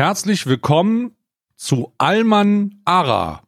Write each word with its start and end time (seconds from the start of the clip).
Herzlich 0.00 0.46
willkommen 0.46 1.14
zu 1.56 1.92
Alman 1.98 2.80
Ara. 2.86 3.42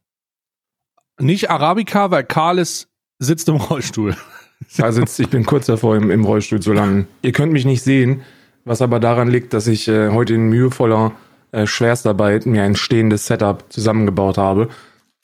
Nicht 1.19 1.49
Arabica, 1.49 2.11
weil 2.11 2.25
Karl 2.25 2.59
ist, 2.59 2.91
sitzt 3.19 3.49
im 3.49 3.57
Rollstuhl. 3.57 4.15
Da 4.77 4.93
sitzt, 4.93 5.19
ich 5.19 5.31
bin 5.31 5.47
kurz 5.47 5.65
davor 5.65 5.97
im, 5.97 6.11
im 6.11 6.27
Rollstuhl 6.27 6.61
zu 6.61 6.75
landen. 6.75 7.09
Ihr 7.23 7.33
könnt 7.33 7.55
mich 7.55 7.65
nicht 7.65 7.83
sehen, 7.83 8.21
was 8.67 8.83
aber 8.83 9.01
daran 9.01 9.29
liegt, 9.29 9.55
dass 9.55 9.67
ich 9.67 9.89
äh, 9.89 10.11
heute 10.11 10.35
in 10.35 10.51
mühevoller 10.51 11.13
äh, 11.53 11.67
Schwerstarbeit 11.67 12.45
mir 12.45 12.65
ein 12.65 12.77
stehendes 12.77 13.27
Setup 13.27 13.65
zusammengebaut 13.73 14.37
habe. 14.37 14.69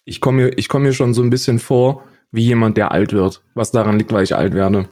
Ich 0.07 0.23
komme 0.23 0.45
mir, 0.45 0.57
ich 0.57 0.71
komme 0.71 0.87
mir 0.87 0.93
schon 0.95 1.13
so 1.13 1.23
ein 1.23 1.29
bisschen 1.29 1.59
vor 1.59 2.05
wie 2.33 2.45
jemand, 2.45 2.79
der 2.79 2.91
alt 2.91 3.13
wird. 3.13 3.43
Was 3.53 3.71
daran 3.71 3.99
liegt, 3.99 4.13
weil 4.13 4.25
ich 4.25 4.35
alt 4.35 4.55
werde. 4.55 4.89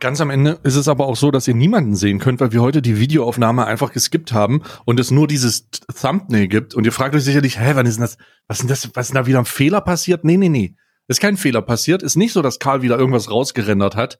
Ganz 0.00 0.22
am 0.22 0.30
Ende 0.30 0.58
ist 0.62 0.76
es 0.76 0.88
aber 0.88 1.06
auch 1.06 1.16
so, 1.16 1.30
dass 1.30 1.46
ihr 1.46 1.54
niemanden 1.54 1.94
sehen 1.94 2.18
könnt, 2.18 2.40
weil 2.40 2.52
wir 2.52 2.62
heute 2.62 2.80
die 2.80 2.98
Videoaufnahme 2.98 3.66
einfach 3.66 3.92
geskippt 3.92 4.32
haben 4.32 4.62
und 4.86 4.98
es 4.98 5.10
nur 5.10 5.28
dieses 5.28 5.68
Thumbnail 6.00 6.48
gibt 6.48 6.74
und 6.74 6.86
ihr 6.86 6.92
fragt 6.92 7.14
euch 7.14 7.22
sicherlich, 7.22 7.60
hä, 7.60 7.72
wann 7.74 7.84
ist 7.84 7.96
denn 7.96 8.02
das, 8.02 8.16
was 8.48 8.58
ist 8.58 8.62
denn 8.62 8.68
das, 8.68 8.90
was 8.94 9.06
ist 9.06 9.14
denn 9.14 9.22
da 9.22 9.26
wieder 9.26 9.38
ein 9.38 9.44
Fehler 9.44 9.82
passiert? 9.82 10.24
Nee, 10.24 10.38
nee, 10.38 10.48
nee. 10.48 10.74
Ist 11.06 11.20
kein 11.20 11.36
Fehler 11.36 11.60
passiert. 11.60 12.02
Ist 12.02 12.16
nicht 12.16 12.32
so, 12.32 12.40
dass 12.40 12.58
Karl 12.58 12.80
wieder 12.80 12.98
irgendwas 12.98 13.30
rausgerendert 13.30 13.94
hat, 13.94 14.18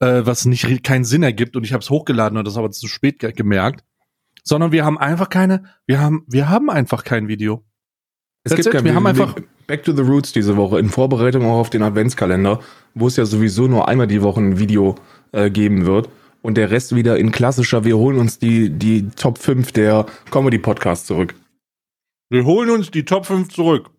äh, 0.00 0.22
was 0.24 0.46
nicht 0.46 0.82
keinen 0.82 1.04
Sinn 1.04 1.22
ergibt 1.22 1.56
und 1.56 1.64
ich 1.64 1.74
habe 1.74 1.82
es 1.82 1.90
hochgeladen 1.90 2.38
und 2.38 2.46
das 2.46 2.56
aber 2.56 2.70
zu 2.70 2.88
spät 2.88 3.18
ge 3.18 3.32
gemerkt. 3.32 3.84
Sondern 4.44 4.72
wir 4.72 4.86
haben 4.86 4.96
einfach 4.96 5.28
keine, 5.28 5.64
wir 5.84 6.00
haben, 6.00 6.24
wir 6.26 6.48
haben 6.48 6.70
einfach 6.70 7.04
kein 7.04 7.28
Video. 7.28 7.64
Es 8.44 8.54
gibt 8.54 8.70
kein 8.70 8.84
wir 8.84 8.94
haben 8.94 9.06
einfach 9.06 9.34
Back 9.68 9.82
to 9.82 9.92
the 9.92 10.00
Roots 10.00 10.32
diese 10.32 10.56
Woche 10.56 10.78
in 10.78 10.88
Vorbereitung 10.88 11.44
auch 11.44 11.58
auf 11.58 11.68
den 11.68 11.82
Adventskalender, 11.82 12.60
wo 12.94 13.06
es 13.06 13.16
ja 13.16 13.26
sowieso 13.26 13.68
nur 13.68 13.86
einmal 13.86 14.06
die 14.06 14.22
Woche 14.22 14.40
ein 14.40 14.58
Video 14.58 14.94
äh, 15.32 15.50
geben 15.50 15.86
wird 15.86 16.08
und 16.42 16.56
der 16.56 16.70
Rest 16.70 16.94
wieder 16.94 17.18
in 17.18 17.32
klassischer, 17.32 17.84
wir 17.84 17.96
holen 17.96 18.18
uns 18.18 18.38
die, 18.38 18.70
die 18.70 19.08
Top 19.10 19.38
5 19.38 19.72
der 19.72 20.06
Comedy-Podcasts 20.30 21.06
zurück. 21.06 21.34
Wir 22.30 22.44
holen 22.44 22.70
uns 22.70 22.90
die 22.90 23.04
Top 23.04 23.26
5 23.26 23.48
zurück. 23.48 23.90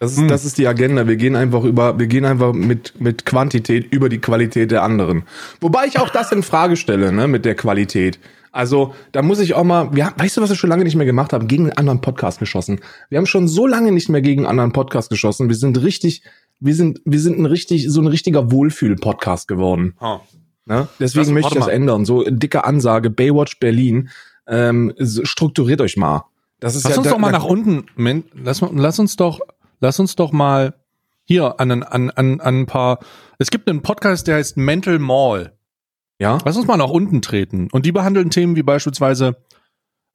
Das 0.00 0.12
ist, 0.12 0.18
hm. 0.18 0.28
das 0.28 0.44
ist 0.44 0.58
die 0.58 0.68
Agenda. 0.68 1.08
Wir 1.08 1.16
gehen 1.16 1.34
einfach 1.34 1.64
über, 1.64 1.98
wir 1.98 2.06
gehen 2.06 2.24
einfach 2.24 2.52
mit, 2.52 3.00
mit 3.00 3.26
Quantität 3.26 3.92
über 3.92 4.08
die 4.08 4.18
Qualität 4.18 4.70
der 4.70 4.82
anderen. 4.82 5.24
Wobei 5.60 5.86
ich 5.86 5.98
auch 5.98 6.10
das 6.10 6.30
in 6.30 6.42
Frage 6.42 6.76
stelle, 6.76 7.12
ne, 7.12 7.26
mit 7.26 7.44
der 7.44 7.56
Qualität. 7.56 8.18
Also, 8.52 8.94
da 9.12 9.22
muss 9.22 9.40
ich 9.40 9.54
auch 9.54 9.64
mal, 9.64 9.94
wir, 9.94 10.12
weißt 10.16 10.36
du, 10.36 10.40
was 10.40 10.50
wir 10.50 10.56
schon 10.56 10.70
lange 10.70 10.84
nicht 10.84 10.96
mehr 10.96 11.06
gemacht 11.06 11.32
haben? 11.32 11.48
Gegen 11.48 11.64
einen 11.64 11.76
anderen 11.76 12.00
Podcast 12.00 12.38
geschossen. 12.38 12.80
Wir 13.10 13.18
haben 13.18 13.26
schon 13.26 13.48
so 13.48 13.66
lange 13.66 13.92
nicht 13.92 14.08
mehr 14.08 14.22
gegen 14.22 14.42
einen 14.42 14.50
anderen 14.50 14.72
Podcast 14.72 15.10
geschossen. 15.10 15.48
Wir 15.48 15.56
sind 15.56 15.82
richtig, 15.82 16.22
wir 16.60 16.74
sind, 16.74 17.00
wir 17.04 17.20
sind 17.20 17.38
ein 17.38 17.46
richtig, 17.46 17.90
so 17.90 18.00
ein 18.00 18.06
richtiger 18.06 18.50
Wohlfühl-Podcast 18.50 19.48
geworden. 19.48 19.94
Oh. 20.00 20.20
Ne? 20.68 20.88
Deswegen 21.00 21.26
das, 21.26 21.32
möchte 21.32 21.54
ich 21.54 21.64
das 21.64 21.68
ändern. 21.68 22.04
So 22.04 22.24
dicke 22.28 22.64
Ansage, 22.64 23.10
Baywatch 23.10 23.58
Berlin, 23.58 24.10
ähm, 24.46 24.94
strukturiert 24.98 25.80
euch 25.80 25.96
mal. 25.96 26.26
Das 26.60 26.74
ist 26.74 26.84
lass 26.84 26.92
ja 26.92 26.98
uns 26.98 27.08
da, 27.08 27.14
doch 27.14 27.18
mal 27.18 27.32
nach 27.32 27.44
unten, 27.44 27.86
lass, 28.34 28.60
lass 28.72 28.98
uns 28.98 29.16
doch 29.16 29.40
lass 29.80 30.00
uns 30.00 30.16
doch 30.16 30.32
mal 30.32 30.74
hier 31.24 31.60
an, 31.60 31.70
an, 31.70 31.82
an, 31.82 32.10
an 32.10 32.40
ein 32.40 32.66
paar. 32.66 33.00
Es 33.38 33.50
gibt 33.50 33.68
einen 33.68 33.82
Podcast, 33.82 34.26
der 34.26 34.36
heißt 34.36 34.56
Mental 34.56 34.98
Mall. 34.98 35.56
Ja. 36.18 36.38
Lass 36.44 36.56
uns 36.56 36.66
mal 36.66 36.76
nach 36.76 36.90
unten 36.90 37.22
treten. 37.22 37.68
Und 37.70 37.86
die 37.86 37.92
behandeln 37.92 38.30
Themen 38.30 38.56
wie 38.56 38.62
beispielsweise 38.62 39.36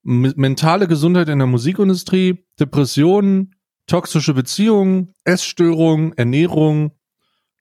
mentale 0.04 0.88
Gesundheit 0.88 1.30
in 1.30 1.40
der 1.40 1.48
Musikindustrie, 1.48 2.46
Depressionen, 2.60 3.56
toxische 3.88 4.34
Beziehungen, 4.34 5.14
Essstörungen, 5.24 6.18
Ernährung, 6.18 6.92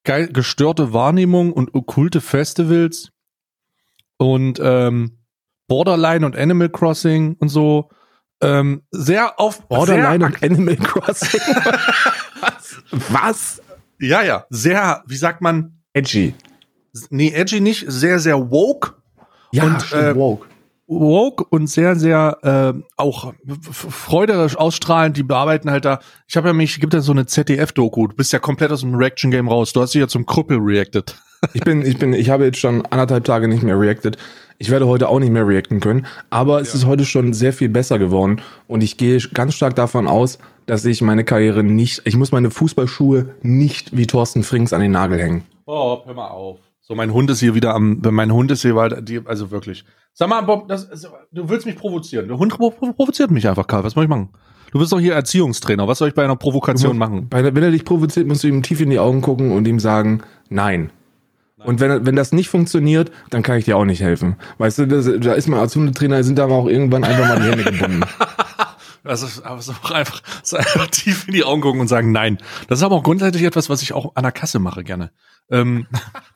gestörte 0.05 0.93
Wahrnehmung 0.93 1.53
und 1.53 1.75
okkulte 1.75 2.21
Festivals 2.21 3.11
und 4.17 4.61
ähm, 4.63 5.19
Borderline 5.69 6.27
und 6.27 6.37
Animal 6.37 6.69
Crossing 6.69 7.37
und 7.39 7.49
so 7.49 7.91
ähm, 8.43 8.83
sehr 8.91 9.39
auf 9.39 9.67
Borderline 9.69 10.27
und 10.27 10.43
Animal 10.43 10.77
Crossing. 10.77 11.41
Was? 12.41 12.83
Was? 13.11 13.63
Ja, 14.01 14.23
ja, 14.23 14.47
sehr, 14.51 15.05
wie 15.07 15.17
sagt 15.17 15.41
man? 15.41 15.79
Edgy. 15.93 16.35
Nee, 17.11 17.33
edgy 17.33 17.61
nicht, 17.61 17.85
sehr, 17.89 18.19
sehr 18.19 18.51
woke. 18.51 18.95
Ja, 19.53 19.65
und, 19.65 19.93
äh, 19.93 20.15
woke. 20.17 20.49
Woke 20.87 21.45
und 21.45 21.69
sehr, 21.69 21.97
sehr 21.97 22.39
äh, 22.43 22.83
auch 22.97 23.33
freuderisch 23.63 24.57
ausstrahlend. 24.57 25.17
Die 25.17 25.23
bearbeiten 25.23 25.71
halt 25.71 25.85
da. 25.85 26.01
Ich 26.27 26.37
habe 26.37 26.49
ja 26.49 26.55
mich, 26.55 26.81
gibt 26.81 26.95
ja 26.95 27.01
so 27.01 27.13
eine 27.13 27.27
ZDF-Doku. 27.27 28.09
Du 28.09 28.17
bist 28.17 28.33
ja 28.33 28.39
komplett 28.39 28.73
aus 28.73 28.81
dem 28.81 28.95
Reaction-Game 28.95 29.49
raus. 29.49 29.73
Du 29.73 29.81
hast 29.81 29.95
dich 29.95 30.01
ja 30.01 30.09
zum 30.09 30.27
Krüppel 30.27 30.59
reacted. 30.59 31.17
Ich 31.55 31.63
bin, 31.63 31.85
ich 31.85 31.99
bin, 31.99 32.13
ich 32.13 32.31
habe 32.31 32.45
jetzt 32.45 32.59
schon 32.59 32.87
anderthalb 32.87 33.25
Tage 33.25 33.49
nicht 33.49 33.63
mehr 33.63 33.79
reacted. 33.79 34.17
Ich 34.59 34.71
werde 34.71 34.87
heute 34.87 35.09
auch 35.09 35.19
nicht 35.19 35.33
mehr 35.33 35.47
reacten 35.47 35.81
können, 35.81 36.07
aber 36.31 36.61
es 36.61 36.69
ja. 36.69 36.79
ist 36.79 36.87
heute 36.87 37.05
schon 37.05 37.33
sehr 37.33 37.53
viel 37.53 37.69
besser 37.69 37.99
geworden 37.99 38.41
und 38.69 38.81
ich 38.81 38.97
gehe 38.97 39.19
ganz 39.35 39.55
stark 39.55 39.75
davon 39.75 40.07
aus, 40.07 40.39
dass 40.67 40.85
ich 40.85 41.03
meine 41.03 41.25
Karriere 41.25 41.65
nicht, 41.65 42.03
ich 42.05 42.17
muss 42.17 42.31
meine 42.31 42.53
Fußballschuhe 42.53 43.35
nicht 43.43 43.97
wie 43.97 44.07
Thorsten 44.07 44.45
Frings 44.45 44.73
an 44.73 44.81
den 44.81 44.93
Nagel 44.93 45.19
hängen. 45.19 45.43
Oh, 45.67 46.03
hör 46.05 46.15
mal 46.15 46.29
auf. 46.29 46.61
So, 46.81 46.95
mein 46.95 47.13
Hund 47.13 47.29
ist 47.31 47.41
hier 47.41 47.57
wieder 47.57 47.75
am, 47.75 48.01
mein 48.03 48.33
Hund 48.33 48.53
ist 48.53 48.63
hier 48.63 48.77
weiter, 48.77 49.03
also 49.25 49.51
wirklich. 49.51 49.85
Sag 50.15 50.29
mal, 50.29 50.43
Bob, 50.43 50.69
das, 50.69 50.89
du 51.33 51.49
willst 51.49 51.67
mich 51.67 51.77
provozieren. 51.77 52.29
Der 52.29 52.39
Hund 52.39 52.53
provoziert 52.53 53.31
mich 53.31 53.49
einfach, 53.49 53.67
Karl. 53.67 53.85
Was 53.85 53.95
soll 53.95 54.05
ich 54.05 54.11
machen? 54.11 54.29
Du 54.71 54.79
bist 54.79 54.93
doch 54.93 55.01
hier 55.01 55.15
Erziehungstrainer. 55.15 55.87
Was 55.89 55.99
soll 55.99 56.09
ich 56.09 56.15
bei 56.15 56.25
einer 56.25 56.37
Provokation 56.37 56.97
machen? 56.97 57.29
Bei, 57.29 57.45
wenn 57.45 57.63
er 57.63 57.71
dich 57.71 57.85
provoziert, 57.85 58.27
musst 58.27 58.43
du 58.43 58.49
ihm 58.49 58.63
tief 58.63 58.81
in 58.81 58.91
die 58.91 58.99
Augen 58.99 59.21
gucken 59.21 59.53
und 59.53 59.67
ihm 59.69 59.79
sagen, 59.79 60.23
nein. 60.49 60.91
Und 61.65 61.81
wenn, 61.81 62.07
wenn 62.07 62.17
das 62.17 62.33
nicht 62.33 62.49
funktioniert, 62.49 63.13
dann 63.31 63.43
kann 63.43 63.59
ich 63.59 63.67
dir 63.67 63.77
auch 63.77 63.85
nicht 63.85 64.03
helfen. 64.03 64.37
Weißt 64.59 64.79
du, 64.79 64.87
das, 64.87 65.09
da 65.21 65.35
ist 65.35 65.49
man 65.49 65.61
als 65.61 65.77
Hundetrainer, 65.77 66.25
sind 66.25 66.39
da 66.39 66.47
auch 66.47 66.67
irgendwann 66.67 67.05
einfach 67.05 67.29
mal 67.29 67.41
die 67.41 67.51
Hände 67.51 67.65
gebunden. 67.65 68.05
Das 69.05 69.23
ist, 69.23 69.45
aber 69.45 69.61
so 69.61 69.73
einfach, 69.93 70.23
so 70.45 70.57
einfach 70.57 70.87
tief 70.87 71.27
in 71.27 71.35
die 71.35 71.43
Augen 71.43 71.61
gucken 71.61 71.81
und 71.81 71.89
sagen 71.89 72.13
Nein. 72.13 72.39
Das 72.69 72.79
ist 72.79 72.85
aber 72.85 72.95
auch 72.95 73.03
grundsätzlich 73.03 73.43
etwas, 73.43 73.69
was 73.69 73.83
ich 73.83 73.93
auch 73.93 74.13
an 74.15 74.23
der 74.23 74.31
Kasse 74.31 74.61
mache 74.61 74.85
gerne. 74.85 75.11
Ähm, 75.51 75.87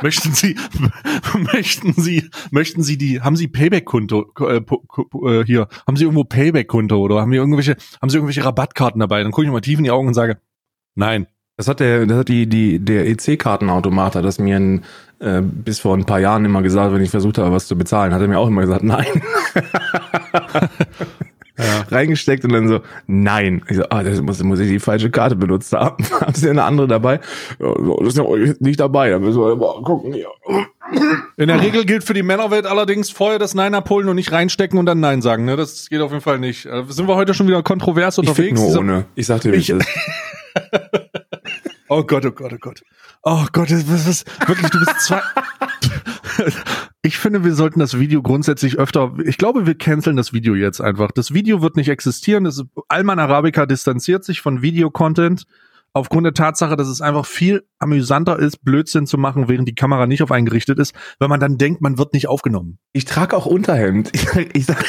möchten 0.02 0.32
Sie, 0.32 0.56
möchten 1.52 1.92
Sie, 1.94 2.28
möchten 2.50 2.82
Sie 2.82 2.98
die, 2.98 3.20
haben 3.20 3.36
Sie 3.36 3.48
Payback-Konto 3.48 4.32
äh, 4.40 4.56
äh, 4.56 5.44
hier? 5.44 5.68
Haben 5.86 5.96
Sie 5.96 6.04
irgendwo 6.04 6.24
Payback-Konto 6.24 6.96
oder 6.98 7.20
haben 7.20 7.30
Sie 7.30 7.36
irgendwelche, 7.36 7.76
haben 8.00 8.10
Sie 8.10 8.16
irgendwelche 8.16 8.44
Rabattkarten 8.44 9.00
dabei? 9.00 9.22
Dann 9.22 9.32
gucke 9.32 9.46
ich 9.46 9.52
mal 9.52 9.60
tief 9.60 9.78
in 9.78 9.84
die 9.84 9.90
Augen 9.90 10.08
und 10.08 10.14
sage 10.14 10.38
Nein. 10.96 11.26
Das 11.58 11.68
hat 11.68 11.80
der, 11.80 12.04
das 12.04 12.18
hat 12.18 12.28
die, 12.28 12.46
die, 12.46 12.78
der 12.78 13.06
EC-Kartenautomat 13.06 14.14
hat 14.16 14.24
das 14.26 14.38
mir 14.38 14.56
ein, 14.56 14.84
äh, 15.20 15.40
bis 15.40 15.80
vor 15.80 15.96
ein 15.96 16.04
paar 16.04 16.20
Jahren 16.20 16.44
immer 16.44 16.60
gesagt, 16.60 16.92
wenn 16.92 17.00
ich 17.00 17.10
versucht 17.10 17.38
habe, 17.38 17.50
was 17.52 17.66
zu 17.66 17.78
bezahlen, 17.78 18.12
hat 18.12 18.20
er 18.20 18.28
mir 18.28 18.38
auch 18.38 18.48
immer 18.48 18.60
gesagt, 18.60 18.82
nein. 18.82 19.06
ja. 21.58 21.86
Reingesteckt 21.88 22.44
und 22.44 22.52
dann 22.52 22.68
so, 22.68 22.80
nein. 23.06 23.62
Ich 23.68 23.76
so, 23.76 23.84
ah, 23.90 24.02
das 24.02 24.20
muss, 24.20 24.42
muss 24.42 24.60
ich 24.60 24.68
die 24.68 24.78
falsche 24.78 25.10
Karte 25.10 25.36
benutzt 25.36 25.72
haben. 25.72 26.04
haben 26.20 26.34
Sie 26.34 26.48
eine 26.50 26.64
andere 26.64 26.86
dabei? 26.86 27.20
Ja, 27.58 27.72
so, 27.76 27.96
das 28.00 28.08
ist 28.08 28.18
ja 28.18 28.54
nicht 28.60 28.80
dabei, 28.80 29.10
da 29.10 29.18
müssen 29.18 29.40
wir 29.40 29.56
mal 29.56 29.82
gucken 29.82 30.12
hier. 30.12 30.28
In 31.36 31.48
der 31.48 31.60
Regel 31.60 31.84
gilt 31.84 32.04
für 32.04 32.14
die 32.14 32.22
Männerwelt 32.22 32.66
allerdings 32.66 33.10
vorher 33.10 33.38
das 33.38 33.54
Nein 33.54 33.74
abholen 33.74 34.08
und 34.08 34.16
nicht 34.16 34.32
reinstecken 34.32 34.78
und 34.78 34.86
dann 34.86 35.00
Nein 35.00 35.22
sagen. 35.22 35.44
Ne? 35.44 35.56
Das 35.56 35.88
geht 35.88 36.00
auf 36.00 36.10
jeden 36.10 36.22
Fall 36.22 36.38
nicht. 36.38 36.66
Äh, 36.66 36.84
sind 36.88 37.08
wir 37.08 37.16
heute 37.16 37.34
schon 37.34 37.46
wieder 37.46 37.62
kontrovers 37.62 38.18
unterwegs? 38.18 38.60
Ich 38.60 38.68
nur 38.68 38.78
ohne. 38.78 39.04
Ich 39.14 39.26
sag 39.26 39.40
dir, 39.40 39.52
wie 39.52 39.56
ich, 39.56 39.70
ist. 39.70 39.86
Oh 41.88 42.02
Gott, 42.02 42.26
oh 42.26 42.32
Gott, 42.32 42.52
oh 42.52 42.58
Gott. 42.58 42.82
Oh 43.22 43.44
Gott, 43.52 43.70
was, 43.70 44.08
was, 44.08 44.24
wirklich, 44.48 44.70
du 44.70 44.80
bist 44.80 45.00
zwei. 45.02 45.20
ich 47.02 47.18
finde, 47.18 47.44
wir 47.44 47.54
sollten 47.54 47.80
das 47.80 47.98
Video 47.98 48.22
grundsätzlich 48.22 48.78
öfter, 48.78 49.14
ich 49.24 49.38
glaube, 49.38 49.66
wir 49.66 49.76
canceln 49.76 50.16
das 50.16 50.32
Video 50.32 50.54
jetzt 50.54 50.80
einfach. 50.80 51.10
Das 51.12 51.32
Video 51.34 51.62
wird 51.62 51.76
nicht 51.76 51.88
existieren. 51.88 52.46
Ist, 52.46 52.64
Alman 52.88 53.18
Arabica 53.18 53.66
distanziert 53.66 54.24
sich 54.24 54.40
von 54.40 54.62
Videocontent 54.62 55.44
aufgrund 55.92 56.26
der 56.26 56.34
Tatsache, 56.34 56.76
dass 56.76 56.88
es 56.88 57.00
einfach 57.00 57.24
viel 57.24 57.66
amüsanter 57.78 58.38
ist, 58.38 58.62
Blödsinn 58.62 59.06
zu 59.06 59.16
machen, 59.16 59.48
während 59.48 59.66
die 59.66 59.74
Kamera 59.74 60.06
nicht 60.06 60.22
auf 60.22 60.30
einen 60.30 60.44
gerichtet 60.44 60.78
ist, 60.78 60.94
weil 61.18 61.28
man 61.28 61.40
dann 61.40 61.56
denkt, 61.56 61.80
man 61.80 61.96
wird 61.96 62.12
nicht 62.12 62.28
aufgenommen. 62.28 62.78
Ich 62.92 63.06
trage 63.06 63.34
auch 63.34 63.46
Unterhemd. 63.46 64.10
Ich, 64.12 64.26
ich 64.52 64.66
sag, 64.66 64.84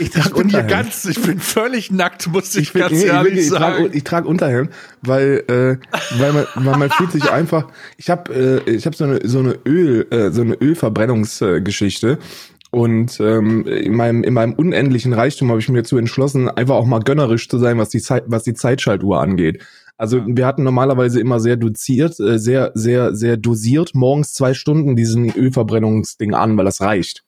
ich, 0.00 0.14
ich 0.14 0.32
bin 0.32 0.48
hier 0.48 0.62
ganz, 0.62 1.04
ich 1.04 1.20
bin 1.20 1.38
völlig 1.38 1.90
nackt, 1.90 2.26
muss 2.28 2.54
ich, 2.54 2.62
ich 2.62 2.72
bin, 2.72 2.82
ganz 2.82 3.02
ehrlich 3.02 3.38
ich, 3.38 3.48
sagen. 3.48 3.84
Trage, 3.84 3.96
ich 3.96 4.04
trage 4.04 4.28
Unterhemd, 4.28 4.70
weil, 5.02 5.44
äh, 5.48 5.76
weil 6.18 6.32
man, 6.32 6.46
weil 6.54 6.78
man 6.78 6.90
fühlt 6.90 7.12
sich 7.12 7.30
einfach. 7.30 7.68
Ich 7.96 8.10
habe, 8.10 8.62
äh, 8.66 8.70
ich 8.70 8.86
habe 8.86 8.96
so 8.96 9.04
eine 9.04 9.20
so 9.26 9.38
eine 9.40 9.58
Öl, 9.66 10.06
äh, 10.10 10.30
so 10.30 10.42
eine 10.42 10.54
Ölverbrennungsgeschichte. 10.54 12.18
Und 12.70 13.18
ähm, 13.20 13.66
in, 13.66 13.94
meinem, 13.94 14.22
in 14.22 14.34
meinem 14.34 14.52
unendlichen 14.52 15.14
Reichtum 15.14 15.48
habe 15.48 15.58
ich 15.58 15.70
mir 15.70 15.78
dazu 15.78 15.96
entschlossen, 15.96 16.50
einfach 16.50 16.74
auch 16.74 16.84
mal 16.84 17.00
gönnerisch 17.00 17.48
zu 17.48 17.58
sein, 17.58 17.78
was 17.78 17.88
die 17.88 18.00
Zeit, 18.00 18.24
was 18.26 18.42
die 18.42 18.52
Zeitschaltuhr 18.52 19.20
angeht. 19.20 19.62
Also 19.96 20.22
wir 20.26 20.46
hatten 20.46 20.62
normalerweise 20.62 21.18
immer 21.18 21.40
sehr 21.40 21.56
doziert, 21.56 22.20
äh, 22.20 22.38
sehr, 22.38 22.70
sehr, 22.74 23.14
sehr 23.14 23.36
dosiert 23.36 23.94
morgens 23.94 24.34
zwei 24.34 24.54
Stunden 24.54 24.96
diesen 24.96 25.34
Ölverbrennungsding 25.34 26.34
an, 26.34 26.56
weil 26.56 26.66
das 26.66 26.80
reicht. 26.80 27.24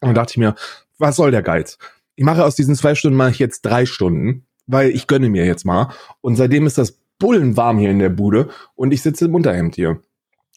Und 0.00 0.10
da 0.10 0.22
dachte 0.22 0.32
ich 0.32 0.38
mir, 0.38 0.54
was 0.98 1.16
soll 1.16 1.32
der 1.32 1.42
Geiz? 1.42 1.76
Ich 2.18 2.24
mache 2.24 2.44
aus 2.44 2.56
diesen 2.56 2.74
zwei 2.74 2.96
Stunden 2.96 3.16
mache 3.16 3.30
ich 3.30 3.38
jetzt 3.38 3.62
drei 3.62 3.86
Stunden, 3.86 4.44
weil 4.66 4.90
ich 4.90 5.06
gönne 5.06 5.28
mir 5.28 5.46
jetzt 5.46 5.64
mal. 5.64 5.92
Und 6.20 6.34
seitdem 6.34 6.66
ist 6.66 6.76
das 6.76 6.98
bullenwarm 7.20 7.78
hier 7.78 7.90
in 7.90 8.00
der 8.00 8.08
Bude 8.08 8.48
und 8.74 8.90
ich 8.90 9.02
sitze 9.02 9.26
im 9.26 9.36
Unterhemd 9.36 9.76
hier. 9.76 10.02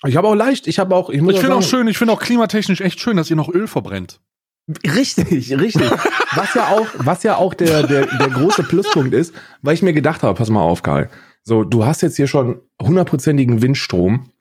Ich 0.07 0.17
habe 0.17 0.27
auch 0.27 0.33
leicht, 0.33 0.65
ich 0.65 0.79
habe 0.79 0.95
auch, 0.95 1.11
ich 1.11 1.21
muss 1.21 1.35
Ich 1.35 1.39
finde 1.39 1.55
auch 1.55 1.61
schön, 1.61 1.87
ich 1.87 1.99
finde 1.99 2.13
auch 2.13 2.19
klimatechnisch 2.19 2.81
echt 2.81 2.99
schön, 2.99 3.15
dass 3.15 3.29
ihr 3.29 3.35
noch 3.35 3.47
Öl 3.47 3.67
verbrennt. 3.67 4.19
Richtig, 4.83 5.55
richtig. 5.55 5.87
Was 6.33 6.55
ja 6.55 6.69
auch, 6.69 6.87
was 6.97 7.21
ja 7.21 7.35
auch 7.35 7.53
der, 7.53 7.85
der, 7.85 8.07
der 8.07 8.29
große 8.29 8.63
Pluspunkt 8.63 9.13
ist, 9.13 9.35
weil 9.61 9.75
ich 9.75 9.83
mir 9.83 9.93
gedacht 9.93 10.23
habe, 10.23 10.35
pass 10.35 10.49
mal 10.49 10.63
auf, 10.63 10.81
Karl. 10.81 11.11
So, 11.43 11.63
du 11.63 11.85
hast 11.85 12.01
jetzt 12.01 12.15
hier 12.15 12.27
schon 12.27 12.59
hundertprozentigen 12.81 13.61
Windstrom. 13.61 14.31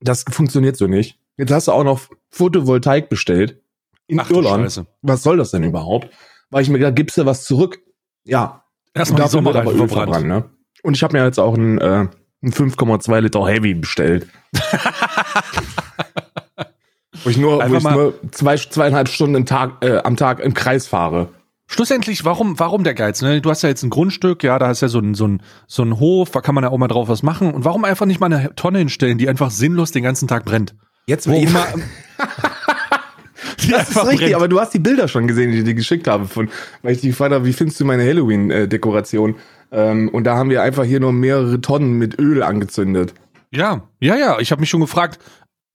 Das 0.00 0.26
funktioniert 0.28 0.76
so 0.76 0.88
nicht. 0.88 1.18
Jetzt 1.38 1.52
hast 1.52 1.68
du 1.68 1.72
auch 1.72 1.84
noch 1.84 2.02
Photovoltaik 2.28 3.08
bestellt. 3.08 3.62
In 4.08 4.20
Ach 4.20 4.28
Irland. 4.28 4.64
Scheiße. 4.64 4.86
Was 5.00 5.22
soll 5.22 5.38
das 5.38 5.52
denn 5.52 5.62
überhaupt? 5.62 6.10
Weil 6.50 6.62
ich 6.62 6.68
mir 6.68 6.78
gedacht, 6.78 6.96
gibst 6.96 7.18
du 7.18 7.26
was 7.26 7.44
zurück? 7.44 7.78
Ja. 8.24 8.62
Erstmal 8.94 9.22
die 9.22 9.28
Sommerreifen 9.28 9.76
verbrannt. 9.76 9.92
verbrannt, 10.10 10.26
ne? 10.26 10.44
Und 10.82 10.94
ich 10.96 11.02
habe 11.02 11.16
mir 11.18 11.24
jetzt 11.24 11.38
auch 11.38 11.54
ein, 11.54 11.78
äh, 11.78 12.06
ein 12.42 12.52
5,2 12.52 13.20
Liter 13.20 13.46
Heavy 13.46 13.74
bestellt. 13.74 14.26
wo 17.24 17.30
ich 17.30 17.36
nur, 17.36 17.58
wo 17.68 17.74
ich 17.76 17.82
mal- 17.82 17.94
nur 17.94 18.14
zwei, 18.30 18.56
zweieinhalb 18.56 19.08
Stunden 19.08 19.34
im 19.34 19.46
Tag, 19.46 19.84
äh, 19.84 19.98
am 19.98 20.16
Tag 20.16 20.40
im 20.40 20.54
Kreis 20.54 20.86
fahre. 20.86 21.28
Schlussendlich, 21.68 22.24
warum, 22.24 22.58
warum 22.60 22.84
der 22.84 22.94
Geiz? 22.94 23.22
Ne? 23.22 23.40
Du 23.40 23.50
hast 23.50 23.62
ja 23.62 23.68
jetzt 23.68 23.82
ein 23.82 23.90
Grundstück, 23.90 24.44
ja, 24.44 24.56
da 24.58 24.68
hast 24.68 24.82
ja 24.82 24.88
so 24.88 25.00
ein, 25.00 25.14
so 25.14 25.26
ein, 25.26 25.42
so 25.66 25.82
ein 25.82 25.98
Hof, 25.98 26.30
da 26.30 26.40
kann 26.40 26.54
man 26.54 26.62
ja 26.62 26.70
auch 26.70 26.78
mal 26.78 26.86
drauf 26.86 27.08
was 27.08 27.24
machen. 27.24 27.52
Und 27.52 27.64
warum 27.64 27.84
einfach 27.84 28.06
nicht 28.06 28.20
mal 28.20 28.32
eine 28.32 28.54
Tonne 28.54 28.78
hinstellen, 28.78 29.18
die 29.18 29.28
einfach 29.28 29.50
sinnlos 29.50 29.90
den 29.90 30.04
ganzen 30.04 30.28
Tag 30.28 30.44
brennt? 30.44 30.76
Jetzt 31.06 31.26
Wo 31.26 31.32
wo 31.32 31.36
immer, 31.38 31.66
die 31.74 31.82
Das 33.70 33.90
ist 33.90 34.06
richtig, 34.06 34.36
aber 34.36 34.48
du 34.48 34.60
hast 34.60 34.74
die 34.74 34.78
Bilder 34.78 35.08
schon 35.08 35.26
gesehen, 35.26 35.52
die 35.52 35.58
ich 35.58 35.64
dir 35.64 35.74
geschickt 35.74 36.08
habe, 36.08 36.26
von, 36.26 36.50
weil 36.82 36.92
ich 36.92 37.00
dich 37.00 37.10
gefragt 37.10 37.32
habe, 37.32 37.44
wie 37.44 37.52
findest 37.52 37.80
du 37.80 37.84
meine 37.84 38.04
Halloween-Dekoration? 38.04 39.36
Ähm, 39.72 40.08
und 40.10 40.24
da 40.24 40.36
haben 40.36 40.50
wir 40.50 40.62
einfach 40.62 40.84
hier 40.84 41.00
nur 41.00 41.12
mehrere 41.12 41.60
Tonnen 41.60 41.94
mit 41.94 42.18
Öl 42.18 42.42
angezündet. 42.42 43.14
Ja, 43.50 43.82
ja, 44.00 44.16
ja. 44.16 44.38
Ich 44.38 44.52
habe 44.52 44.60
mich 44.60 44.70
schon 44.70 44.80
gefragt, 44.80 45.18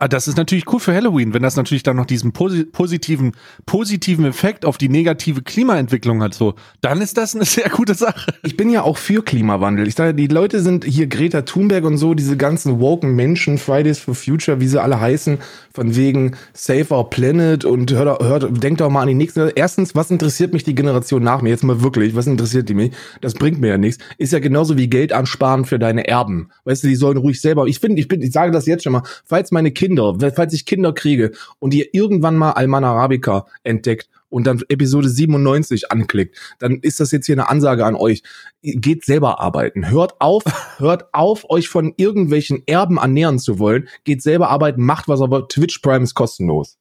das 0.07 0.27
ist 0.27 0.37
natürlich 0.37 0.65
cool 0.71 0.79
für 0.79 0.93
Halloween, 0.93 1.33
wenn 1.33 1.43
das 1.43 1.55
natürlich 1.55 1.83
dann 1.83 1.95
noch 1.95 2.05
diesen 2.05 2.31
posi 2.31 2.65
positiven, 2.65 3.33
positiven 3.65 4.25
Effekt 4.25 4.65
auf 4.65 4.77
die 4.77 4.89
negative 4.89 5.43
Klimaentwicklung 5.43 6.23
hat. 6.23 6.33
So, 6.33 6.55
dann 6.81 7.01
ist 7.01 7.17
das 7.17 7.35
eine 7.35 7.45
sehr 7.45 7.69
gute 7.69 7.93
Sache. 7.93 8.33
Ich 8.43 8.57
bin 8.57 8.69
ja 8.69 8.81
auch 8.81 8.97
für 8.97 9.23
Klimawandel. 9.23 9.87
Ich 9.87 9.95
sage, 9.95 10.15
die 10.15 10.27
Leute 10.27 10.61
sind 10.61 10.85
hier 10.85 11.07
Greta 11.07 11.43
Thunberg 11.43 11.83
und 11.83 11.97
so, 11.97 12.13
diese 12.13 12.35
ganzen 12.35 12.79
woken 12.79 13.15
Menschen, 13.15 13.57
Fridays 13.57 13.99
for 13.99 14.15
Future, 14.15 14.59
wie 14.59 14.67
sie 14.67 14.81
alle 14.81 14.99
heißen, 14.99 15.37
von 15.73 15.95
wegen 15.95 16.35
Save 16.53 16.87
Our 16.91 17.09
Planet 17.09 17.65
und 17.65 17.91
hört, 17.91 18.23
hört, 18.23 18.63
denkt 18.63 18.81
doch 18.81 18.89
mal 18.89 19.01
an 19.01 19.07
die 19.07 19.13
nächste. 19.13 19.53
Erstens, 19.55 19.93
was 19.93 20.09
interessiert 20.09 20.53
mich 20.53 20.63
die 20.63 20.75
Generation 20.75 21.21
nach 21.21 21.41
mir? 21.41 21.49
Jetzt 21.49 21.63
mal 21.63 21.83
wirklich, 21.83 22.15
was 22.15 22.27
interessiert 22.27 22.69
die 22.69 22.73
mich? 22.73 22.91
Das 23.21 23.35
bringt 23.35 23.61
mir 23.61 23.67
ja 23.67 23.77
nichts. 23.77 24.03
Ist 24.17 24.33
ja 24.33 24.39
genauso 24.39 24.77
wie 24.77 24.89
Geld 24.89 25.13
ansparen 25.13 25.65
für 25.65 25.77
deine 25.77 26.07
Erben. 26.07 26.49
Weißt 26.65 26.83
du, 26.83 26.87
die 26.87 26.95
sollen 26.95 27.17
ruhig 27.17 27.39
selber. 27.39 27.67
Ich 27.67 27.79
finde, 27.79 27.99
ich 27.99 28.07
bin, 28.07 28.21
ich 28.21 28.31
sage 28.31 28.51
das 28.51 28.65
jetzt 28.65 28.83
schon 28.83 28.93
mal, 28.93 29.03
falls 29.25 29.51
meine 29.51 29.71
Kinder, 29.71 29.90
falls 30.35 30.53
ich 30.53 30.65
Kinder 30.65 30.93
kriege 30.93 31.31
und 31.59 31.73
ihr 31.73 31.93
irgendwann 31.93 32.35
mal 32.35 32.51
Alman 32.51 32.83
Arabica 32.83 33.45
entdeckt 33.63 34.09
und 34.29 34.47
dann 34.47 34.61
Episode 34.69 35.09
97 35.09 35.91
anklickt, 35.91 36.37
dann 36.59 36.79
ist 36.81 36.99
das 36.99 37.11
jetzt 37.11 37.25
hier 37.25 37.35
eine 37.35 37.49
Ansage 37.49 37.85
an 37.85 37.95
euch. 37.95 38.23
Geht 38.61 39.05
selber 39.05 39.39
arbeiten. 39.39 39.89
Hört 39.89 40.19
auf, 40.19 40.43
hört 40.77 41.13
auf, 41.13 41.49
euch 41.49 41.69
von 41.69 41.93
irgendwelchen 41.97 42.63
Erben 42.65 42.97
ernähren 42.97 43.39
zu 43.39 43.59
wollen. 43.59 43.87
Geht 44.03 44.21
selber 44.23 44.49
arbeiten, 44.49 44.81
macht 44.83 45.07
was, 45.07 45.21
aber 45.21 45.47
Twitch 45.47 45.79
Prime 45.79 46.03
ist 46.03 46.15
kostenlos. 46.15 46.77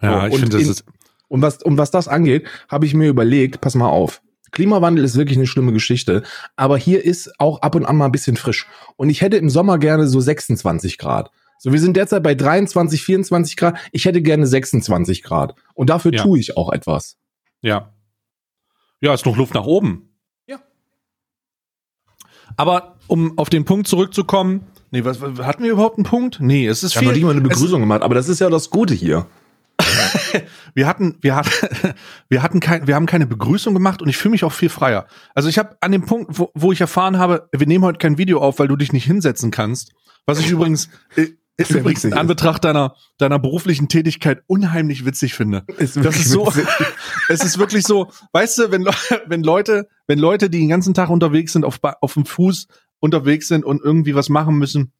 Ja, 0.00 0.22
So, 0.22 0.26
ich 0.28 0.40
finde, 0.40 0.58
das 0.58 0.68
ist, 0.68 0.84
Und 1.28 1.42
was, 1.42 1.62
und 1.62 1.78
was 1.78 1.90
das 1.90 2.08
angeht, 2.08 2.46
habe 2.68 2.86
ich 2.86 2.94
mir 2.94 3.08
überlegt, 3.08 3.60
pass 3.60 3.74
mal 3.74 3.88
auf. 3.88 4.22
Klimawandel 4.54 5.04
ist 5.04 5.16
wirklich 5.16 5.36
eine 5.36 5.48
schlimme 5.48 5.72
Geschichte, 5.72 6.22
aber 6.54 6.78
hier 6.78 7.04
ist 7.04 7.40
auch 7.40 7.60
ab 7.62 7.74
und 7.74 7.84
an 7.84 7.96
mal 7.96 8.06
ein 8.06 8.12
bisschen 8.12 8.36
frisch. 8.36 8.68
Und 8.96 9.10
ich 9.10 9.20
hätte 9.20 9.36
im 9.36 9.50
Sommer 9.50 9.78
gerne 9.78 10.06
so 10.06 10.20
26 10.20 10.96
Grad. 10.96 11.32
So, 11.58 11.72
wir 11.72 11.80
sind 11.80 11.96
derzeit 11.96 12.22
bei 12.22 12.34
23, 12.34 13.02
24 13.02 13.56
Grad. 13.56 13.76
Ich 13.92 14.04
hätte 14.04 14.20
gerne 14.22 14.46
26 14.46 15.22
Grad. 15.22 15.54
Und 15.74 15.90
dafür 15.90 16.12
Ja. 16.12 16.22
tue 16.22 16.38
ich 16.38 16.56
auch 16.56 16.72
etwas. 16.72 17.16
ja. 17.62 17.90
Ja, 19.00 19.12
ist 19.12 19.26
noch 19.26 19.36
Luft 19.36 19.52
nach 19.52 19.64
oben. 19.66 20.08
Ja. 20.46 20.60
Aber 22.56 22.96
um 23.06 23.36
auf 23.38 23.50
den 23.50 23.64
Punkt 23.64 23.86
zurückzukommen, 23.88 24.66
nee, 24.90 25.04
was, 25.04 25.20
hatten 25.20 25.62
wir 25.64 25.72
überhaupt 25.72 25.98
einen 25.98 26.04
Punkt? 26.06 26.38
Nee, 26.40 26.66
es 26.66 26.82
ist 26.82 26.92
Ich 26.92 26.96
habe 26.96 27.06
noch 27.06 27.12
viel. 27.12 27.18
nicht 27.20 27.26
mal 27.26 27.32
eine 27.32 27.40
Begrüßung 27.42 27.80
gemacht, 27.80 28.02
aber 28.02 28.14
das 28.14 28.28
ist 28.28 28.40
ja 28.40 28.48
das 28.48 28.70
Gute 28.70 28.94
hier. 28.94 29.26
wir 30.74 30.86
hatten, 30.86 31.18
wir 31.20 31.34
hatten, 31.34 31.50
wir 32.28 32.42
hatten 32.42 32.60
kein, 32.60 32.86
wir 32.86 32.94
haben 32.94 33.06
keine 33.06 33.26
Begrüßung 33.26 33.74
gemacht 33.74 34.00
und 34.00 34.08
ich 34.08 34.16
fühle 34.16 34.32
mich 34.32 34.44
auch 34.44 34.52
viel 34.52 34.68
freier. 34.68 35.06
Also 35.34 35.48
ich 35.48 35.58
habe 35.58 35.76
an 35.80 35.92
dem 35.92 36.06
Punkt, 36.06 36.38
wo, 36.38 36.50
wo 36.54 36.72
ich 36.72 36.80
erfahren 36.80 37.18
habe, 37.18 37.48
wir 37.52 37.66
nehmen 37.66 37.84
heute 37.84 37.98
kein 37.98 38.16
Video 38.18 38.40
auf, 38.40 38.58
weil 38.58 38.68
du 38.68 38.76
dich 38.76 38.92
nicht 38.92 39.04
hinsetzen 39.04 39.50
kannst. 39.50 39.92
Was 40.26 40.38
ich 40.40 40.48
übrigens, 40.48 40.88
äh, 41.16 41.26
ist 41.56 41.70
übrigens 41.70 42.04
in. 42.04 42.14
Anbetracht 42.14 42.64
deiner, 42.64 42.96
deiner 43.18 43.38
beruflichen 43.38 43.88
Tätigkeit 43.88 44.42
unheimlich 44.46 45.04
witzig 45.04 45.34
finde. 45.34 45.64
Ist 45.78 45.96
Das 45.96 46.16
ist 46.16 46.30
so, 46.30 46.46
witzig. 46.46 46.66
es 47.28 47.44
ist 47.44 47.58
wirklich 47.58 47.84
so, 47.84 48.10
weißt 48.32 48.58
du, 48.58 48.70
wenn, 48.70 48.84
wenn 49.26 49.42
Leute, 49.42 49.88
wenn 50.06 50.18
Leute, 50.18 50.50
die 50.50 50.60
den 50.60 50.68
ganzen 50.68 50.94
Tag 50.94 51.10
unterwegs 51.10 51.52
sind, 51.52 51.64
auf, 51.64 51.78
auf 51.82 52.14
dem 52.14 52.26
Fuß 52.26 52.66
unterwegs 53.00 53.48
sind 53.48 53.64
und 53.64 53.82
irgendwie 53.82 54.14
was 54.14 54.28
machen 54.28 54.56
müssen 54.56 54.92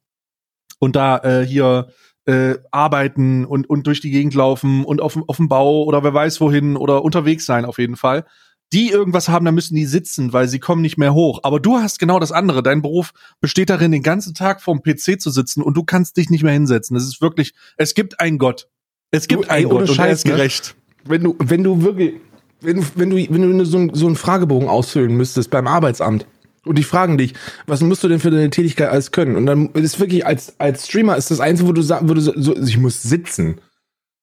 und 0.79 0.95
da 0.95 1.17
äh, 1.17 1.45
hier 1.45 1.89
äh, 2.25 2.55
arbeiten 2.71 3.45
und, 3.45 3.69
und 3.69 3.87
durch 3.87 4.01
die 4.01 4.11
Gegend 4.11 4.33
laufen 4.33 4.83
und 4.83 5.01
auf, 5.01 5.17
auf 5.27 5.37
dem 5.37 5.47
Bau 5.47 5.83
oder 5.83 6.03
wer 6.03 6.13
weiß 6.13 6.41
wohin 6.41 6.75
oder 6.75 7.03
unterwegs 7.03 7.45
sein 7.45 7.65
auf 7.65 7.77
jeden 7.77 7.95
Fall. 7.95 8.25
Die 8.73 8.89
irgendwas 8.89 9.29
haben, 9.29 9.45
dann 9.45 9.55
müssen 9.55 9.75
die 9.75 9.85
sitzen, 9.85 10.33
weil 10.33 10.47
sie 10.47 10.59
kommen 10.59 10.81
nicht 10.81 10.97
mehr 10.97 11.13
hoch. 11.13 11.39
Aber 11.43 11.59
du 11.59 11.77
hast 11.77 11.99
genau 11.99 12.19
das 12.19 12.31
andere. 12.31 12.63
Dein 12.63 12.81
Beruf 12.81 13.13
besteht 13.39 13.69
darin, 13.69 13.91
den 13.91 14.01
ganzen 14.03 14.33
Tag 14.33 14.61
vorm 14.61 14.81
PC 14.81 15.21
zu 15.21 15.29
sitzen 15.29 15.61
und 15.61 15.75
du 15.77 15.83
kannst 15.83 16.17
dich 16.17 16.29
nicht 16.29 16.43
mehr 16.43 16.53
hinsetzen. 16.53 16.97
Es 16.97 17.03
ist 17.03 17.21
wirklich, 17.21 17.53
es 17.77 17.93
gibt 17.93 18.19
einen 18.19 18.37
Gott. 18.39 18.67
Es 19.11 19.27
gibt 19.27 19.45
Du, 19.45 19.47
ey, 19.49 19.57
einen 19.57 19.67
ohne 19.67 19.79
Gott 19.85 19.91
und 19.91 19.99
er 19.99 20.09
ist 20.11 20.25
ne? 20.25 20.31
gerecht. 20.31 20.75
wenn 21.05 21.23
du, 21.23 21.35
wenn 21.39 21.63
du 21.63 21.83
wirklich, 21.83 22.15
wenn 22.61 22.77
du, 22.77 22.83
wenn 22.95 23.09
du, 23.11 23.15
wenn 23.17 23.57
du 23.59 23.65
so, 23.65 23.77
einen- 23.77 23.93
so 23.93 24.07
einen 24.07 24.15
Fragebogen 24.15 24.67
ausfüllen 24.67 25.15
müsstest 25.15 25.51
beim 25.51 25.67
Arbeitsamt 25.67 26.25
und 26.65 26.77
die 26.79 26.83
fragen 26.83 27.17
dich, 27.19 27.33
was 27.67 27.81
musst 27.81 28.03
du 28.03 28.07
denn 28.07 28.19
für 28.19 28.31
deine 28.31 28.49
Tätigkeit 28.49 28.89
alles 28.89 29.11
können? 29.11 29.35
Und 29.35 29.45
dann 29.45 29.69
ist 29.73 29.99
wirklich 29.99 30.25
als, 30.25 30.59
als 30.59 30.87
Streamer 30.87 31.15
ist 31.15 31.29
das 31.29 31.39
Einzige, 31.39 31.69
wo 31.69 31.73
du 31.73 31.83
sagen 31.83 32.09
würdest, 32.09 32.31
so, 32.35 32.57
ich 32.57 32.77
muss 32.79 33.03
sitzen. 33.03 33.61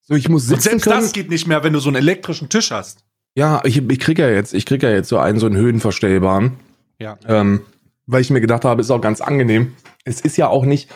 So, 0.02 0.14
ich 0.16 0.28
muss 0.28 0.42
sitzen 0.42 0.54
Und 0.54 0.62
selbst 0.62 0.84
können. 0.84 1.00
das 1.00 1.12
geht 1.12 1.30
nicht 1.30 1.46
mehr, 1.46 1.62
wenn 1.62 1.72
du 1.72 1.78
so 1.78 1.88
einen 1.88 1.96
elektrischen 1.96 2.48
Tisch 2.48 2.72
hast. 2.72 3.04
Ja, 3.34 3.62
ich, 3.64 3.78
ich 3.78 3.98
krieg 3.98 4.18
ja 4.18 4.28
jetzt, 4.28 4.52
ich 4.54 4.66
krieg 4.66 4.82
ja 4.82 4.90
jetzt 4.90 5.08
so 5.08 5.18
einen, 5.18 5.38
so 5.38 5.46
einen 5.46 5.56
höhenverstellbaren. 5.56 6.52
Ja. 6.98 7.18
Ähm, 7.26 7.62
weil 8.06 8.20
ich 8.20 8.30
mir 8.30 8.40
gedacht 8.40 8.64
habe, 8.64 8.80
ist 8.80 8.90
auch 8.90 9.00
ganz 9.00 9.20
angenehm. 9.20 9.74
Es 10.04 10.20
ist 10.20 10.36
ja 10.36 10.48
auch 10.48 10.64
nicht, 10.64 10.90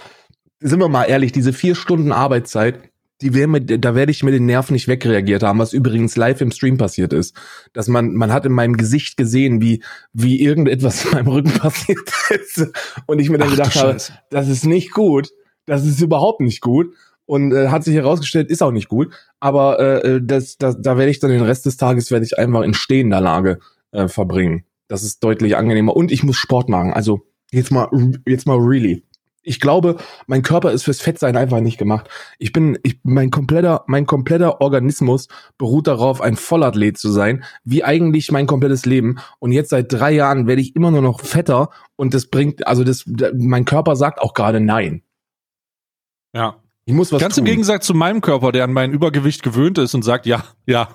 sind 0.60 0.80
wir 0.80 0.88
mal 0.88 1.04
ehrlich, 1.04 1.32
diese 1.32 1.52
vier 1.52 1.74
Stunden 1.74 2.12
Arbeitszeit, 2.12 2.80
die 3.22 3.32
wär 3.32 3.48
mit, 3.48 3.82
da 3.82 3.94
werde 3.94 4.12
ich 4.12 4.22
mit 4.22 4.34
den 4.34 4.44
Nerven 4.44 4.74
nicht 4.74 4.88
wegreagiert 4.88 5.42
haben, 5.42 5.58
was 5.58 5.72
übrigens 5.72 6.16
live 6.16 6.40
im 6.42 6.50
Stream 6.50 6.76
passiert 6.76 7.14
ist. 7.14 7.34
Dass 7.72 7.88
man, 7.88 8.14
man 8.14 8.32
hat 8.32 8.44
in 8.44 8.52
meinem 8.52 8.76
Gesicht 8.76 9.16
gesehen, 9.16 9.62
wie, 9.62 9.82
wie 10.12 10.42
irgendetwas 10.42 11.04
in 11.06 11.12
meinem 11.12 11.28
Rücken 11.28 11.52
passiert 11.52 12.10
ist. 12.30 12.68
Und 13.06 13.18
ich 13.18 13.30
mir 13.30 13.38
dann 13.38 13.48
Ach 13.48 13.52
gedacht 13.52 13.76
habe, 13.76 13.96
das 14.30 14.48
ist 14.48 14.66
nicht 14.66 14.92
gut. 14.92 15.30
Das 15.64 15.84
ist 15.86 16.00
überhaupt 16.00 16.40
nicht 16.40 16.60
gut. 16.60 16.94
Und 17.26 17.52
äh, 17.52 17.68
hat 17.68 17.84
sich 17.84 17.94
herausgestellt, 17.94 18.50
ist 18.50 18.62
auch 18.62 18.70
nicht 18.70 18.88
gut. 18.88 19.12
Aber 19.40 19.80
äh, 19.80 20.20
das, 20.22 20.56
das, 20.58 20.80
da 20.80 20.96
werde 20.96 21.10
ich 21.10 21.18
dann 21.18 21.30
den 21.30 21.42
Rest 21.42 21.66
des 21.66 21.76
Tages 21.76 22.10
werde 22.10 22.24
ich 22.24 22.38
einfach 22.38 22.62
in 22.62 22.72
stehender 22.72 23.20
Lage 23.20 23.58
äh, 23.90 24.08
verbringen. 24.08 24.64
Das 24.88 25.02
ist 25.02 25.22
deutlich 25.24 25.56
angenehmer. 25.56 25.96
Und 25.96 26.12
ich 26.12 26.22
muss 26.22 26.36
Sport 26.36 26.68
machen. 26.68 26.92
Also 26.92 27.26
jetzt 27.50 27.72
mal, 27.72 27.88
jetzt 28.26 28.46
mal 28.46 28.58
really. 28.58 29.02
Ich 29.48 29.60
glaube, 29.60 29.96
mein 30.26 30.42
Körper 30.42 30.72
ist 30.72 30.82
fürs 30.82 31.00
Fettsein 31.00 31.36
einfach 31.36 31.60
nicht 31.60 31.78
gemacht. 31.78 32.08
Ich 32.38 32.52
bin, 32.52 32.78
ich, 32.82 32.98
mein 33.04 33.30
kompletter, 33.30 33.84
mein 33.86 34.04
kompletter 34.04 34.60
Organismus 34.60 35.28
beruht 35.56 35.86
darauf, 35.86 36.20
ein 36.20 36.34
Vollathlet 36.34 36.98
zu 36.98 37.12
sein, 37.12 37.44
wie 37.62 37.84
eigentlich 37.84 38.32
mein 38.32 38.48
komplettes 38.48 38.86
Leben. 38.86 39.20
Und 39.38 39.52
jetzt 39.52 39.70
seit 39.70 39.92
drei 39.92 40.10
Jahren 40.10 40.48
werde 40.48 40.62
ich 40.62 40.74
immer 40.74 40.90
nur 40.90 41.02
noch 41.02 41.20
fetter 41.20 41.70
und 41.94 42.12
das 42.12 42.26
bringt, 42.26 42.66
also 42.66 42.82
das, 42.82 43.04
mein 43.06 43.64
Körper 43.64 43.94
sagt 43.94 44.20
auch 44.20 44.34
gerade 44.34 44.58
nein. 44.58 45.02
Ja. 46.34 46.60
Ich 46.88 46.94
muss 46.94 47.10
was 47.10 47.20
Ganz 47.20 47.34
tun. 47.34 47.44
im 47.44 47.50
Gegensatz 47.50 47.84
zu 47.84 47.94
meinem 47.94 48.20
Körper, 48.20 48.52
der 48.52 48.62
an 48.62 48.72
mein 48.72 48.92
Übergewicht 48.92 49.42
gewöhnt 49.42 49.76
ist 49.76 49.92
und 49.94 50.04
sagt, 50.04 50.24
ja, 50.24 50.44
ja. 50.66 50.88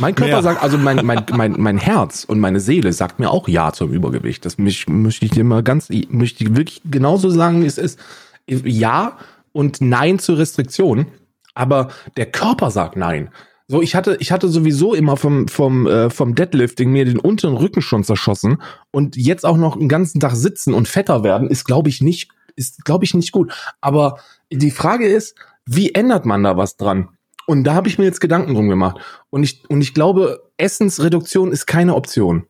Mein 0.00 0.16
Körper 0.16 0.32
Mehr. 0.32 0.42
sagt, 0.42 0.60
also 0.60 0.76
mein, 0.76 1.06
mein, 1.06 1.24
mein, 1.32 1.54
mein 1.56 1.78
Herz 1.78 2.24
und 2.24 2.40
meine 2.40 2.58
Seele 2.58 2.92
sagt 2.92 3.20
mir 3.20 3.30
auch 3.30 3.46
Ja 3.46 3.72
zum 3.72 3.92
Übergewicht. 3.92 4.44
Das 4.44 4.58
mich, 4.58 4.88
möchte 4.88 5.24
ich 5.24 5.30
dir 5.30 5.44
mal 5.44 5.62
ganz, 5.62 5.90
möchte 6.08 6.42
ich 6.42 6.56
wirklich 6.56 6.82
genauso 6.84 7.30
sagen, 7.30 7.64
es 7.64 7.78
ist. 7.78 8.00
Ja 8.46 9.16
und 9.52 9.80
Nein 9.80 10.18
zur 10.18 10.38
Restriktion. 10.38 11.06
Aber 11.54 11.90
der 12.16 12.26
Körper 12.26 12.72
sagt 12.72 12.96
Nein. 12.96 13.30
So, 13.68 13.80
ich 13.80 13.94
hatte, 13.94 14.16
ich 14.18 14.32
hatte 14.32 14.48
sowieso 14.48 14.92
immer 14.92 15.16
vom, 15.16 15.46
vom, 15.46 15.86
äh, 15.86 16.10
vom 16.10 16.34
Deadlifting 16.34 16.90
mir 16.90 17.04
den 17.04 17.18
unteren 17.18 17.54
Rücken 17.54 17.82
schon 17.82 18.02
zerschossen 18.02 18.60
und 18.90 19.14
jetzt 19.16 19.46
auch 19.46 19.58
noch 19.58 19.76
den 19.76 19.88
ganzen 19.88 20.18
Tag 20.20 20.34
sitzen 20.34 20.74
und 20.74 20.88
fetter 20.88 21.22
werden, 21.22 21.48
ist, 21.48 21.64
glaube 21.64 21.90
ich, 21.90 22.00
nicht, 22.00 22.30
ist, 22.56 22.84
glaube 22.84 23.04
ich, 23.04 23.14
nicht 23.14 23.30
gut. 23.30 23.52
Aber 23.80 24.18
die 24.50 24.70
Frage 24.70 25.06
ist, 25.06 25.34
wie 25.66 25.94
ändert 25.94 26.26
man 26.26 26.42
da 26.42 26.56
was 26.56 26.76
dran? 26.76 27.10
Und 27.46 27.64
da 27.64 27.74
habe 27.74 27.88
ich 27.88 27.98
mir 27.98 28.04
jetzt 28.04 28.20
Gedanken 28.20 28.54
drum 28.54 28.68
gemacht. 28.68 28.98
Und 29.30 29.42
ich, 29.42 29.68
und 29.70 29.80
ich 29.80 29.94
glaube, 29.94 30.50
Essensreduktion 30.58 31.50
ist 31.50 31.66
keine 31.66 31.94
Option. 31.94 32.46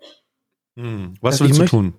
Hm, 0.77 1.15
Was 1.21 1.41
willst 1.41 1.55
ich 1.55 1.59
du 1.59 1.67
tun? 1.67 1.95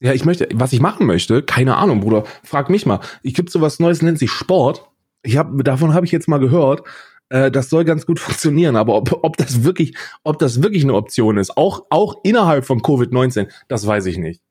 Ja, 0.00 0.12
ich 0.12 0.24
möchte, 0.24 0.48
was 0.52 0.72
ich 0.72 0.80
machen 0.80 1.06
möchte, 1.06 1.42
keine 1.42 1.76
Ahnung, 1.76 2.00
Bruder. 2.00 2.24
Frag 2.42 2.68
mich 2.68 2.84
mal. 2.84 3.00
Ich 3.22 3.34
gibt 3.34 3.50
sowas 3.50 3.80
Neues, 3.80 4.02
nennt 4.02 4.18
sich 4.18 4.30
Sport. 4.30 4.90
Ich 5.22 5.38
hab, 5.38 5.52
davon 5.64 5.94
habe 5.94 6.04
ich 6.04 6.12
jetzt 6.12 6.28
mal 6.28 6.38
gehört. 6.38 6.82
Äh, 7.30 7.50
das 7.50 7.70
soll 7.70 7.84
ganz 7.84 8.04
gut 8.04 8.20
funktionieren, 8.20 8.76
aber 8.76 8.94
ob, 8.96 9.24
ob 9.24 9.36
das 9.36 9.64
wirklich, 9.64 9.96
ob 10.22 10.38
das 10.38 10.62
wirklich 10.62 10.82
eine 10.82 10.94
Option 10.94 11.38
ist, 11.38 11.56
auch, 11.56 11.86
auch 11.90 12.16
innerhalb 12.24 12.66
von 12.66 12.80
Covid-19, 12.80 13.48
das 13.68 13.86
weiß 13.86 14.06
ich 14.06 14.18
nicht. 14.18 14.42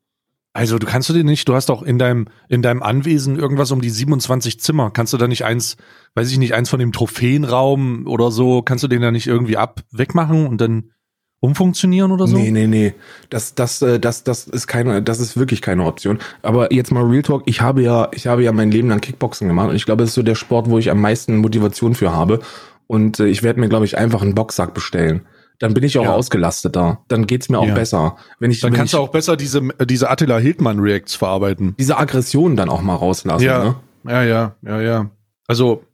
Also 0.56 0.78
du 0.78 0.86
kannst 0.86 1.08
du 1.08 1.12
dir 1.12 1.24
nicht, 1.24 1.48
du 1.48 1.54
hast 1.54 1.68
auch 1.68 1.82
in 1.82 1.98
deinem, 1.98 2.26
in 2.48 2.62
deinem 2.62 2.80
Anwesen 2.80 3.36
irgendwas 3.36 3.72
um 3.72 3.80
die 3.80 3.90
27 3.90 4.60
Zimmer. 4.60 4.92
Kannst 4.92 5.12
du 5.12 5.16
da 5.16 5.26
nicht 5.26 5.44
eins, 5.44 5.76
weiß 6.14 6.30
ich 6.30 6.38
nicht, 6.38 6.54
eins 6.54 6.70
von 6.70 6.78
dem 6.78 6.92
Trophäenraum 6.92 8.06
oder 8.06 8.30
so, 8.30 8.62
kannst 8.62 8.84
du 8.84 8.88
den 8.88 9.02
da 9.02 9.10
nicht 9.10 9.26
irgendwie 9.26 9.56
ab 9.56 9.80
wegmachen 9.90 10.46
und 10.46 10.60
dann 10.60 10.92
umfunktionieren 11.40 12.12
oder 12.12 12.28
so? 12.28 12.36
Nee, 12.36 12.52
nee, 12.52 12.68
nee. 12.68 12.94
Das, 13.30 13.56
das, 13.56 13.82
äh, 13.82 13.98
das, 13.98 14.22
das 14.22 14.46
ist 14.46 14.68
keine, 14.68 15.02
das 15.02 15.18
ist 15.18 15.36
wirklich 15.36 15.60
keine 15.60 15.84
Option. 15.84 16.20
Aber 16.42 16.72
jetzt 16.72 16.92
mal 16.92 17.02
Real 17.02 17.22
Talk, 17.22 17.42
ich 17.46 17.60
habe 17.60 17.82
ja, 17.82 18.08
ich 18.12 18.28
habe 18.28 18.44
ja 18.44 18.52
mein 18.52 18.70
Leben 18.70 18.88
lang 18.88 19.00
Kickboxen 19.00 19.48
gemacht 19.48 19.70
und 19.70 19.76
ich 19.76 19.84
glaube, 19.84 20.04
das 20.04 20.10
ist 20.10 20.14
so 20.14 20.22
der 20.22 20.36
Sport, 20.36 20.70
wo 20.70 20.78
ich 20.78 20.88
am 20.88 21.00
meisten 21.00 21.36
Motivation 21.38 21.96
für 21.96 22.12
habe. 22.12 22.38
Und 22.86 23.18
äh, 23.18 23.26
ich 23.26 23.42
werde 23.42 23.58
mir, 23.58 23.68
glaube 23.68 23.86
ich, 23.86 23.98
einfach 23.98 24.22
einen 24.22 24.36
Boxsack 24.36 24.72
bestellen 24.72 25.22
dann 25.58 25.74
bin 25.74 25.84
ich 25.84 25.98
auch 25.98 26.04
ja. 26.04 26.12
ausgelasteter. 26.12 27.04
Dann 27.08 27.26
geht's 27.26 27.48
mir 27.48 27.58
auch 27.58 27.66
ja. 27.66 27.74
besser. 27.74 28.16
Wenn 28.38 28.50
ich, 28.50 28.60
dann 28.60 28.72
wenn 28.72 28.78
kannst 28.78 28.92
ich, 28.92 28.98
du 28.98 29.02
auch 29.02 29.10
besser 29.10 29.36
diese, 29.36 29.62
diese 29.86 30.10
Attila 30.10 30.38
Hildmann 30.38 30.80
Reacts 30.80 31.14
verarbeiten. 31.14 31.74
Diese 31.78 31.96
Aggression 31.96 32.56
dann 32.56 32.68
auch 32.68 32.82
mal 32.82 32.96
rauslassen. 32.96 33.44
Ja, 33.44 33.64
ne? 33.64 33.76
ja, 34.04 34.22
ja, 34.22 34.56
ja, 34.62 34.80
ja. 34.80 35.10
Also, 35.46 35.84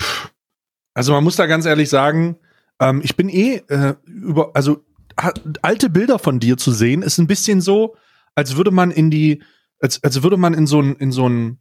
pff, 0.00 0.32
also 0.94 1.12
man 1.12 1.24
muss 1.24 1.36
da 1.36 1.46
ganz 1.46 1.66
ehrlich 1.66 1.90
sagen, 1.90 2.36
ähm, 2.80 3.00
ich 3.04 3.16
bin 3.16 3.28
eh 3.28 3.62
äh, 3.68 3.94
über, 4.06 4.52
also 4.54 4.84
alte 5.62 5.90
Bilder 5.90 6.18
von 6.18 6.40
dir 6.40 6.56
zu 6.56 6.72
sehen, 6.72 7.02
ist 7.02 7.18
ein 7.18 7.26
bisschen 7.26 7.60
so, 7.60 7.96
als 8.34 8.56
würde 8.56 8.70
man 8.70 8.90
in 8.90 9.10
die, 9.10 9.42
als, 9.80 10.02
als 10.02 10.22
würde 10.22 10.36
man 10.36 10.54
in 10.54 10.66
so 10.66 10.80
ein, 10.80 10.96
in 10.96 11.12
so 11.12 11.28
ein, 11.28 11.58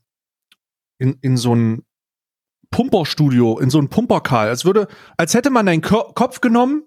in, 0.98 1.18
in 1.22 1.38
so 1.38 1.54
ein 1.54 1.84
Pumperstudio, 2.72 3.60
in 3.60 3.70
so 3.70 3.80
ein 3.80 3.90
Pumperkal, 3.90 4.48
als 4.48 4.66
würde, 4.66 4.88
als 5.18 5.34
hätte 5.34 5.52
man 5.52 5.66
deinen 5.66 5.82
Kopf 5.82 6.42
genommen 6.42 6.84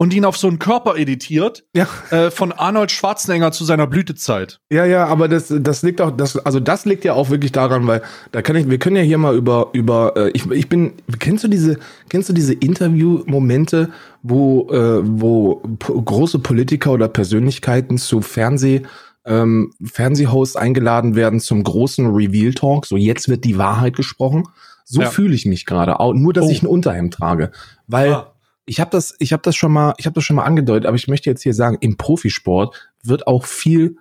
und 0.00 0.14
ihn 0.14 0.24
auf 0.24 0.38
so 0.38 0.48
einen 0.48 0.58
Körper 0.58 0.96
editiert 0.96 1.64
ja. 1.76 1.86
äh, 2.10 2.30
von 2.30 2.52
Arnold 2.52 2.90
Schwarzenegger 2.90 3.52
zu 3.52 3.66
seiner 3.66 3.86
Blütezeit. 3.86 4.58
Ja, 4.72 4.86
ja, 4.86 5.04
aber 5.04 5.28
das, 5.28 5.52
das 5.54 5.82
liegt 5.82 6.00
auch, 6.00 6.10
das, 6.10 6.38
also 6.38 6.58
das 6.58 6.86
liegt 6.86 7.04
ja 7.04 7.12
auch 7.12 7.28
wirklich 7.28 7.52
daran, 7.52 7.86
weil 7.86 8.00
da 8.32 8.40
kann 8.40 8.56
ich, 8.56 8.70
wir 8.70 8.78
können 8.78 8.96
ja 8.96 9.02
hier 9.02 9.18
mal 9.18 9.36
über, 9.36 9.68
über, 9.74 10.16
äh, 10.16 10.30
ich, 10.30 10.50
ich 10.50 10.70
bin, 10.70 10.94
kennst 11.18 11.44
du 11.44 11.48
diese, 11.48 11.78
kennst 12.08 12.30
du 12.30 12.32
diese 12.32 12.54
Interview-Momente, 12.54 13.90
wo, 14.22 14.70
äh, 14.70 15.02
wo 15.02 15.56
große 15.56 16.38
Politiker 16.38 16.92
oder 16.92 17.08
Persönlichkeiten 17.08 17.98
zu 17.98 18.22
Fernseh 18.22 18.84
ähm, 19.26 19.74
Fernsehhosts 19.84 20.56
eingeladen 20.56 21.14
werden 21.14 21.40
zum 21.40 21.62
großen 21.62 22.06
Reveal 22.06 22.54
Talk. 22.54 22.86
So 22.86 22.96
jetzt 22.96 23.28
wird 23.28 23.44
die 23.44 23.58
Wahrheit 23.58 23.96
gesprochen. 23.96 24.44
So 24.86 25.02
ja. 25.02 25.10
fühle 25.10 25.34
ich 25.34 25.44
mich 25.44 25.66
gerade. 25.66 25.94
Nur, 26.14 26.32
dass 26.32 26.46
oh. 26.46 26.50
ich 26.50 26.62
ein 26.62 26.66
Unterhemd 26.66 27.12
trage, 27.12 27.52
weil 27.86 28.14
ah 28.14 28.32
ich 28.70 28.78
habe 28.78 28.92
das, 28.92 29.16
ich 29.18 29.32
habe 29.32 29.42
das 29.42 29.56
schon 29.56 29.72
mal, 29.72 29.94
ich 29.98 30.06
habe 30.06 30.14
das 30.14 30.22
schon 30.22 30.36
mal 30.36 30.44
angedeutet, 30.44 30.86
aber 30.86 30.94
ich 30.94 31.08
möchte 31.08 31.28
jetzt 31.28 31.42
hier 31.42 31.54
sagen, 31.54 31.78
im 31.80 31.96
Profisport 31.96 32.92
wird 33.02 33.26
auch 33.26 33.44
viel, 33.44 33.96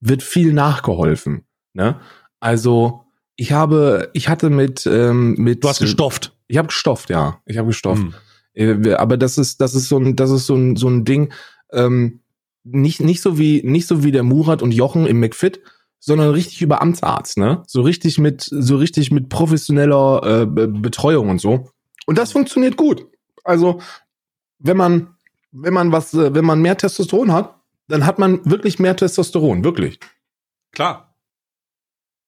wird 0.00 0.22
viel 0.22 0.54
nachgeholfen. 0.54 1.44
Ne? 1.74 2.00
Also 2.40 3.04
ich 3.36 3.52
habe, 3.52 4.08
ich 4.14 4.30
hatte 4.30 4.48
mit, 4.48 4.86
ähm, 4.86 5.34
mit. 5.34 5.62
Du 5.62 5.68
hast 5.68 5.80
gestofft. 5.80 6.34
Ich 6.46 6.56
habe 6.56 6.68
gestofft, 6.68 7.10
ja. 7.10 7.42
Ich 7.44 7.58
habe 7.58 7.68
gestofft. 7.68 8.02
Hm. 8.54 8.82
Äh, 8.86 8.94
aber 8.94 9.18
das 9.18 9.36
ist, 9.36 9.60
das 9.60 9.74
ist 9.74 9.90
so 9.90 9.98
ein, 9.98 10.16
das 10.16 10.30
ist 10.30 10.46
so 10.46 10.54
ein, 10.54 10.76
so 10.76 10.88
ein 10.88 11.04
Ding. 11.04 11.30
Ähm, 11.70 12.20
nicht, 12.62 13.00
nicht 13.00 13.20
so 13.20 13.38
wie, 13.38 13.62
nicht 13.62 13.86
so 13.86 14.04
wie 14.04 14.12
der 14.12 14.22
Murat 14.22 14.62
und 14.62 14.72
Jochen 14.72 15.06
im 15.06 15.20
McFit, 15.20 15.60
sondern 16.00 16.30
richtig 16.30 16.62
über 16.62 16.80
Amtsarzt, 16.80 17.36
ne? 17.36 17.62
So 17.66 17.82
richtig 17.82 18.16
mit, 18.16 18.40
so 18.40 18.78
richtig 18.78 19.10
mit 19.10 19.28
professioneller 19.28 20.44
äh, 20.44 20.46
Betreuung 20.46 21.28
und 21.28 21.42
so. 21.42 21.68
Und 22.06 22.16
das 22.16 22.32
funktioniert 22.32 22.78
gut. 22.78 23.06
Also 23.44 23.80
wenn 24.64 24.76
man, 24.76 25.14
wenn 25.52 25.72
man 25.72 25.92
was, 25.92 26.12
äh, 26.14 26.34
wenn 26.34 26.44
man 26.44 26.60
mehr 26.60 26.76
Testosteron 26.76 27.32
hat, 27.32 27.54
dann 27.86 28.06
hat 28.06 28.18
man 28.18 28.40
wirklich 28.44 28.78
mehr 28.78 28.96
Testosteron, 28.96 29.62
wirklich. 29.62 30.00
Klar. 30.72 31.14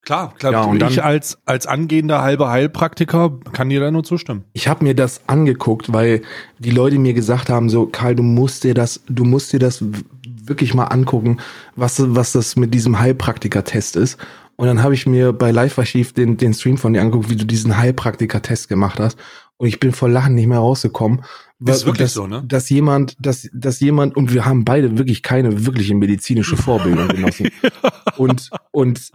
Klar, 0.02 0.34
klar. 0.38 0.52
Ja, 0.52 0.62
und 0.62 0.80
ich 0.84 1.02
als, 1.02 1.38
als 1.46 1.66
angehender 1.66 2.22
halber 2.22 2.48
Heilpraktiker 2.48 3.40
kann 3.52 3.70
dir 3.70 3.80
da 3.80 3.90
nur 3.90 4.04
zustimmen. 4.04 4.44
Ich 4.52 4.68
habe 4.68 4.84
mir 4.84 4.94
das 4.94 5.22
angeguckt, 5.26 5.92
weil 5.92 6.22
die 6.60 6.70
Leute 6.70 7.00
mir 7.00 7.12
gesagt 7.12 7.50
haben, 7.50 7.68
so, 7.68 7.86
Karl, 7.86 8.14
du 8.14 8.22
musst 8.22 8.62
dir 8.62 8.74
das, 8.74 9.02
du 9.08 9.24
musst 9.24 9.52
dir 9.52 9.58
das 9.58 9.84
wirklich 10.44 10.74
mal 10.74 10.84
angucken, 10.84 11.38
was, 11.74 12.00
was 12.14 12.30
das 12.32 12.54
mit 12.54 12.72
diesem 12.72 13.00
Heilpraktiker-Test 13.00 13.96
ist. 13.96 14.16
Und 14.54 14.68
dann 14.68 14.82
habe 14.82 14.94
ich 14.94 15.06
mir 15.06 15.32
bei 15.32 15.50
Live 15.50 15.76
Archiv 15.76 16.12
den, 16.12 16.36
den 16.36 16.54
Stream 16.54 16.78
von 16.78 16.92
dir 16.92 17.00
angeguckt, 17.00 17.28
wie 17.28 17.36
du 17.36 17.44
diesen 17.44 17.76
Heilpraktiker-Test 17.76 18.68
gemacht 18.68 19.00
hast. 19.00 19.18
Und 19.56 19.66
ich 19.66 19.80
bin 19.80 19.92
vor 19.92 20.08
Lachen 20.08 20.36
nicht 20.36 20.46
mehr 20.46 20.58
rausgekommen. 20.58 21.24
Das 21.58 21.78
ist 21.78 21.86
wirklich 21.86 22.06
dass, 22.06 22.14
so, 22.14 22.26
ne? 22.26 22.44
Dass 22.46 22.68
jemand, 22.68 23.16
dass, 23.18 23.48
dass 23.52 23.80
jemand, 23.80 24.16
und 24.16 24.32
wir 24.32 24.44
haben 24.44 24.64
beide 24.64 24.98
wirklich 24.98 25.22
keine 25.22 25.64
wirkliche 25.64 25.94
medizinische 25.94 26.56
Vorbildung 26.56 27.08
genossen. 27.08 27.50
und, 28.16 28.50
und 28.72 29.10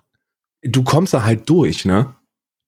du 0.63 0.83
kommst 0.83 1.13
da 1.13 1.23
halt 1.23 1.47
durch, 1.49 1.85
ne? 1.85 2.15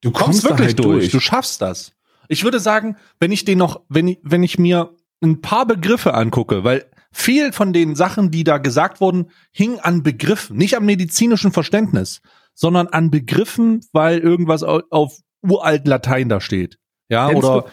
Du 0.02 0.12
kommst, 0.12 0.26
kommst 0.26 0.44
wirklich 0.44 0.68
halt 0.68 0.80
durch. 0.80 1.00
durch. 1.06 1.12
Du 1.12 1.20
schaffst 1.20 1.62
das. 1.62 1.94
Ich 2.28 2.44
würde 2.44 2.60
sagen, 2.60 2.98
wenn 3.20 3.32
ich 3.32 3.46
den 3.46 3.58
noch, 3.58 3.82
wenn 3.90 4.08
ich, 4.10 4.20
wenn 4.22 4.44
ich 4.44 4.60
mir 4.60 4.96
ein 5.22 5.42
paar 5.42 5.66
Begriffe 5.66 6.14
angucke, 6.14 6.64
weil 6.64 6.86
viel 7.12 7.52
von 7.54 7.74
den 7.74 7.96
Sachen, 7.96 8.32
die 8.32 8.44
da 8.44 8.58
gesagt 8.58 9.02
wurden, 9.02 9.32
hing 9.52 9.80
an 9.80 10.04
Begriffen, 10.04 10.58
nicht 10.58 10.76
am 10.76 10.86
medizinischen 10.86 11.52
Verständnis, 11.52 12.22
sondern 12.54 12.88
an 12.88 13.12
Begriffen, 13.12 13.82
weil 13.92 14.20
irgendwas 14.20 14.64
auf 14.64 15.20
uralt 15.42 15.88
Latein 15.88 16.30
da 16.30 16.42
steht. 16.42 16.78
Ja, 17.10 17.30
Kennst 17.30 17.44
oder 17.44 17.62
du, 17.62 17.70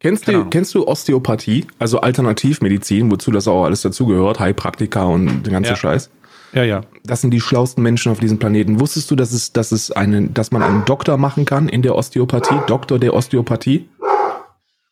Kennst 0.00 0.28
du, 0.28 0.44
kennst 0.46 0.74
du 0.74 0.86
Osteopathie, 0.86 1.66
also 1.78 2.00
Alternativmedizin, 2.00 3.10
wozu 3.10 3.30
das 3.30 3.48
auch 3.48 3.64
alles 3.64 3.82
dazugehört, 3.82 4.38
Heilpraktika 4.38 5.04
und 5.04 5.44
den 5.44 5.52
ganzen 5.52 5.70
ja. 5.70 5.76
Scheiß? 5.76 6.10
Ja, 6.52 6.62
ja. 6.62 6.82
Das 7.04 7.20
sind 7.20 7.32
die 7.32 7.40
schlauesten 7.40 7.82
Menschen 7.82 8.12
auf 8.12 8.20
diesem 8.20 8.38
Planeten. 8.38 8.80
Wusstest 8.80 9.10
du, 9.10 9.16
dass 9.16 9.32
es, 9.32 9.52
dass 9.52 9.72
es 9.72 9.90
einen, 9.90 10.34
dass 10.34 10.52
man 10.52 10.62
einen 10.62 10.84
Doktor 10.84 11.16
machen 11.16 11.44
kann 11.44 11.68
in 11.68 11.82
der 11.82 11.96
Osteopathie? 11.96 12.60
Doktor 12.66 12.98
der 12.98 13.14
Osteopathie? 13.14 13.88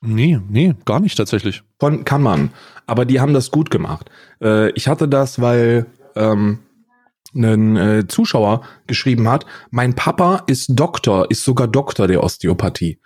Nee, 0.01 0.41
nee, 0.49 0.75
gar 0.85 0.99
nicht 0.99 1.17
tatsächlich. 1.17 1.63
Von, 1.79 2.05
kann 2.05 2.23
man. 2.23 2.51
Aber 2.87 3.05
die 3.05 3.21
haben 3.21 3.33
das 3.33 3.53
gut 3.53 3.71
gemacht. 3.71 4.11
Äh, 4.43 4.71
ich 4.73 4.89
hatte 4.89 5.07
das, 5.07 5.41
weil 5.41 5.87
ähm, 6.17 6.59
ein 7.35 7.77
äh, 7.77 8.09
Zuschauer 8.09 8.63
geschrieben 8.89 9.29
hat, 9.29 9.47
mein 9.71 9.95
Papa 9.95 10.43
ist 10.49 10.71
Doktor, 10.75 11.31
ist 11.31 11.45
sogar 11.45 11.69
Doktor 11.69 12.09
der 12.09 12.25
Osteopathie. 12.25 12.99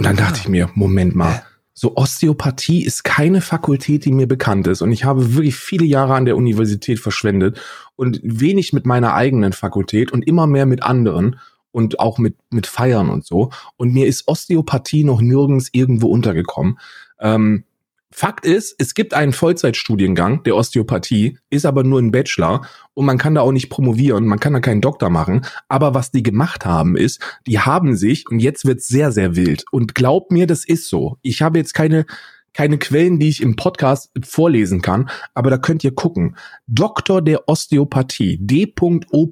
Und 0.00 0.06
dann 0.06 0.16
dachte 0.16 0.40
ich 0.40 0.48
mir, 0.48 0.70
Moment 0.72 1.14
mal, 1.14 1.42
so 1.74 1.94
Osteopathie 1.94 2.86
ist 2.86 3.04
keine 3.04 3.42
Fakultät, 3.42 4.06
die 4.06 4.12
mir 4.12 4.26
bekannt 4.26 4.66
ist. 4.66 4.80
Und 4.80 4.92
ich 4.92 5.04
habe 5.04 5.34
wirklich 5.34 5.56
viele 5.56 5.84
Jahre 5.84 6.14
an 6.14 6.24
der 6.24 6.38
Universität 6.38 6.98
verschwendet 6.98 7.60
und 7.96 8.18
wenig 8.22 8.72
mit 8.72 8.86
meiner 8.86 9.12
eigenen 9.12 9.52
Fakultät 9.52 10.10
und 10.10 10.26
immer 10.26 10.46
mehr 10.46 10.64
mit 10.64 10.82
anderen 10.82 11.38
und 11.70 12.00
auch 12.00 12.16
mit, 12.16 12.34
mit 12.48 12.66
Feiern 12.66 13.10
und 13.10 13.26
so. 13.26 13.50
Und 13.76 13.92
mir 13.92 14.06
ist 14.06 14.26
Osteopathie 14.26 15.04
noch 15.04 15.20
nirgends 15.20 15.68
irgendwo 15.72 16.06
untergekommen. 16.06 16.78
Ähm, 17.20 17.64
Fakt 18.12 18.44
ist, 18.44 18.74
es 18.78 18.94
gibt 18.94 19.14
einen 19.14 19.32
Vollzeitstudiengang 19.32 20.42
der 20.42 20.56
Osteopathie, 20.56 21.38
ist 21.48 21.64
aber 21.64 21.84
nur 21.84 22.00
ein 22.00 22.10
Bachelor 22.10 22.66
und 22.92 23.06
man 23.06 23.18
kann 23.18 23.36
da 23.36 23.42
auch 23.42 23.52
nicht 23.52 23.70
promovieren, 23.70 24.26
man 24.26 24.40
kann 24.40 24.52
da 24.52 24.60
keinen 24.60 24.80
Doktor 24.80 25.10
machen. 25.10 25.46
Aber 25.68 25.94
was 25.94 26.10
die 26.10 26.24
gemacht 26.24 26.66
haben 26.66 26.96
ist, 26.96 27.20
die 27.46 27.60
haben 27.60 27.94
sich, 27.94 28.28
und 28.28 28.40
jetzt 28.40 28.64
wird's 28.64 28.88
sehr, 28.88 29.12
sehr 29.12 29.36
wild. 29.36 29.64
Und 29.70 29.94
glaubt 29.94 30.32
mir, 30.32 30.48
das 30.48 30.64
ist 30.64 30.88
so. 30.88 31.18
Ich 31.22 31.40
habe 31.40 31.58
jetzt 31.58 31.72
keine, 31.72 32.04
keine 32.52 32.78
Quellen, 32.78 33.20
die 33.20 33.28
ich 33.28 33.42
im 33.42 33.54
Podcast 33.54 34.10
vorlesen 34.24 34.82
kann, 34.82 35.08
aber 35.32 35.50
da 35.50 35.58
könnt 35.58 35.84
ihr 35.84 35.94
gucken. 35.94 36.36
Doktor 36.66 37.22
der 37.22 37.48
Osteopathie, 37.48 38.38
D.O. 38.40 39.30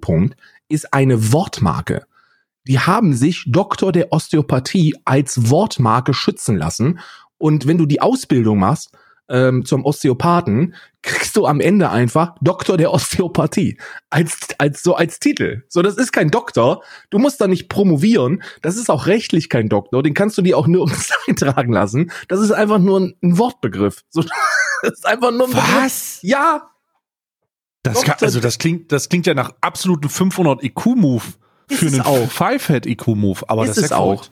ist 0.68 0.94
eine 0.94 1.32
Wortmarke. 1.32 2.06
Die 2.68 2.78
haben 2.78 3.14
sich 3.14 3.44
Doktor 3.48 3.92
der 3.92 4.12
Osteopathie 4.12 4.94
als 5.04 5.50
Wortmarke 5.50 6.14
schützen 6.14 6.56
lassen 6.56 7.00
und 7.38 7.66
wenn 7.66 7.78
du 7.78 7.86
die 7.86 8.00
Ausbildung 8.00 8.58
machst 8.58 8.90
ähm, 9.28 9.64
zum 9.64 9.84
Osteopathen, 9.84 10.74
kriegst 11.02 11.36
du 11.36 11.46
am 11.46 11.60
Ende 11.60 11.90
einfach 11.90 12.34
Doktor 12.40 12.76
der 12.76 12.92
Osteopathie 12.92 13.78
als 14.10 14.38
als 14.58 14.82
so 14.82 14.94
als 14.94 15.20
Titel. 15.20 15.62
So, 15.68 15.82
das 15.82 15.96
ist 15.96 16.12
kein 16.12 16.30
Doktor. 16.30 16.82
Du 17.10 17.18
musst 17.18 17.40
da 17.40 17.46
nicht 17.46 17.68
promovieren. 17.68 18.42
Das 18.62 18.76
ist 18.76 18.90
auch 18.90 19.06
rechtlich 19.06 19.48
kein 19.48 19.68
Doktor. 19.68 20.02
Den 20.02 20.14
kannst 20.14 20.38
du 20.38 20.42
dir 20.42 20.56
auch 20.56 20.66
nirgends 20.66 21.12
eintragen 21.28 21.72
lassen. 21.72 22.10
Das 22.28 22.40
ist 22.40 22.52
einfach 22.52 22.78
nur 22.78 23.00
ein, 23.00 23.14
ein 23.22 23.38
Wortbegriff. 23.38 24.04
So, 24.10 24.22
das 24.82 24.92
ist 24.92 25.06
einfach 25.06 25.30
nur 25.30 25.48
ein 25.48 25.54
Was? 25.54 25.64
Begriff. 25.64 26.18
Ja. 26.22 26.70
Das 27.82 28.02
kann, 28.02 28.16
also 28.20 28.40
das 28.40 28.58
klingt 28.58 28.90
das 28.92 29.08
klingt 29.08 29.26
ja 29.26 29.34
nach 29.34 29.52
absoluten 29.60 30.08
500 30.08 30.64
IQ 30.64 30.86
Move 30.96 31.24
für 31.68 31.86
einen 31.86 32.28
Five-Head 32.28 32.86
IQ 32.86 33.08
Move, 33.08 33.40
aber 33.46 33.62
ist 33.62 33.70
das 33.70 33.78
ist 33.78 33.84
es 33.84 33.92
auch. 33.92 34.24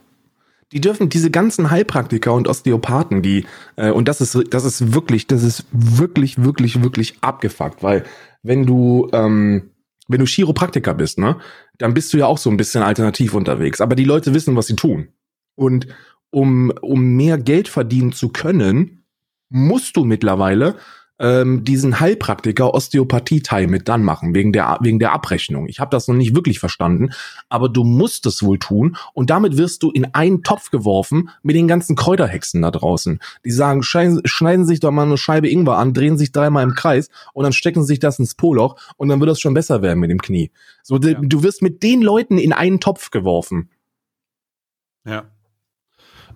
Die 0.73 0.81
dürfen 0.81 1.09
diese 1.09 1.31
ganzen 1.31 1.71
Heilpraktiker 1.71 2.35
und 2.35 2.49
Osteopathen, 2.49 3.23
die 3.23 3.47
äh, 3.77 3.91
und 3.91 4.09
das 4.09 4.21
ist 4.21 4.37
das 4.51 4.65
ist 4.65 4.93
wirklich, 4.93 5.27
das 5.27 5.43
ist 5.43 5.65
wirklich 5.71 6.43
wirklich 6.43 6.83
wirklich 6.83 7.19
abgefuckt, 7.21 7.83
weil 7.83 8.05
wenn 8.43 8.67
du 8.67 9.09
ähm, 9.13 9.71
wenn 10.09 10.21
du 10.21 10.27
Chiropraktiker 10.27 10.95
bist, 10.95 11.19
ne, 11.19 11.37
dann 11.79 11.95
bist 11.95 12.13
du 12.13 12.19
ja 12.19 12.27
auch 12.27 12.39
so 12.39 12.51
ein 12.51 12.57
bisschen 12.57 12.83
alternativ 12.83 13.35
unterwegs, 13.35 13.81
aber 13.81 13.95
die 13.95 14.05
Leute 14.05 14.35
wissen, 14.35 14.57
was 14.57 14.67
sie 14.67 14.77
tun. 14.77 15.09
Und 15.55 15.89
um, 16.31 16.73
um 16.81 17.17
mehr 17.17 17.39
Geld 17.39 17.69
verdienen 17.69 18.13
zu 18.13 18.29
können, 18.29 19.05
musst 19.49 19.97
du 19.97 20.05
mittlerweile 20.05 20.77
ähm, 21.19 21.65
diesen 21.65 22.01
Heilpraktiker 22.01 22.75
Osteopathie-Teil 22.75 23.67
mit 23.69 23.89
dann 23.89 24.03
machen, 24.03 24.35
wegen 24.35 24.53
der, 24.53 24.79
wegen 24.81 24.99
der 24.99 25.13
Abrechnung. 25.13 25.67
Ich 25.69 25.81
habe 25.81 25.91
das 25.91 26.09
noch 26.09 26.15
nicht 26.15 26.35
wirklich 26.35 26.59
verstanden, 26.59 27.11
aber 27.49 27.69
du 27.69 27.85
musst 27.85 28.27
es 28.27 28.43
wohl 28.43 28.59
tun 28.59 28.97
und 29.15 29.31
damit 29.31 29.57
wirst 29.57 29.83
du 29.83 29.91
in 29.91 30.15
einen 30.15 30.43
Topf 30.43 30.71
geworfen 30.71 31.31
mit 31.43 31.57
den 31.57 31.69
ganzen 31.69 31.97
Kräuterhexen 31.97 32.63
da 32.63 32.71
draußen. 32.71 33.21
Die 33.45 33.51
sagen, 33.51 33.83
schneiden 33.83 34.67
sich 34.67 34.81
doch 34.81 34.91
mal 34.91 35.05
eine 35.05 35.17
Scheibe 35.17 35.49
Ingwer 35.49 35.79
an, 35.79 35.95
drehen 35.95 36.19
sich 36.19 36.33
dreimal 36.33 36.65
im 36.65 36.75
Kreis 36.75 37.09
und 37.33 37.45
dann 37.45 37.53
stecken 37.53 37.85
sich 37.85 37.99
das 37.99 38.19
ins 38.19 38.35
Poloch 38.35 38.77
und 38.97 39.09
dann 39.09 39.21
wird 39.21 39.31
es 39.31 39.41
schon 39.41 39.55
besser 39.55 39.83
werden 39.83 40.01
mit 40.01 40.11
dem 40.11 40.21
Knie. 40.21 40.51
So, 40.83 40.99
ja. 40.99 41.15
du 41.21 41.43
wirst 41.43 41.63
mit 41.63 41.83
den 41.83 42.03
Leuten 42.03 42.39
in 42.39 42.53
einen 42.53 42.81
Topf 42.81 43.11
geworfen. 43.11 43.71
Ja. 45.07 45.25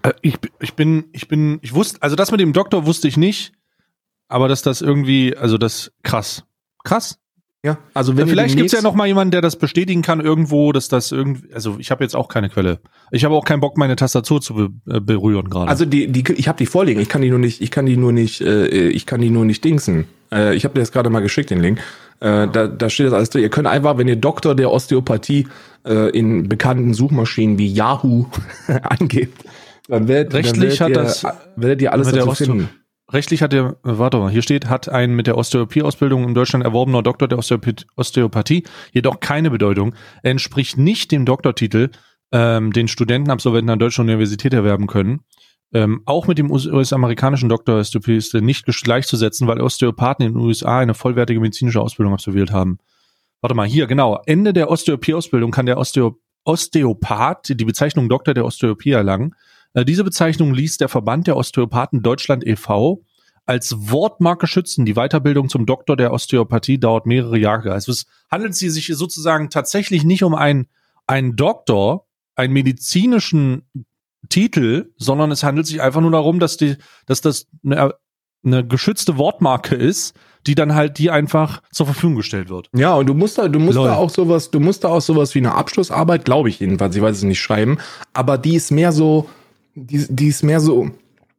Äh, 0.02 0.12
ich, 0.22 0.38
ich 0.60 0.74
bin, 0.74 1.04
ich 1.12 1.28
bin, 1.28 1.58
ich 1.60 1.74
wusste, 1.74 2.00
also 2.00 2.16
das 2.16 2.30
mit 2.30 2.40
dem 2.40 2.52
Doktor 2.52 2.86
wusste 2.86 3.08
ich 3.08 3.16
nicht 3.16 3.52
aber 4.30 4.48
dass 4.48 4.62
das 4.62 4.80
irgendwie, 4.80 5.36
also 5.36 5.58
das 5.58 5.92
krass. 6.02 6.44
Krass. 6.84 7.18
Ja, 7.62 7.76
also 7.92 8.16
wenn 8.16 8.26
vielleicht 8.26 8.56
gibt's 8.56 8.72
ja 8.72 8.80
noch 8.80 8.94
mal 8.94 9.06
jemanden, 9.06 9.32
der 9.32 9.42
das 9.42 9.56
bestätigen 9.56 10.00
kann 10.00 10.20
irgendwo, 10.20 10.72
dass 10.72 10.88
das 10.88 11.12
irgendwie, 11.12 11.52
also 11.52 11.76
ich 11.78 11.90
habe 11.90 12.02
jetzt 12.02 12.16
auch 12.16 12.28
keine 12.28 12.48
Quelle. 12.48 12.80
Ich 13.10 13.22
habe 13.26 13.34
auch 13.34 13.44
keinen 13.44 13.60
Bock, 13.60 13.76
meine 13.76 13.96
Tastatur 13.96 14.40
zu 14.40 14.54
be 14.54 14.70
äh, 14.88 15.00
berühren 15.00 15.50
gerade. 15.50 15.68
Also 15.68 15.84
die, 15.84 16.06
die, 16.06 16.24
ich 16.32 16.48
habe 16.48 16.56
die 16.56 16.64
vorliegen. 16.64 17.02
Ich 17.02 17.10
kann 17.10 17.20
die 17.20 17.28
nur 17.28 17.38
nicht, 17.38 17.60
ich 17.60 17.70
kann 17.70 17.84
die 17.84 17.98
nur 17.98 18.12
nicht, 18.12 18.40
äh, 18.40 18.88
ich 18.88 19.04
kann 19.04 19.20
die 19.20 19.28
nur 19.28 19.44
nicht 19.44 19.62
dingsen. 19.62 20.06
Äh, 20.32 20.54
ich 20.54 20.64
habe 20.64 20.72
dir 20.72 20.80
jetzt 20.80 20.92
gerade 20.92 21.10
mal 21.10 21.20
geschickt 21.20 21.50
den 21.50 21.60
Link. 21.60 21.80
Äh, 22.20 22.48
da, 22.48 22.66
da 22.66 22.88
steht 22.88 23.08
das 23.08 23.12
alles 23.12 23.28
drin. 23.28 23.42
Ihr 23.42 23.50
könnt 23.50 23.66
einfach, 23.66 23.98
wenn 23.98 24.08
ihr 24.08 24.16
Doktor 24.16 24.54
der 24.54 24.70
Osteopathie 24.70 25.46
äh, 25.84 26.08
in 26.16 26.48
bekannten 26.48 26.94
Suchmaschinen 26.94 27.58
wie 27.58 27.70
Yahoo 27.70 28.24
angebt, 28.82 29.44
dann 29.86 30.08
werdet, 30.08 30.32
rechtlich 30.32 30.78
dann 30.78 30.94
werdet 30.94 31.24
hat 31.24 31.24
ihr, 31.24 31.34
das 31.34 31.40
werdet 31.56 31.82
ihr 31.82 31.92
alles 31.92 32.10
dazu 32.10 32.32
finden 32.32 32.70
rechtlich 33.12 33.42
hat 33.42 33.52
er, 33.52 33.76
warte 33.82 34.18
mal, 34.18 34.30
hier 34.30 34.42
steht, 34.42 34.68
hat 34.68 34.88
ein 34.88 35.14
mit 35.14 35.26
der 35.26 35.36
Osteopathie-Ausbildung 35.36 36.24
in 36.24 36.34
Deutschland 36.34 36.64
erworbener 36.64 37.02
Doktor 37.02 37.28
der 37.28 37.38
Osteopathie 37.38 38.64
jedoch 38.92 39.20
keine 39.20 39.50
Bedeutung. 39.50 39.94
Er 40.22 40.32
entspricht 40.32 40.78
nicht 40.78 41.12
dem 41.12 41.24
Doktortitel, 41.24 41.90
ähm, 42.32 42.72
den 42.72 42.88
Studentenabsolventen 42.88 43.70
an 43.70 43.78
deutschen 43.78 44.02
Universität 44.02 44.52
erwerben 44.52 44.86
können. 44.86 45.20
Ähm, 45.72 46.02
auch 46.04 46.26
mit 46.26 46.38
dem 46.38 46.50
US-amerikanischen 46.50 47.48
Doktor 47.48 47.78
ist 47.78 47.94
nicht 48.34 48.66
gleichzusetzen, 48.66 49.46
weil 49.46 49.60
Osteopathen 49.60 50.26
in 50.26 50.34
den 50.34 50.42
USA 50.42 50.80
eine 50.80 50.94
vollwertige 50.94 51.40
medizinische 51.40 51.80
Ausbildung 51.80 52.12
absolviert 52.12 52.50
haben. 52.50 52.78
Warte 53.40 53.54
mal, 53.54 53.66
hier, 53.66 53.86
genau. 53.86 54.20
Ende 54.26 54.52
der 54.52 54.70
Osteopathie-Ausbildung 54.70 55.50
kann 55.50 55.66
der 55.66 55.78
Osteo 55.78 56.20
Osteopath 56.44 57.50
die 57.50 57.64
Bezeichnung 57.64 58.08
Doktor 58.08 58.34
der 58.34 58.44
Osteopathie 58.44 58.92
erlangen. 58.92 59.34
Äh, 59.74 59.84
diese 59.84 60.04
Bezeichnung 60.04 60.54
ließ 60.54 60.78
der 60.78 60.88
Verband 60.88 61.26
der 61.26 61.36
Osteopathen 61.36 62.02
Deutschland 62.02 62.46
e.V. 62.46 63.02
als 63.46 63.74
Wortmarke 63.90 64.46
schützen. 64.46 64.84
Die 64.84 64.94
Weiterbildung 64.94 65.48
zum 65.48 65.66
Doktor 65.66 65.96
der 65.96 66.12
Osteopathie 66.12 66.78
dauert 66.78 67.06
mehrere 67.06 67.38
Jahre. 67.38 67.72
Also 67.72 67.92
es 67.92 68.06
handelt 68.30 68.54
sich 68.54 68.86
sozusagen 68.86 69.50
tatsächlich 69.50 70.04
nicht 70.04 70.24
um 70.24 70.34
einen, 70.34 70.68
einen 71.06 71.36
Doktor, 71.36 72.06
einen 72.34 72.52
medizinischen 72.52 73.62
Titel, 74.28 74.92
sondern 74.96 75.30
es 75.30 75.42
handelt 75.42 75.66
sich 75.66 75.82
einfach 75.82 76.00
nur 76.00 76.12
darum, 76.12 76.38
dass 76.38 76.56
die, 76.56 76.76
dass 77.06 77.20
das 77.20 77.46
eine, 77.64 77.94
eine 78.44 78.66
geschützte 78.66 79.18
Wortmarke 79.18 79.74
ist, 79.74 80.14
die 80.46 80.54
dann 80.54 80.74
halt 80.74 80.98
die 80.98 81.10
einfach 81.10 81.62
zur 81.70 81.86
Verfügung 81.86 82.16
gestellt 82.16 82.48
wird. 82.48 82.70
Ja, 82.74 82.94
und 82.94 83.06
du 83.06 83.14
musst 83.14 83.38
da, 83.38 83.48
du 83.48 83.58
musst 83.58 83.76
Lol. 83.76 83.88
da 83.88 83.96
auch 83.96 84.10
sowas, 84.10 84.50
du 84.50 84.60
musst 84.60 84.84
da 84.84 84.88
auch 84.88 85.02
sowas 85.02 85.34
wie 85.34 85.40
eine 85.40 85.54
Abschlussarbeit, 85.54 86.24
glaube 86.24 86.48
ich 86.48 86.60
jedenfalls, 86.60 86.96
ich 86.96 87.02
weiß 87.02 87.16
es 87.16 87.22
nicht 87.22 87.40
schreiben, 87.40 87.78
aber 88.14 88.38
die 88.38 88.54
ist 88.54 88.70
mehr 88.70 88.92
so, 88.92 89.28
die, 89.84 90.06
die 90.08 90.28
ist 90.28 90.42
mehr 90.42 90.60
so, 90.60 90.90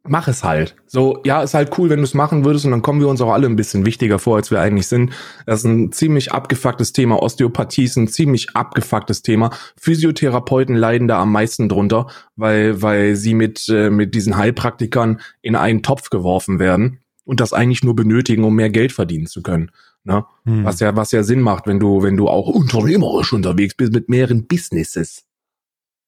mach 0.04 0.28
es 0.28 0.42
halt. 0.42 0.74
So, 0.86 1.20
ja, 1.24 1.42
ist 1.42 1.54
halt 1.54 1.76
cool, 1.78 1.88
wenn 1.90 1.98
du 1.98 2.04
es 2.04 2.14
machen 2.14 2.44
würdest 2.44 2.64
und 2.64 2.72
dann 2.72 2.82
kommen 2.82 3.00
wir 3.00 3.08
uns 3.08 3.20
auch 3.20 3.32
alle 3.32 3.46
ein 3.46 3.56
bisschen 3.56 3.86
wichtiger 3.86 4.18
vor, 4.18 4.36
als 4.36 4.50
wir 4.50 4.60
eigentlich 4.60 4.88
sind. 4.88 5.12
Das 5.46 5.60
ist 5.60 5.64
ein 5.64 5.92
ziemlich 5.92 6.32
abgefucktes 6.32 6.92
Thema. 6.92 7.22
Osteopathie 7.22 7.84
ist 7.84 7.96
ein 7.96 8.08
ziemlich 8.08 8.56
abgefucktes 8.56 9.22
Thema. 9.22 9.50
Physiotherapeuten 9.76 10.74
leiden 10.74 11.08
da 11.08 11.20
am 11.20 11.32
meisten 11.32 11.68
drunter, 11.68 12.08
weil, 12.36 12.82
weil 12.82 13.16
sie 13.16 13.34
mit, 13.34 13.68
äh, 13.68 13.90
mit 13.90 14.14
diesen 14.14 14.36
Heilpraktikern 14.36 15.20
in 15.40 15.56
einen 15.56 15.82
Topf 15.82 16.10
geworfen 16.10 16.58
werden 16.58 17.00
und 17.24 17.40
das 17.40 17.52
eigentlich 17.52 17.84
nur 17.84 17.94
benötigen, 17.94 18.44
um 18.44 18.56
mehr 18.56 18.70
Geld 18.70 18.92
verdienen 18.92 19.26
zu 19.26 19.42
können. 19.42 19.70
Ne? 20.04 20.24
Hm. 20.44 20.64
Was 20.64 20.80
ja, 20.80 20.96
was 20.96 21.12
ja 21.12 21.22
Sinn 21.22 21.40
macht, 21.40 21.68
wenn 21.68 21.78
du, 21.78 22.02
wenn 22.02 22.16
du 22.16 22.28
auch 22.28 22.48
unternehmerisch 22.48 23.32
unterwegs 23.32 23.74
bist 23.74 23.92
mit 23.92 24.08
mehreren 24.08 24.46
Businesses. 24.48 25.24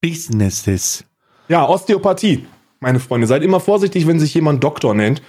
Businesses. 0.01 1.05
Ja, 1.48 1.68
Osteopathie. 1.68 2.46
Meine 2.80 3.00
Freunde, 3.00 3.26
seid 3.26 3.42
immer 3.42 3.61
vorsichtig, 3.61 4.07
wenn 4.07 4.20
sich 4.20 4.35
jemand 4.35 4.62
Doktor 4.62 4.94
nennt 4.94 5.22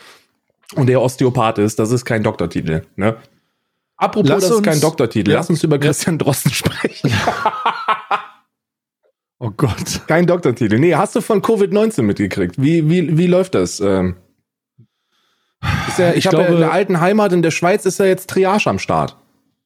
und 0.75 0.87
der 0.87 1.01
Osteopath 1.01 1.57
ist. 1.57 1.79
Das 1.79 1.91
ist 1.91 2.05
kein 2.05 2.23
Doktortitel. 2.23 2.83
Ne? 2.95 3.15
Apropos, 3.97 4.29
Lass 4.29 4.41
das 4.41 4.57
ist 4.57 4.63
kein 4.63 4.81
Doktortitel. 4.81 5.31
Ja. 5.31 5.37
Lass 5.37 5.49
uns 5.49 5.63
über 5.63 5.79
Christian 5.79 6.17
Drosten 6.17 6.51
sprechen. 6.51 7.11
oh 9.39 9.51
Gott. 9.55 10.01
Kein 10.07 10.27
Doktortitel. 10.27 10.79
Nee, 10.79 10.95
hast 10.95 11.15
du 11.15 11.21
von 11.21 11.41
Covid-19 11.41 12.01
mitgekriegt? 12.01 12.61
Wie, 12.61 12.89
wie, 12.89 13.17
wie 13.17 13.27
läuft 13.27 13.55
das? 13.55 13.79
Ähm, 13.79 14.17
ist 15.87 15.99
ja, 15.99 16.11
ich, 16.11 16.17
ich 16.17 16.27
habe 16.27 16.41
ja 16.41 16.47
in 16.47 16.57
der 16.57 16.71
alten 16.71 16.99
Heimat 16.99 17.31
in 17.31 17.41
der 17.41 17.51
Schweiz 17.51 17.85
ist 17.85 17.99
ja 17.99 18.05
jetzt 18.05 18.29
Triage 18.29 18.69
am 18.69 18.79
Start. 18.79 19.15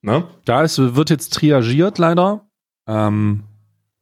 Ne? 0.02 0.26
Da 0.46 0.64
ist, 0.64 0.78
wird 0.96 1.10
jetzt 1.10 1.34
triagiert 1.34 1.98
leider. 1.98 2.48
Ähm, 2.88 3.44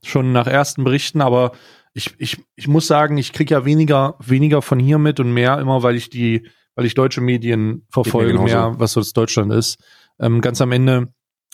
schon 0.04 0.32
nach 0.32 0.48
ersten 0.48 0.84
Berichten, 0.84 1.22
aber 1.22 1.54
ich, 1.98 2.14
ich, 2.20 2.38
ich 2.56 2.68
muss 2.68 2.86
sagen, 2.86 3.18
ich 3.18 3.34
kriege 3.34 3.56
ja 3.56 3.66
weniger, 3.66 4.16
weniger 4.20 4.62
von 4.62 4.80
hier 4.80 5.00
mit 5.00 5.20
und 5.20 5.34
mehr 5.34 5.60
immer, 5.60 5.82
weil 5.82 5.96
ich 5.96 6.12
die, 6.12 6.48
weil 6.76 6.86
ich 6.86 6.94
deutsche 6.94 7.22
Medien 7.22 7.88
verfolge, 7.90 8.38
mehr, 8.38 8.76
was 8.78 8.92
so 8.92 9.00
das 9.00 9.14
Deutschland 9.14 9.52
ist. 9.52 9.84
Ähm, 10.20 10.42
ganz 10.42 10.62
am 10.62 10.72
Ende 10.72 11.08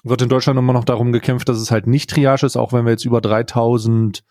wird 0.04 0.22
in 0.22 0.28
Deutschland 0.28 0.60
immer 0.60 0.74
noch 0.74 0.84
darum 0.84 1.14
gekämpft, 1.14 1.48
dass 1.48 1.60
es 1.60 1.72
halt 1.72 1.88
nicht 1.88 2.10
Triage 2.10 2.46
ist, 2.46 2.58
auch 2.58 2.74
wenn 2.74 2.84
wir 2.84 2.92
jetzt 2.92 3.06
über 3.06 3.22
3000 3.22 4.24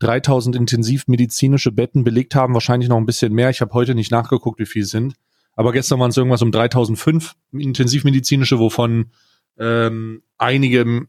3000 0.00 0.54
intensivmedizinische 0.54 1.72
Betten 1.72 2.04
belegt 2.04 2.36
haben, 2.36 2.54
wahrscheinlich 2.54 2.88
noch 2.88 2.98
ein 2.98 3.06
bisschen 3.06 3.32
mehr. 3.32 3.50
Ich 3.50 3.60
habe 3.60 3.74
heute 3.74 3.96
nicht 3.96 4.12
nachgeguckt, 4.12 4.60
wie 4.60 4.66
viel 4.66 4.82
es 4.82 4.90
sind. 4.90 5.14
Aber 5.56 5.72
gestern 5.72 5.98
waren 5.98 6.10
es 6.10 6.16
irgendwas 6.16 6.40
um 6.40 6.52
3005 6.52 7.34
intensivmedizinische, 7.50 8.60
wovon 8.60 9.10
ähm, 9.58 10.22
einige, 10.36 11.08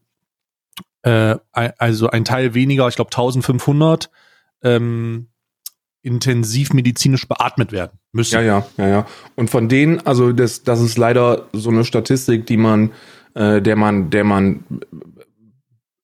äh, 1.04 1.36
also 1.52 2.10
ein 2.10 2.26
Teil 2.26 2.56
weniger, 2.56 2.88
ich 2.88 2.96
glaube 2.96 3.12
1500 3.12 4.10
ähm, 4.64 5.30
intensivmedizinisch 6.02 7.28
beatmet 7.28 7.72
werden 7.72 8.00
müssen. 8.12 8.36
Ja, 8.36 8.42
ja, 8.42 8.66
ja, 8.78 8.88
ja. 8.88 9.06
Und 9.36 9.50
von 9.50 9.68
denen, 9.68 10.00
also 10.06 10.32
das, 10.32 10.64
das 10.64 10.82
ist 10.82 10.98
leider 10.98 11.48
so 11.54 11.70
eine 11.70 11.84
Statistik, 11.84 12.46
die 12.46 12.58
man, 12.58 12.92
äh, 13.36 13.62
der 13.62 13.76
man, 13.76 14.10
der 14.10 14.24
man 14.24 14.64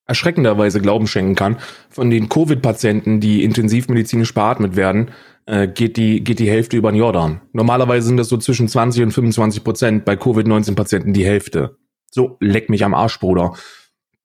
erschreckenderweise 0.05 0.81
Glauben 0.81 1.07
schenken 1.07 1.35
kann. 1.35 1.57
Von 1.89 2.09
den 2.09 2.29
Covid-Patienten, 2.29 3.19
die 3.19 3.43
intensivmedizinisch 3.43 4.33
beatmet 4.33 4.75
werden, 4.75 5.11
äh, 5.45 5.67
geht 5.67 5.97
die 5.97 6.23
geht 6.23 6.39
die 6.39 6.49
Hälfte 6.49 6.77
über 6.77 6.91
den 6.91 6.97
Jordan. 6.97 7.41
Normalerweise 7.53 8.07
sind 8.07 8.17
das 8.17 8.29
so 8.29 8.37
zwischen 8.37 8.67
20 8.67 9.03
und 9.03 9.11
25 9.11 9.63
Prozent, 9.63 10.05
bei 10.05 10.15
Covid-19-Patienten 10.15 11.13
die 11.13 11.25
Hälfte. 11.25 11.77
So, 12.11 12.37
leck 12.39 12.69
mich 12.69 12.83
am 12.83 12.93
Arsch, 12.93 13.19
Bruder. 13.19 13.53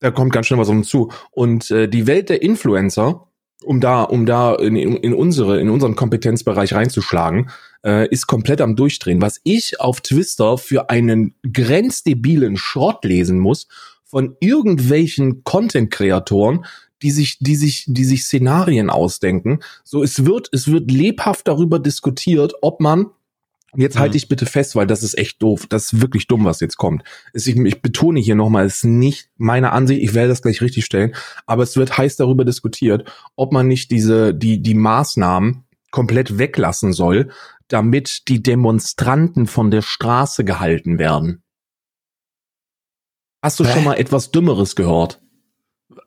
Da 0.01 0.11
kommt 0.11 0.33
ganz 0.33 0.47
schön 0.47 0.59
was 0.59 0.69
uns 0.69 0.89
zu. 0.89 1.11
Und 1.31 1.71
äh, 1.71 1.89
die 1.89 2.07
Welt 2.07 2.29
der 2.29 2.43
Influencer 2.43 3.30
um 3.65 3.81
da, 3.81 4.03
um 4.03 4.27
da 4.27 4.55
in, 4.55 4.77
in 4.77 5.15
unsere, 5.15 5.61
in 5.61 5.71
unseren 5.71 5.97
Kompetenzbereich 5.97 6.73
reinzuschlagen, 6.73 7.51
äh, 7.85 8.09
ist 8.09 8.27
komplett 8.27 8.61
am 8.61 8.77
Durchdrehen. 8.77 9.23
Was 9.23 9.41
ich 9.45 9.81
auf 9.81 10.01
Twister 10.01 10.59
für 10.59 10.91
einen 10.91 11.35
grenzdebilen 11.53 12.57
Schrott 12.57 13.05
lesen 13.05 13.39
muss 13.39 13.69
von 14.05 14.37
irgendwelchen 14.41 15.45
Content-Kreatoren, 15.45 16.65
die 17.03 17.11
sich, 17.11 17.39
die 17.41 17.57
sich, 17.57 17.85
die 17.87 18.05
sich 18.05 18.25
Szenarien 18.25 18.91
ausdenken. 18.91 19.61
So, 19.85 20.03
es 20.03 20.27
wird, 20.27 20.49
es 20.53 20.69
wird 20.69 20.91
lebhaft 20.91 21.49
darüber 21.49 21.79
diskutiert, 21.79 22.55
ob 22.61 22.81
man 22.81 23.07
Jetzt 23.77 23.99
halte 23.99 24.17
ich 24.17 24.29
bitte 24.29 24.47
fest, 24.47 24.75
weil 24.75 24.87
das 24.87 25.03
ist 25.03 25.17
echt 25.17 25.41
doof. 25.43 25.67
Das 25.69 25.93
ist 25.93 26.01
wirklich 26.01 26.27
dumm, 26.27 26.45
was 26.45 26.61
jetzt 26.61 26.77
kommt. 26.77 27.05
Ich, 27.33 27.47
ich 27.47 27.83
betone 27.83 28.19
hier 28.19 28.35
nochmal, 28.35 28.67
es 28.67 28.79
ist 28.79 28.85
nicht 28.85 29.31
meine 29.37 29.73
Ansicht, 29.73 30.03
ich 30.03 30.15
werde 30.15 30.29
das 30.29 30.43
gleich 30.43 30.61
richtig 30.61 30.85
stellen, 30.85 31.15
aber 31.47 31.63
es 31.63 31.77
wird 31.77 31.97
heiß 31.97 32.17
darüber 32.17 32.45
diskutiert, 32.45 33.11
ob 33.37 33.53
man 33.53 33.69
nicht 33.69 33.91
diese, 33.91 34.35
die, 34.35 34.61
die 34.61 34.75
Maßnahmen 34.75 35.65
komplett 35.93 36.39
weglassen 36.39 36.93
soll, 36.93 37.31
damit 37.69 38.29
die 38.29 38.43
Demonstranten 38.43 39.47
von 39.47 39.71
der 39.71 39.83
Straße 39.83 40.45
gehalten 40.45 40.99
werden. 40.99 41.43
Hast 43.43 43.61
du 43.61 43.65
Hä? 43.65 43.73
schon 43.73 43.85
mal 43.85 43.95
etwas 43.95 44.33
Dümmeres 44.33 44.75
gehört? 44.75 45.23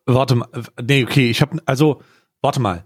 Warte 0.05 0.35
mal, 0.35 0.49
nee, 0.81 1.03
okay, 1.03 1.29
ich 1.29 1.41
habe 1.41 1.61
also, 1.65 2.01
warte 2.41 2.59
mal. 2.59 2.85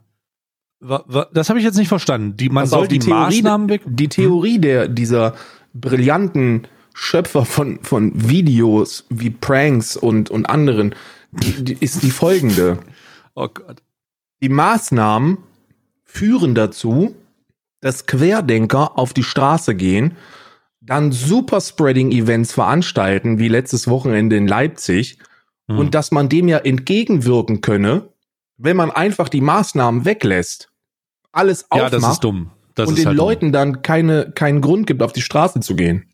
Das 0.80 1.50
habe 1.50 1.60
ich 1.60 1.66
jetzt 1.66 1.78
nicht 1.78 1.88
verstanden. 1.88 2.38
Die, 2.38 2.50
man 2.50 2.62
also 2.62 2.78
soll 2.78 2.88
die, 2.88 3.00
die 3.00 3.10
Maßnahmen 3.10 3.70
weg. 3.70 3.82
Die 3.86 4.10
Theorie 4.10 4.60
der 4.60 4.88
dieser 4.88 5.36
brillanten 5.74 6.68
Schöpfer 6.94 7.46
von 7.46 7.80
von 7.82 8.12
Videos 8.30 9.06
wie 9.10 9.30
Pranks 9.30 9.98
und 9.98 10.30
und 10.30 10.50
anderen 10.50 10.94
die, 11.32 11.64
die 11.64 11.78
ist 11.80 12.04
die 12.04 12.12
folgende. 12.12 12.80
Oh 13.40 13.50
Gott. 13.54 13.84
Die 14.42 14.50
Maßnahmen 14.50 15.38
führen 16.06 16.56
dazu, 16.56 17.14
dass 17.82 18.08
Querdenker 18.08 18.98
auf 18.98 19.14
die 19.14 19.22
Straße 19.22 19.76
gehen, 19.76 20.18
dann 20.82 21.12
Superspreading-Events 21.12 22.54
veranstalten, 22.54 23.38
wie 23.38 23.48
letztes 23.48 23.88
Wochenende 23.88 24.38
in 24.38 24.48
Leipzig, 24.48 25.20
hm. 25.68 25.78
und 25.78 25.94
dass 25.94 26.10
man 26.10 26.30
dem 26.30 26.48
ja 26.48 26.58
entgegenwirken 26.58 27.62
könne, 27.62 28.10
wenn 28.58 28.78
man 28.78 28.92
einfach 28.92 29.30
die 29.30 29.42
Maßnahmen 29.42 30.06
weglässt, 30.06 30.70
alles 31.32 31.70
aufmacht 31.72 31.94
ja, 31.94 32.00
das 32.00 32.12
ist 32.14 32.24
dumm. 32.24 32.52
Das 32.76 32.90
und 32.90 32.94
ist 32.94 33.02
den 33.02 33.08
halt 33.08 33.18
Leuten 33.18 33.52
dann 33.52 33.82
keine, 33.82 34.32
keinen 34.32 34.62
Grund 34.62 34.88
gibt, 34.88 35.02
auf 35.02 35.14
die 35.14 35.22
Straße 35.22 35.60
zu 35.62 35.76
gehen. 35.76 36.12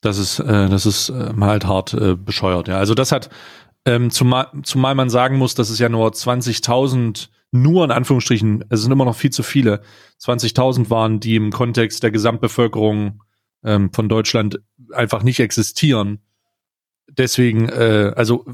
Das 0.00 0.18
ist, 0.18 0.38
äh, 0.38 0.68
das 0.68 0.86
ist 0.86 1.10
äh, 1.10 1.32
halt 1.40 1.66
hart 1.66 1.94
äh, 1.94 2.16
bescheuert. 2.16 2.68
Ja, 2.68 2.78
also 2.78 2.94
das 2.94 3.12
hat, 3.12 3.30
ähm, 3.84 4.10
zumal, 4.10 4.48
zumal 4.62 4.94
man 4.94 5.10
sagen 5.10 5.38
muss, 5.38 5.54
dass 5.54 5.70
es 5.70 5.78
ja 5.78 5.88
nur 5.88 6.08
20.000 6.10 7.28
nur 7.52 7.84
in 7.84 7.90
Anführungsstrichen, 7.90 8.64
es 8.70 8.80
sind 8.80 8.90
immer 8.92 9.04
noch 9.04 9.16
viel 9.16 9.30
zu 9.30 9.42
viele, 9.42 9.82
20.000 10.20 10.88
waren, 10.88 11.20
die 11.20 11.36
im 11.36 11.50
Kontext 11.50 12.02
der 12.02 12.10
Gesamtbevölkerung 12.10 13.22
ähm, 13.62 13.92
von 13.92 14.08
Deutschland 14.08 14.60
einfach 14.92 15.22
nicht 15.22 15.38
existieren. 15.38 16.20
Deswegen, 17.08 17.68
äh, 17.68 18.12
also 18.16 18.46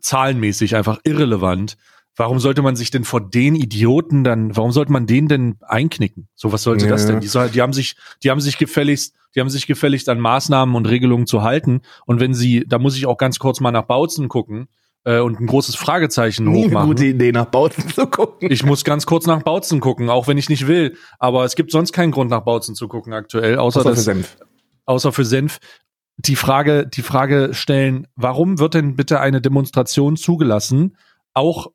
zahlenmäßig 0.00 0.76
einfach 0.76 1.00
irrelevant. 1.04 1.78
Warum 2.14 2.40
sollte 2.40 2.60
man 2.60 2.76
sich 2.76 2.90
denn 2.90 3.04
vor 3.04 3.22
den 3.22 3.54
Idioten 3.54 4.22
dann, 4.22 4.54
warum 4.54 4.70
sollte 4.70 4.92
man 4.92 5.06
den 5.06 5.28
denn 5.28 5.56
einknicken? 5.62 6.28
So 6.34 6.52
was 6.52 6.62
sollte 6.62 6.84
ja. 6.84 6.90
das 6.90 7.06
denn? 7.06 7.20
Die, 7.20 7.26
soll, 7.26 7.48
die 7.48 7.62
haben 7.62 7.72
sich, 7.72 7.96
die 8.22 8.30
haben 8.30 8.40
sich 8.40 8.58
gefälligst, 8.58 9.14
die 9.34 9.40
haben 9.40 9.48
sich 9.48 9.66
gefälligst 9.66 10.10
an 10.10 10.20
Maßnahmen 10.20 10.74
und 10.74 10.86
Regelungen 10.86 11.26
zu 11.26 11.42
halten. 11.42 11.80
Und 12.04 12.20
wenn 12.20 12.34
sie, 12.34 12.64
da 12.68 12.78
muss 12.78 12.96
ich 12.96 13.06
auch 13.06 13.16
ganz 13.16 13.38
kurz 13.38 13.60
mal 13.60 13.70
nach 13.70 13.84
Bautzen 13.84 14.28
gucken 14.28 14.68
äh, 15.04 15.20
und 15.20 15.40
ein 15.40 15.46
großes 15.46 15.74
Fragezeichen 15.74 16.44
Nie 16.44 16.64
hochmachen. 16.64 16.76
Eine 16.76 16.86
gute 16.86 17.06
Idee, 17.06 17.32
nach 17.32 17.46
Bautzen 17.46 17.88
zu 17.88 18.06
gucken. 18.06 18.52
Ich 18.52 18.62
muss 18.62 18.84
ganz 18.84 19.06
kurz 19.06 19.26
nach 19.26 19.42
Bautzen 19.42 19.80
gucken, 19.80 20.10
auch 20.10 20.28
wenn 20.28 20.36
ich 20.36 20.50
nicht 20.50 20.66
will. 20.66 20.96
Aber 21.18 21.44
es 21.44 21.56
gibt 21.56 21.70
sonst 21.70 21.92
keinen 21.92 22.10
Grund, 22.10 22.30
nach 22.30 22.42
Bautzen 22.42 22.74
zu 22.74 22.88
gucken 22.88 23.14
aktuell, 23.14 23.56
außer, 23.56 23.80
außer 23.80 23.88
dass, 23.88 23.98
für 24.00 24.04
Senf. 24.04 24.36
Außer 24.84 25.12
für 25.12 25.24
Senf. 25.24 25.58
Die 26.18 26.36
Frage, 26.36 26.86
die 26.86 27.00
Frage 27.00 27.50
stellen, 27.52 28.06
warum 28.16 28.58
wird 28.58 28.74
denn 28.74 28.96
bitte 28.96 29.18
eine 29.20 29.40
Demonstration 29.40 30.16
zugelassen, 30.16 30.98
auch 31.32 31.68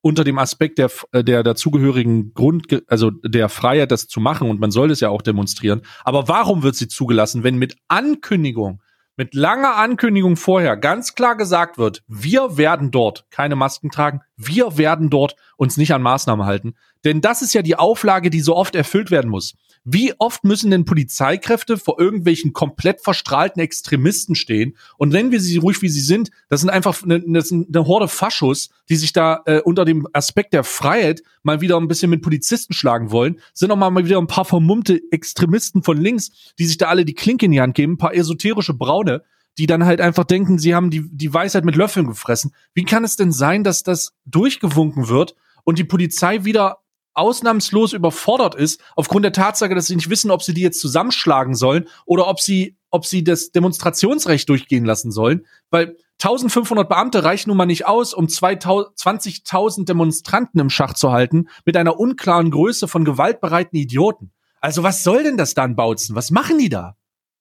unter 0.00 0.24
dem 0.24 0.38
Aspekt 0.38 0.78
der, 0.78 0.90
der 1.12 1.42
dazugehörigen 1.42 2.32
Grund, 2.34 2.82
also 2.86 3.10
der 3.10 3.48
Freiheit, 3.48 3.90
das 3.90 4.06
zu 4.06 4.20
machen, 4.20 4.48
und 4.48 4.60
man 4.60 4.70
soll 4.70 4.90
es 4.90 5.00
ja 5.00 5.08
auch 5.08 5.22
demonstrieren. 5.22 5.82
Aber 6.04 6.28
warum 6.28 6.62
wird 6.62 6.76
sie 6.76 6.88
zugelassen, 6.88 7.42
wenn 7.42 7.58
mit 7.58 7.76
Ankündigung 7.88 8.80
mit 9.18 9.34
langer 9.34 9.74
Ankündigung 9.74 10.36
vorher 10.36 10.76
ganz 10.76 11.16
klar 11.16 11.36
gesagt 11.36 11.76
wird, 11.76 12.04
wir 12.06 12.56
werden 12.56 12.92
dort 12.92 13.26
keine 13.30 13.56
Masken 13.56 13.90
tragen, 13.90 14.20
wir 14.36 14.78
werden 14.78 15.10
dort 15.10 15.34
uns 15.56 15.76
nicht 15.76 15.92
an 15.92 16.02
Maßnahmen 16.02 16.46
halten. 16.46 16.76
Denn 17.04 17.20
das 17.20 17.42
ist 17.42 17.54
ja 17.54 17.62
die 17.62 17.76
Auflage, 17.76 18.30
die 18.30 18.40
so 18.40 18.56
oft 18.56 18.74
erfüllt 18.74 19.10
werden 19.10 19.30
muss. 19.30 19.54
Wie 19.84 20.12
oft 20.18 20.44
müssen 20.44 20.70
denn 20.70 20.84
Polizeikräfte 20.84 21.78
vor 21.78 21.98
irgendwelchen 21.98 22.52
komplett 22.52 23.00
verstrahlten 23.00 23.62
Extremisten 23.62 24.34
stehen? 24.34 24.76
Und 24.98 25.10
nennen 25.10 25.30
wir 25.30 25.40
sie 25.40 25.56
ruhig, 25.56 25.80
wie 25.80 25.88
sie 25.88 26.00
sind. 26.00 26.30
Das 26.48 26.60
sind 26.60 26.70
einfach 26.70 27.02
eine, 27.02 27.16
eine 27.16 27.86
Horde 27.86 28.08
Faschos, 28.08 28.70
die 28.88 28.96
sich 28.96 29.12
da 29.12 29.42
äh, 29.46 29.60
unter 29.60 29.84
dem 29.84 30.06
Aspekt 30.12 30.52
der 30.52 30.64
Freiheit 30.64 31.22
mal 31.42 31.60
wieder 31.60 31.78
ein 31.78 31.88
bisschen 31.88 32.10
mit 32.10 32.22
Polizisten 32.22 32.74
schlagen 32.74 33.10
wollen. 33.10 33.40
Sind 33.54 33.70
auch 33.70 33.76
mal 33.76 34.04
wieder 34.04 34.18
ein 34.18 34.26
paar 34.26 34.44
vermummte 34.44 35.00
Extremisten 35.10 35.82
von 35.82 35.96
links, 35.96 36.30
die 36.58 36.66
sich 36.66 36.76
da 36.76 36.88
alle 36.88 37.04
die 37.04 37.14
Klinke 37.14 37.46
in 37.46 37.52
die 37.52 37.60
Hand 37.60 37.74
geben, 37.74 37.94
ein 37.94 37.98
paar 37.98 38.14
esoterische 38.14 38.74
Braune, 38.74 39.22
die 39.56 39.66
dann 39.66 39.84
halt 39.86 40.00
einfach 40.00 40.24
denken, 40.24 40.58
sie 40.58 40.74
haben 40.74 40.90
die, 40.90 41.08
die 41.10 41.32
Weisheit 41.32 41.64
mit 41.64 41.76
Löffeln 41.76 42.06
gefressen. 42.06 42.52
Wie 42.74 42.84
kann 42.84 43.04
es 43.04 43.16
denn 43.16 43.32
sein, 43.32 43.64
dass 43.64 43.82
das 43.82 44.12
durchgewunken 44.26 45.08
wird 45.08 45.34
und 45.64 45.78
die 45.78 45.84
Polizei 45.84 46.44
wieder 46.44 46.78
ausnahmslos 47.18 47.92
überfordert 47.92 48.54
ist, 48.54 48.80
aufgrund 48.96 49.24
der 49.24 49.32
Tatsache, 49.32 49.74
dass 49.74 49.86
sie 49.86 49.96
nicht 49.96 50.10
wissen, 50.10 50.30
ob 50.30 50.42
sie 50.42 50.54
die 50.54 50.62
jetzt 50.62 50.80
zusammenschlagen 50.80 51.54
sollen 51.54 51.88
oder 52.06 52.28
ob 52.28 52.40
sie, 52.40 52.76
ob 52.90 53.06
sie 53.06 53.24
das 53.24 53.50
Demonstrationsrecht 53.50 54.48
durchgehen 54.48 54.84
lassen 54.84 55.10
sollen, 55.10 55.46
weil 55.70 55.96
1500 56.20 56.88
Beamte 56.88 57.22
reichen 57.22 57.50
nun 57.50 57.56
mal 57.56 57.66
nicht 57.66 57.86
aus, 57.86 58.12
um 58.12 58.26
20.000 58.26 59.84
Demonstranten 59.84 60.60
im 60.60 60.70
Schach 60.70 60.94
zu 60.94 61.12
halten, 61.12 61.48
mit 61.64 61.76
einer 61.76 61.98
unklaren 61.98 62.50
Größe 62.50 62.88
von 62.88 63.04
gewaltbereiten 63.04 63.78
Idioten. 63.78 64.32
Also 64.60 64.82
was 64.82 65.04
soll 65.04 65.22
denn 65.22 65.36
das 65.36 65.54
dann 65.54 65.76
bautzen? 65.76 66.16
Was 66.16 66.32
machen 66.32 66.58
die 66.58 66.68
da? 66.68 66.96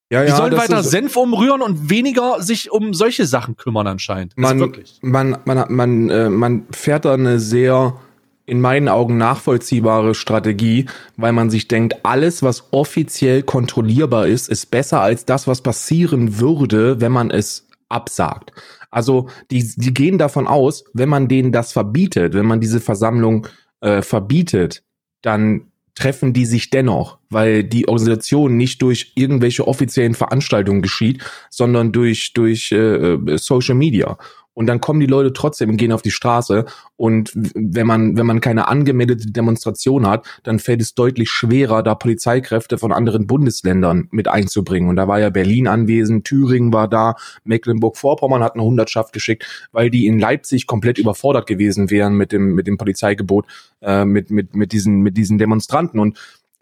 Ja, 0.09 0.23
die 0.23 0.29
ja, 0.29 0.35
sollen 0.37 0.55
weiter 0.55 0.83
Senf 0.83 1.17
umrühren 1.17 1.61
und 1.61 1.89
weniger 1.89 2.41
sich 2.41 2.71
um 2.71 2.93
solche 2.93 3.25
Sachen 3.25 3.57
kümmern 3.57 3.87
anscheinend. 3.87 4.37
Man, 4.37 4.71
man, 5.01 5.37
man, 5.43 5.65
man, 5.69 6.09
äh, 6.09 6.29
man 6.29 6.65
fährt 6.71 7.03
da 7.05 7.13
eine 7.13 7.39
sehr 7.39 7.99
in 8.47 8.61
meinen 8.61 8.87
Augen 8.87 9.17
nachvollziehbare 9.17 10.15
Strategie, 10.15 10.85
weil 11.17 11.33
man 11.33 11.49
sich 11.49 11.67
denkt, 11.67 11.97
alles, 12.03 12.41
was 12.41 12.69
offiziell 12.71 13.43
kontrollierbar 13.43 14.25
ist, 14.25 14.47
ist 14.47 14.71
besser 14.71 15.01
als 15.01 15.25
das, 15.25 15.47
was 15.47 15.61
passieren 15.61 16.39
würde, 16.39 17.01
wenn 17.01 17.11
man 17.11 17.29
es 17.29 17.67
absagt. 17.89 18.53
Also 18.89 19.29
die, 19.51 19.69
die 19.75 19.93
gehen 19.93 20.17
davon 20.17 20.47
aus, 20.47 20.85
wenn 20.93 21.09
man 21.09 21.27
denen 21.27 21.51
das 21.51 21.73
verbietet, 21.73 22.33
wenn 22.33 22.45
man 22.45 22.61
diese 22.61 22.79
Versammlung 22.79 23.47
äh, 23.81 24.01
verbietet, 24.01 24.81
dann 25.21 25.67
treffen 25.93 26.31
die 26.31 26.45
sich 26.45 26.69
dennoch, 26.69 27.17
weil 27.29 27.63
die 27.63 27.87
Organisation 27.87 28.55
nicht 28.55 28.81
durch 28.81 29.13
irgendwelche 29.15 29.67
offiziellen 29.67 30.13
Veranstaltungen 30.13 30.81
geschieht, 30.81 31.23
sondern 31.49 31.91
durch 31.91 32.33
durch 32.33 32.71
äh, 32.71 33.13
äh 33.15 33.37
Social 33.37 33.75
Media. 33.75 34.17
Und 34.57 34.65
dann 34.65 34.81
kommen 34.81 34.99
die 34.99 35.05
Leute 35.05 35.33
trotzdem 35.33 35.69
und 35.69 35.77
gehen 35.77 35.91
auf 35.91 36.01
die 36.01 36.09
Straße. 36.09 36.65
Und 36.95 37.31
wenn 37.35 37.85
man, 37.85 38.17
wenn 38.17 38.25
man 38.25 38.41
keine 38.41 38.67
angemeldete 38.67 39.29
Demonstration 39.29 40.07
hat, 40.07 40.25
dann 40.41 40.57
fällt 40.57 40.81
es 40.81 40.95
deutlich 40.95 41.29
schwerer, 41.29 41.83
da 41.83 41.93
Polizeikräfte 41.93 42.79
von 42.79 42.91
anderen 42.91 43.27
Bundesländern 43.27 44.07
mit 44.09 44.27
einzubringen. 44.27 44.89
Und 44.89 44.95
da 44.95 45.07
war 45.07 45.19
ja 45.19 45.29
Berlin 45.29 45.67
anwesend, 45.67 46.25
Thüringen 46.25 46.73
war 46.73 46.87
da, 46.87 47.13
Mecklenburg-Vorpommern 47.43 48.43
hat 48.43 48.55
eine 48.55 48.63
Hundertschaft 48.63 49.13
geschickt, 49.13 49.69
weil 49.73 49.91
die 49.91 50.07
in 50.07 50.17
Leipzig 50.17 50.65
komplett 50.65 50.97
überfordert 50.97 51.45
gewesen 51.45 51.91
wären 51.91 52.15
mit 52.15 52.31
dem, 52.31 52.55
mit 52.55 52.65
dem 52.65 52.79
Polizeigebot, 52.79 53.45
äh, 53.83 54.05
mit, 54.05 54.31
mit, 54.31 54.55
mit 54.55 54.71
diesen, 54.71 55.01
mit 55.01 55.17
diesen 55.17 55.37
Demonstranten. 55.37 55.99
Und 55.99 56.17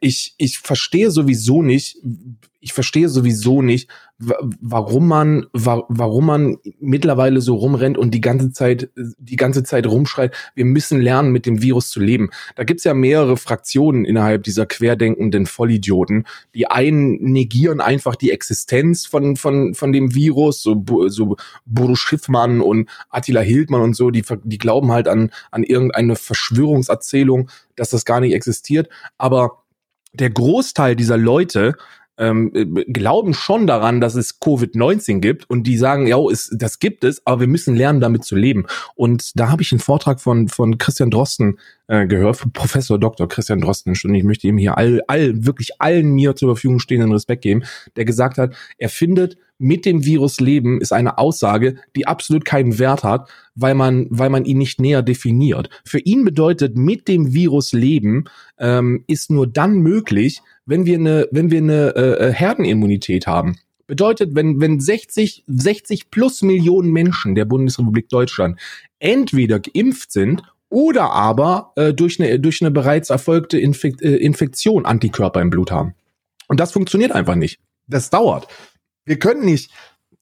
ich, 0.05 0.35
ich 0.37 0.59
verstehe 0.59 1.09
sowieso 1.09 1.63
nicht, 1.63 1.97
ich 2.59 2.73
verstehe 2.73 3.09
sowieso 3.09 3.63
nicht, 3.63 3.89
warum 4.19 5.07
man, 5.07 5.47
warum 5.51 6.27
man 6.27 6.57
mittlerweile 6.79 7.41
so 7.41 7.55
rumrennt 7.55 7.97
und 7.97 8.11
die 8.11 8.21
ganze 8.21 8.51
Zeit, 8.51 8.91
die 8.95 9.35
ganze 9.35 9.63
Zeit 9.63 9.87
rumschreit, 9.87 10.35
wir 10.53 10.65
müssen 10.65 11.01
lernen, 11.01 11.31
mit 11.31 11.47
dem 11.47 11.63
Virus 11.63 11.89
zu 11.89 11.99
leben. 11.99 12.29
Da 12.55 12.65
gibt's 12.65 12.83
ja 12.83 12.93
mehrere 12.93 13.35
Fraktionen 13.35 14.05
innerhalb 14.05 14.43
dieser 14.43 14.67
querdenkenden 14.67 15.47
Vollidioten. 15.47 16.27
Die 16.53 16.67
einen 16.67 17.15
negieren 17.15 17.81
einfach 17.81 18.15
die 18.15 18.29
Existenz 18.29 19.07
von, 19.07 19.37
von, 19.37 19.73
von 19.73 19.91
dem 19.91 20.13
Virus, 20.13 20.61
so, 20.61 20.83
so 21.07 21.35
Bodo 21.65 21.95
Schiffmann 21.95 22.61
und 22.61 22.89
Attila 23.09 23.41
Hildmann 23.41 23.81
und 23.81 23.95
so, 23.95 24.11
die, 24.11 24.23
die 24.43 24.59
glauben 24.59 24.91
halt 24.91 25.07
an, 25.07 25.31
an 25.49 25.63
irgendeine 25.63 26.15
Verschwörungserzählung, 26.15 27.49
dass 27.75 27.89
das 27.89 28.05
gar 28.05 28.19
nicht 28.19 28.33
existiert. 28.33 28.87
Aber 29.17 29.64
der 30.19 30.29
Großteil 30.29 30.95
dieser 30.95 31.17
Leute 31.17 31.75
ähm, 32.17 32.51
glauben 32.87 33.33
schon 33.33 33.67
daran, 33.67 33.99
dass 33.99 34.15
es 34.15 34.39
Covid-19 34.39 35.19
gibt 35.19 35.49
und 35.49 35.63
die 35.63 35.77
sagen, 35.77 36.07
ja, 36.07 36.17
es, 36.31 36.49
das 36.55 36.79
gibt 36.79 37.03
es, 37.03 37.25
aber 37.25 37.41
wir 37.41 37.47
müssen 37.47 37.75
lernen, 37.75 37.99
damit 37.99 38.23
zu 38.23 38.35
leben. 38.35 38.65
Und 38.95 39.37
da 39.37 39.49
habe 39.49 39.61
ich 39.61 39.71
einen 39.71 39.81
Vortrag 39.81 40.21
von, 40.21 40.47
von 40.47 40.77
Christian 40.77 41.11
Drosten 41.11 41.59
äh, 41.87 42.07
gehört, 42.07 42.37
von 42.37 42.51
Professor 42.51 42.99
Dr. 42.99 43.27
Christian 43.27 43.61
Drosten, 43.61 43.93
und 44.03 44.15
ich 44.15 44.23
möchte 44.23 44.47
ihm 44.47 44.57
hier 44.57 44.77
all, 44.77 45.01
all, 45.07 45.45
wirklich 45.45 45.81
allen 45.81 46.13
mir 46.13 46.35
zur 46.35 46.55
Verfügung 46.55 46.79
stehenden 46.79 47.11
Respekt 47.11 47.43
geben, 47.43 47.63
der 47.95 48.05
gesagt 48.05 48.37
hat, 48.37 48.55
er 48.77 48.89
findet, 48.89 49.37
mit 49.57 49.85
dem 49.85 50.03
Virus 50.03 50.41
leben 50.41 50.81
ist 50.81 50.91
eine 50.91 51.17
Aussage, 51.17 51.75
die 51.95 52.07
absolut 52.07 52.43
keinen 52.43 52.77
Wert 52.77 53.03
hat, 53.03 53.29
weil 53.55 53.73
man, 53.73 54.07
weil 54.09 54.29
man 54.29 54.43
ihn 54.43 54.57
nicht 54.57 54.81
näher 54.81 55.01
definiert. 55.01 55.69
Für 55.85 55.99
ihn 55.99 56.25
bedeutet 56.25 56.75
mit 56.75 57.07
dem 57.07 57.33
Virus 57.33 57.71
leben 57.71 58.25
ähm, 58.59 59.05
ist 59.07 59.31
nur 59.31 59.47
dann 59.47 59.79
möglich, 59.79 60.41
wenn 60.65 60.85
wir 60.85 60.97
eine, 60.97 61.27
wenn 61.31 61.51
wir 61.51 61.59
eine 61.59 61.95
äh, 61.95 62.27
äh 62.27 62.33
Herdenimmunität 62.33 63.27
haben. 63.27 63.55
Bedeutet, 63.87 64.33
wenn, 64.33 64.59
wenn 64.59 64.79
60, 64.79 65.43
60 65.47 66.09
plus 66.09 66.41
Millionen 66.41 66.91
Menschen 66.91 67.35
der 67.35 67.45
Bundesrepublik 67.45 68.09
Deutschland 68.09 68.59
entweder 68.99 69.59
geimpft 69.59 70.11
sind 70.11 70.41
oder 70.69 71.11
aber 71.11 71.71
äh, 71.75 71.93
durch, 71.93 72.19
eine, 72.19 72.39
durch 72.39 72.61
eine 72.61 72.71
bereits 72.71 73.09
erfolgte 73.09 73.59
Infekt, 73.59 74.01
äh, 74.01 74.15
Infektion 74.15 74.85
Antikörper 74.85 75.41
im 75.41 75.49
Blut 75.49 75.71
haben. 75.71 75.95
Und 76.47 76.59
das 76.59 76.71
funktioniert 76.71 77.11
einfach 77.11 77.35
nicht. 77.35 77.59
Das 77.87 78.09
dauert. 78.09 78.47
Wir 79.05 79.19
können 79.19 79.45
nicht 79.45 79.71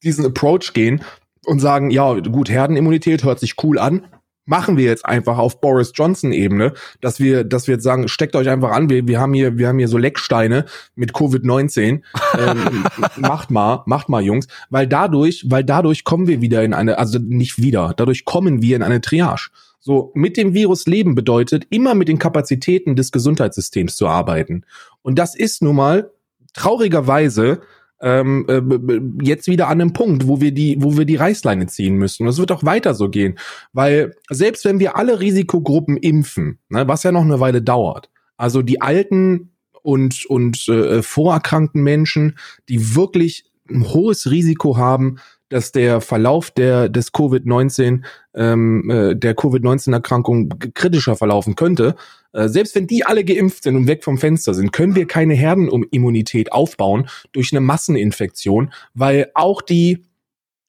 diesen 0.03 0.25
Approach 0.25 0.73
gehen 0.73 1.03
und 1.45 1.59
sagen, 1.59 1.91
ja, 1.91 2.13
gut, 2.19 2.49
Herdenimmunität 2.49 3.23
hört 3.23 3.39
sich 3.39 3.55
cool 3.63 3.79
an, 3.79 4.05
machen 4.45 4.77
wir 4.77 4.85
jetzt 4.85 5.05
einfach 5.05 5.37
auf 5.37 5.61
Boris 5.61 5.91
Johnson 5.95 6.31
Ebene, 6.31 6.73
dass 7.01 7.19
wir, 7.19 7.43
dass 7.43 7.67
wir 7.67 7.75
jetzt 7.75 7.83
sagen, 7.83 8.07
steckt 8.07 8.35
euch 8.35 8.49
einfach 8.49 8.71
an, 8.71 8.89
wir, 8.89 9.07
wir 9.07 9.19
haben 9.19 9.33
hier, 9.33 9.57
wir 9.57 9.67
haben 9.67 9.79
hier 9.79 9.87
so 9.87 9.97
Lecksteine 9.97 10.65
mit 10.95 11.13
Covid-19, 11.13 12.01
ähm, 12.37 12.83
macht 13.17 13.51
mal, 13.51 13.83
macht 13.85 14.09
mal 14.09 14.21
Jungs, 14.21 14.47
weil 14.69 14.87
dadurch, 14.87 15.45
weil 15.47 15.63
dadurch 15.63 16.03
kommen 16.03 16.27
wir 16.27 16.41
wieder 16.41 16.63
in 16.63 16.73
eine, 16.73 16.97
also 16.97 17.19
nicht 17.19 17.61
wieder, 17.61 17.93
dadurch 17.95 18.25
kommen 18.25 18.61
wir 18.61 18.75
in 18.75 18.83
eine 18.83 19.01
Triage. 19.01 19.49
So, 19.85 20.13
mit 20.15 20.37
dem 20.37 20.53
Virus 20.53 20.85
leben 20.85 21.13
bedeutet, 21.13 21.67
immer 21.69 21.93
mit 21.93 22.07
den 22.07 22.17
Kapazitäten 22.17 22.95
des 22.95 23.11
Gesundheitssystems 23.11 23.97
zu 23.97 24.07
arbeiten. 24.07 24.63
Und 25.01 25.19
das 25.19 25.35
ist 25.35 25.61
nun 25.61 25.75
mal 25.75 26.09
traurigerweise 26.53 27.59
ähm, 27.99 28.45
äh, 28.47 29.25
jetzt 29.25 29.47
wieder 29.47 29.67
an 29.67 29.81
einem 29.81 29.91
Punkt, 29.91 30.25
wo 30.25 30.39
wir 30.39 30.53
die, 30.53 30.77
wo 30.79 30.97
wir 30.97 31.03
die 31.03 31.17
Reißleine 31.17 31.67
ziehen 31.67 31.97
müssen. 31.97 32.23
Und 32.23 32.29
es 32.29 32.37
wird 32.37 32.53
auch 32.53 32.63
weiter 32.63 32.93
so 32.93 33.09
gehen, 33.09 33.37
weil 33.73 34.15
selbst 34.29 34.63
wenn 34.63 34.79
wir 34.79 34.95
alle 34.95 35.19
Risikogruppen 35.19 35.97
impfen, 35.97 36.59
ne, 36.69 36.87
was 36.87 37.03
ja 37.03 37.11
noch 37.11 37.23
eine 37.23 37.41
Weile 37.41 37.61
dauert, 37.61 38.09
also 38.37 38.61
die 38.61 38.79
alten 38.79 39.51
und 39.81 40.25
und 40.27 40.65
äh, 40.69 41.03
vorerkrankten 41.03 41.83
Menschen, 41.83 42.37
die 42.69 42.95
wirklich 42.95 43.51
ein 43.69 43.83
hohes 43.89 44.31
Risiko 44.31 44.77
haben, 44.77 45.17
dass 45.53 45.71
der 45.71 46.01
Verlauf 46.01 46.49
der 46.49 46.89
des 46.89 47.13
Covid-19 47.13 48.01
ähm, 48.33 48.89
äh, 48.89 49.15
der 49.15 49.35
Covid-19-Erkrankung 49.35 50.49
kritischer 50.73 51.15
verlaufen 51.15 51.55
könnte, 51.55 51.95
äh, 52.31 52.47
selbst 52.47 52.73
wenn 52.73 52.87
die 52.87 53.05
alle 53.05 53.23
geimpft 53.23 53.63
sind 53.63 53.75
und 53.75 53.85
weg 53.87 54.03
vom 54.03 54.17
Fenster 54.17 54.55
sind, 54.55 54.73
können 54.73 54.95
wir 54.95 55.05
keine 55.05 55.35
Herdenimmunität 55.35 56.51
aufbauen 56.51 57.07
durch 57.33 57.53
eine 57.53 57.61
Masseninfektion, 57.61 58.73
weil 58.95 59.29
auch 59.35 59.61
die 59.61 60.05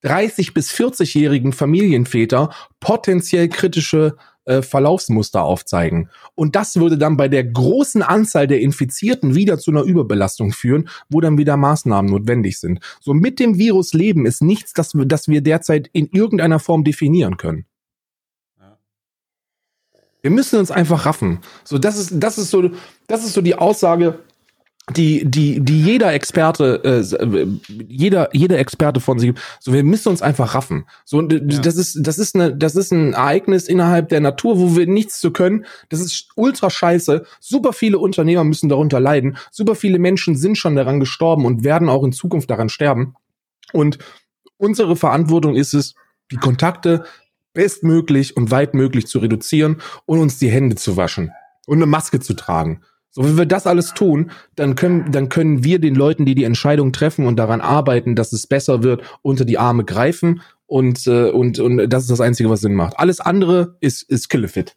30 0.02 0.52
bis 0.52 0.70
40-jährigen 0.70 1.54
Familienväter 1.54 2.50
potenziell 2.78 3.48
kritische 3.48 4.16
äh, 4.44 4.62
Verlaufsmuster 4.62 5.42
aufzeigen. 5.42 6.10
Und 6.34 6.56
das 6.56 6.76
würde 6.76 6.98
dann 6.98 7.16
bei 7.16 7.28
der 7.28 7.44
großen 7.44 8.02
Anzahl 8.02 8.46
der 8.46 8.60
Infizierten 8.60 9.34
wieder 9.34 9.58
zu 9.58 9.70
einer 9.70 9.82
Überbelastung 9.82 10.52
führen, 10.52 10.88
wo 11.08 11.20
dann 11.20 11.38
wieder 11.38 11.56
Maßnahmen 11.56 12.10
notwendig 12.10 12.58
sind. 12.58 12.80
So 13.00 13.14
mit 13.14 13.40
dem 13.40 13.58
Virus 13.58 13.94
leben 13.94 14.26
ist 14.26 14.42
nichts, 14.42 14.72
das 14.72 14.94
wir, 14.94 15.06
das 15.06 15.28
wir 15.28 15.40
derzeit 15.40 15.88
in 15.92 16.08
irgendeiner 16.10 16.58
Form 16.58 16.84
definieren 16.84 17.36
können. 17.36 17.66
Wir 20.24 20.30
müssen 20.30 20.58
uns 20.58 20.70
einfach 20.70 21.04
raffen. 21.04 21.40
So, 21.64 21.76
das 21.76 21.98
ist, 21.98 22.12
das 22.14 22.38
ist 22.38 22.50
so, 22.50 22.70
das 23.06 23.24
ist 23.24 23.34
so 23.34 23.42
die 23.42 23.56
Aussage, 23.56 24.20
die, 24.90 25.24
die, 25.24 25.60
die 25.60 25.82
jeder 25.82 26.12
Experte, 26.12 26.84
äh, 26.84 27.46
jeder, 27.88 28.28
jeder 28.34 28.58
Experte 28.58 29.00
von 29.00 29.18
sich, 29.18 29.32
so, 29.58 29.72
wir 29.72 29.82
müssen 29.82 30.10
uns 30.10 30.20
einfach 30.20 30.54
raffen. 30.54 30.84
So, 31.06 31.22
ja. 31.22 31.38
das 31.38 31.76
ist, 31.76 31.98
das 32.02 32.18
ist 32.18 32.34
eine, 32.34 32.54
das 32.54 32.76
ist 32.76 32.92
ein 32.92 33.14
Ereignis 33.14 33.66
innerhalb 33.66 34.10
der 34.10 34.20
Natur, 34.20 34.58
wo 34.58 34.76
wir 34.76 34.86
nichts 34.86 35.20
zu 35.20 35.30
können. 35.30 35.64
Das 35.88 36.00
ist 36.00 36.28
ultra 36.36 36.68
scheiße. 36.68 37.24
Super 37.40 37.72
viele 37.72 37.98
Unternehmer 37.98 38.44
müssen 38.44 38.68
darunter 38.68 39.00
leiden. 39.00 39.38
Super 39.50 39.74
viele 39.74 39.98
Menschen 39.98 40.36
sind 40.36 40.58
schon 40.58 40.76
daran 40.76 41.00
gestorben 41.00 41.46
und 41.46 41.64
werden 41.64 41.88
auch 41.88 42.04
in 42.04 42.12
Zukunft 42.12 42.50
daran 42.50 42.68
sterben. 42.68 43.14
Und 43.72 43.98
unsere 44.58 44.96
Verantwortung 44.96 45.54
ist 45.56 45.72
es, 45.72 45.94
die 46.30 46.36
Kontakte 46.36 47.04
bestmöglich 47.54 48.36
und 48.36 48.50
weitmöglich 48.50 49.06
zu 49.06 49.18
reduzieren 49.18 49.80
und 50.04 50.18
uns 50.18 50.38
die 50.38 50.50
Hände 50.50 50.76
zu 50.76 50.98
waschen 50.98 51.32
und 51.66 51.78
eine 51.78 51.86
Maske 51.86 52.20
zu 52.20 52.34
tragen. 52.34 52.82
So, 53.14 53.24
wenn 53.24 53.38
wir 53.38 53.46
das 53.46 53.68
alles 53.68 53.94
tun, 53.94 54.32
dann 54.56 54.74
können, 54.74 55.12
dann 55.12 55.28
können 55.28 55.62
wir 55.62 55.78
den 55.78 55.94
Leuten, 55.94 56.26
die 56.26 56.34
die 56.34 56.42
Entscheidung 56.42 56.92
treffen 56.92 57.28
und 57.28 57.36
daran 57.36 57.60
arbeiten, 57.60 58.16
dass 58.16 58.32
es 58.32 58.48
besser 58.48 58.82
wird, 58.82 59.02
unter 59.22 59.44
die 59.44 59.56
Arme 59.56 59.84
greifen 59.84 60.42
und, 60.66 61.06
äh, 61.06 61.30
und, 61.30 61.60
und 61.60 61.88
das 61.88 62.02
ist 62.02 62.10
das 62.10 62.20
Einzige, 62.20 62.50
was 62.50 62.62
Sinn 62.62 62.74
macht. 62.74 62.98
Alles 62.98 63.20
andere 63.20 63.76
ist, 63.78 64.02
ist 64.02 64.28
Killefit. 64.30 64.76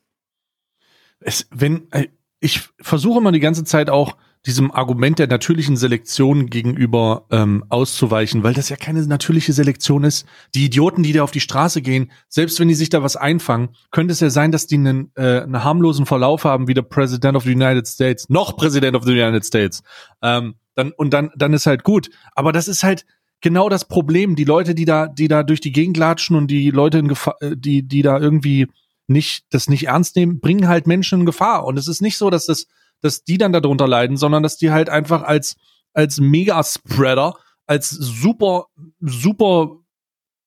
Es, 1.19 1.47
wenn, 1.50 1.91
äh, 1.91 2.10
ich 2.39 2.69
versuche 2.80 3.17
immer 3.17 3.32
die 3.32 3.39
ganze 3.39 3.63
Zeit 3.63 3.89
auch, 3.89 4.15
diesem 4.48 4.72
Argument 4.72 5.20
der 5.20 5.28
natürlichen 5.28 5.76
Selektion 5.76 6.48
gegenüber 6.48 7.26
ähm, 7.32 7.66
auszuweichen, 7.68 8.44
weil 8.44 8.54
das 8.54 8.70
ja 8.70 8.78
keine 8.78 9.06
natürliche 9.06 9.52
Selektion 9.52 10.06
ist. 10.06 10.26
Die 10.56 10.66
Idioten, 10.66 11.04
die 11.04 11.12
da 11.12 11.24
auf 11.24 11.32
die 11.32 11.42
Straße 11.42 11.82
gehen, 11.82 12.12
selbst 12.30 12.58
wenn 12.60 12.70
die 12.70 12.74
sich 12.74 12.90
da 12.90 13.04
was 13.04 13.18
einfangen, 13.18 13.70
könnte 13.92 14.14
es 14.14 14.22
ja 14.22 14.30
sein, 14.30 14.54
dass 14.54 14.66
die 14.66 14.76
einen, 14.76 15.12
äh, 15.16 15.42
einen 15.42 15.66
harmlosen 15.66 16.06
Verlauf 16.06 16.46
haben 16.46 16.70
wie 16.70 16.74
der 16.74 16.82
President 16.84 17.36
of 17.36 17.44
the 17.44 17.54
United 17.54 17.86
States, 17.88 18.30
noch 18.30 18.56
President 18.56 18.96
of 18.96 19.04
the 19.04 19.12
United 19.12 19.46
States. 19.46 19.84
Ähm, 20.22 20.56
dann, 20.76 20.94
und 20.94 21.14
dann, 21.14 21.32
dann 21.36 21.54
ist 21.54 21.66
halt 21.66 21.84
gut. 21.84 22.10
Aber 22.34 22.54
das 22.54 22.70
ist 22.70 22.84
halt 22.84 23.06
genau 23.42 23.68
das 23.68 23.86
Problem. 23.86 24.38
Die 24.38 24.46
Leute, 24.46 24.76
die 24.76 24.86
da, 24.86 25.08
die 25.08 25.28
da 25.28 25.44
durch 25.44 25.60
die 25.60 25.74
Gegend 25.74 25.98
latschen 25.98 26.38
und 26.38 26.48
die 26.48 26.72
Leute 26.72 27.00
in 27.00 27.10
Gefahr, 27.10 27.36
äh, 27.42 27.58
die, 27.58 27.86
die 27.86 28.02
da 28.02 28.18
irgendwie 28.18 28.68
nicht, 29.08 29.46
das 29.50 29.70
nicht 29.70 29.88
ernst 29.88 30.16
nehmen, 30.16 30.40
bringen 30.40 30.70
halt 30.70 30.88
Menschen 30.88 31.20
in 31.20 31.26
Gefahr. 31.26 31.66
Und 31.66 31.78
es 31.78 31.90
ist 31.90 32.02
nicht 32.02 32.18
so, 32.18 32.30
dass 32.30 32.46
das 32.46 32.68
dass 33.02 33.24
die 33.24 33.38
dann 33.38 33.54
darunter 33.54 33.88
leiden, 33.88 34.18
sondern 34.18 34.44
dass 34.44 34.58
die 34.58 34.72
halt 34.72 34.90
einfach 34.90 35.24
als, 35.24 35.56
als 35.94 36.20
Mega-Spreader, 36.20 37.36
als 37.66 37.90
super, 37.90 38.68
super 39.00 39.78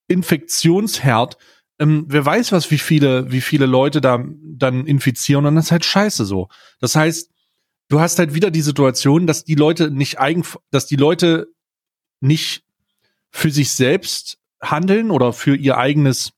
Infektionsherd, 0.08 1.36
ähm, 1.80 2.04
wer 2.08 2.24
weiß 2.24 2.52
was, 2.52 2.70
wie 2.70 2.78
viele, 2.78 3.32
wie 3.32 3.40
viele 3.40 3.66
Leute 3.66 4.00
da 4.00 4.22
dann 4.42 4.86
infizieren 4.86 5.46
und 5.46 5.54
das 5.54 5.66
ist 5.66 5.72
halt 5.72 5.84
scheiße 5.84 6.26
so. 6.26 6.48
Das 6.78 6.94
heißt, 6.94 7.30
du 7.88 8.00
hast 8.00 8.18
halt 8.18 8.34
wieder 8.34 8.50
die 8.50 8.60
Situation, 8.60 9.26
dass 9.26 9.44
die 9.44 9.54
Leute 9.54 9.90
nicht 9.90 10.20
eigen, 10.20 10.44
dass 10.70 10.86
die 10.86 10.96
Leute 10.96 11.48
nicht 12.20 12.64
für 13.30 13.50
sich 13.50 13.70
selbst 13.72 14.38
handeln 14.60 15.10
oder 15.10 15.32
für 15.32 15.56
ihr 15.56 15.78
eigenes, 15.78 16.32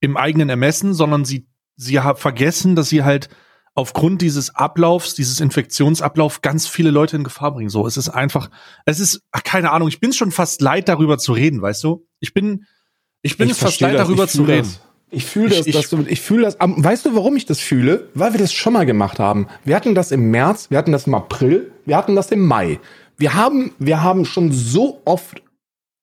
im 0.00 0.16
eigenen 0.16 0.48
Ermessen, 0.48 0.94
sondern 0.94 1.26
sie, 1.26 1.46
sie 1.76 2.00
vergessen, 2.16 2.76
dass 2.76 2.88
sie 2.88 3.04
halt 3.04 3.28
aufgrund 3.80 4.20
dieses 4.20 4.54
Ablaufs, 4.54 5.14
dieses 5.14 5.40
Infektionsablauf 5.40 6.42
ganz 6.42 6.66
viele 6.66 6.90
Leute 6.90 7.16
in 7.16 7.24
Gefahr 7.24 7.52
bringen. 7.52 7.70
So, 7.70 7.86
es 7.86 7.96
ist 7.96 8.10
einfach, 8.10 8.50
es 8.84 9.00
ist, 9.00 9.22
ach, 9.32 9.42
keine 9.42 9.72
Ahnung, 9.72 9.88
ich 9.88 10.00
bin 10.00 10.12
schon 10.12 10.30
fast 10.30 10.60
leid, 10.60 10.88
darüber 10.88 11.18
zu 11.18 11.32
reden, 11.32 11.62
weißt 11.62 11.82
du? 11.82 12.06
Ich 12.20 12.34
bin, 12.34 12.66
ich 13.22 13.38
bin 13.38 13.48
ich 13.48 13.56
fast 13.56 13.80
leid, 13.80 13.94
das, 13.94 14.02
darüber 14.02 14.28
zu 14.28 14.42
reden. 14.42 14.68
Das. 14.68 14.80
Ich 15.12 15.24
fühle 15.24 15.48
das, 15.48 15.66
ich, 15.66 15.74
ich, 15.74 15.92
ich 15.92 16.20
fühle 16.20 16.44
das. 16.44 16.56
Weißt 16.60 17.06
du, 17.06 17.16
warum 17.16 17.34
ich 17.36 17.46
das 17.46 17.58
fühle? 17.58 18.08
Weil 18.14 18.32
wir 18.32 18.38
das 18.38 18.52
schon 18.52 18.74
mal 18.74 18.86
gemacht 18.86 19.18
haben. 19.18 19.48
Wir 19.64 19.74
hatten 19.74 19.94
das 19.94 20.12
im 20.12 20.30
März, 20.30 20.70
wir 20.70 20.78
hatten 20.78 20.92
das 20.92 21.06
im 21.06 21.14
April, 21.14 21.72
wir 21.84 21.96
hatten 21.96 22.14
das 22.14 22.30
im 22.30 22.46
Mai. 22.46 22.78
Wir 23.16 23.34
haben, 23.34 23.72
wir 23.78 24.02
haben 24.02 24.24
schon 24.24 24.52
so 24.52 25.00
oft 25.04 25.42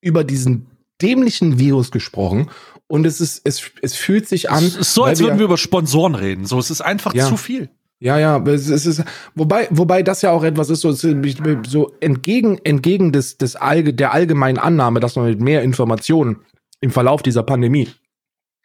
über 0.02 0.24
diesen 0.24 0.66
dämlichen 1.02 1.60
Virus 1.60 1.92
gesprochen 1.92 2.50
und 2.88 3.06
es 3.06 3.20
ist, 3.22 3.42
es, 3.44 3.72
es 3.82 3.96
fühlt 3.96 4.28
sich 4.28 4.50
an. 4.50 4.64
Es 4.64 4.76
ist 4.76 4.94
so, 4.94 5.04
als 5.04 5.20
würden 5.20 5.38
wir 5.38 5.46
über 5.46 5.58
Sponsoren 5.58 6.16
reden. 6.16 6.46
So, 6.46 6.58
es 6.58 6.72
ist 6.72 6.82
einfach 6.82 7.14
ja. 7.14 7.28
zu 7.28 7.38
viel. 7.38 7.70
Ja, 8.00 8.20
ja, 8.20 8.38
es, 8.46 8.70
es 8.70 8.86
ist, 8.86 9.04
wobei, 9.34 9.68
wobei 9.72 10.04
das 10.04 10.22
ja 10.22 10.32
auch 10.32 10.44
etwas 10.44 10.70
ist, 10.70 10.82
so, 10.82 10.92
so 10.92 11.92
entgegen, 12.00 12.60
entgegen 12.64 13.12
des, 13.12 13.38
des 13.38 13.56
Allge, 13.56 13.94
der 13.94 14.14
allgemeinen 14.14 14.60
Annahme, 14.60 15.00
dass 15.00 15.16
man 15.16 15.26
mit 15.26 15.42
mehr 15.42 15.64
Informationen 15.64 16.38
im 16.80 16.92
Verlauf 16.92 17.24
dieser 17.24 17.42
Pandemie 17.42 17.90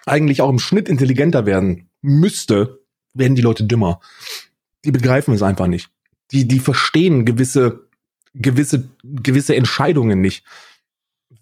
eigentlich 0.04 0.42
auch 0.42 0.50
im 0.50 0.58
Schnitt 0.58 0.88
intelligenter 0.88 1.46
werden 1.46 1.88
müsste, 2.02 2.80
werden 3.14 3.34
die 3.34 3.42
Leute 3.42 3.64
dümmer. 3.64 4.00
Die 4.84 4.92
begreifen 4.92 5.32
es 5.32 5.42
einfach 5.42 5.66
nicht. 5.66 5.88
Die, 6.32 6.46
die 6.46 6.58
verstehen 6.58 7.24
gewisse, 7.24 7.88
gewisse, 8.34 8.90
gewisse 9.02 9.56
Entscheidungen 9.56 10.20
nicht 10.20 10.44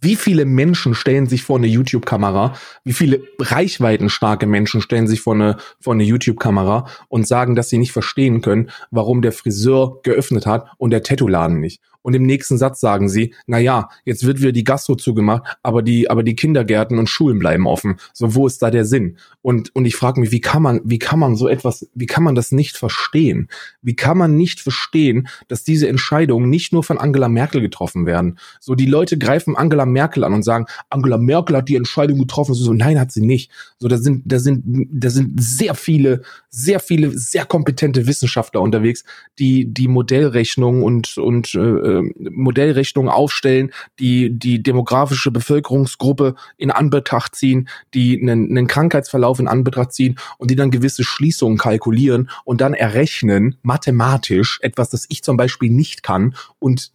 wie 0.01 0.17
viele 0.17 0.45
Menschen 0.45 0.95
stellen 0.95 1.27
sich 1.27 1.43
vor 1.43 1.59
eine 1.59 1.67
YouTube-Kamera, 1.67 2.55
wie 2.85 2.93
viele 2.93 3.23
reichweitenstarke 3.39 4.47
Menschen 4.47 4.81
stellen 4.81 5.07
sich 5.07 5.21
vor 5.21 5.35
eine, 5.35 5.57
vor 5.81 5.95
eine 5.95 6.05
YouTube-Kamera 6.05 6.87
und 7.09 7.27
sagen, 7.27 7.55
dass 7.55 7.69
sie 7.69 7.79
nicht 7.79 7.93
verstehen 7.93 8.41
können, 8.41 8.71
warum 8.91 9.23
der 9.23 9.33
Friseur 9.33 10.01
geöffnet 10.03 10.47
hat 10.47 10.67
und 10.79 10.91
der 10.91 11.03
Tattoo-Laden 11.03 11.61
nicht 11.61 11.81
und 12.03 12.15
im 12.15 12.23
nächsten 12.23 12.59
Satz 12.59 12.81
sagen 12.81 13.09
sie, 13.09 13.35
na 13.47 13.59
ja, 13.59 13.89
jetzt 14.05 14.25
wird 14.27 14.41
wieder 14.41 14.53
die 14.53 14.65
Gastro 14.65 14.95
zugemacht, 14.95 15.59
aber 15.63 15.83
die, 15.83 16.11
aber 16.11 16.23
die 16.23 16.35
Kindergärten 16.35 16.99
und 16.99 17.09
Schulen 17.09 17.39
bleiben 17.39 17.67
offen. 17.67 17.97
So, 18.13 18.35
wo 18.35 18.47
ist 18.47 18.63
da 18.63 18.71
der 18.71 18.85
Sinn? 18.85 19.17
Und, 19.43 19.75
und 19.75 19.85
ich 19.85 19.97
frage 19.97 20.21
mich, 20.21 20.31
wie 20.31 20.41
kann 20.41 20.63
man, 20.63 20.81
wie 20.85 20.99
kann 20.99 21.19
man 21.19 21.37
so 21.37 21.49
etwas, 21.49 21.89
wie 21.95 22.07
kann 22.07 22.25
man 22.25 22.35
das 22.35 22.53
nicht 22.53 22.77
verstehen? 22.77 23.49
Wie 23.83 23.97
kann 23.97 24.19
man 24.19 24.37
nicht 24.37 24.61
verstehen, 24.61 25.29
dass 25.49 25.65
diese 25.65 25.89
Entscheidungen 25.89 26.49
nicht 26.49 26.73
nur 26.73 26.83
von 26.83 26.99
Angela 26.99 27.29
Merkel 27.29 27.61
getroffen 27.61 28.07
werden? 28.07 28.39
So, 28.61 28.75
die 28.75 28.87
Leute 28.87 29.19
greifen 29.19 29.57
Angela 29.57 29.87
Merkel 29.87 30.25
an 30.25 30.35
und 30.35 30.43
sagen, 30.43 30.67
Angela 30.89 31.19
Merkel 31.19 31.57
hat 31.57 31.69
die 31.69 31.77
Entscheidung 31.77 32.19
getroffen. 32.19 32.55
So, 32.55 32.73
nein, 32.73 32.99
hat 32.99 33.13
sie 33.13 33.25
nicht. 33.25 33.51
So, 33.83 33.89
da 33.89 33.97
sind, 33.97 34.23
da 34.27 34.39
sind, 34.39 34.63
da 34.93 35.09
sind 35.09 35.43
sehr 35.43 35.75
viele, 35.75 36.21
sehr 36.51 36.81
viele, 36.81 37.17
sehr 37.17 37.47
kompetente 37.47 38.07
Wissenschaftler 38.07 38.61
unterwegs, 38.61 39.05
die, 39.39 39.73
die 39.73 39.89
Modellrechnungen 39.89 40.83
und, 40.83 41.17
und, 41.17 41.55
äh, 41.55 41.59
äh, 41.61 42.13
Modellrechnungen 42.31 43.11
aufstellen, 43.11 43.73
die 43.99 44.39
die 44.39 44.63
demografische 44.63 45.31
Bevölkerungsgruppe 45.31 46.35
in 46.59 46.71
Anbetracht 46.71 47.35
ziehen, 47.35 47.71
die 47.95 48.21
einen, 48.21 48.51
einen 48.51 48.67
Krankheitsverlauf 48.67 49.39
in 49.41 49.49
Anbetracht 49.49 49.95
ziehen 49.95 50.19
und 50.37 50.51
die 50.51 50.57
dann 50.57 50.71
gewisse 50.71 51.03
Schließungen 51.03 51.57
kalkulieren 51.57 52.29
und 52.45 52.61
dann 52.61 52.75
errechnen, 52.75 53.57
mathematisch, 53.63 54.59
etwas, 54.61 54.91
das 54.91 55.07
ich 55.09 55.25
zum 55.25 55.39
Beispiel 55.39 55.71
nicht 55.71 56.03
kann 56.03 56.35
und 56.59 56.93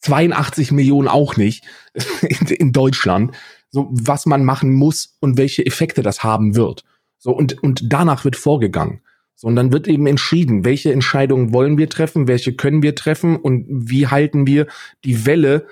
82 0.00 0.72
Millionen 0.72 1.08
auch 1.08 1.36
nicht 1.36 1.64
in, 2.22 2.46
in 2.46 2.72
Deutschland, 2.72 3.32
so 3.72 3.88
was 3.90 4.26
man 4.26 4.44
machen 4.44 4.72
muss 4.72 5.16
und 5.20 5.36
welche 5.36 5.66
Effekte 5.66 6.02
das 6.02 6.22
haben 6.22 6.54
wird. 6.54 6.84
So 7.18 7.32
und 7.32 7.60
und 7.62 7.92
danach 7.92 8.24
wird 8.24 8.36
vorgegangen. 8.36 9.00
So, 9.34 9.48
und 9.48 9.56
dann 9.56 9.72
wird 9.72 9.88
eben 9.88 10.06
entschieden, 10.06 10.64
welche 10.64 10.92
Entscheidungen 10.92 11.52
wollen 11.52 11.76
wir 11.76 11.88
treffen, 11.88 12.28
welche 12.28 12.54
können 12.54 12.82
wir 12.82 12.94
treffen 12.94 13.36
und 13.36 13.66
wie 13.68 14.06
halten 14.06 14.46
wir 14.46 14.68
die 15.04 15.26
Welle 15.26 15.66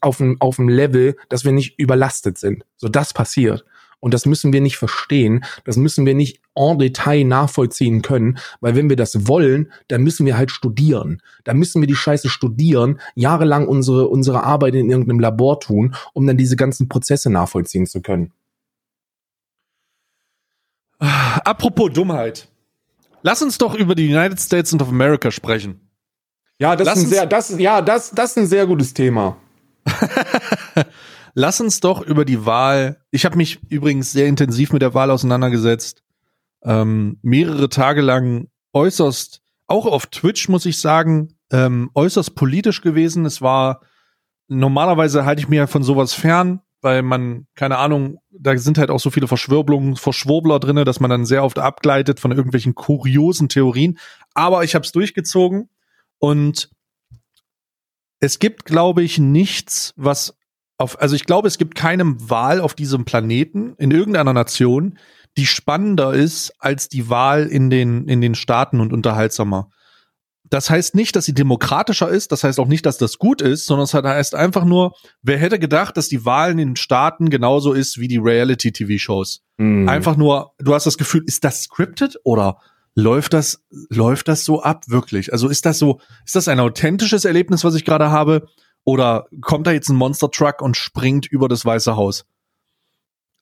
auf 0.00 0.16
dem, 0.16 0.40
auf 0.40 0.56
dem 0.56 0.68
Level, 0.68 1.16
dass 1.28 1.44
wir 1.44 1.52
nicht 1.52 1.78
überlastet 1.78 2.38
sind. 2.38 2.64
So, 2.76 2.88
das 2.88 3.12
passiert. 3.12 3.66
Und 4.02 4.12
das 4.14 4.26
müssen 4.26 4.52
wir 4.52 4.60
nicht 4.60 4.78
verstehen, 4.78 5.44
das 5.64 5.76
müssen 5.76 6.04
wir 6.04 6.14
nicht 6.14 6.40
en 6.56 6.76
Detail 6.76 7.22
nachvollziehen 7.22 8.02
können, 8.02 8.38
weil 8.60 8.74
wenn 8.74 8.88
wir 8.88 8.96
das 8.96 9.28
wollen, 9.28 9.72
dann 9.86 10.02
müssen 10.02 10.26
wir 10.26 10.36
halt 10.36 10.50
studieren. 10.50 11.22
Dann 11.44 11.56
müssen 11.56 11.80
wir 11.80 11.86
die 11.86 11.94
Scheiße 11.94 12.28
studieren, 12.28 12.98
jahrelang 13.14 13.68
unsere, 13.68 14.08
unsere 14.08 14.42
Arbeit 14.42 14.74
in 14.74 14.90
irgendeinem 14.90 15.20
Labor 15.20 15.60
tun, 15.60 15.94
um 16.14 16.26
dann 16.26 16.36
diese 16.36 16.56
ganzen 16.56 16.88
Prozesse 16.88 17.30
nachvollziehen 17.30 17.86
zu 17.86 18.02
können. 18.02 18.32
Apropos 20.98 21.92
Dummheit. 21.92 22.48
Lass 23.22 23.40
uns 23.40 23.56
doch 23.56 23.76
über 23.76 23.94
die 23.94 24.12
United 24.12 24.40
States 24.40 24.74
of 24.74 24.88
America 24.88 25.30
sprechen. 25.30 25.80
Ja, 26.58 26.74
das 26.74 26.88
ist 26.88 27.04
ein 27.04 27.08
sehr, 27.08 27.26
das, 27.26 27.56
ja, 27.56 27.80
das, 27.80 28.10
das 28.10 28.32
ist 28.32 28.38
ein 28.38 28.46
sehr 28.48 28.66
gutes 28.66 28.92
Thema. 28.94 29.36
Lass 31.34 31.60
uns 31.60 31.80
doch 31.80 32.02
über 32.02 32.24
die 32.24 32.44
Wahl. 32.44 33.00
Ich 33.10 33.24
habe 33.24 33.36
mich 33.36 33.60
übrigens 33.68 34.12
sehr 34.12 34.26
intensiv 34.26 34.72
mit 34.72 34.82
der 34.82 34.94
Wahl 34.94 35.10
auseinandergesetzt. 35.10 36.02
Ähm, 36.62 37.18
mehrere 37.22 37.68
Tage 37.68 38.02
lang 38.02 38.48
äußerst, 38.72 39.42
auch 39.66 39.86
auf 39.86 40.06
Twitch 40.06 40.48
muss 40.48 40.66
ich 40.66 40.78
sagen, 40.80 41.34
ähm, 41.50 41.90
äußerst 41.94 42.34
politisch 42.34 42.82
gewesen. 42.82 43.24
Es 43.24 43.40
war 43.40 43.80
normalerweise 44.48 45.24
halte 45.24 45.40
ich 45.40 45.48
mir 45.48 45.66
von 45.66 45.82
sowas 45.82 46.12
fern, 46.12 46.60
weil 46.80 47.02
man, 47.02 47.46
keine 47.54 47.78
Ahnung, 47.78 48.18
da 48.30 48.56
sind 48.56 48.78
halt 48.78 48.90
auch 48.90 49.00
so 49.00 49.10
viele 49.10 49.28
Verschwörblungen, 49.28 49.96
Verschwurbler 49.96 50.60
drinne, 50.60 50.84
dass 50.84 51.00
man 51.00 51.10
dann 51.10 51.24
sehr 51.24 51.44
oft 51.44 51.58
abgleitet 51.58 52.20
von 52.20 52.32
irgendwelchen 52.32 52.74
kuriosen 52.74 53.48
Theorien. 53.48 53.98
Aber 54.34 54.64
ich 54.64 54.74
habe 54.74 54.84
es 54.84 54.92
durchgezogen 54.92 55.68
und 56.18 56.70
es 58.20 58.38
gibt, 58.38 58.64
glaube 58.64 59.02
ich, 59.02 59.18
nichts, 59.18 59.94
was 59.96 60.36
auf, 60.82 61.00
also 61.00 61.16
ich 61.16 61.24
glaube, 61.24 61.48
es 61.48 61.58
gibt 61.58 61.74
keine 61.74 62.04
Wahl 62.28 62.60
auf 62.60 62.74
diesem 62.74 63.04
Planeten 63.04 63.74
in 63.78 63.90
irgendeiner 63.90 64.32
Nation, 64.32 64.98
die 65.36 65.46
spannender 65.46 66.12
ist 66.12 66.52
als 66.58 66.88
die 66.88 67.08
Wahl 67.08 67.46
in 67.46 67.70
den, 67.70 68.06
in 68.08 68.20
den 68.20 68.34
Staaten 68.34 68.80
und 68.80 68.92
unterhaltsamer. 68.92 69.70
Das 70.44 70.68
heißt 70.68 70.94
nicht, 70.94 71.16
dass 71.16 71.24
sie 71.24 71.32
demokratischer 71.32 72.10
ist, 72.10 72.30
das 72.30 72.44
heißt 72.44 72.60
auch 72.60 72.66
nicht, 72.66 72.84
dass 72.84 72.98
das 72.98 73.16
gut 73.16 73.40
ist, 73.40 73.64
sondern 73.64 73.84
es 73.84 73.94
heißt 73.94 74.34
einfach 74.34 74.66
nur, 74.66 74.92
wer 75.22 75.38
hätte 75.38 75.58
gedacht, 75.58 75.96
dass 75.96 76.10
die 76.10 76.26
Wahl 76.26 76.50
in 76.50 76.58
den 76.58 76.76
Staaten 76.76 77.30
genauso 77.30 77.72
ist 77.72 77.98
wie 77.98 78.08
die 78.08 78.18
Reality-TV-Shows. 78.18 79.40
Mhm. 79.56 79.88
Einfach 79.88 80.16
nur, 80.18 80.52
du 80.58 80.74
hast 80.74 80.84
das 80.84 80.98
Gefühl, 80.98 81.22
ist 81.26 81.44
das 81.44 81.62
scripted 81.62 82.18
oder 82.24 82.58
läuft 82.94 83.32
das, 83.32 83.64
läuft 83.88 84.28
das 84.28 84.44
so 84.44 84.62
ab, 84.62 84.84
wirklich? 84.88 85.32
Also 85.32 85.48
ist 85.48 85.64
das 85.64 85.78
so, 85.78 86.00
ist 86.26 86.36
das 86.36 86.48
ein 86.48 86.60
authentisches 86.60 87.24
Erlebnis, 87.24 87.64
was 87.64 87.74
ich 87.74 87.86
gerade 87.86 88.10
habe? 88.10 88.46
Oder 88.84 89.26
kommt 89.40 89.66
da 89.66 89.72
jetzt 89.72 89.88
ein 89.88 89.96
Monster 89.96 90.30
Truck 90.30 90.60
und 90.60 90.76
springt 90.76 91.26
über 91.26 91.48
das 91.48 91.64
Weiße 91.64 91.96
Haus? 91.96 92.24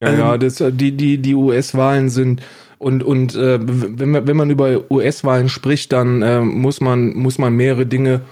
Ja, 0.03 0.09
ähm, 0.09 0.19
ja, 0.19 0.39
das, 0.39 0.63
die, 0.73 0.97
die, 0.97 1.19
die 1.19 1.35
US-Wahlen 1.35 2.09
sind 2.09 2.43
und, 2.81 3.03
und 3.03 3.35
äh, 3.35 3.59
wenn, 3.61 4.11
man, 4.11 4.27
wenn 4.27 4.37
man 4.39 4.49
über 4.49 4.91
US-Wahlen 4.91 5.51
spricht, 5.51 5.93
dann 5.93 6.23
äh, 6.23 6.41
muss 6.41 6.81
man, 6.81 7.15
muss 7.15 7.37
man 7.37 7.55
mehrere 7.55 7.85
Dinge, 7.85 8.23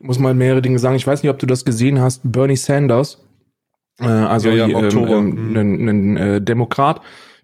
muss 0.00 0.18
man 0.18 0.38
mehrere 0.38 0.62
Dinge 0.62 0.78
sagen. 0.78 0.96
Ich 0.96 1.06
weiß 1.06 1.22
nicht, 1.22 1.30
ob 1.30 1.38
du 1.38 1.44
das 1.44 1.66
gesehen 1.66 2.00
hast. 2.00 2.22
Bernie 2.24 2.56
Sanders, 2.56 3.18
äh, 4.00 4.06
also 4.06 4.48
ja, 4.48 4.66
ja, 4.66 4.78
ähm, 4.78 4.96
ähm, 4.96 5.56
ein, 5.56 5.88
ein 5.88 6.16
äh, 6.16 6.40
Demokrat, 6.40 7.02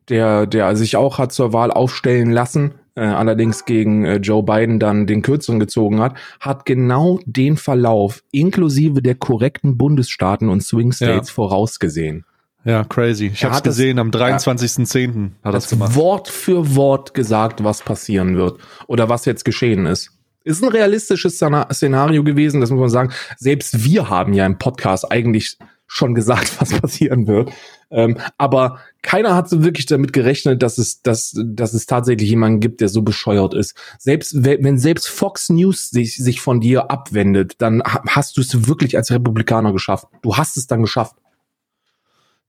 der, 0.08 0.46
der 0.46 0.74
sich 0.74 0.96
auch 0.96 1.18
hat 1.18 1.32
zur 1.32 1.52
Wahl 1.52 1.70
aufstellen 1.70 2.30
lassen, 2.30 2.72
äh, 2.94 3.02
allerdings 3.02 3.64
gegen 3.64 4.04
äh, 4.04 4.16
Joe 4.16 4.42
Biden 4.42 4.78
dann 4.78 5.06
den 5.06 5.22
Kürzeren 5.22 5.60
gezogen 5.60 6.00
hat, 6.00 6.14
hat 6.40 6.64
genau 6.64 7.18
den 7.26 7.56
Verlauf 7.56 8.22
inklusive 8.30 9.02
der 9.02 9.14
korrekten 9.14 9.76
Bundesstaaten 9.76 10.48
und 10.48 10.62
Swing 10.62 10.92
States 10.92 11.28
ja. 11.28 11.34
vorausgesehen. 11.34 12.24
Ja, 12.64 12.82
crazy. 12.84 13.30
Ich 13.34 13.44
habe 13.44 13.56
es 13.56 13.62
gesehen, 13.62 13.98
am 13.98 14.10
23.10. 14.10 15.32
hat 15.42 15.54
das 15.54 15.68
gemacht. 15.68 15.94
Wort 15.96 16.28
für 16.28 16.74
Wort 16.74 17.12
gesagt, 17.12 17.62
was 17.62 17.82
passieren 17.82 18.36
wird 18.36 18.58
oder 18.86 19.08
was 19.08 19.26
jetzt 19.26 19.44
geschehen 19.44 19.84
ist. 19.84 20.10
Ist 20.44 20.62
ein 20.62 20.70
realistisches 20.70 21.36
Szenario 21.36 22.22
gewesen, 22.22 22.60
das 22.60 22.70
muss 22.70 22.80
man 22.80 22.88
sagen. 22.88 23.12
Selbst 23.36 23.84
wir 23.84 24.08
haben 24.08 24.32
ja 24.32 24.46
im 24.46 24.58
Podcast 24.58 25.10
eigentlich 25.10 25.58
schon 25.86 26.14
gesagt, 26.14 26.52
was 26.60 26.72
passieren 26.72 27.26
wird. 27.26 27.50
Ähm, 27.94 28.18
aber 28.38 28.80
keiner 29.02 29.36
hat 29.36 29.48
so 29.48 29.62
wirklich 29.62 29.86
damit 29.86 30.12
gerechnet, 30.12 30.62
dass 30.62 30.78
es, 30.78 31.00
dass, 31.02 31.32
dass 31.44 31.72
es 31.74 31.86
tatsächlich 31.86 32.28
jemanden 32.28 32.58
gibt, 32.58 32.80
der 32.80 32.88
so 32.88 33.02
bescheuert 33.02 33.54
ist. 33.54 33.76
Selbst 33.98 34.34
wenn 34.42 34.78
selbst 34.78 35.08
Fox 35.08 35.48
News 35.48 35.90
sich, 35.90 36.16
sich 36.16 36.40
von 36.40 36.60
dir 36.60 36.90
abwendet, 36.90 37.54
dann 37.58 37.82
hast 37.84 38.36
du 38.36 38.40
es 38.40 38.66
wirklich 38.66 38.96
als 38.96 39.12
Republikaner 39.12 39.72
geschafft. 39.72 40.08
Du 40.22 40.36
hast 40.36 40.56
es 40.56 40.66
dann 40.66 40.82
geschafft. 40.82 41.14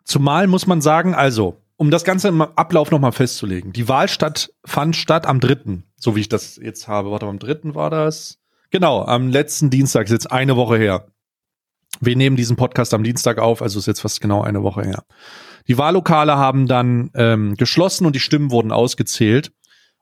Zumal 0.04 0.48
muss 0.48 0.66
man 0.66 0.82
sagen, 0.82 1.14
also, 1.14 1.58
um 1.78 1.92
das 1.92 2.04
Ganze 2.04 2.30
im 2.30 2.42
Ablauf 2.42 2.90
nochmal 2.90 3.12
festzulegen. 3.12 3.74
Die 3.74 3.88
Wahl 3.88 4.08
statt, 4.08 4.52
fand 4.64 4.96
statt 4.96 5.28
am 5.28 5.40
dritten, 5.40 5.84
so 5.96 6.16
wie 6.16 6.22
ich 6.22 6.30
das 6.30 6.58
jetzt 6.58 6.88
habe. 6.88 7.12
Warte, 7.12 7.28
am 7.28 7.40
dritten 7.40 7.76
war 7.76 7.90
das? 7.90 8.40
Genau, 8.72 9.04
am 9.04 9.30
letzten 9.30 9.70
Dienstag, 9.70 10.06
ist 10.06 10.12
jetzt 10.12 10.32
eine 10.32 10.56
Woche 10.56 10.78
her. 10.78 11.08
Wir 12.02 12.16
nehmen 12.16 12.36
diesen 12.36 12.56
Podcast 12.56 12.94
am 12.94 13.04
Dienstag 13.04 13.38
auf, 13.38 13.62
also 13.62 13.80
ist 13.80 13.86
jetzt 13.86 14.02
fast 14.02 14.22
genau 14.22 14.42
eine 14.42 14.64
Woche 14.64 14.84
her. 14.84 15.04
Die 15.68 15.78
Wahllokale 15.78 16.38
haben 16.38 16.68
dann 16.68 17.12
ähm, 17.16 17.56
geschlossen 17.56 18.06
und 18.06 18.16
die 18.16 18.20
Stimmen 18.20 18.52
wurden 18.52 18.72
ausgezählt. 18.72 19.52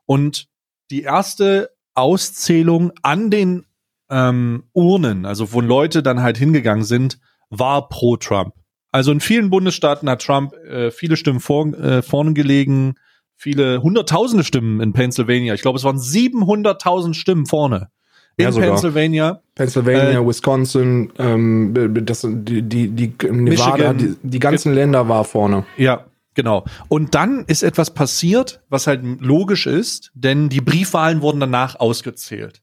Und 0.06 0.48
die 0.92 1.04
erste 1.04 1.70
Auszählung 1.94 2.92
an 3.02 3.30
den 3.30 3.66
ähm, 4.10 4.66
Urnen, 4.74 5.26
also 5.26 5.54
wo 5.54 5.62
Leute 5.62 6.04
dann 6.04 6.22
halt 6.22 6.38
hingegangen 6.38 6.84
sind, 6.84 7.20
war 7.50 7.88
pro 7.88 8.18
Trump. 8.18 8.54
Also 8.92 9.12
in 9.12 9.20
vielen 9.20 9.50
Bundesstaaten 9.50 10.10
hat 10.10 10.22
Trump 10.22 10.54
äh, 10.54 10.92
viele 10.92 11.18
Stimmen 11.18 11.40
vor, 11.40 11.68
äh, 11.74 12.02
vorne 12.02 12.34
gelegen, 12.34 12.96
viele 13.36 13.82
hunderttausende 13.82 14.44
Stimmen 14.44 14.82
in 14.82 14.94
Pennsylvania. 14.94 15.54
Ich 15.54 15.62
glaube, 15.62 15.78
es 15.78 15.84
waren 15.84 15.98
700.000 15.98 17.14
Stimmen 17.14 17.46
vorne 17.46 17.90
in 18.38 18.46
ja, 18.46 18.52
Pennsylvania. 18.52 19.42
Pennsylvania, 19.56 20.20
äh, 20.20 20.28
Wisconsin, 20.28 21.12
ähm, 21.18 21.74
das, 22.06 22.28
die, 22.28 22.64
die, 22.64 22.90
die 22.90 23.14
Nevada, 23.32 23.94
die, 23.94 24.16
die 24.24 24.40
ganzen 24.40 24.74
Länder 24.74 25.08
war 25.08 25.24
vorne. 25.24 25.66
Ja, 25.78 26.06
genau. 26.34 26.66
Und 26.88 27.14
dann 27.14 27.46
ist 27.46 27.64
etwas 27.64 27.94
passiert, 27.94 28.62
was 28.70 28.88
halt 28.88 29.02
logisch 29.20 29.68
ist, 29.68 30.12
denn 30.16 30.50
die 30.50 30.62
Briefwahlen 30.62 31.22
wurden 31.22 31.40
danach 31.40 31.80
ausgezählt. 31.80 32.62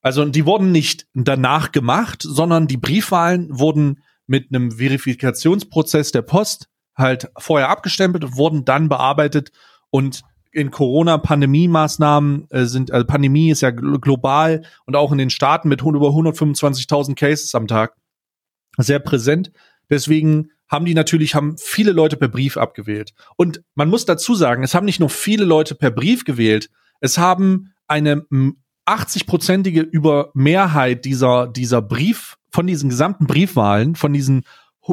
Also 0.00 0.24
die 0.24 0.46
wurden 0.46 0.70
nicht 0.70 1.06
danach 1.14 1.72
gemacht, 1.72 2.22
sondern 2.22 2.68
die 2.68 2.76
Briefwahlen 2.76 3.48
wurden 3.50 4.02
mit 4.28 4.54
einem 4.54 4.72
Verifikationsprozess 4.72 6.12
der 6.12 6.22
Post 6.22 6.68
halt 6.96 7.30
vorher 7.36 7.68
abgestempelt 7.68 8.24
und 8.24 8.36
wurden 8.36 8.64
dann 8.64 8.88
bearbeitet 8.88 9.50
und 9.90 10.22
in 10.58 10.70
Corona-Pandemie-Maßnahmen 10.70 12.48
äh, 12.50 12.64
sind, 12.64 12.90
also 12.90 13.06
Pandemie 13.06 13.50
ist 13.50 13.62
ja 13.62 13.70
global 13.70 14.64
und 14.86 14.96
auch 14.96 15.12
in 15.12 15.18
den 15.18 15.30
Staaten 15.30 15.68
mit 15.68 15.82
über 15.82 16.08
125.000 16.08 17.14
Cases 17.14 17.54
am 17.54 17.66
Tag 17.66 17.94
sehr 18.76 18.98
präsent. 18.98 19.52
Deswegen 19.88 20.50
haben 20.68 20.84
die 20.84 20.94
natürlich, 20.94 21.34
haben 21.34 21.56
viele 21.58 21.92
Leute 21.92 22.16
per 22.16 22.28
Brief 22.28 22.56
abgewählt. 22.56 23.14
Und 23.36 23.62
man 23.74 23.88
muss 23.88 24.04
dazu 24.04 24.34
sagen, 24.34 24.62
es 24.62 24.74
haben 24.74 24.84
nicht 24.84 25.00
nur 25.00 25.10
viele 25.10 25.44
Leute 25.44 25.74
per 25.74 25.90
Brief 25.90 26.24
gewählt, 26.24 26.70
es 27.00 27.16
haben 27.16 27.72
eine 27.86 28.26
80-prozentige 28.86 29.80
über 29.80 30.30
Mehrheit 30.34 31.04
dieser, 31.04 31.46
dieser 31.46 31.80
Brief, 31.80 32.36
von 32.50 32.66
diesen 32.66 32.90
gesamten 32.90 33.26
Briefwahlen, 33.26 33.94
von 33.94 34.12
diesen 34.12 34.42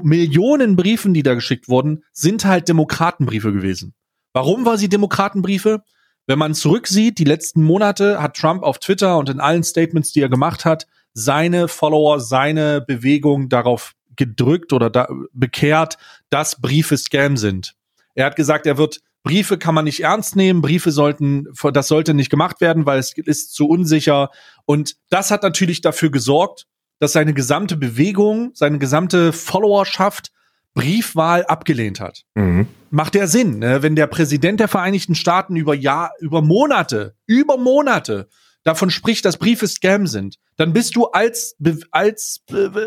Millionen 0.04 0.76
Briefen, 0.76 1.14
die 1.14 1.24
da 1.24 1.34
geschickt 1.34 1.70
wurden, 1.70 2.04
sind 2.12 2.46
halt 2.46 2.68
Demokratenbriefe 2.68 3.54
gewesen. 3.54 3.94
Warum 4.36 4.66
war 4.66 4.78
sie 4.78 4.90
Demokratenbriefe? 4.90 5.82
Wenn 6.28 6.38
man 6.38 6.56
zurücksieht, 6.56 7.20
die 7.20 7.24
letzten 7.24 7.64
Monate 7.64 8.22
hat 8.22 8.36
Trump 8.36 8.64
auf 8.64 8.80
Twitter 8.80 9.18
und 9.18 9.30
in 9.30 9.40
allen 9.40 9.64
Statements, 9.64 10.12
die 10.12 10.20
er 10.20 10.28
gemacht 10.28 10.66
hat, 10.66 10.88
seine 11.14 11.70
Follower, 11.70 12.20
seine 12.20 12.82
Bewegung 12.82 13.48
darauf 13.48 13.94
gedrückt 14.18 14.74
oder 14.74 14.90
da 14.90 15.08
bekehrt, 15.32 15.98
dass 16.30 16.60
Briefe 16.60 16.98
Scam 16.98 17.38
sind. 17.38 17.76
Er 18.14 18.26
hat 18.26 18.36
gesagt, 18.36 18.68
er 18.68 18.78
wird 18.78 19.00
Briefe 19.24 19.58
kann 19.58 19.74
man 19.74 19.86
nicht 19.86 20.02
ernst 20.02 20.36
nehmen, 20.36 20.62
Briefe 20.62 20.92
sollten, 20.92 21.48
das 21.72 21.88
sollte 21.88 22.14
nicht 22.14 22.30
gemacht 22.30 22.60
werden, 22.60 22.86
weil 22.86 23.00
es 23.00 23.14
ist 23.18 23.54
zu 23.54 23.70
unsicher. 23.70 24.32
Und 24.66 24.98
das 25.10 25.32
hat 25.32 25.44
natürlich 25.44 25.80
dafür 25.80 26.12
gesorgt, 26.12 26.68
dass 27.00 27.14
seine 27.14 27.34
gesamte 27.34 27.78
Bewegung, 27.78 28.52
seine 28.54 28.80
gesamte 28.80 29.32
Followerschaft 29.32 30.34
Briefwahl 30.76 31.46
abgelehnt 31.46 32.00
hat. 32.00 32.24
Mhm. 32.36 32.68
Macht 32.92 33.16
ja 33.16 33.26
Sinn, 33.26 33.60
ne? 33.60 33.82
wenn 33.82 33.96
der 33.96 34.08
Präsident 34.08 34.60
der 34.60 34.68
Vereinigten 34.68 35.16
Staaten 35.16 35.56
über 35.56 35.74
Jahr, 35.74 36.12
über 36.20 36.42
Monate, 36.42 37.16
über 37.26 37.58
Monate 37.58 38.28
davon 38.64 38.90
spricht, 38.92 39.26
dass 39.26 39.38
Briefe 39.38 39.68
Scam 39.68 40.06
sind, 40.06 40.36
dann 40.58 40.74
bist 40.74 40.96
du 40.96 41.06
als 41.06 41.56
als 41.92 42.42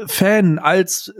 Fan, 0.06 0.58
als 0.58 1.12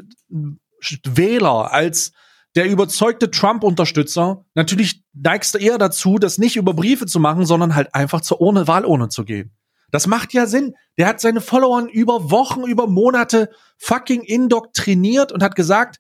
Wähler, 1.05 1.73
als 1.73 2.12
der 2.55 2.69
überzeugte 2.69 3.31
Trump-Unterstützer 3.31 4.45
natürlich 4.55 5.03
neigst 5.12 5.55
du 5.55 5.59
eher 5.59 5.79
dazu, 5.79 6.19
das 6.19 6.39
nicht 6.39 6.57
über 6.57 6.75
Briefe 6.75 7.07
zu 7.07 7.21
machen, 7.21 7.47
sondern 7.47 7.75
halt 7.75 7.95
einfach 7.95 8.21
zur 8.21 8.41
Urne, 8.41 8.66
Wahlurne 8.66 9.09
zu 9.09 9.25
gehen. 9.25 9.53
Das 9.91 10.07
macht 10.07 10.35
ja 10.35 10.47
Sinn. 10.47 10.75
Der 10.99 11.07
hat 11.07 11.21
seine 11.21 11.41
Followern 11.41 11.89
über 11.89 12.31
Wochen, 12.31 12.64
über 12.64 12.87
Monate 12.87 13.51
fucking 13.79 14.23
indoktriniert 14.23 15.33
und 15.33 15.43
hat 15.43 15.55
gesagt, 15.55 15.99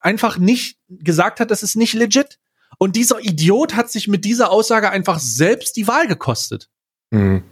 einfach 0.00 0.38
nicht 0.38 0.78
gesagt 0.88 1.40
hat, 1.40 1.50
das 1.50 1.62
ist 1.62 1.76
nicht 1.76 1.94
legit. 1.94 2.38
Und 2.78 2.96
dieser 2.96 3.20
Idiot 3.20 3.76
hat 3.76 3.90
sich 3.90 4.08
mit 4.08 4.24
dieser 4.24 4.50
Aussage 4.50 4.90
einfach 4.90 5.18
selbst 5.18 5.76
die 5.76 5.86
Wahl 5.86 6.06
gekostet. 6.06 6.70
Mhm. 7.10 7.42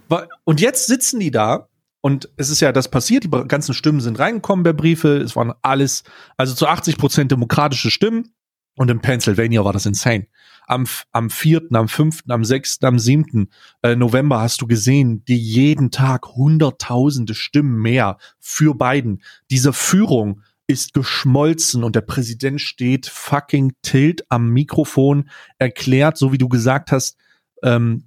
Und 0.43 0.61
jetzt 0.61 0.87
sitzen 0.87 1.19
die 1.19 1.31
da 1.31 1.69
und 2.01 2.29
es 2.37 2.49
ist 2.49 2.61
ja 2.61 2.71
das 2.71 2.89
passiert, 2.89 3.25
die 3.25 3.29
ganzen 3.29 3.73
Stimmen 3.73 3.99
sind 3.99 4.19
reingekommen 4.19 4.63
bei 4.63 4.73
Briefe, 4.73 5.17
es 5.17 5.35
waren 5.35 5.53
alles, 5.61 6.03
also 6.37 6.55
zu 6.55 6.67
80 6.67 6.97
Prozent 6.97 7.31
demokratische 7.31 7.91
Stimmen 7.91 8.33
und 8.75 8.89
in 8.89 9.01
Pennsylvania 9.01 9.65
war 9.65 9.73
das 9.73 9.85
insane. 9.85 10.27
Am, 10.65 10.85
am 11.11 11.29
4., 11.29 11.63
am 11.73 11.89
5., 11.89 12.23
am 12.29 12.45
6., 12.45 12.83
am 12.83 12.97
7. 12.99 13.49
Äh, 13.81 13.95
November 13.95 14.39
hast 14.39 14.61
du 14.61 14.67
gesehen, 14.67 15.25
die 15.25 15.37
jeden 15.37 15.91
Tag 15.91 16.27
hunderttausende 16.27 17.35
Stimmen 17.35 17.81
mehr 17.81 18.17
für 18.39 18.75
Biden. 18.75 19.21
Diese 19.49 19.73
Führung 19.73 20.43
ist 20.69 20.93
geschmolzen 20.93 21.83
und 21.83 21.95
der 21.95 22.01
Präsident 22.01 22.61
steht 22.61 23.07
fucking 23.07 23.73
tilt 23.81 24.23
am 24.29 24.49
Mikrofon, 24.51 25.29
erklärt, 25.57 26.15
so 26.15 26.31
wie 26.31 26.37
du 26.37 26.47
gesagt 26.47 26.91
hast, 26.91 27.17
ähm, 27.63 28.05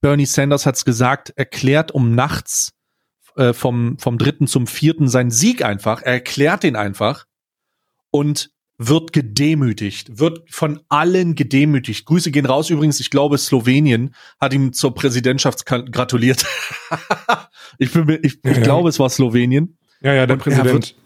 Bernie 0.00 0.26
Sanders 0.26 0.66
hat's 0.66 0.84
gesagt, 0.84 1.30
erklärt 1.36 1.92
um 1.92 2.16
nachts 2.16 2.72
äh, 3.36 3.52
vom, 3.52 3.98
vom 3.98 4.18
dritten 4.18 4.48
zum 4.48 4.66
vierten 4.66 5.06
seinen 5.06 5.30
Sieg 5.30 5.64
einfach. 5.64 6.02
Er 6.02 6.14
erklärt 6.14 6.64
den 6.64 6.74
einfach 6.74 7.26
und 8.10 8.50
wird 8.78 9.12
gedemütigt, 9.12 10.18
wird 10.18 10.42
von 10.50 10.80
allen 10.88 11.36
gedemütigt. 11.36 12.04
Grüße 12.06 12.32
gehen 12.32 12.46
raus 12.46 12.68
übrigens. 12.68 12.98
Ich 12.98 13.10
glaube, 13.10 13.38
Slowenien 13.38 14.12
hat 14.40 14.52
ihm 14.52 14.72
zur 14.72 14.92
Präsidentschaft 14.92 15.66
gratuliert. 15.66 16.44
ich, 17.78 17.92
bin, 17.92 18.08
ich, 18.22 18.44
ich 18.44 18.56
ja, 18.56 18.60
glaube, 18.60 18.88
es 18.88 18.98
war 18.98 19.08
Slowenien. 19.08 19.78
Ja, 20.00 20.14
ja, 20.14 20.26
der 20.26 20.34
und 20.34 20.42
Präsident 20.42 20.96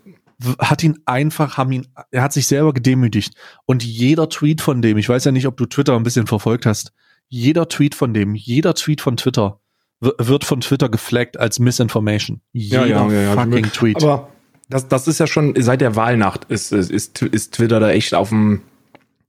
hat 0.59 0.83
ihn 0.83 0.99
einfach, 1.07 1.57
haben 1.57 1.73
ihn, 1.73 1.87
er 2.11 2.23
hat 2.23 2.33
sich 2.33 2.47
selber 2.47 2.75
gedemütigt. 2.75 3.35
Und 3.65 3.85
jeder 3.85 4.29
Tweet 4.29 4.61
von 4.61 4.83
dem, 4.83 4.99
ich 4.99 5.09
weiß 5.09 5.25
ja 5.25 5.33
nicht, 5.33 5.47
ob 5.47 5.57
du 5.57 5.67
Twitter 5.67 5.97
ein 5.97 6.03
bisschen 6.03 6.27
verfolgt 6.27 6.67
hast, 6.67 6.93
jeder 7.29 7.69
Tweet 7.69 7.95
von 7.95 8.15
dem, 8.15 8.35
jeder 8.35 8.75
Tweet 8.75 9.01
von 9.01 9.17
Twitter 9.17 9.61
wird 10.01 10.45
von 10.45 10.61
Twitter 10.61 10.89
geflaggt 10.89 11.39
als 11.39 11.59
Misinformation. 11.59 12.41
Jeder 12.53 12.87
ja, 12.87 13.09
ja, 13.09 13.23
ja, 13.23 13.33
fucking 13.33 13.73
Tweet. 13.73 14.03
Aber 14.03 14.29
das, 14.69 14.89
das 14.89 15.09
ist 15.09 15.19
ja 15.19 15.27
schon 15.27 15.55
seit 15.57 15.81
der 15.81 15.97
Wahlnacht 15.97 16.45
ist, 16.45 16.73
ist, 16.73 16.91
ist, 16.91 17.23
ist 17.23 17.55
Twitter 17.55 17.81
da 17.81 17.91
echt 17.91 18.15
auf 18.15 18.29
dem 18.29 18.63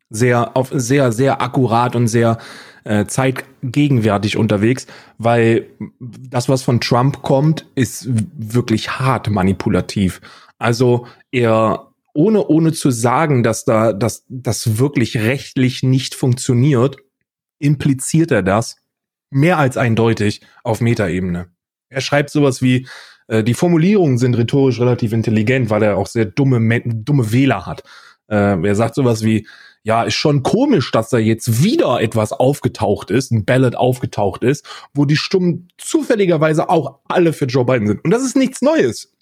sehr, 0.09 0.55
auf 0.55 0.69
sehr, 0.73 1.11
sehr 1.11 1.41
akkurat 1.41 1.95
und 1.95 2.07
sehr 2.07 2.37
äh, 2.85 3.05
zeitgegenwärtig 3.05 4.37
unterwegs, 4.37 4.87
weil 5.17 5.67
das, 5.99 6.47
was 6.47 6.63
von 6.63 6.79
Trump 6.79 7.21
kommt, 7.21 7.65
ist 7.75 8.07
wirklich 8.09 8.99
hart 8.99 9.29
manipulativ. 9.29 10.21
Also 10.57 11.07
er 11.31 11.87
ohne 12.13 12.47
ohne 12.47 12.73
zu 12.73 12.89
sagen, 12.89 13.43
dass 13.43 13.65
da 13.65 13.93
dass 13.93 14.25
das 14.27 14.79
wirklich 14.79 15.17
rechtlich 15.17 15.83
nicht 15.83 16.15
funktioniert, 16.15 16.97
impliziert 17.59 18.31
er 18.31 18.43
das 18.43 18.77
mehr 19.29 19.57
als 19.57 19.77
eindeutig 19.77 20.41
auf 20.63 20.81
Metaebene. 20.81 21.49
Er 21.89 22.01
schreibt 22.01 22.29
sowas 22.29 22.61
wie 22.61 22.87
äh, 23.27 23.43
die 23.43 23.53
Formulierungen 23.53 24.17
sind 24.17 24.35
rhetorisch 24.35 24.79
relativ 24.79 25.13
intelligent, 25.13 25.69
weil 25.69 25.83
er 25.83 25.97
auch 25.97 26.07
sehr 26.07 26.25
dumme 26.25 26.81
dumme 26.85 27.31
Wähler 27.31 27.65
hat. 27.65 27.83
Äh, 28.29 28.65
er 28.65 28.75
sagt 28.75 28.95
sowas 28.95 29.23
wie 29.23 29.47
ja, 29.83 30.03
ist 30.03 30.15
schon 30.15 30.43
komisch, 30.43 30.91
dass 30.91 31.09
da 31.09 31.17
jetzt 31.17 31.63
wieder 31.63 32.01
etwas 32.01 32.33
aufgetaucht 32.33 33.09
ist, 33.09 33.31
ein 33.31 33.45
Ballot 33.45 33.75
aufgetaucht 33.75 34.43
ist, 34.43 34.65
wo 34.93 35.05
die 35.05 35.15
Stimmen 35.15 35.69
zufälligerweise 35.77 36.67
auch 36.69 36.99
alle 37.07 37.31
für 37.31 37.45
Joe 37.45 37.63
Biden 37.63 37.87
sind. 37.87 38.03
Und 38.03 38.11
das 38.11 38.21
ist 38.21 38.35
nichts 38.35 38.61
Neues. 38.61 39.13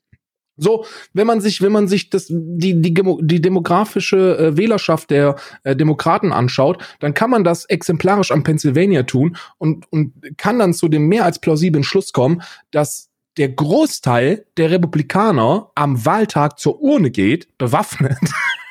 So, 0.57 0.85
wenn 1.13 1.27
man 1.27 1.41
sich, 1.41 1.61
wenn 1.61 1.71
man 1.71 1.87
sich 1.87 2.09
das, 2.09 2.27
die, 2.29 2.81
die, 2.81 2.93
die 2.93 3.41
demografische 3.41 4.37
äh, 4.37 4.57
Wählerschaft 4.57 5.09
der 5.09 5.35
äh, 5.63 5.75
Demokraten 5.75 6.31
anschaut, 6.31 6.83
dann 6.99 7.13
kann 7.13 7.29
man 7.29 7.43
das 7.43 7.65
exemplarisch 7.65 8.31
am 8.31 8.43
Pennsylvania 8.43 9.03
tun 9.03 9.35
und, 9.57 9.91
und 9.91 10.13
kann 10.37 10.59
dann 10.59 10.73
zu 10.73 10.87
dem 10.87 11.07
mehr 11.07 11.25
als 11.25 11.39
plausiblen 11.39 11.83
Schluss 11.83 12.13
kommen, 12.13 12.41
dass 12.71 13.09
der 13.37 13.49
Großteil 13.49 14.45
der 14.55 14.71
Republikaner 14.71 15.71
am 15.75 16.05
Wahltag 16.05 16.57
zur 16.57 16.81
Urne 16.81 17.11
geht, 17.11 17.57
bewaffnet, 17.57 18.17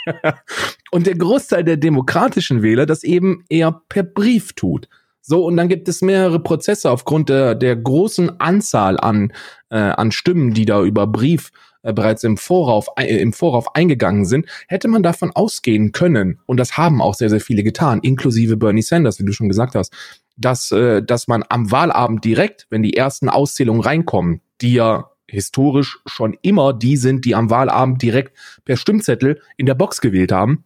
und 0.91 1.07
der 1.07 1.17
Großteil 1.17 1.65
der 1.65 1.77
demokratischen 1.77 2.63
Wähler 2.63 2.87
das 2.87 3.05
eben 3.05 3.45
eher 3.49 3.83
per 3.89 4.03
Brief 4.03 4.53
tut. 4.55 4.89
So, 5.21 5.45
und 5.47 5.57
dann 5.57 5.69
gibt 5.69 5.89
es 5.89 6.03
mehrere 6.03 6.39
Prozesse 6.39 6.91
aufgrund 6.91 7.31
der, 7.31 7.55
der 7.55 7.77
großen 7.77 8.41
Anzahl 8.41 9.01
an, 9.01 9.33
äh, 9.71 9.77
an 9.77 10.13
Stimmen, 10.13 10.53
die 10.53 10.67
da 10.67 10.83
über 10.83 11.07
Brief 11.07 11.51
äh, 11.85 11.93
bereits 11.93 12.25
im 12.25 12.37
Vorauf, 12.37 12.89
äh, 12.97 13.19
im 13.19 13.33
Vorauf 13.33 13.77
eingegangen 13.77 14.25
sind, 14.25 14.47
hätte 14.67 14.89
man 14.89 15.03
davon 15.03 15.31
ausgehen 15.31 15.93
können, 15.93 16.41
und 16.47 16.59
das 16.59 16.77
haben 16.77 17.01
auch 17.01 17.15
sehr, 17.15 17.31
sehr 17.31 17.41
viele 17.41 17.63
getan, 17.63 18.01
inklusive 18.03 18.57
Bernie 18.57 18.83
Sanders, 18.83 19.21
wie 19.21 19.25
du 19.25 19.33
schon 19.33 19.49
gesagt 19.49 19.77
hast, 19.77 19.93
dass, 20.37 20.73
äh, 20.73 21.03
dass 21.03 21.29
man 21.29 21.45
am 21.49 21.71
Wahlabend 21.71 22.25
direkt, 22.25 22.67
wenn 22.71 22.83
die 22.83 22.97
ersten 22.97 23.29
Auszählungen 23.29 23.83
reinkommen, 23.83 24.41
die 24.61 24.75
ja 24.75 25.11
historisch 25.29 25.99
schon 26.07 26.37
immer 26.43 26.73
die 26.73 26.97
sind, 26.97 27.25
die 27.25 27.35
am 27.35 27.51
Wahlabend 27.51 28.03
direkt 28.03 28.37
per 28.65 28.77
Stimmzettel 28.77 29.41
in 29.57 29.67
der 29.67 29.75
Box 29.75 30.01
gewählt 30.01 30.33
haben, 30.33 30.65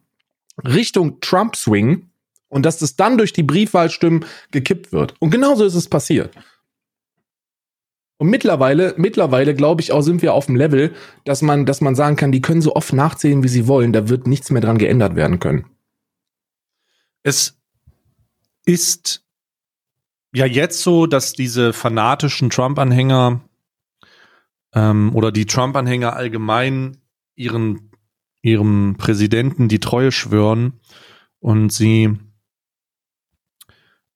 Richtung 0.63 1.19
Trump 1.21 1.55
swingen 1.55 2.11
und 2.49 2.65
dass 2.65 2.79
das 2.79 2.95
dann 2.95 3.17
durch 3.17 3.33
die 3.33 3.43
Briefwahlstimmen 3.43 4.25
gekippt 4.51 4.91
wird. 4.91 5.13
Und 5.19 5.29
genauso 5.29 5.65
ist 5.65 5.75
es 5.75 5.87
passiert. 5.87 6.35
Und 8.19 8.29
mittlerweile, 8.29 8.93
mittlerweile 8.97 9.55
glaube 9.55 9.81
ich 9.81 9.93
auch, 9.93 10.01
sind 10.01 10.21
wir 10.21 10.33
auf 10.33 10.47
dem 10.47 10.57
Level, 10.57 10.93
dass 11.23 11.41
man, 11.41 11.65
dass 11.65 11.79
man 11.79 11.95
sagen 11.95 12.17
kann, 12.17 12.33
die 12.33 12.41
können 12.41 12.61
so 12.61 12.75
oft 12.75 12.91
nachzählen, 12.91 13.43
wie 13.43 13.47
sie 13.47 13.65
wollen. 13.65 13.93
Da 13.93 14.09
wird 14.09 14.27
nichts 14.27 14.51
mehr 14.51 14.61
dran 14.61 14.77
geändert 14.77 15.15
werden 15.15 15.39
können. 15.39 15.65
Es 17.23 17.57
ist 18.65 19.23
ja 20.33 20.45
jetzt 20.45 20.83
so, 20.83 21.07
dass 21.07 21.31
diese 21.33 21.71
fanatischen 21.71 22.49
Trump-Anhänger 22.49 23.41
ähm, 24.73 25.15
oder 25.15 25.31
die 25.31 25.45
Trump-Anhänger 25.45 26.15
allgemein 26.15 26.97
ihren 27.35 27.89
ihrem 28.41 28.95
Präsidenten 28.97 29.67
die 29.67 29.79
Treue 29.79 30.11
schwören 30.11 30.79
und 31.39 31.71
sie 31.71 32.17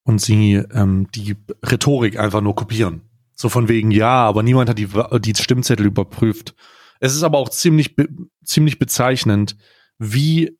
und 0.03 0.19
sie 0.19 0.55
ähm, 0.55 1.07
die 1.15 1.35
Rhetorik 1.65 2.19
einfach 2.19 2.41
nur 2.41 2.55
kopieren. 2.55 3.01
So 3.43 3.49
von 3.49 3.67
wegen, 3.67 3.91
ja, 3.91 4.23
aber 4.23 4.41
niemand 4.41 4.69
hat 4.69 4.79
die, 4.79 4.87
die 5.19 5.35
Stimmzettel 5.35 5.85
überprüft. 5.85 6.55
Es 7.01 7.13
ist 7.13 7.23
aber 7.23 7.39
auch 7.39 7.49
ziemlich, 7.49 7.93
ziemlich 8.45 8.79
bezeichnend, 8.79 9.57
wie, 9.99 10.57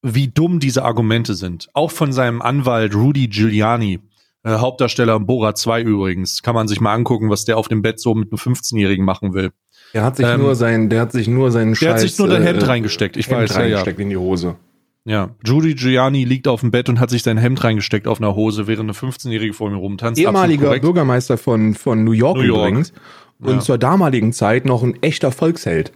wie 0.00 0.28
dumm 0.28 0.58
diese 0.58 0.86
Argumente 0.86 1.34
sind. 1.34 1.68
Auch 1.74 1.90
von 1.90 2.14
seinem 2.14 2.40
Anwalt 2.40 2.94
Rudy 2.94 3.28
Giuliani, 3.28 4.00
äh, 4.42 4.52
Hauptdarsteller 4.52 5.16
in 5.16 5.26
Bora 5.26 5.54
2 5.54 5.82
übrigens, 5.82 6.40
kann 6.40 6.54
man 6.54 6.66
sich 6.66 6.80
mal 6.80 6.94
angucken, 6.94 7.28
was 7.28 7.44
der 7.44 7.58
auf 7.58 7.68
dem 7.68 7.82
Bett 7.82 8.00
so 8.00 8.14
mit 8.14 8.32
einem 8.32 8.38
15-Jährigen 8.38 9.04
machen 9.04 9.34
will. 9.34 9.50
Der 9.92 10.02
hat 10.02 10.16
sich 10.16 10.26
ähm, 10.26 10.40
nur 10.40 10.54
sein, 10.54 10.88
der 10.88 11.02
hat 11.02 11.12
sich 11.12 11.28
nur 11.28 11.52
seinen 11.52 11.72
Der 11.72 11.76
Scheiß, 11.76 11.92
hat 11.92 12.00
sich 12.00 12.18
nur 12.18 12.28
dein 12.28 12.42
Hemd 12.42 12.62
äh, 12.62 12.64
reingesteckt, 12.64 13.18
ich 13.18 13.28
Hemd 13.28 13.50
weiß, 13.50 13.56
reingesteckt 13.56 13.98
ja. 13.98 14.02
in 14.02 14.08
die 14.08 14.16
Hose. 14.16 14.56
Ja, 15.04 15.30
Judy 15.44 15.74
Giuliani 15.74 16.24
liegt 16.24 16.46
auf 16.46 16.60
dem 16.60 16.70
Bett 16.70 16.88
und 16.88 17.00
hat 17.00 17.10
sich 17.10 17.24
sein 17.24 17.36
Hemd 17.36 17.64
reingesteckt 17.64 18.06
auf 18.06 18.20
einer 18.20 18.36
Hose, 18.36 18.68
während 18.68 18.88
eine 18.88 18.92
15-Jährige 18.92 19.52
vor 19.52 19.68
ihm 19.68 19.76
rumtanzt. 19.76 20.20
Ehemaliger 20.20 20.78
Bürgermeister 20.78 21.38
von, 21.38 21.74
von 21.74 22.04
New 22.04 22.12
York, 22.12 22.36
New 22.36 22.44
York. 22.44 22.68
übrigens. 22.68 22.92
Und 23.40 23.54
ja. 23.54 23.60
zur 23.60 23.78
damaligen 23.78 24.32
Zeit 24.32 24.64
noch 24.64 24.84
ein 24.84 25.02
echter 25.02 25.32
Volksheld. 25.32 25.92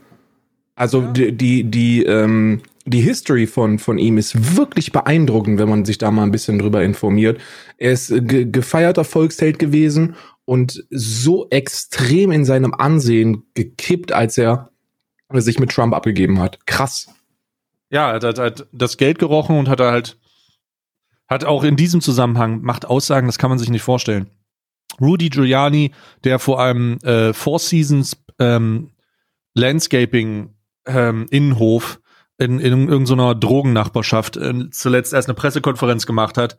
Also 0.74 1.02
ja. 1.02 1.12
die, 1.12 1.32
die, 1.32 1.64
die, 1.64 2.04
ähm, 2.04 2.62
die 2.84 3.00
History 3.00 3.46
von, 3.46 3.78
von 3.78 3.98
ihm 3.98 4.18
ist 4.18 4.56
wirklich 4.56 4.90
beeindruckend, 4.90 5.60
wenn 5.60 5.68
man 5.68 5.84
sich 5.84 5.98
da 5.98 6.10
mal 6.10 6.24
ein 6.24 6.32
bisschen 6.32 6.58
drüber 6.58 6.82
informiert. 6.82 7.40
Er 7.78 7.92
ist 7.92 8.12
ge 8.12 8.44
gefeierter 8.50 9.04
Volksheld 9.04 9.60
gewesen 9.60 10.16
und 10.44 10.84
so 10.90 11.48
extrem 11.50 12.32
in 12.32 12.44
seinem 12.44 12.74
Ansehen 12.74 13.44
gekippt, 13.54 14.12
als 14.12 14.36
er 14.36 14.70
sich 15.32 15.60
mit 15.60 15.70
Trump 15.70 15.94
abgegeben 15.94 16.40
hat. 16.40 16.66
Krass. 16.66 17.08
Ja, 17.90 18.12
er 18.12 18.28
hat 18.28 18.38
halt 18.38 18.66
das 18.72 18.96
Geld 18.96 19.18
gerochen 19.18 19.58
und 19.58 19.68
hat 19.68 19.80
halt, 19.80 20.18
hat 21.28 21.44
auch 21.44 21.64
in 21.64 21.76
diesem 21.76 22.00
Zusammenhang, 22.00 22.62
macht 22.62 22.84
Aussagen, 22.84 23.26
das 23.26 23.38
kann 23.38 23.50
man 23.50 23.58
sich 23.58 23.70
nicht 23.70 23.82
vorstellen. 23.82 24.30
Rudy 25.00 25.28
Giuliani, 25.28 25.92
der 26.24 26.38
vor 26.38 26.62
einem 26.62 26.98
äh, 26.98 27.32
Four 27.32 27.58
Seasons 27.58 28.16
ähm, 28.38 28.90
Landscaping 29.54 30.54
ähm, 30.86 31.26
Innenhof 31.30 32.00
in, 32.38 32.60
in 32.60 32.88
irgendeiner 32.88 33.34
Drogennachbarschaft 33.34 34.36
äh, 34.36 34.70
zuletzt 34.70 35.12
erst 35.12 35.28
eine 35.28 35.34
Pressekonferenz 35.34 36.06
gemacht 36.06 36.36
hat 36.38 36.56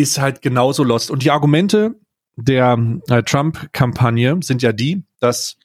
ist 0.00 0.18
halt 0.18 0.42
genauso 0.42 0.82
lost. 0.82 1.10
Und 1.10 1.22
die 1.22 1.30
Argumente 1.30 1.94
der 2.36 2.78
äh, 3.08 3.22
Trump-Kampagne 3.22 4.38
sind 4.42 4.62
ja 4.62 4.72
die, 4.72 5.04
dass, 5.20 5.56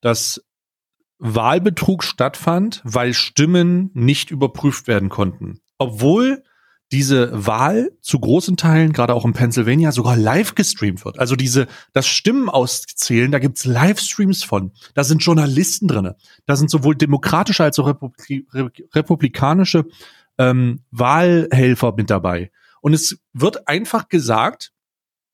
dass 0.00 0.44
Wahlbetrug 1.18 2.04
stattfand, 2.04 2.80
weil 2.84 3.14
Stimmen 3.14 3.90
nicht 3.94 4.30
überprüft 4.30 4.86
werden 4.86 5.08
konnten. 5.08 5.60
Obwohl 5.78 6.42
diese 6.90 7.46
Wahl 7.46 7.90
zu 8.00 8.18
großen 8.18 8.56
Teilen, 8.56 8.92
gerade 8.92 9.14
auch 9.14 9.26
in 9.26 9.34
Pennsylvania, 9.34 9.92
sogar 9.92 10.16
live 10.16 10.54
gestreamt 10.54 11.04
wird. 11.04 11.18
Also 11.18 11.36
diese, 11.36 11.66
das 11.92 12.06
Stimmen 12.06 12.48
auszählen, 12.48 13.30
da 13.30 13.38
gibt's 13.38 13.66
Livestreams 13.66 14.42
von. 14.42 14.72
Da 14.94 15.04
sind 15.04 15.22
Journalisten 15.22 15.86
drinne. 15.86 16.16
Da 16.46 16.56
sind 16.56 16.70
sowohl 16.70 16.94
demokratische 16.94 17.64
als 17.64 17.78
auch 17.78 17.86
Republik 17.86 18.46
republikanische 18.94 19.84
ähm, 20.38 20.80
Wahlhelfer 20.90 21.92
mit 21.94 22.08
dabei. 22.08 22.50
Und 22.80 22.94
es 22.94 23.18
wird 23.34 23.68
einfach 23.68 24.08
gesagt, 24.08 24.72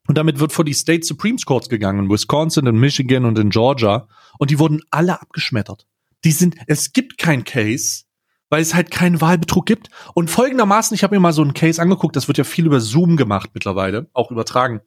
und 0.06 0.18
damit 0.18 0.38
wird 0.38 0.52
vor 0.52 0.64
die 0.64 0.74
State 0.74 1.06
Supreme 1.06 1.38
Courts 1.44 1.68
gegangen, 1.68 2.04
in 2.04 2.10
Wisconsin, 2.10 2.66
in 2.66 2.78
Michigan 2.78 3.24
und 3.24 3.38
in 3.38 3.50
Georgia. 3.50 4.06
Und 4.38 4.50
die 4.50 4.58
wurden 4.58 4.82
alle 4.90 5.20
abgeschmettert. 5.20 5.86
Die 6.24 6.32
sind, 6.32 6.56
es 6.66 6.92
gibt 6.92 7.16
kein 7.18 7.44
Case, 7.44 8.04
weil 8.50 8.60
es 8.60 8.74
halt 8.74 8.90
keinen 8.90 9.20
Wahlbetrug 9.20 9.64
gibt. 9.66 9.88
Und 10.14 10.30
folgendermaßen, 10.30 10.94
ich 10.94 11.02
habe 11.02 11.16
mir 11.16 11.20
mal 11.20 11.32
so 11.32 11.42
einen 11.42 11.54
Case 11.54 11.80
angeguckt, 11.80 12.16
das 12.16 12.28
wird 12.28 12.38
ja 12.38 12.44
viel 12.44 12.66
über 12.66 12.80
Zoom 12.80 13.16
gemacht 13.16 13.50
mittlerweile, 13.54 14.08
auch 14.12 14.30
übertragen. 14.30 14.80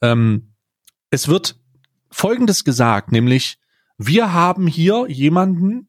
Ähm, 0.00 0.54
es 1.10 1.28
wird 1.28 1.60
Folgendes 2.10 2.64
gesagt, 2.64 3.12
nämlich 3.12 3.58
wir 3.98 4.32
haben 4.32 4.66
hier 4.66 5.06
jemanden, 5.08 5.88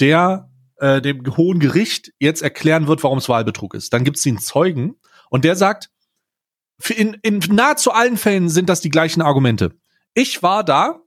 der 0.00 0.50
äh, 0.78 1.00
dem 1.00 1.36
Hohen 1.36 1.60
Gericht 1.60 2.12
jetzt 2.18 2.42
erklären 2.42 2.86
wird, 2.86 3.04
warum 3.04 3.18
es 3.18 3.28
Wahlbetrug 3.28 3.74
ist. 3.74 3.92
Dann 3.92 4.04
gibt 4.04 4.16
es 4.16 4.22
den 4.22 4.38
Zeugen 4.38 4.96
und 5.30 5.44
der 5.44 5.56
sagt, 5.56 5.90
in, 6.90 7.14
in 7.22 7.38
nahezu 7.50 7.92
allen 7.92 8.16
Fällen 8.16 8.48
sind 8.48 8.68
das 8.68 8.80
die 8.80 8.90
gleichen 8.90 9.22
Argumente. 9.22 9.72
Ich 10.14 10.42
war 10.42 10.64
da 10.64 11.00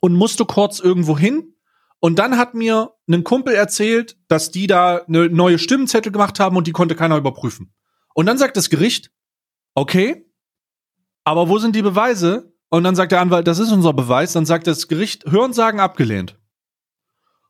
und 0.00 0.14
musste 0.14 0.44
kurz 0.44 0.80
irgendwo 0.80 1.18
hin 1.18 1.54
und 2.00 2.18
dann 2.18 2.36
hat 2.38 2.54
mir 2.54 2.94
ein 3.08 3.24
Kumpel 3.24 3.54
erzählt, 3.54 4.16
dass 4.28 4.50
die 4.50 4.66
da 4.66 4.98
eine 4.98 5.28
neue 5.28 5.58
Stimmenzettel 5.58 6.12
gemacht 6.12 6.38
haben 6.38 6.56
und 6.56 6.66
die 6.66 6.72
konnte 6.72 6.94
keiner 6.94 7.16
überprüfen. 7.16 7.72
Und 8.14 8.26
dann 8.26 8.38
sagt 8.38 8.56
das 8.56 8.70
Gericht, 8.70 9.10
okay, 9.74 10.26
aber 11.24 11.48
wo 11.48 11.58
sind 11.58 11.74
die 11.74 11.82
Beweise? 11.82 12.52
Und 12.70 12.84
dann 12.84 12.96
sagt 12.96 13.12
der 13.12 13.20
Anwalt, 13.20 13.46
das 13.46 13.58
ist 13.58 13.72
unser 13.72 13.92
Beweis. 13.92 14.32
Dann 14.32 14.46
sagt 14.46 14.66
das 14.66 14.88
Gericht, 14.88 15.24
Hörensagen 15.24 15.80
abgelehnt. 15.80 16.38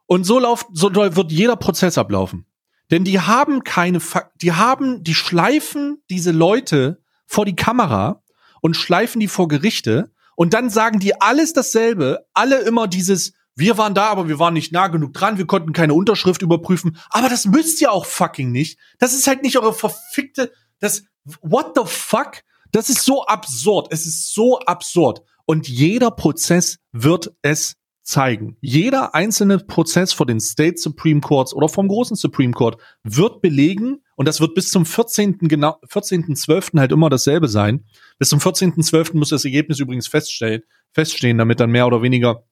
Und 0.06 0.24
so 0.24 0.38
läuft, 0.38 0.68
so 0.72 0.94
wird 0.94 1.32
jeder 1.32 1.56
Prozess 1.56 1.98
ablaufen. 1.98 2.46
Denn 2.90 3.04
die 3.04 3.20
haben 3.20 3.64
keine, 3.64 4.00
Fa 4.00 4.30
die 4.36 4.52
haben, 4.52 5.04
die 5.04 5.14
schleifen 5.14 6.02
diese 6.08 6.32
Leute 6.32 7.02
vor 7.28 7.44
die 7.44 7.54
Kamera 7.54 8.22
und 8.60 8.74
schleifen 8.74 9.20
die 9.20 9.28
vor 9.28 9.46
Gerichte 9.46 10.10
und 10.34 10.54
dann 10.54 10.70
sagen 10.70 10.98
die 10.98 11.20
alles 11.20 11.52
dasselbe, 11.52 12.26
alle 12.34 12.60
immer 12.60 12.88
dieses, 12.88 13.34
wir 13.54 13.76
waren 13.78 13.94
da, 13.94 14.06
aber 14.06 14.28
wir 14.28 14.38
waren 14.38 14.54
nicht 14.54 14.72
nah 14.72 14.88
genug 14.88 15.12
dran, 15.12 15.38
wir 15.38 15.46
konnten 15.46 15.72
keine 15.72 15.94
Unterschrift 15.94 16.42
überprüfen. 16.42 16.96
Aber 17.10 17.28
das 17.28 17.44
müsst 17.44 17.80
ihr 17.80 17.92
auch 17.92 18.06
fucking 18.06 18.50
nicht. 18.50 18.78
Das 18.98 19.12
ist 19.14 19.26
halt 19.26 19.42
nicht 19.42 19.58
eure 19.58 19.74
verfickte, 19.74 20.52
das, 20.80 21.04
what 21.42 21.72
the 21.76 21.82
fuck? 21.84 22.42
Das 22.72 22.88
ist 22.88 23.04
so 23.04 23.24
absurd. 23.26 23.88
Es 23.90 24.06
ist 24.06 24.32
so 24.34 24.58
absurd. 24.60 25.22
Und 25.44 25.68
jeder 25.68 26.10
Prozess 26.10 26.78
wird 26.92 27.32
es 27.42 27.74
zeigen. 28.02 28.56
Jeder 28.60 29.14
einzelne 29.14 29.58
Prozess 29.58 30.12
vor 30.12 30.26
den 30.26 30.40
State 30.40 30.78
Supreme 30.78 31.20
Courts 31.20 31.52
oder 31.52 31.68
vom 31.68 31.88
großen 31.88 32.16
Supreme 32.16 32.52
Court 32.52 32.80
wird 33.02 33.42
belegen, 33.42 34.02
und 34.18 34.26
das 34.26 34.40
wird 34.40 34.56
bis 34.56 34.72
zum 34.72 34.84
14. 34.84 35.38
genau, 35.42 35.78
14.12. 35.86 36.76
halt 36.80 36.90
immer 36.90 37.08
dasselbe 37.08 37.46
sein. 37.46 37.84
Bis 38.18 38.30
zum 38.30 38.40
14.12. 38.40 39.16
muss 39.16 39.28
das 39.28 39.44
Ergebnis 39.44 39.78
übrigens 39.78 40.08
feststellen, 40.08 40.62
feststehen, 40.90 41.38
damit 41.38 41.60
dann 41.60 41.70
mehr 41.70 41.86
oder 41.86 42.02
weniger 42.02 42.42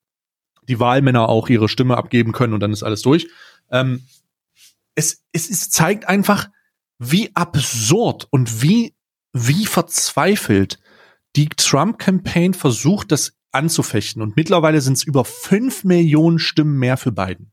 die 0.68 0.78
Wahlmänner 0.78 1.28
auch 1.28 1.48
ihre 1.48 1.68
Stimme 1.68 1.96
abgeben 1.96 2.30
können 2.30 2.52
und 2.54 2.60
dann 2.60 2.72
ist 2.72 2.84
alles 2.84 3.02
durch. 3.02 3.26
Ähm, 3.68 4.04
es, 4.94 5.24
es, 5.32 5.50
es 5.50 5.68
zeigt 5.68 6.08
einfach, 6.08 6.50
wie 7.00 7.34
absurd 7.34 8.28
und 8.30 8.62
wie, 8.62 8.94
wie 9.32 9.66
verzweifelt 9.66 10.78
die 11.34 11.48
Trump-Campaign 11.48 12.54
versucht, 12.54 13.10
das 13.10 13.32
anzufechten. 13.50 14.22
Und 14.22 14.36
mittlerweile 14.36 14.80
sind 14.80 14.98
es 14.98 15.02
über 15.02 15.24
fünf 15.24 15.82
Millionen 15.82 16.38
Stimmen 16.38 16.78
mehr 16.78 16.96
für 16.96 17.10
Biden. 17.10 17.50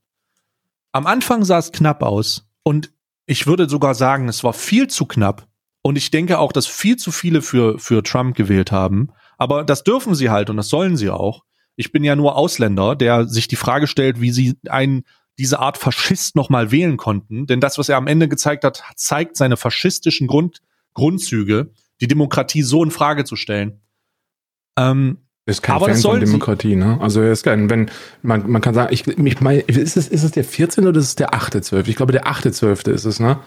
Am 0.91 1.07
Anfang 1.07 1.43
sah 1.45 1.57
es 1.57 1.71
knapp 1.71 2.03
aus 2.03 2.47
und 2.61 2.92
ich 3.25 3.47
würde 3.47 3.69
sogar 3.69 3.95
sagen, 3.95 4.27
es 4.27 4.43
war 4.43 4.53
viel 4.53 4.87
zu 4.87 5.05
knapp. 5.05 5.47
Und 5.81 5.97
ich 5.97 6.11
denke 6.11 6.39
auch, 6.39 6.51
dass 6.51 6.65
viel 6.65 6.95
zu 6.95 7.11
viele 7.11 7.41
für, 7.41 7.77
für 7.77 8.03
Trump 8.03 8.35
gewählt 8.35 8.71
haben. 8.71 9.09
Aber 9.37 9.63
das 9.63 9.83
dürfen 9.83 10.15
sie 10.15 10.29
halt 10.29 10.49
und 10.49 10.57
das 10.57 10.69
sollen 10.69 10.95
sie 10.95 11.09
auch. 11.09 11.43
Ich 11.75 11.91
bin 11.91 12.03
ja 12.03 12.15
nur 12.15 12.37
Ausländer, 12.37 12.95
der 12.95 13.27
sich 13.27 13.47
die 13.47 13.55
Frage 13.55 13.87
stellt, 13.87 14.21
wie 14.21 14.31
sie 14.31 14.55
einen 14.69 15.03
diese 15.37 15.59
Art 15.59 15.77
Faschist 15.77 16.35
nochmal 16.35 16.71
wählen 16.71 16.97
konnten. 16.97 17.47
Denn 17.47 17.59
das, 17.59 17.77
was 17.77 17.89
er 17.89 17.97
am 17.97 18.07
Ende 18.07 18.29
gezeigt 18.29 18.63
hat, 18.63 18.83
zeigt 18.95 19.35
seine 19.35 19.57
faschistischen 19.57 20.27
Grund, 20.27 20.61
Grundzüge, 20.93 21.71
die 21.99 22.07
Demokratie 22.07 22.61
so 22.61 22.83
in 22.83 22.91
Frage 22.91 23.25
zu 23.25 23.35
stellen. 23.35 23.81
Ähm, 24.77 25.22
ist 25.45 25.61
kein 25.61 25.75
aber 25.75 25.87
Fan 25.87 25.97
von 25.97 26.19
Demokratie, 26.19 26.75
ne? 26.75 26.97
Also 27.01 27.21
er 27.21 27.31
ist 27.31 27.43
kein, 27.43 27.69
wenn 27.69 27.89
man, 28.21 28.49
man 28.49 28.61
kann 28.61 28.73
sagen, 28.73 28.93
ich, 28.93 29.05
ich 29.07 29.41
meine, 29.41 29.59
ist 29.61 29.97
es, 29.97 30.07
ist 30.07 30.23
es 30.23 30.31
der 30.31 30.43
14. 30.43 30.87
oder 30.87 30.99
ist 30.99 31.07
es 31.07 31.15
der 31.15 31.31
8.12.? 31.31 31.87
Ich 31.87 31.95
glaube, 31.97 32.13
der 32.13 32.25
8.12. 32.25 32.91
ist 32.91 33.05
es, 33.05 33.19
ne? 33.19 33.39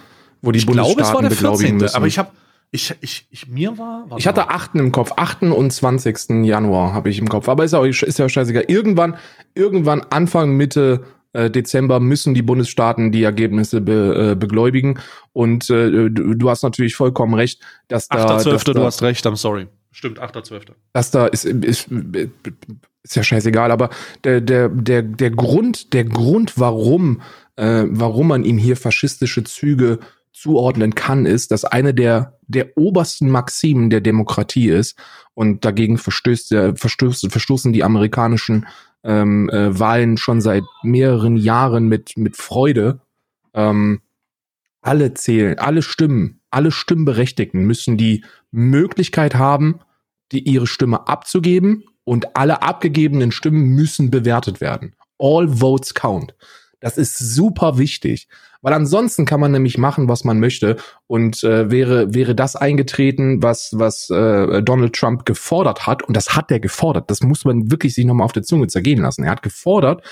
Wo 0.42 0.52
die 0.52 0.58
ich 0.58 0.66
Bundesstaaten 0.66 0.96
glaube, 0.96 1.28
es 1.32 1.42
war 1.42 1.50
der 1.50 1.58
14. 1.58 1.76
Müssen. 1.78 1.96
Aber 1.96 2.06
ich 2.06 2.18
habe 2.18 2.30
ich, 2.72 2.94
ich, 3.00 3.26
ich, 3.30 3.48
mir 3.48 3.78
war. 3.78 4.06
Ich 4.18 4.26
hatte 4.26 4.50
8. 4.50 4.74
im 4.74 4.92
Kopf, 4.92 5.12
8. 5.16 5.44
und 5.44 5.72
20. 5.72 6.44
Januar 6.44 6.92
habe 6.92 7.08
ich 7.08 7.18
im 7.18 7.28
Kopf. 7.28 7.48
Aber 7.48 7.64
ist, 7.64 7.74
auch, 7.74 7.84
ist 7.84 8.18
ja 8.18 8.28
scheißegal. 8.28 8.64
Irgendwann, 8.68 9.16
irgendwann 9.54 10.02
Anfang, 10.10 10.56
Mitte 10.56 11.04
äh, 11.32 11.50
Dezember 11.50 12.00
müssen 12.00 12.34
die 12.34 12.42
Bundesstaaten 12.42 13.12
die 13.12 13.22
Ergebnisse 13.22 13.80
be, 13.80 14.32
äh, 14.32 14.34
begläubigen. 14.34 14.98
Und 15.32 15.70
äh, 15.70 16.10
du, 16.10 16.34
du 16.34 16.50
hast 16.50 16.62
natürlich 16.62 16.96
vollkommen 16.96 17.34
recht, 17.34 17.60
dass 17.88 18.08
da. 18.08 18.36
8.12. 18.38 18.74
du 18.74 18.82
hast 18.82 19.02
recht, 19.02 19.26
I'm 19.26 19.36
sorry. 19.36 19.68
Stimmt, 19.96 20.20
8.12. 20.20 20.72
Das 20.92 21.10
da 21.10 21.26
ist, 21.26 21.46
ist, 21.46 21.88
ist 21.90 23.16
ja 23.16 23.22
scheißegal, 23.22 23.70
aber 23.70 23.88
der, 24.24 24.42
der, 24.42 24.68
der, 24.68 25.00
der 25.00 25.30
Grund, 25.30 25.94
der 25.94 26.04
Grund, 26.04 26.58
warum, 26.58 27.22
äh, 27.56 27.84
warum 27.88 28.28
man 28.28 28.44
ihm 28.44 28.58
hier 28.58 28.76
faschistische 28.76 29.42
Züge 29.44 29.98
zuordnen 30.34 30.94
kann, 30.94 31.24
ist, 31.24 31.50
dass 31.50 31.64
eine 31.64 31.94
der, 31.94 32.38
der 32.42 32.76
obersten 32.76 33.30
Maximen 33.30 33.88
der 33.88 34.02
Demokratie 34.02 34.68
ist 34.68 34.98
und 35.32 35.64
dagegen 35.64 35.96
verstößt, 35.96 36.52
äh, 36.52 36.76
verstößt, 36.76 37.32
verstoßen 37.32 37.72
die 37.72 37.82
amerikanischen 37.82 38.66
ähm, 39.02 39.48
äh, 39.48 39.78
Wahlen 39.80 40.18
schon 40.18 40.42
seit 40.42 40.64
mehreren 40.82 41.38
Jahren 41.38 41.88
mit, 41.88 42.18
mit 42.18 42.36
Freude. 42.36 43.00
Ähm, 43.54 44.02
alle 44.82 45.14
zählen, 45.14 45.58
alle 45.58 45.80
Stimmen, 45.80 46.40
alle 46.50 46.70
Stimmberechtigten 46.70 47.64
müssen 47.64 47.96
die 47.96 48.24
Möglichkeit 48.50 49.34
haben, 49.34 49.80
die 50.32 50.40
ihre 50.40 50.66
Stimme 50.66 51.08
abzugeben 51.08 51.84
und 52.04 52.36
alle 52.36 52.62
abgegebenen 52.62 53.32
Stimmen 53.32 53.70
müssen 53.74 54.10
bewertet 54.10 54.60
werden. 54.60 54.94
All 55.18 55.48
votes 55.48 55.94
count. 55.94 56.34
Das 56.80 56.98
ist 56.98 57.18
super 57.18 57.78
wichtig, 57.78 58.28
weil 58.60 58.74
ansonsten 58.74 59.24
kann 59.24 59.40
man 59.40 59.50
nämlich 59.50 59.78
machen, 59.78 60.08
was 60.08 60.24
man 60.24 60.38
möchte 60.38 60.76
und 61.06 61.42
äh, 61.42 61.70
wäre 61.70 62.14
wäre 62.14 62.34
das 62.34 62.54
eingetreten, 62.54 63.42
was 63.42 63.70
was 63.72 64.10
äh, 64.10 64.62
Donald 64.62 64.94
Trump 64.94 65.24
gefordert 65.24 65.86
hat 65.86 66.02
und 66.02 66.14
das 66.16 66.36
hat 66.36 66.50
er 66.50 66.60
gefordert. 66.60 67.10
Das 67.10 67.22
muss 67.22 67.44
man 67.44 67.70
wirklich 67.70 67.94
sich 67.94 68.04
nochmal 68.04 68.26
auf 68.26 68.32
der 68.32 68.42
Zunge 68.42 68.66
zergehen 68.66 69.00
lassen. 69.00 69.24
Er 69.24 69.30
hat 69.30 69.42
gefordert, 69.42 70.02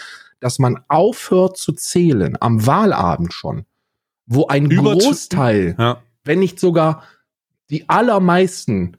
dass 0.40 0.58
man 0.58 0.80
aufhört 0.88 1.58
zu 1.58 1.72
zählen 1.72 2.36
am 2.40 2.66
Wahlabend 2.66 3.32
schon, 3.32 3.66
wo 4.26 4.46
ein 4.46 4.70
Über 4.70 4.96
Großteil, 4.96 5.76
ja. 5.78 6.02
wenn 6.24 6.38
nicht 6.38 6.58
sogar 6.58 7.04
die 7.70 7.88
allermeisten 7.88 8.96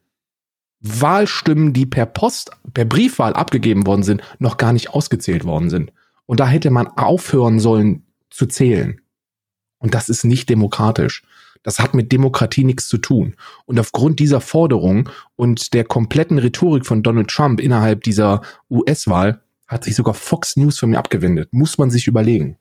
Wahlstimmen, 0.85 1.73
die 1.73 1.85
per 1.85 2.05
Post, 2.05 2.51
per 2.73 2.85
Briefwahl 2.85 3.33
abgegeben 3.33 3.87
worden 3.87 4.03
sind, 4.03 4.21
noch 4.39 4.57
gar 4.57 4.71
nicht 4.71 4.91
ausgezählt 4.91 5.43
worden 5.43 5.69
sind. 5.69 5.91
Und 6.25 6.39
da 6.39 6.47
hätte 6.47 6.69
man 6.69 6.87
aufhören 6.87 7.59
sollen 7.59 8.05
zu 8.29 8.45
zählen. 8.45 9.01
Und 9.79 9.93
das 9.93 10.09
ist 10.09 10.23
nicht 10.23 10.49
demokratisch. 10.49 11.23
Das 11.63 11.79
hat 11.79 11.95
mit 11.95 12.11
Demokratie 12.11 12.63
nichts 12.63 12.87
zu 12.87 12.99
tun. 12.99 13.35
Und 13.65 13.79
aufgrund 13.79 14.19
dieser 14.19 14.41
Forderung 14.41 15.09
und 15.35 15.73
der 15.73 15.83
kompletten 15.83 16.37
Rhetorik 16.37 16.85
von 16.85 17.01
Donald 17.01 17.29
Trump 17.29 17.59
innerhalb 17.59 18.03
dieser 18.03 18.41
US-Wahl 18.69 19.41
hat 19.67 19.83
sich 19.83 19.95
sogar 19.95 20.13
Fox 20.13 20.55
News 20.57 20.77
von 20.77 20.91
mir 20.91 20.99
abgewendet. 20.99 21.49
Muss 21.51 21.79
man 21.79 21.89
sich 21.89 22.05
überlegen. 22.05 22.57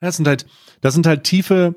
Das 0.00 0.16
sind 0.16 0.26
halt, 0.26 0.46
das 0.80 0.94
sind 0.94 1.06
halt 1.06 1.22
tiefe, 1.22 1.76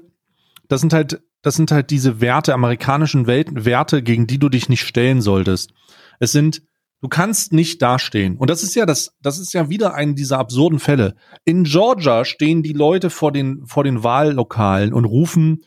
das 0.68 0.82
sind 0.82 0.94
halt 0.94 1.22
das 1.44 1.56
sind 1.56 1.72
halt 1.72 1.92
diese 1.92 2.22
Werte, 2.22 2.54
amerikanischen 2.54 3.28
Werte, 3.28 4.02
gegen 4.02 4.26
die 4.26 4.40
du 4.40 4.50
dich 4.50 4.70
nicht 4.70 4.82
stellen 4.82 5.22
solltest. 5.22 5.74
Es 6.20 6.32
sind, 6.32 6.64
du 7.02 7.10
kannst 7.10 7.52
nicht 7.52 7.82
dastehen. 7.82 8.38
Und 8.38 8.50
das 8.50 8.64
ist 8.64 8.76
ja 8.76 8.86
das, 8.86 9.14
das 9.22 9.38
ist 9.38 9.54
ja 9.54 9.70
wieder 9.70 9.94
ein 9.94 10.16
dieser 10.16 10.40
absurden 10.40 10.80
Fälle. 10.80 11.16
In 11.44 11.66
Georgia 11.66 12.24
stehen 12.24 12.64
die 12.64 12.74
Leute 12.74 13.10
vor 13.10 13.34
den, 13.34 13.68
vor 13.68 13.84
den 13.84 14.04
Wahllokalen 14.04 14.94
und 14.94 15.04
rufen, 15.04 15.66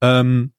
ähm, 0.00 0.54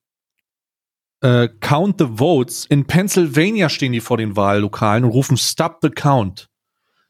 äh, 1.21 1.49
Count 1.59 1.95
the 1.97 2.17
Votes. 2.17 2.67
In 2.67 2.85
Pennsylvania 2.85 3.67
stehen 3.67 3.93
die 3.93 3.99
vor 3.99 4.17
den 4.17 4.35
Wahllokalen 4.35 5.03
und 5.03 5.11
rufen 5.11 5.37
Stop 5.37 5.79
the 5.81 5.89
Count. 5.89 6.49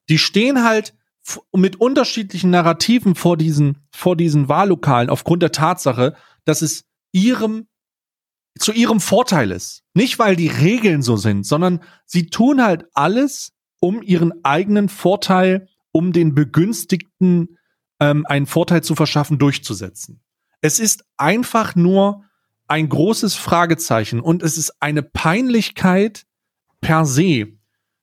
Die 0.07 0.17
stehen 0.17 0.63
halt 0.63 0.93
mit 1.53 1.75
unterschiedlichen 1.75 2.49
Narrativen 2.49 3.15
vor 3.15 3.35
diesen, 3.35 3.87
vor 3.91 4.15
diesen 4.15 4.47
Wahllokalen 4.47 5.09
aufgrund 5.09 5.43
der 5.43 5.51
Tatsache, 5.51 6.15
dass 6.45 6.61
es 6.61 6.85
ihrem, 7.11 7.67
zu 8.59 8.71
ihrem 8.71 8.99
Vorteil 8.99 9.51
ist. 9.51 9.83
Nicht, 9.93 10.19
weil 10.19 10.35
die 10.35 10.47
Regeln 10.47 11.01
so 11.01 11.17
sind, 11.17 11.45
sondern 11.45 11.81
sie 12.05 12.27
tun 12.27 12.63
halt 12.63 12.85
alles, 12.93 13.53
um 13.79 14.01
ihren 14.01 14.43
eigenen 14.43 14.89
Vorteil, 14.89 15.67
um 15.91 16.13
den 16.13 16.35
Begünstigten 16.35 17.57
ähm, 17.99 18.25
einen 18.27 18.45
Vorteil 18.45 18.83
zu 18.83 18.95
verschaffen, 18.95 19.39
durchzusetzen. 19.39 20.21
Es 20.61 20.79
ist 20.79 21.03
einfach 21.17 21.75
nur 21.75 22.23
ein 22.67 22.87
großes 22.87 23.35
Fragezeichen 23.35 24.21
und 24.21 24.43
es 24.43 24.57
ist 24.57 24.81
eine 24.81 25.03
Peinlichkeit 25.03 26.25
per 26.79 27.05
se, 27.05 27.47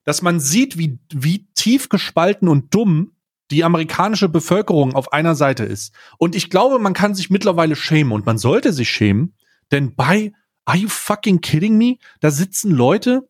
dass 0.05 0.23
man 0.23 0.41
sieht, 0.41 0.77
wie, 0.79 0.99
wie 1.13 1.47
tief 1.55 1.89
gespalten 1.89 2.49
und 2.49 2.75
dumm 2.75 3.13
die 3.51 3.65
amerikanische 3.65 4.29
Bevölkerung 4.29 4.95
auf 4.95 5.13
einer 5.13 5.35
Seite 5.35 5.65
ist. 5.65 5.95
Und 6.19 6.35
ich 6.35 6.51
glaube, 6.51 6.79
man 6.79 6.93
kann 6.93 7.15
sich 7.15 7.31
mittlerweile 7.31 7.77
schämen 7.77 8.13
und 8.13 8.27
man 8.27 8.39
sollte 8.39 8.73
sich 8.73 8.91
schämen, 8.91 9.35
denn 9.71 9.95
bei 9.95 10.33
Are 10.65 10.77
you 10.77 10.89
fucking 10.89 11.41
kidding 11.41 11.79
me? 11.79 11.97
Da 12.21 12.31
sitzen 12.31 12.71
Leute, 12.71 13.27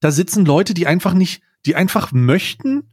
da 0.00 0.10
sitzen 0.10 0.44
Leute, 0.44 0.74
die 0.74 0.86
einfach 0.86 1.14
nicht, 1.14 1.42
die 1.64 1.76
einfach 1.76 2.12
möchten, 2.12 2.92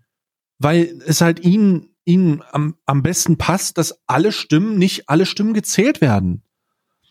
weil 0.60 1.02
es 1.06 1.20
halt 1.20 1.42
ihnen, 1.42 1.90
ihnen 2.06 2.42
am, 2.52 2.76
am 2.86 3.04
besten 3.04 3.38
passt, 3.38 3.78
dass 3.78 4.02
alle 4.08 4.32
Stimmen, 4.32 4.78
nicht 4.78 5.10
alle 5.10 5.26
Stimmen 5.26 5.54
gezählt 5.54 6.00
werden 6.00 6.44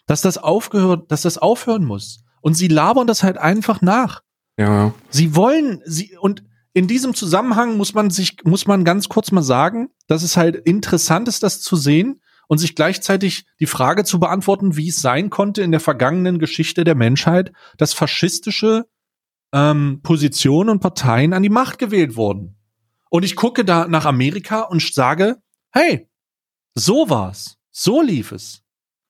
dass 0.07 0.23
das 0.23 0.39
aufgehört, 0.39 1.11
dass 1.11 1.23
das 1.23 1.37
aufhören 1.37 1.85
muss. 1.85 2.25
Und 2.41 2.55
sie 2.55 2.69
labern 2.69 3.07
das 3.07 3.23
halt 3.23 3.39
einfach 3.39 3.83
nach. 3.83 4.23
Ja. 4.57 4.95
Sie 5.11 5.35
wollen, 5.35 5.83
sie, 5.85 6.17
und 6.19 6.45
in 6.77 6.87
diesem 6.87 7.15
Zusammenhang 7.15 7.79
muss 7.79 7.95
man 7.95 8.11
sich, 8.11 8.37
muss 8.45 8.67
man 8.67 8.85
ganz 8.85 9.09
kurz 9.09 9.33
mal 9.33 9.41
sagen, 9.41 9.89
dass 10.09 10.23
es 10.23 10.37
halt 10.37 10.57
interessant 10.57 11.27
ist, 11.27 11.43
das 11.43 11.63
zu 11.63 11.75
sehen 11.75 12.21
und 12.49 12.59
sich 12.59 12.75
gleichzeitig 12.75 13.47
die 13.59 13.67
Frage 13.67 14.05
zu 14.05 14.21
beantworten, 14.21 14.77
wie 14.77 14.91
es 14.91 15.01
sein 15.01 15.31
konnte 15.31 15.63
in 15.63 15.71
der 15.71 15.81
vergangenen 15.81 16.39
Geschichte 16.39 16.85
der 16.85 16.95
Menschheit, 16.95 17.51
dass 17.79 17.95
faschistische 17.95 18.85
ähm, 19.55 20.01
Positionen 20.03 20.69
und 20.69 20.81
Parteien 20.81 21.33
an 21.33 21.43
die 21.43 21.49
Macht 21.49 21.79
gewählt 21.79 22.15
wurden. 22.15 22.59
Und 23.09 23.25
ich 23.25 23.37
gucke 23.37 23.65
da 23.65 23.89
nach 23.89 24.05
Amerika 24.05 24.61
und 24.61 24.83
sage, 24.83 25.39
hey, 25.71 26.11
so 26.75 27.09
war's, 27.09 27.57
so 27.71 28.03
lief 28.03 28.33
es. 28.33 28.63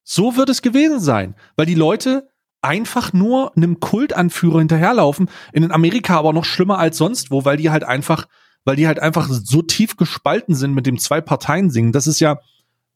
So 0.05 0.37
wird 0.37 0.51
es 0.51 0.63
gewesen 0.63 1.01
sein, 1.01 1.35
weil 1.57 1.67
die 1.67 1.75
Leute 1.75 2.29
einfach 2.67 3.13
nur 3.13 3.57
einem 3.57 3.81
Kultanführer 3.81 4.59
hinterherlaufen. 4.59 5.31
In 5.53 5.71
Amerika 5.71 6.19
aber 6.19 6.33
noch 6.33 6.45
schlimmer 6.45 6.79
als 6.79 6.99
sonst 6.99 7.31
wo, 7.31 7.45
weil 7.45 7.57
die 7.57 7.71
halt 7.71 7.85
einfach, 7.85 8.27
weil 8.65 8.77
die 8.77 8.87
halt 8.87 9.01
einfach 9.01 9.29
so 9.31 9.63
tief 9.63 9.97
gespalten 9.97 10.55
sind 10.55 10.75
mit 10.75 10.87
dem 10.87 10.99
zwei 10.99 11.21
Parteien 11.21 11.71
singen. 11.71 11.93
Das 11.93 12.07
ist 12.07 12.21
ja 12.21 12.39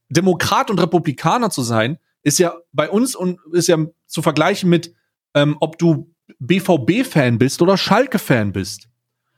Demokrat 0.09 0.71
und 0.71 0.81
Republikaner 0.81 1.51
zu 1.51 1.63
sein, 1.63 1.99
ist 2.23 2.39
ja 2.39 2.55
bei 2.73 2.91
uns 2.91 3.15
und 3.15 3.39
ist 3.53 3.69
ja 3.69 3.79
zu 4.07 4.23
vergleichen 4.23 4.69
mit, 4.69 4.93
ähm, 5.35 5.57
ob 5.61 5.79
du 5.79 6.13
BVB-Fan 6.39 7.39
bist 7.39 7.63
oder 7.63 7.77
Schalke-Fan 7.77 8.53
bist. 8.53 8.89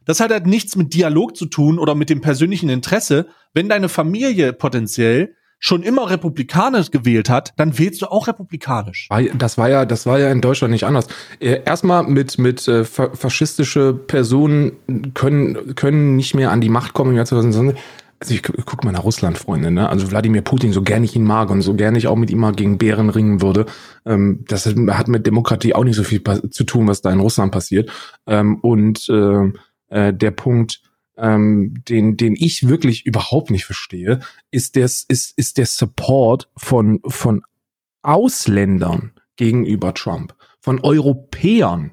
Das 0.04 0.20
hat 0.20 0.30
halt 0.30 0.46
nichts 0.46 0.74
mit 0.76 0.94
Dialog 0.94 1.36
zu 1.36 1.46
tun 1.46 1.78
oder 1.78 1.94
mit 1.94 2.10
dem 2.10 2.20
persönlichen 2.20 2.68
Interesse. 2.68 3.28
Wenn 3.54 3.68
deine 3.68 3.88
Familie 3.88 4.52
potenziell 4.52 5.36
schon 5.62 5.84
immer 5.84 6.10
republikanisch 6.10 6.90
gewählt 6.90 7.30
hat, 7.30 7.54
dann 7.56 7.78
wählst 7.78 8.02
du 8.02 8.06
auch 8.06 8.26
republikanisch. 8.26 9.08
Das 9.34 9.56
war 9.56 9.70
ja, 9.70 9.86
das 9.86 10.06
war 10.06 10.18
ja 10.18 10.30
in 10.30 10.40
Deutschland 10.40 10.72
nicht 10.72 10.84
anders. 10.84 11.06
Äh, 11.38 11.60
erstmal 11.64 12.02
mit 12.02 12.36
mit 12.36 12.66
äh, 12.66 12.84
faschistische 12.84 13.94
Personen 13.94 14.72
können 15.14 15.74
können 15.76 16.16
nicht 16.16 16.34
mehr 16.34 16.50
an 16.50 16.60
die 16.60 16.68
Macht 16.68 16.94
kommen 16.94 17.12
im 17.12 17.16
Jahr 17.16 17.26
2020. 17.26 17.80
Also 18.18 18.34
ich 18.34 18.42
guck 18.42 18.84
mal 18.84 18.92
nach 18.92 19.04
Russland, 19.04 19.38
Freunde, 19.38 19.70
ne? 19.70 19.88
Also 19.88 20.10
Wladimir 20.10 20.42
Putin, 20.42 20.72
so 20.72 20.82
gern 20.82 21.04
ich 21.04 21.14
ihn 21.14 21.24
mag 21.24 21.50
und 21.50 21.62
so 21.62 21.74
gern 21.74 21.94
ich 21.94 22.08
auch 22.08 22.16
mit 22.16 22.30
ihm 22.30 22.38
mal 22.38 22.52
gegen 22.52 22.78
Bären 22.78 23.08
ringen 23.08 23.40
würde, 23.40 23.66
ähm, 24.04 24.44
das 24.48 24.66
hat 24.66 25.08
mit 25.08 25.26
Demokratie 25.26 25.74
auch 25.74 25.84
nicht 25.84 25.96
so 25.96 26.04
viel 26.04 26.22
zu 26.50 26.64
tun, 26.64 26.88
was 26.88 27.02
da 27.02 27.10
in 27.12 27.20
Russland 27.20 27.52
passiert. 27.52 27.90
Ähm, 28.26 28.58
und 28.60 29.08
äh, 29.08 29.52
äh, 29.88 30.12
der 30.12 30.30
Punkt, 30.32 30.82
ähm, 31.22 31.82
den, 31.88 32.16
den 32.16 32.34
ich 32.36 32.68
wirklich 32.68 33.06
überhaupt 33.06 33.50
nicht 33.50 33.64
verstehe, 33.64 34.20
ist 34.50 34.74
der, 34.74 34.84
ist, 34.84 35.06
ist 35.08 35.56
der 35.56 35.66
Support 35.66 36.50
von, 36.56 37.00
von 37.06 37.42
Ausländern 38.02 39.12
gegenüber 39.36 39.94
Trump, 39.94 40.34
von 40.60 40.80
Europäern. 40.80 41.92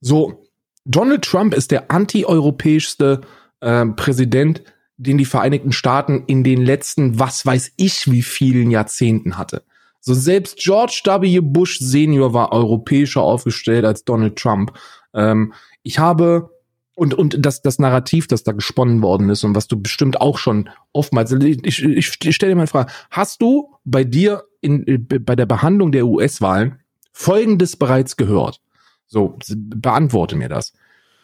So, 0.00 0.46
Donald 0.86 1.22
Trump 1.22 1.54
ist 1.54 1.70
der 1.70 1.90
anti-europäischste 1.90 3.20
äh, 3.60 3.86
Präsident, 3.86 4.62
den 4.96 5.18
die 5.18 5.26
Vereinigten 5.26 5.72
Staaten 5.72 6.24
in 6.26 6.42
den 6.42 6.62
letzten, 6.62 7.18
was 7.18 7.44
weiß 7.44 7.72
ich, 7.76 8.10
wie 8.10 8.22
vielen 8.22 8.70
Jahrzehnten 8.70 9.36
hatte. 9.36 9.64
So 10.00 10.14
selbst 10.14 10.56
George 10.56 11.02
W. 11.04 11.40
Bush 11.40 11.78
Senior 11.78 12.32
war 12.32 12.52
europäischer 12.52 13.20
aufgestellt 13.20 13.84
als 13.84 14.04
Donald 14.04 14.36
Trump. 14.36 14.72
Ähm, 15.14 15.52
ich 15.82 15.98
habe 15.98 16.51
und, 16.94 17.14
und 17.14 17.44
das, 17.44 17.62
das 17.62 17.78
Narrativ, 17.78 18.26
das 18.26 18.44
da 18.44 18.52
gesponnen 18.52 19.02
worden 19.02 19.30
ist 19.30 19.44
und 19.44 19.54
was 19.54 19.66
du 19.66 19.80
bestimmt 19.80 20.20
auch 20.20 20.38
schon 20.38 20.68
oftmals, 20.92 21.32
ich, 21.32 21.82
ich, 21.82 22.18
ich 22.24 22.34
stelle 22.34 22.52
dir 22.52 22.56
mal 22.56 22.62
eine 22.62 22.66
Frage, 22.66 22.92
hast 23.10 23.40
du 23.40 23.74
bei 23.84 24.04
dir 24.04 24.44
in, 24.60 24.86
äh, 24.86 24.98
bei 24.98 25.36
der 25.36 25.46
Behandlung 25.46 25.92
der 25.92 26.06
US-Wahlen 26.06 26.80
Folgendes 27.12 27.76
bereits 27.76 28.16
gehört? 28.16 28.60
So, 29.06 29.38
beantworte 29.48 30.36
mir 30.36 30.48
das. 30.48 30.72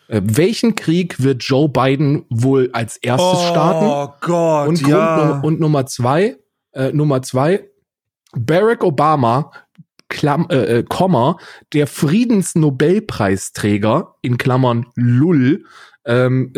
Äh, 0.09 0.23
welchen 0.25 0.75
Krieg 0.75 1.23
wird 1.23 1.43
Joe 1.43 1.69
Biden 1.69 2.25
wohl 2.31 2.71
als 2.73 2.97
erstes 2.97 3.41
oh 3.41 3.49
starten? 3.51 3.87
Oh 3.87 4.15
Gott, 4.21 4.69
und, 4.69 4.87
ja. 4.87 5.31
Grund, 5.31 5.45
und 5.45 5.61
Nummer 5.61 5.87
zwei, 5.87 6.37
äh, 6.73 6.93
Nummer 6.93 7.23
zwei, 7.23 7.69
Barack 8.33 8.85
Obama 8.85 9.53
Klam 10.09 10.47
äh, 10.51 10.79
äh, 10.79 10.83
Komma, 10.83 11.37
der 11.73 11.87
Friedensnobelpreisträger, 11.87 14.17
in 14.23 14.39
Klammern 14.39 14.87
Lull, 14.95 15.65
ähm, 16.05 16.53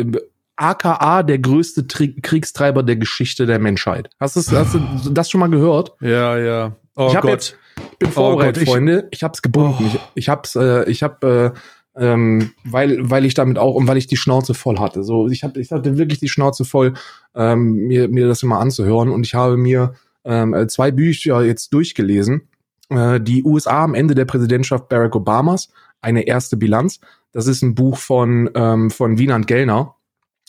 aka 0.56 1.22
der 1.22 1.38
größte 1.38 1.86
Tri 1.86 2.20
Kriegstreiber 2.20 2.82
der 2.82 2.96
Geschichte 2.96 3.46
der 3.46 3.58
Menschheit. 3.58 4.10
Hast 4.20 4.36
du, 4.36 4.40
hast 4.56 4.74
du 4.74 4.80
das 5.10 5.30
schon 5.30 5.40
mal 5.40 5.50
gehört? 5.50 5.92
Ja, 6.00 6.38
ja. 6.38 6.76
Oh 6.96 7.08
ich 7.08 7.20
Gott. 7.20 7.30
Jetzt, 7.30 7.56
bin 7.98 8.10
vorbereitet, 8.10 8.62
oh 8.62 8.66
Gott, 8.66 8.74
Freunde. 8.74 9.08
Ich 9.10 9.22
hab's 9.22 9.42
gebunden. 9.42 9.76
Oh. 9.80 9.86
Ich, 9.86 9.98
ich 10.14 10.28
hab's, 10.28 10.54
äh, 10.54 10.88
ich 10.90 11.02
hab, 11.02 11.24
äh, 11.24 11.50
ähm, 11.96 12.52
weil, 12.64 13.10
weil 13.10 13.24
ich 13.24 13.34
damit 13.34 13.58
auch 13.58 13.74
und 13.74 13.88
weil 13.88 13.96
ich 13.96 14.06
die 14.06 14.16
Schnauze 14.16 14.54
voll 14.54 14.78
hatte. 14.78 15.02
So, 15.02 15.28
ich 15.28 15.42
hatte, 15.42 15.60
ich 15.60 15.72
hatte 15.72 15.98
wirklich 15.98 16.20
die 16.20 16.28
Schnauze 16.28 16.64
voll, 16.64 16.94
ähm, 17.34 17.86
mir, 17.86 18.08
mir 18.08 18.28
das 18.28 18.42
immer 18.42 18.60
anzuhören 18.60 19.08
und 19.08 19.26
ich 19.26 19.34
habe 19.34 19.56
mir 19.56 19.94
ähm, 20.24 20.68
zwei 20.68 20.90
Bücher 20.90 21.42
jetzt 21.42 21.72
durchgelesen 21.72 22.49
äh, 22.90 23.20
die 23.20 23.44
USA 23.44 23.84
am 23.84 23.94
Ende 23.94 24.14
der 24.14 24.24
Präsidentschaft 24.24 24.88
Barack 24.88 25.14
Obamas, 25.16 25.70
eine 26.00 26.26
erste 26.26 26.56
Bilanz. 26.56 27.00
Das 27.32 27.46
ist 27.46 27.62
ein 27.62 27.74
Buch 27.74 27.96
von, 27.96 28.50
ähm, 28.54 28.90
von 28.90 29.18
Wieland 29.18 29.46
Gellner. 29.46 29.94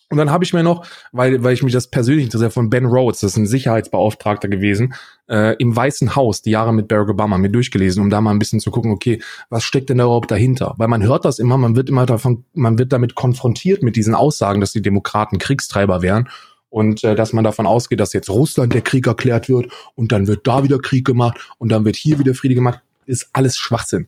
Und 0.10 0.18
dann 0.18 0.30
habe 0.30 0.44
ich 0.44 0.54
mir 0.54 0.62
noch, 0.62 0.86
weil, 1.14 1.42
weil 1.42 1.54
ich 1.54 1.64
mich 1.64 1.72
das 1.72 1.88
persönlich 1.88 2.26
interessiere, 2.26 2.52
von 2.52 2.70
Ben 2.70 2.86
Rhodes, 2.86 3.22
das 3.22 3.32
ist 3.32 3.38
ein 3.38 3.48
Sicherheitsbeauftragter 3.48 4.50
gewesen, 4.50 4.94
äh, 5.30 5.56
im 5.56 5.74
Weißen 5.74 6.18
Haus, 6.18 6.42
die 6.42 6.52
Jahre 6.52 6.74
mit 6.74 6.90
Barack 6.90 7.10
Obama, 7.10 7.38
mir 7.38 7.50
durchgelesen, 7.50 8.04
um 8.04 8.10
da 8.10 8.20
mal 8.20 8.32
ein 8.32 8.40
bisschen 8.40 8.60
zu 8.60 8.72
gucken, 8.72 8.92
okay, 8.92 9.22
was 9.50 9.64
steckt 9.64 9.90
denn 9.90 10.00
da 10.00 10.04
überhaupt 10.04 10.30
dahinter? 10.30 10.74
Weil 10.76 10.90
man 10.90 11.02
hört 11.02 11.24
das 11.24 11.40
immer, 11.40 11.58
man 11.58 11.78
wird 11.78 11.88
immer 11.88 12.06
davon, 12.06 12.44
man 12.54 12.78
wird 12.78 12.92
damit 12.92 13.16
konfrontiert 13.16 13.84
mit 13.84 13.96
diesen 13.96 14.14
Aussagen, 14.14 14.60
dass 14.60 14.74
die 14.74 14.82
Demokraten 14.82 15.38
Kriegstreiber 15.38 16.02
wären 16.02 16.28
und 16.72 17.04
äh, 17.04 17.16
dass 17.16 17.34
man 17.34 17.44
davon 17.44 17.68
ausgeht, 17.68 18.00
dass 18.00 18.14
jetzt 18.14 18.30
Russland 18.30 18.74
der 18.74 18.82
Krieg 18.82 19.06
erklärt 19.06 19.50
wird 19.50 19.72
und 19.94 20.12
dann 20.12 20.26
wird 20.26 20.48
da 20.48 20.64
wieder 20.64 20.80
Krieg 20.80 21.06
gemacht 21.06 21.38
und 21.60 21.70
dann 21.70 21.86
wird 21.86 21.98
hier 21.98 22.18
wieder 22.18 22.34
Friede 22.34 22.56
gemacht, 22.56 22.82
ist 23.06 23.30
alles 23.34 23.58
Schwachsinn. 23.58 24.08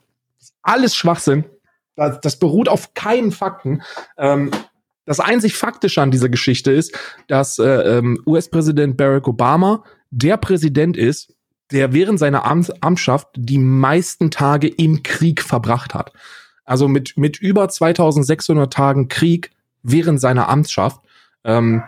Alles 0.64 0.96
Schwachsinn. 0.96 1.44
Das, 1.96 2.20
das 2.22 2.40
beruht 2.40 2.70
auf 2.70 2.94
keinen 2.94 3.32
Fakten. 3.32 3.84
Ähm, 4.18 4.50
das 5.06 5.20
einzig 5.20 5.58
Faktische 5.58 6.02
an 6.02 6.12
dieser 6.12 6.30
Geschichte 6.30 6.72
ist, 6.72 6.98
dass 7.28 7.60
äh, 7.60 7.98
ähm, 7.98 8.24
US-Präsident 8.26 8.96
Barack 8.96 9.28
Obama 9.28 9.84
der 10.10 10.38
Präsident 10.38 10.96
ist, 10.96 11.36
der 11.72 11.92
während 11.92 12.18
seiner 12.18 12.46
Amts 12.46 12.72
Amtsschaft 12.82 13.28
die 13.36 13.58
meisten 13.58 14.32
Tage 14.32 14.70
im 14.70 15.04
Krieg 15.04 15.42
verbracht 15.42 15.94
hat. 15.94 16.14
Also 16.64 16.88
mit, 16.88 17.18
mit 17.18 17.42
über 17.42 17.68
2600 17.68 18.72
Tagen 18.72 19.10
Krieg 19.10 19.52
während 19.82 20.22
seiner 20.22 20.48
Amtsschaft. 20.48 21.02
Ähm, 21.44 21.84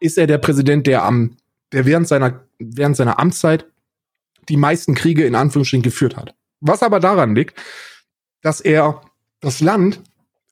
ist 0.00 0.18
er 0.18 0.26
der 0.26 0.38
Präsident, 0.38 0.86
der 0.86 1.04
am, 1.04 1.36
der 1.72 1.86
während 1.86 2.08
seiner, 2.08 2.44
während 2.58 2.96
seiner 2.96 3.18
Amtszeit 3.18 3.66
die 4.48 4.56
meisten 4.56 4.94
Kriege 4.94 5.24
in 5.24 5.34
Anführungsstrichen 5.34 5.82
geführt 5.82 6.16
hat. 6.16 6.34
Was 6.60 6.82
aber 6.82 6.98
daran 7.00 7.34
liegt, 7.34 7.58
dass 8.42 8.60
er 8.60 9.02
das 9.40 9.60
Land 9.60 10.00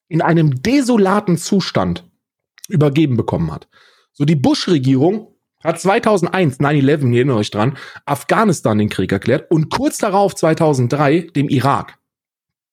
in 0.08 0.22
einem 0.22 0.62
desolaten 0.62 1.36
Zustand 1.36 2.04
übergeben 2.68 3.16
bekommen 3.16 3.50
hat. 3.50 3.68
So 4.12 4.24
die 4.24 4.36
Bush-Regierung 4.36 5.34
hat 5.62 5.80
2001, 5.80 6.60
9-11, 6.60 7.10
ihr 7.10 7.16
erinnert 7.16 7.36
euch 7.36 7.50
dran, 7.50 7.76
Afghanistan 8.06 8.78
den 8.78 8.88
Krieg 8.88 9.12
erklärt 9.12 9.50
und 9.50 9.70
kurz 9.70 9.98
darauf 9.98 10.34
2003 10.34 11.28
dem 11.34 11.48
Irak. 11.48 11.97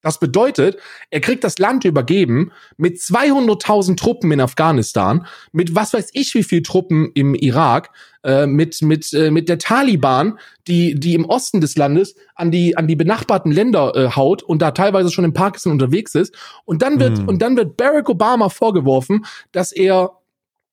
Das 0.06 0.20
bedeutet, 0.20 0.78
er 1.10 1.20
kriegt 1.20 1.44
das 1.44 1.58
Land 1.58 1.84
übergeben 1.84 2.52
mit 2.78 2.98
200.000 2.98 3.98
Truppen 3.98 4.32
in 4.32 4.40
Afghanistan, 4.40 5.26
mit 5.52 5.74
was 5.74 5.96
weiß 5.96 6.12
ich 6.14 6.36
wie 6.36 6.44
viel 6.44 6.62
Truppen 6.62 7.10
im 7.16 7.34
Irak, 7.34 7.90
äh, 8.24 8.46
mit 8.46 8.84
mit 8.84 9.12
äh, 9.14 9.32
mit 9.32 9.50
der 9.50 9.58
Taliban, 9.58 10.38
die 10.68 10.94
die 10.94 11.16
im 11.16 11.26
Osten 11.26 11.60
des 11.60 11.76
Landes 11.76 12.14
an 12.36 12.52
die 12.52 12.78
an 12.78 12.86
die 12.86 12.96
benachbarten 12.96 13.52
Länder 13.52 13.96
äh, 13.96 14.10
haut 14.16 14.44
und 14.44 14.62
da 14.62 14.70
teilweise 14.70 15.10
schon 15.10 15.26
in 15.26 15.34
Pakistan 15.34 15.74
unterwegs 15.74 16.14
ist. 16.14 16.36
Und 16.66 16.84
dann 16.84 17.00
wird 17.00 17.18
mhm. 17.18 17.28
und 17.28 17.42
dann 17.42 17.58
wird 17.58 17.76
Barack 17.76 18.08
Obama 18.08 18.50
vorgeworfen, 18.50 19.26
dass 19.54 19.72
er 19.72 20.12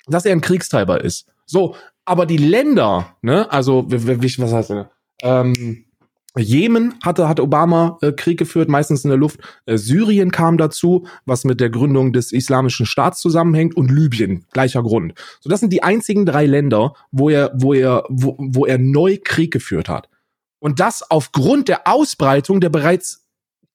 dass 0.08 0.26
er 0.26 0.32
ein 0.32 0.42
Kriegstreiber 0.42 1.02
ist. 1.02 1.26
So, 1.46 1.74
aber 2.04 2.26
die 2.26 2.36
Länder, 2.36 3.16
ne, 3.22 3.50
also 3.50 3.86
was 3.88 4.52
heißt 4.52 4.70
das? 4.70 4.86
Ähm, 5.22 5.86
Jemen 6.38 6.94
hatte, 7.02 7.28
hat 7.28 7.40
Obama 7.40 7.98
äh, 8.00 8.12
Krieg 8.12 8.38
geführt, 8.38 8.68
meistens 8.68 9.04
in 9.04 9.10
der 9.10 9.18
Luft. 9.18 9.40
Äh, 9.66 9.76
Syrien 9.76 10.30
kam 10.30 10.56
dazu, 10.56 11.06
was 11.26 11.44
mit 11.44 11.60
der 11.60 11.68
Gründung 11.68 12.12
des 12.12 12.32
Islamischen 12.32 12.86
Staats 12.86 13.20
zusammenhängt 13.20 13.76
und 13.76 13.90
Libyen, 13.90 14.46
gleicher 14.52 14.82
Grund. 14.82 15.14
So, 15.40 15.50
das 15.50 15.60
sind 15.60 15.72
die 15.72 15.82
einzigen 15.82 16.24
drei 16.24 16.46
Länder, 16.46 16.94
wo 17.10 17.28
er, 17.28 17.52
wo 17.54 17.74
er, 17.74 18.04
wo, 18.08 18.36
wo 18.38 18.64
er 18.64 18.78
neu 18.78 19.18
Krieg 19.22 19.52
geführt 19.52 19.90
hat. 19.90 20.08
Und 20.58 20.80
das 20.80 21.02
aufgrund 21.10 21.68
der 21.68 21.86
Ausbreitung 21.86 22.60
der 22.60 22.70
bereits 22.70 23.26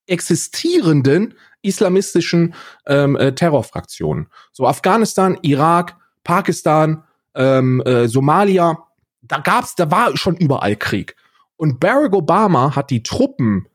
existierenden 0.07 1.35
islamistischen 1.61 2.55
ähm, 2.87 3.15
äh, 3.17 3.33
Terrorfraktionen. 3.33 4.27
So 4.51 4.65
Afghanistan, 4.65 5.37
Irak, 5.41 5.95
Pakistan, 6.23 7.03
ähm, 7.35 7.81
äh, 7.81 8.07
Somalia, 8.07 8.79
da 9.21 9.39
gab's, 9.39 9.75
da 9.75 9.91
war 9.91 10.15
schon 10.17 10.37
überall 10.37 10.75
Krieg. 10.75 11.15
Und 11.57 11.79
Barack 11.79 12.13
Obama 12.13 12.75
hat 12.75 12.89
die 12.89 13.03
Truppen 13.03 13.67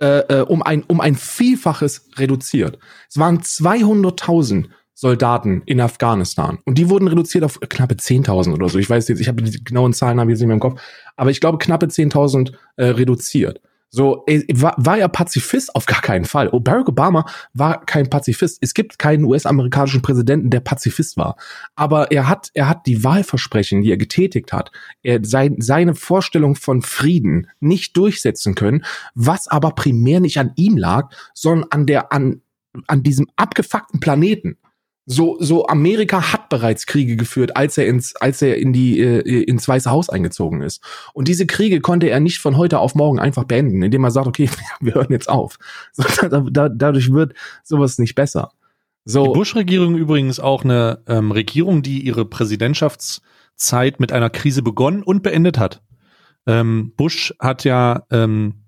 äh, 0.00 0.20
äh, 0.20 0.40
um, 0.42 0.62
ein, 0.62 0.82
um 0.84 1.00
ein 1.00 1.14
Vielfaches 1.14 2.08
reduziert. 2.16 2.78
Es 3.08 3.18
waren 3.18 3.40
200.000 3.40 4.68
Soldaten 4.94 5.62
in 5.66 5.80
Afghanistan. 5.80 6.58
Und 6.64 6.76
die 6.76 6.90
wurden 6.90 7.08
reduziert 7.08 7.44
auf 7.44 7.58
knappe 7.60 7.94
10.000 7.94 8.54
oder 8.54 8.68
so. 8.68 8.78
Ich 8.78 8.88
weiß 8.88 9.08
jetzt, 9.08 9.20
ich 9.20 9.28
habe 9.28 9.42
die 9.42 9.64
genauen 9.64 9.92
Zahlen 9.92 10.20
habe 10.20 10.30
jetzt 10.30 10.40
nicht 10.40 10.46
mehr 10.46 10.54
im 10.54 10.60
Kopf. 10.60 10.80
Aber 11.16 11.30
ich 11.30 11.40
glaube, 11.40 11.58
knappe 11.58 11.86
10.000 11.86 12.52
äh, 12.76 12.84
reduziert. 12.86 13.60
So, 13.90 14.24
war, 14.52 14.74
war 14.78 14.98
er 14.98 15.08
Pazifist? 15.08 15.74
Auf 15.74 15.86
gar 15.86 16.00
keinen 16.00 16.24
Fall. 16.24 16.48
Oh, 16.52 16.60
Barack 16.60 16.88
Obama 16.88 17.26
war 17.54 17.84
kein 17.84 18.08
Pazifist. 18.08 18.58
Es 18.60 18.72
gibt 18.72 19.00
keinen 19.00 19.24
US-amerikanischen 19.24 20.00
Präsidenten, 20.00 20.50
der 20.50 20.60
Pazifist 20.60 21.16
war. 21.16 21.36
Aber 21.74 22.12
er 22.12 22.28
hat, 22.28 22.50
er 22.54 22.68
hat 22.68 22.86
die 22.86 23.02
Wahlversprechen, 23.02 23.82
die 23.82 23.90
er 23.90 23.96
getätigt 23.96 24.52
hat, 24.52 24.70
er 25.02 25.18
sein, 25.24 25.56
seine 25.58 25.96
Vorstellung 25.96 26.54
von 26.54 26.82
Frieden 26.82 27.48
nicht 27.58 27.96
durchsetzen 27.96 28.54
können, 28.54 28.84
was 29.14 29.48
aber 29.48 29.72
primär 29.72 30.20
nicht 30.20 30.38
an 30.38 30.52
ihm 30.54 30.76
lag, 30.76 31.10
sondern 31.34 31.68
an 31.70 31.86
der, 31.86 32.12
an, 32.12 32.42
an 32.86 33.02
diesem 33.02 33.26
abgefuckten 33.34 33.98
Planeten 33.98 34.56
so 35.06 35.36
so 35.40 35.66
Amerika 35.66 36.32
hat 36.32 36.48
bereits 36.48 36.86
Kriege 36.86 37.16
geführt, 37.16 37.56
als 37.56 37.76
er 37.78 37.86
ins 37.86 38.14
als 38.16 38.42
er 38.42 38.58
in 38.58 38.72
die 38.72 39.00
äh, 39.00 39.42
ins 39.42 39.66
Weiße 39.66 39.90
Haus 39.90 40.08
eingezogen 40.08 40.62
ist. 40.62 40.82
Und 41.14 41.28
diese 41.28 41.46
Kriege 41.46 41.80
konnte 41.80 42.08
er 42.08 42.20
nicht 42.20 42.38
von 42.38 42.56
heute 42.56 42.78
auf 42.78 42.94
morgen 42.94 43.18
einfach 43.18 43.44
beenden, 43.44 43.82
indem 43.82 44.04
er 44.04 44.10
sagt, 44.10 44.26
okay, 44.26 44.48
wir 44.80 44.94
hören 44.94 45.10
jetzt 45.10 45.28
auf. 45.28 45.58
So, 45.92 46.04
da, 46.28 46.40
da, 46.50 46.68
dadurch 46.68 47.12
wird 47.12 47.34
sowas 47.64 47.98
nicht 47.98 48.14
besser. 48.14 48.52
So. 49.04 49.24
Die 49.24 49.30
Bush-Regierung 49.32 49.96
übrigens 49.96 50.38
auch 50.38 50.62
eine 50.62 51.02
ähm, 51.08 51.32
Regierung, 51.32 51.82
die 51.82 52.00
ihre 52.00 52.26
Präsidentschaftszeit 52.26 53.98
mit 53.98 54.12
einer 54.12 54.30
Krise 54.30 54.62
begonnen 54.62 55.02
und 55.02 55.22
beendet 55.22 55.58
hat. 55.58 55.82
Ähm, 56.46 56.92
Bush 56.96 57.34
hat 57.40 57.64
ja 57.64 58.04
ähm, 58.10 58.66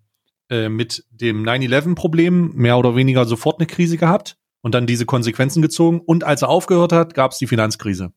äh, 0.49 0.69
mit 0.69 1.05
dem 1.11 1.45
9-11-Problem 1.45 2.53
mehr 2.55 2.79
oder 2.79 2.97
weniger 2.97 3.27
sofort 3.27 3.61
eine 3.61 3.67
Krise 3.67 3.99
gehabt 3.99 4.37
und 4.63 4.75
dann 4.75 4.87
diese 4.87 5.05
Konsequenzen 5.05 5.61
gezogen. 5.61 6.01
Und 6.01 6.25
als 6.25 6.43
er 6.43 6.49
aufgehört 6.49 6.93
hat, 6.93 7.15
gab 7.15 7.33
es 7.33 7.39
die 7.39 7.47
Finanzkrise. 7.47 8.13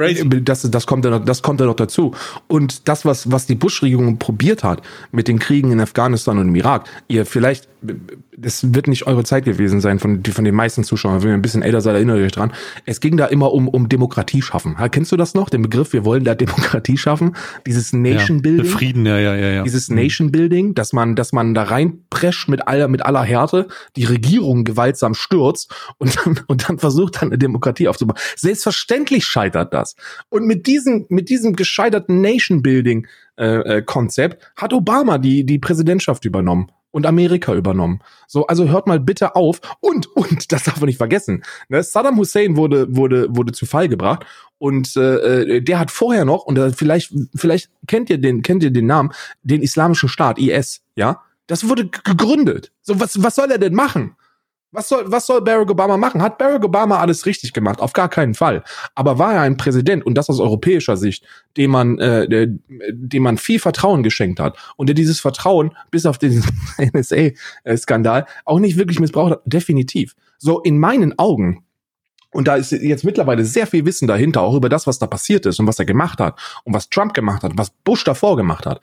Crazy. 0.00 0.26
Das, 0.42 0.62
das, 0.62 0.86
kommt 0.86 1.04
ja 1.04 1.10
noch, 1.10 1.24
das 1.24 1.42
kommt 1.42 1.60
ja 1.60 1.66
noch 1.66 1.76
dazu. 1.76 2.12
Und 2.48 2.88
das, 2.88 3.04
was, 3.04 3.30
was 3.30 3.46
die 3.46 3.54
Bush-Regierung 3.54 4.18
probiert 4.18 4.64
hat 4.64 4.80
mit 5.12 5.28
den 5.28 5.38
Kriegen 5.38 5.72
in 5.72 5.80
Afghanistan 5.80 6.38
und 6.38 6.48
im 6.48 6.54
Irak, 6.54 6.88
ihr 7.08 7.26
vielleicht, 7.26 7.68
das 8.34 8.72
wird 8.74 8.88
nicht 8.88 9.06
eure 9.06 9.24
Zeit 9.24 9.44
gewesen 9.44 9.82
sein 9.82 9.98
von, 9.98 10.24
von 10.24 10.44
den 10.44 10.54
meisten 10.54 10.84
Zuschauern, 10.84 11.22
wenn 11.22 11.28
ihr 11.28 11.34
ein 11.34 11.42
bisschen 11.42 11.60
älter 11.60 11.82
seid, 11.82 11.96
erinnert 11.96 12.16
euch 12.16 12.32
dran. 12.32 12.52
Es 12.86 13.00
ging 13.00 13.18
da 13.18 13.26
immer 13.26 13.52
um, 13.52 13.68
um 13.68 13.90
Demokratie 13.90 14.40
schaffen. 14.40 14.76
Kennst 14.90 15.12
du 15.12 15.18
das 15.18 15.34
noch? 15.34 15.50
Den 15.50 15.60
Begriff, 15.60 15.92
wir 15.92 16.06
wollen 16.06 16.24
da 16.24 16.34
Demokratie 16.34 16.96
schaffen? 16.96 17.36
Dieses 17.66 17.92
Nation 17.92 18.40
Building. 18.40 18.64
Ja, 18.64 18.70
Frieden, 18.70 19.04
ja, 19.04 19.18
ja, 19.18 19.36
ja, 19.36 19.48
ja. 19.50 19.62
Dieses 19.64 19.90
mhm. 19.90 19.96
Nation 19.96 20.32
Building, 20.32 20.74
dass 20.74 20.94
man, 20.94 21.14
dass 21.14 21.32
man 21.32 21.52
da 21.52 21.64
reinprescht 21.64 22.48
mit 22.48 22.66
aller, 22.66 22.88
mit 22.88 23.04
aller 23.04 23.22
Härte, 23.22 23.68
die 23.96 24.04
Regierung 24.04 24.64
gewaltsam 24.64 25.12
stürzt 25.12 25.74
und 25.98 26.16
dann, 26.16 26.40
und 26.46 26.68
dann 26.70 26.78
versucht 26.78 27.16
dann 27.16 27.28
eine 27.28 27.38
Demokratie 27.38 27.88
aufzubauen. 27.88 28.16
Selbstverständlich 28.36 29.26
scheitert 29.26 29.74
das. 29.74 29.89
Und 30.28 30.46
mit 30.46 30.66
diesem, 30.66 31.06
mit 31.08 31.28
diesem 31.28 31.56
gescheiterten 31.56 32.20
Nation 32.20 32.62
Building 32.62 33.06
äh, 33.36 33.78
äh, 33.78 34.30
hat 34.56 34.72
Obama 34.72 35.18
die, 35.18 35.44
die 35.44 35.58
Präsidentschaft 35.58 36.24
übernommen 36.24 36.70
und 36.90 37.06
Amerika 37.06 37.54
übernommen. 37.54 38.00
So, 38.26 38.46
also 38.46 38.68
hört 38.68 38.86
mal 38.86 39.00
bitte 39.00 39.36
auf. 39.36 39.60
Und, 39.80 40.06
und, 40.16 40.52
das 40.52 40.64
darf 40.64 40.80
man 40.80 40.86
nicht 40.86 40.98
vergessen. 40.98 41.42
Ne? 41.68 41.82
Saddam 41.82 42.16
Hussein 42.16 42.56
wurde, 42.56 42.94
wurde, 42.94 43.28
wurde 43.30 43.52
zu 43.52 43.66
Fall 43.66 43.88
gebracht. 43.88 44.26
Und 44.58 44.96
äh, 44.96 45.56
äh 45.56 45.60
der 45.60 45.78
hat 45.78 45.90
vorher 45.90 46.24
noch, 46.24 46.44
und 46.44 46.58
äh, 46.58 46.72
vielleicht, 46.72 47.14
vielleicht 47.34 47.70
kennt 47.86 48.10
ihr 48.10 48.18
den, 48.18 48.42
kennt 48.42 48.62
ihr 48.62 48.70
den 48.70 48.86
Namen, 48.86 49.10
den 49.42 49.62
Islamischen 49.62 50.08
Staat, 50.08 50.38
IS, 50.38 50.82
ja? 50.96 51.22
Das 51.46 51.68
wurde 51.68 51.88
gegründet. 51.88 52.70
So, 52.80 53.00
was, 53.00 53.22
was 53.22 53.34
soll 53.34 53.50
er 53.50 53.58
denn 53.58 53.74
machen? 53.74 54.14
Was 54.72 54.88
soll, 54.88 55.10
was 55.10 55.26
soll 55.26 55.42
Barack 55.42 55.68
Obama 55.68 55.96
machen? 55.96 56.22
Hat 56.22 56.38
Barack 56.38 56.64
Obama 56.64 56.98
alles 57.00 57.26
richtig 57.26 57.52
gemacht? 57.52 57.80
Auf 57.80 57.92
gar 57.92 58.08
keinen 58.08 58.34
Fall. 58.34 58.62
Aber 58.94 59.18
war 59.18 59.34
er 59.34 59.40
ein 59.40 59.56
Präsident 59.56 60.06
und 60.06 60.14
das 60.14 60.30
aus 60.30 60.38
europäischer 60.38 60.96
Sicht, 60.96 61.24
dem 61.56 61.72
man, 61.72 61.98
äh, 61.98 62.48
dem 62.92 63.22
man 63.22 63.36
viel 63.36 63.58
Vertrauen 63.58 64.04
geschenkt 64.04 64.38
hat 64.38 64.56
und 64.76 64.88
der 64.88 64.94
dieses 64.94 65.18
Vertrauen 65.18 65.76
bis 65.90 66.06
auf 66.06 66.18
den 66.18 66.44
NSA-Skandal 66.78 68.26
auch 68.44 68.60
nicht 68.60 68.76
wirklich 68.76 69.00
missbraucht 69.00 69.32
hat? 69.32 69.42
Definitiv. 69.44 70.14
So 70.38 70.60
in 70.60 70.78
meinen 70.78 71.18
Augen 71.18 71.64
und 72.32 72.46
da 72.46 72.54
ist 72.54 72.70
jetzt 72.70 73.04
mittlerweile 73.04 73.44
sehr 73.44 73.66
viel 73.66 73.84
Wissen 73.84 74.06
dahinter, 74.06 74.42
auch 74.42 74.54
über 74.54 74.68
das, 74.68 74.86
was 74.86 74.98
da 74.98 75.06
passiert 75.06 75.46
ist 75.46 75.58
und 75.58 75.66
was 75.66 75.80
er 75.80 75.84
gemacht 75.84 76.20
hat 76.20 76.38
und 76.64 76.72
was 76.72 76.88
Trump 76.88 77.12
gemacht 77.12 77.42
hat, 77.42 77.52
was 77.56 77.70
Bush 77.70 78.04
davor 78.04 78.36
gemacht 78.36 78.66
hat, 78.66 78.80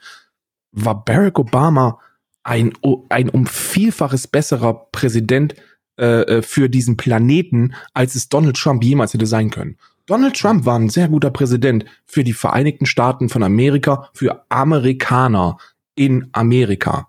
war 0.70 1.02
Barack 1.02 1.38
Obama 1.38 1.98
ein, 2.42 2.72
ein 3.08 3.28
um 3.30 3.46
Vielfaches 3.46 4.26
besserer 4.26 4.88
Präsident 4.92 5.54
äh, 5.98 6.22
äh, 6.22 6.42
für 6.42 6.68
diesen 6.68 6.96
Planeten, 6.96 7.74
als 7.92 8.14
es 8.14 8.28
Donald 8.28 8.56
Trump 8.56 8.84
jemals 8.84 9.14
hätte 9.14 9.26
sein 9.26 9.50
können. 9.50 9.76
Donald 10.06 10.36
Trump 10.36 10.64
war 10.64 10.78
ein 10.78 10.88
sehr 10.88 11.08
guter 11.08 11.30
Präsident 11.30 11.84
für 12.06 12.24
die 12.24 12.32
Vereinigten 12.32 12.86
Staaten 12.86 13.28
von 13.28 13.42
Amerika, 13.42 14.08
für 14.14 14.44
Amerikaner 14.48 15.58
in 15.96 16.28
Amerika. 16.32 17.08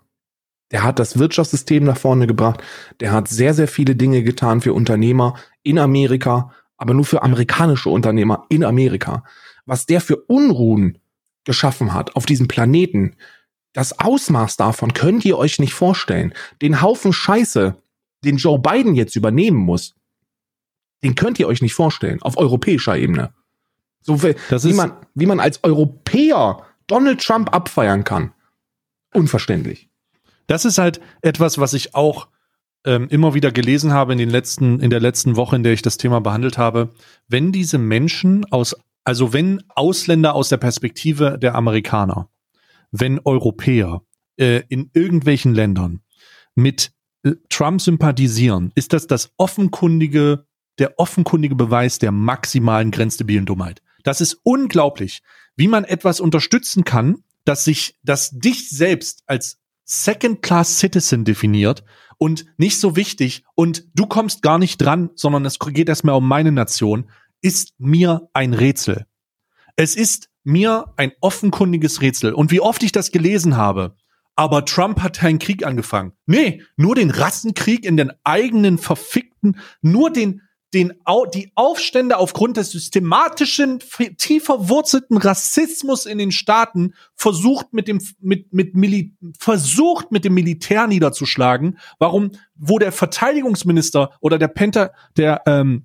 Der 0.70 0.82
hat 0.82 0.98
das 0.98 1.18
Wirtschaftssystem 1.18 1.84
nach 1.84 1.96
vorne 1.96 2.26
gebracht. 2.26 2.62
Der 3.00 3.12
hat 3.12 3.28
sehr, 3.28 3.54
sehr 3.54 3.68
viele 3.68 3.96
Dinge 3.96 4.22
getan 4.22 4.60
für 4.60 4.74
Unternehmer 4.74 5.34
in 5.62 5.78
Amerika, 5.78 6.52
aber 6.76 6.92
nur 6.92 7.04
für 7.04 7.22
amerikanische 7.22 7.90
Unternehmer 7.90 8.46
in 8.48 8.64
Amerika. 8.64 9.24
Was 9.66 9.86
der 9.86 10.00
für 10.00 10.16
Unruhen 10.16 10.98
geschaffen 11.44 11.94
hat 11.94 12.16
auf 12.16 12.26
diesem 12.26 12.48
Planeten, 12.48 13.16
das 13.72 13.98
Ausmaß 13.98 14.56
davon 14.56 14.94
könnt 14.94 15.24
ihr 15.24 15.38
euch 15.38 15.60
nicht 15.60 15.74
vorstellen. 15.74 16.34
Den 16.60 16.82
Haufen 16.82 17.12
Scheiße, 17.12 17.76
den 18.24 18.36
Joe 18.36 18.58
Biden 18.58 18.94
jetzt 18.94 19.16
übernehmen 19.16 19.58
muss, 19.58 19.94
den 21.02 21.14
könnt 21.14 21.38
ihr 21.38 21.48
euch 21.48 21.62
nicht 21.62 21.74
vorstellen, 21.74 22.20
auf 22.22 22.36
europäischer 22.36 22.96
Ebene. 22.96 23.32
So 24.02 24.22
wie, 24.22 24.34
wie 24.48 24.72
man, 24.72 24.92
wie 25.14 25.26
man 25.26 25.40
als 25.40 25.62
Europäer 25.64 26.62
Donald 26.86 27.22
Trump 27.24 27.54
abfeiern 27.54 28.04
kann. 28.04 28.32
Unverständlich. 29.12 29.88
Das 30.46 30.64
ist 30.64 30.78
halt 30.78 31.00
etwas, 31.22 31.58
was 31.58 31.74
ich 31.74 31.94
auch 31.94 32.28
ähm, 32.84 33.08
immer 33.08 33.34
wieder 33.34 33.52
gelesen 33.52 33.92
habe 33.92 34.12
in 34.12 34.18
den 34.18 34.30
letzten, 34.30 34.80
in 34.80 34.90
der 34.90 35.00
letzten 35.00 35.36
Woche, 35.36 35.56
in 35.56 35.62
der 35.62 35.72
ich 35.72 35.82
das 35.82 35.98
Thema 35.98 36.20
behandelt 36.20 36.58
habe. 36.58 36.90
Wenn 37.28 37.52
diese 37.52 37.78
Menschen 37.78 38.44
aus, 38.50 38.74
also 39.04 39.32
wenn 39.32 39.62
Ausländer 39.68 40.34
aus 40.34 40.48
der 40.48 40.56
Perspektive 40.56 41.38
der 41.38 41.54
Amerikaner, 41.54 42.28
wenn 42.90 43.20
Europäer 43.20 44.02
äh, 44.36 44.62
in 44.68 44.90
irgendwelchen 44.94 45.54
Ländern 45.54 46.00
mit 46.54 46.92
Trump 47.48 47.80
sympathisieren, 47.80 48.72
ist 48.74 48.92
das 48.92 49.06
das 49.06 49.32
offenkundige, 49.36 50.46
der 50.78 50.98
offenkundige 50.98 51.54
Beweis 51.54 51.98
der 51.98 52.12
maximalen 52.12 52.90
grenzdebilen 52.90 53.46
Dummheit. 53.46 53.82
Das 54.02 54.20
ist 54.20 54.40
unglaublich, 54.42 55.22
wie 55.56 55.68
man 55.68 55.84
etwas 55.84 56.20
unterstützen 56.20 56.84
kann, 56.84 57.22
das 57.44 57.64
sich, 57.64 57.98
das 58.02 58.30
dich 58.30 58.70
selbst 58.70 59.22
als 59.26 59.58
Second-Class-Citizen 59.84 61.24
definiert 61.24 61.84
und 62.16 62.46
nicht 62.56 62.78
so 62.78 62.96
wichtig 62.96 63.44
und 63.54 63.84
du 63.94 64.06
kommst 64.06 64.42
gar 64.42 64.58
nicht 64.58 64.78
dran, 64.78 65.10
sondern 65.14 65.44
es 65.44 65.58
geht 65.58 65.88
erstmal 65.88 66.14
um 66.14 66.26
meine 66.26 66.52
Nation, 66.52 67.10
ist 67.42 67.74
mir 67.78 68.28
ein 68.32 68.54
Rätsel. 68.54 69.06
Es 69.76 69.96
ist 69.96 70.28
mir 70.44 70.92
ein 70.96 71.12
offenkundiges 71.20 72.00
Rätsel. 72.00 72.34
Und 72.34 72.50
wie 72.50 72.60
oft 72.60 72.82
ich 72.82 72.92
das 72.92 73.10
gelesen 73.10 73.56
habe, 73.56 73.96
aber 74.40 74.64
Trump 74.64 75.02
hat 75.02 75.18
keinen 75.18 75.38
Krieg 75.38 75.66
angefangen. 75.66 76.12
Nee, 76.24 76.62
nur 76.78 76.94
den 76.94 77.10
Rassenkrieg 77.10 77.84
in 77.84 77.98
den 77.98 78.10
eigenen 78.24 78.78
verfickten, 78.78 79.58
nur 79.82 80.10
den, 80.10 80.40
den, 80.72 80.94
die 81.34 81.52
Aufstände 81.56 82.16
aufgrund 82.16 82.56
des 82.56 82.70
systematischen, 82.70 83.80
tiefer 84.16 84.70
wurzelten 84.70 85.18
Rassismus 85.18 86.06
in 86.06 86.16
den 86.16 86.32
Staaten 86.32 86.94
versucht 87.16 87.74
mit 87.74 87.86
dem, 87.86 88.00
mit, 88.18 88.50
mit 88.50 88.74
Mili 88.74 89.14
versucht 89.38 90.10
mit 90.10 90.24
dem 90.24 90.32
Militär 90.32 90.86
niederzuschlagen. 90.86 91.78
Warum, 91.98 92.30
wo 92.54 92.78
der 92.78 92.92
Verteidigungsminister 92.92 94.12
oder 94.22 94.38
der 94.38 94.48
Penta, 94.48 94.92
der, 95.18 95.42
ähm, 95.44 95.84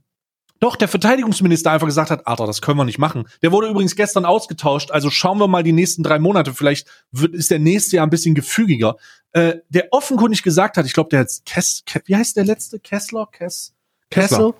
doch, 0.59 0.75
der 0.75 0.87
Verteidigungsminister 0.87 1.71
einfach 1.71 1.87
gesagt 1.87 2.11
hat, 2.11 2.27
Alter, 2.27 2.45
das 2.45 2.61
können 2.61 2.77
wir 2.77 2.85
nicht 2.85 2.97
machen. 2.97 3.27
Der 3.41 3.51
wurde 3.51 3.67
übrigens 3.67 3.95
gestern 3.95 4.25
ausgetauscht, 4.25 4.91
also 4.91 5.09
schauen 5.09 5.37
wir 5.37 5.47
mal 5.47 5.63
die 5.63 5.73
nächsten 5.73 6.01
drei 6.01 6.17
Monate, 6.17 6.53
vielleicht 6.53 6.87
wird, 7.11 7.33
ist 7.35 7.51
der 7.51 7.59
nächste 7.59 7.97
Jahr 7.97 8.07
ein 8.07 8.09
bisschen 8.09 8.35
gefügiger. 8.35 8.95
Äh, 9.33 9.57
der 9.69 9.87
offenkundig 9.91 10.43
gesagt 10.43 10.77
hat, 10.77 10.85
ich 10.85 10.93
glaube, 10.93 11.09
der 11.09 11.21
hat 11.21 11.31
Kess, 11.45 11.83
Kess, 11.85 12.03
wie 12.05 12.15
heißt 12.15 12.37
der 12.37 12.45
letzte? 12.45 12.79
Kessler? 12.79 13.27
Kess, 13.31 13.73
Kessel? 14.09 14.53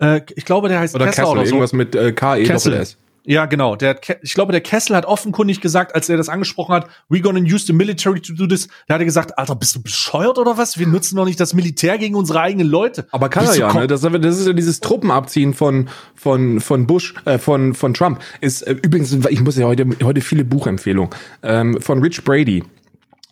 Äh, 0.00 0.22
ich 0.34 0.44
glaube, 0.44 0.68
der 0.68 0.80
heißt 0.80 0.94
oder 0.94 1.06
Kessler, 1.06 1.22
Kessler 1.22 1.32
oder 1.32 1.46
so. 1.46 1.54
irgendwas 1.54 1.72
mit 1.72 1.94
äh, 1.94 2.12
K 2.12 2.36
E 2.38 2.44
Kessel. 2.44 2.72
S. 2.74 2.96
Ja, 3.28 3.44
genau. 3.44 3.76
Der, 3.76 4.00
ich 4.22 4.32
glaube, 4.32 4.52
der 4.52 4.62
Kessel 4.62 4.96
hat 4.96 5.04
offenkundig 5.04 5.60
gesagt, 5.60 5.94
als 5.94 6.08
er 6.08 6.16
das 6.16 6.30
angesprochen 6.30 6.74
hat, 6.74 6.88
we're 7.10 7.20
gonna 7.20 7.40
use 7.40 7.66
the 7.66 7.74
military 7.74 8.22
to 8.22 8.32
do 8.32 8.46
this. 8.46 8.68
Da 8.86 8.94
hat 8.94 9.02
er 9.02 9.04
gesagt, 9.04 9.36
Alter, 9.36 9.54
bist 9.54 9.76
du 9.76 9.82
bescheuert 9.82 10.38
oder 10.38 10.56
was? 10.56 10.78
Wir 10.78 10.86
nutzen 10.86 11.14
doch 11.16 11.26
nicht 11.26 11.38
das 11.38 11.52
Militär 11.52 11.98
gegen 11.98 12.14
unsere 12.14 12.40
eigenen 12.40 12.66
Leute. 12.66 13.06
Aber 13.10 13.28
kann 13.28 13.44
bist 13.44 13.58
er 13.58 13.68
ja, 13.68 13.74
ne? 13.74 13.86
Das, 13.86 14.00
das, 14.00 14.40
ist 14.40 14.46
ja 14.46 14.54
dieses 14.54 14.80
Truppenabziehen 14.80 15.52
von, 15.52 15.90
von, 16.14 16.58
von 16.62 16.86
Bush, 16.86 17.16
äh, 17.26 17.36
von, 17.36 17.74
von 17.74 17.92
Trump. 17.92 18.18
Ist, 18.40 18.62
äh, 18.62 18.72
übrigens, 18.80 19.12
ich 19.12 19.42
muss 19.42 19.58
ja 19.58 19.66
heute, 19.66 19.86
heute 20.02 20.22
viele 20.22 20.46
Buchempfehlungen, 20.46 21.10
ähm, 21.42 21.78
von 21.82 22.00
Rich 22.00 22.24
Brady. 22.24 22.64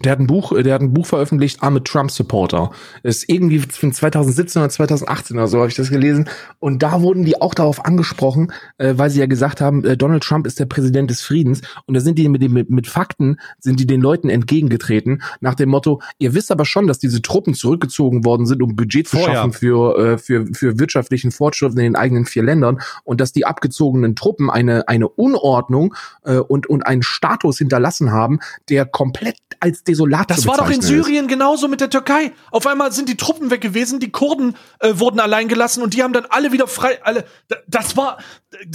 Der 0.05 0.13
hat 0.13 0.19
ein 0.19 0.27
Buch, 0.27 0.53
der 0.55 0.75
hat 0.75 0.83
ein 0.83 0.93
Buch 0.93 1.07
veröffentlicht, 1.07 1.63
I'm 1.63 1.77
a 1.77 1.81
Trump 1.81 2.11
Supporter. 2.11 2.71
ist 3.03 3.31
irgendwie 3.31 3.61
von 3.61 3.93
2017 3.93 4.61
oder 4.61 4.69
2018 4.69 5.37
oder 5.39 5.49
so 5.49 5.59
habe 5.59 5.69
ich 5.69 5.75
das 5.75 5.89
gelesen. 5.89 6.29
Und 6.59 6.83
da 6.83 7.01
wurden 7.01 7.25
die 7.25 7.41
auch 7.41 7.55
darauf 7.55 7.83
angesprochen, 7.87 8.53
äh, 8.77 8.93
weil 8.97 9.09
sie 9.09 9.21
ja 9.21 9.27
gesagt 9.27 9.63
haben, 9.63 9.85
äh, 9.85 9.97
Donald 9.97 10.23
Trump 10.23 10.47
ist 10.47 10.61
der 10.61 10.67
Präsident 10.67 11.11
des 11.11 11.23
Friedens. 11.23 11.63
Und 11.87 11.95
da 11.95 12.01
sind 12.01 12.19
die 12.19 12.29
mit, 12.29 12.47
mit, 12.51 12.69
mit 12.69 12.87
Fakten, 12.87 13.39
sind 13.59 13.81
die 13.81 13.87
den 13.87 14.03
Leuten 14.03 14.29
entgegengetreten 14.29 15.23
nach 15.41 15.55
dem 15.55 15.71
Motto, 15.71 16.03
ihr 16.19 16.35
wisst 16.35 16.53
aber 16.53 16.67
schon, 16.67 16.87
dass 16.87 16.99
diese 16.99 17.23
Truppen 17.23 17.55
zurückgezogen 17.55 18.27
worden 18.27 18.45
sind, 18.45 18.63
um 18.63 18.77
Budget 18.77 19.09
zu 19.09 19.17
schaffen 19.17 19.55
für, 19.55 19.99
äh, 19.99 20.19
für, 20.19 20.47
für 20.53 20.79
wirtschaftlichen 20.79 21.31
Fortschritt 21.31 21.73
in 21.73 21.79
den 21.79 21.97
eigenen 21.97 22.27
vier 22.27 22.43
Ländern 22.43 22.81
und 23.05 23.21
dass 23.21 23.33
die 23.33 23.47
abgezogenen 23.47 24.15
Truppen 24.15 24.51
eine, 24.51 24.89
eine 24.89 25.09
Unordnung 25.09 25.95
äh, 26.25 26.37
und, 26.37 26.67
und 26.67 26.87
einen 26.87 27.03
Status 27.03 27.59
hinterlassen 27.59 28.13
haben, 28.13 28.41
der 28.69 28.85
komplett 28.85 29.37
als 29.61 29.86
desolat 29.87 30.31
Das 30.31 30.47
war 30.47 30.57
doch 30.57 30.71
in 30.71 30.83
Syrien 30.83 31.29
genauso 31.29 31.69
mit 31.69 31.81
der 31.81 31.91
Türkei. 31.91 32.33
Auf 32.51 32.67
einmal 32.67 32.93
sind 32.93 33.09
die 33.09 33.17
Truppen 33.17 33.51
weg 33.51 33.61
gewesen, 33.61 34.01
die 34.01 34.11
Kurden 34.11 34.57
äh, 34.81 34.99
wurden 34.99 35.21
allein 35.21 35.49
gelassen 35.49 35.83
und 35.83 35.95
die 35.95 36.03
haben 36.03 36.13
dann 36.13 36.27
alle 36.27 36.53
wieder 36.53 36.69
frei. 36.69 37.03
Alle, 37.05 37.25
das 37.67 37.97
war. 37.97 38.19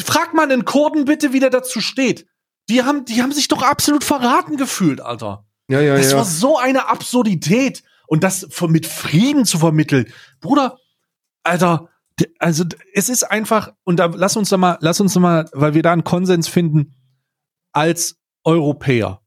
Frag 0.04 0.34
mal 0.34 0.44
einen 0.52 0.66
Kurden 0.66 1.06
bitte, 1.06 1.34
wie 1.34 1.40
der 1.40 1.50
dazu 1.50 1.82
steht. 1.82 2.28
Die 2.70 2.84
haben, 2.84 3.06
die 3.06 3.22
haben 3.22 3.32
sich 3.32 3.48
doch 3.48 3.64
absolut 3.64 4.04
verraten 4.04 4.58
gefühlt, 4.58 5.02
Alter. 5.02 5.46
Ja, 5.70 5.82
ja, 5.82 5.96
das 5.96 6.12
ja. 6.12 6.18
war 6.18 6.26
so 6.26 6.58
eine 6.58 6.90
Absurdität. 6.90 7.84
Und 8.08 8.26
das 8.26 8.46
mit 8.68 8.86
Frieden 8.86 9.46
zu 9.46 9.58
vermitteln. 9.58 10.12
Bruder, 10.42 10.78
Alter, 11.44 11.88
also 12.40 12.66
es 12.94 13.08
ist 13.08 13.24
einfach, 13.24 13.72
und 13.86 13.98
da 14.02 14.08
lass 14.14 14.36
uns 14.36 14.50
da 14.50 14.58
mal, 14.58 14.78
lass 14.82 15.00
uns 15.00 15.14
da 15.14 15.22
mal, 15.22 15.50
weil 15.54 15.74
wir 15.74 15.82
da 15.82 15.94
einen 15.94 16.04
Konsens 16.04 16.50
finden, 16.50 16.94
als 17.72 18.18
Europäer 18.44 19.21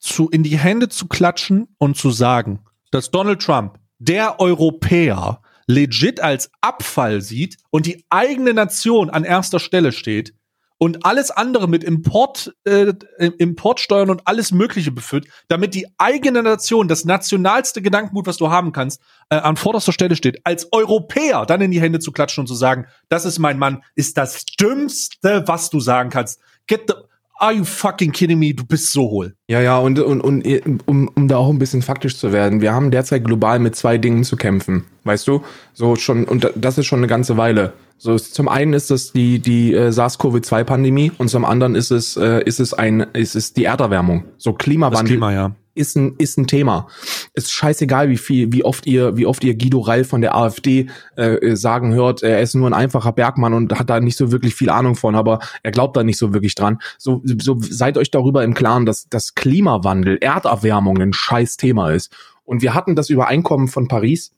zu, 0.00 0.28
in 0.28 0.42
die 0.42 0.58
Hände 0.58 0.88
zu 0.88 1.06
klatschen 1.06 1.68
und 1.78 1.96
zu 1.96 2.10
sagen, 2.10 2.64
dass 2.90 3.10
Donald 3.10 3.40
Trump, 3.40 3.78
der 3.98 4.40
Europäer, 4.40 5.40
legit 5.66 6.20
als 6.20 6.50
Abfall 6.60 7.20
sieht 7.20 7.58
und 7.70 7.86
die 7.86 8.04
eigene 8.10 8.52
Nation 8.52 9.08
an 9.08 9.24
erster 9.24 9.60
Stelle 9.60 9.92
steht 9.92 10.34
und 10.78 11.04
alles 11.04 11.30
andere 11.30 11.68
mit 11.68 11.84
Import, 11.84 12.54
äh, 12.64 12.94
Importsteuern 13.38 14.10
und 14.10 14.22
alles 14.24 14.50
Mögliche 14.50 14.90
beführt, 14.90 15.26
damit 15.46 15.74
die 15.74 15.86
eigene 15.98 16.42
Nation, 16.42 16.88
das 16.88 17.04
nationalste 17.04 17.82
Gedankengut, 17.82 18.26
was 18.26 18.38
du 18.38 18.50
haben 18.50 18.72
kannst, 18.72 19.00
äh, 19.28 19.36
an 19.36 19.56
vorderster 19.56 19.92
Stelle 19.92 20.16
steht, 20.16 20.40
als 20.44 20.72
Europäer 20.72 21.44
dann 21.44 21.60
in 21.60 21.70
die 21.70 21.80
Hände 21.80 22.00
zu 22.00 22.12
klatschen 22.12 22.42
und 22.42 22.46
zu 22.46 22.54
sagen, 22.54 22.86
das 23.10 23.26
ist 23.26 23.38
mein 23.38 23.58
Mann, 23.58 23.84
ist 23.94 24.16
das 24.16 24.46
Dümmste, 24.46 25.44
was 25.46 25.68
du 25.68 25.80
sagen 25.80 26.08
kannst. 26.08 26.40
Get 26.66 26.84
the, 26.88 26.94
are 27.40 27.52
you 27.52 27.64
fucking 27.64 28.12
kidding 28.12 28.38
me? 28.38 28.54
Du 28.54 28.64
bist 28.64 28.92
so 28.92 29.02
hohl. 29.02 29.34
Ja, 29.48 29.60
ja, 29.60 29.78
und, 29.78 29.98
und, 29.98 30.20
und 30.20 30.44
um, 30.86 31.08
um 31.14 31.28
da 31.28 31.36
auch 31.36 31.48
ein 31.48 31.58
bisschen 31.58 31.82
faktisch 31.82 32.16
zu 32.16 32.32
werden, 32.32 32.60
wir 32.60 32.72
haben 32.72 32.90
derzeit 32.90 33.24
global 33.24 33.58
mit 33.58 33.74
zwei 33.74 33.98
Dingen 33.98 34.24
zu 34.24 34.36
kämpfen, 34.36 34.84
weißt 35.04 35.26
du? 35.26 35.42
So 35.72 35.96
schon, 35.96 36.24
und 36.24 36.52
das 36.54 36.78
ist 36.78 36.86
schon 36.86 37.00
eine 37.00 37.06
ganze 37.06 37.36
Weile. 37.36 37.72
So, 37.98 38.18
zum 38.18 38.48
einen 38.48 38.72
ist 38.72 38.90
es 38.90 39.12
die, 39.12 39.40
die 39.40 39.74
äh, 39.74 39.90
SARS-CoV-2-Pandemie 39.90 41.12
und 41.18 41.28
zum 41.28 41.44
anderen 41.44 41.74
ist 41.74 41.90
es, 41.90 42.16
äh, 42.16 42.42
ist 42.44 42.60
es 42.60 42.72
ein, 42.72 43.00
ist 43.12 43.34
es 43.34 43.52
die 43.52 43.64
Erderwärmung. 43.64 44.24
So 44.38 44.52
Klimawandel. 44.52 45.02
Das 45.02 45.10
Klima, 45.10 45.32
ja 45.32 45.54
ist 45.80 45.96
ein, 45.96 46.14
ist 46.18 46.38
ein 46.38 46.46
Thema. 46.46 46.86
Ist 47.34 47.52
scheißegal, 47.52 48.08
wie 48.08 48.16
viel, 48.16 48.52
wie 48.52 48.64
oft 48.64 48.86
ihr, 48.86 49.16
wie 49.16 49.26
oft 49.26 49.42
ihr 49.42 49.56
Guido 49.56 49.80
Reil 49.80 50.04
von 50.04 50.20
der 50.20 50.36
AfD 50.36 50.88
äh, 51.16 51.56
sagen 51.56 51.94
hört, 51.94 52.22
er 52.22 52.40
ist 52.40 52.54
nur 52.54 52.68
ein 52.68 52.74
einfacher 52.74 53.12
Bergmann 53.12 53.54
und 53.54 53.78
hat 53.78 53.90
da 53.90 54.00
nicht 54.00 54.16
so 54.16 54.30
wirklich 54.30 54.54
viel 54.54 54.70
Ahnung 54.70 54.94
von, 54.94 55.14
aber 55.14 55.40
er 55.62 55.70
glaubt 55.70 55.96
da 55.96 56.04
nicht 56.04 56.18
so 56.18 56.32
wirklich 56.32 56.54
dran. 56.54 56.78
So, 56.98 57.22
so 57.24 57.56
seid 57.58 57.98
euch 57.98 58.10
darüber 58.10 58.44
im 58.44 58.54
Klaren, 58.54 58.86
dass 58.86 59.08
das 59.08 59.34
Klimawandel, 59.34 60.18
Erderwärmung 60.20 61.00
ein 61.00 61.12
scheiß 61.12 61.56
Thema 61.56 61.90
ist. 61.90 62.14
Und 62.44 62.62
wir 62.62 62.74
hatten 62.74 62.96
das 62.96 63.10
Übereinkommen 63.10 63.68
von 63.68 63.88
Paris, 63.88 64.32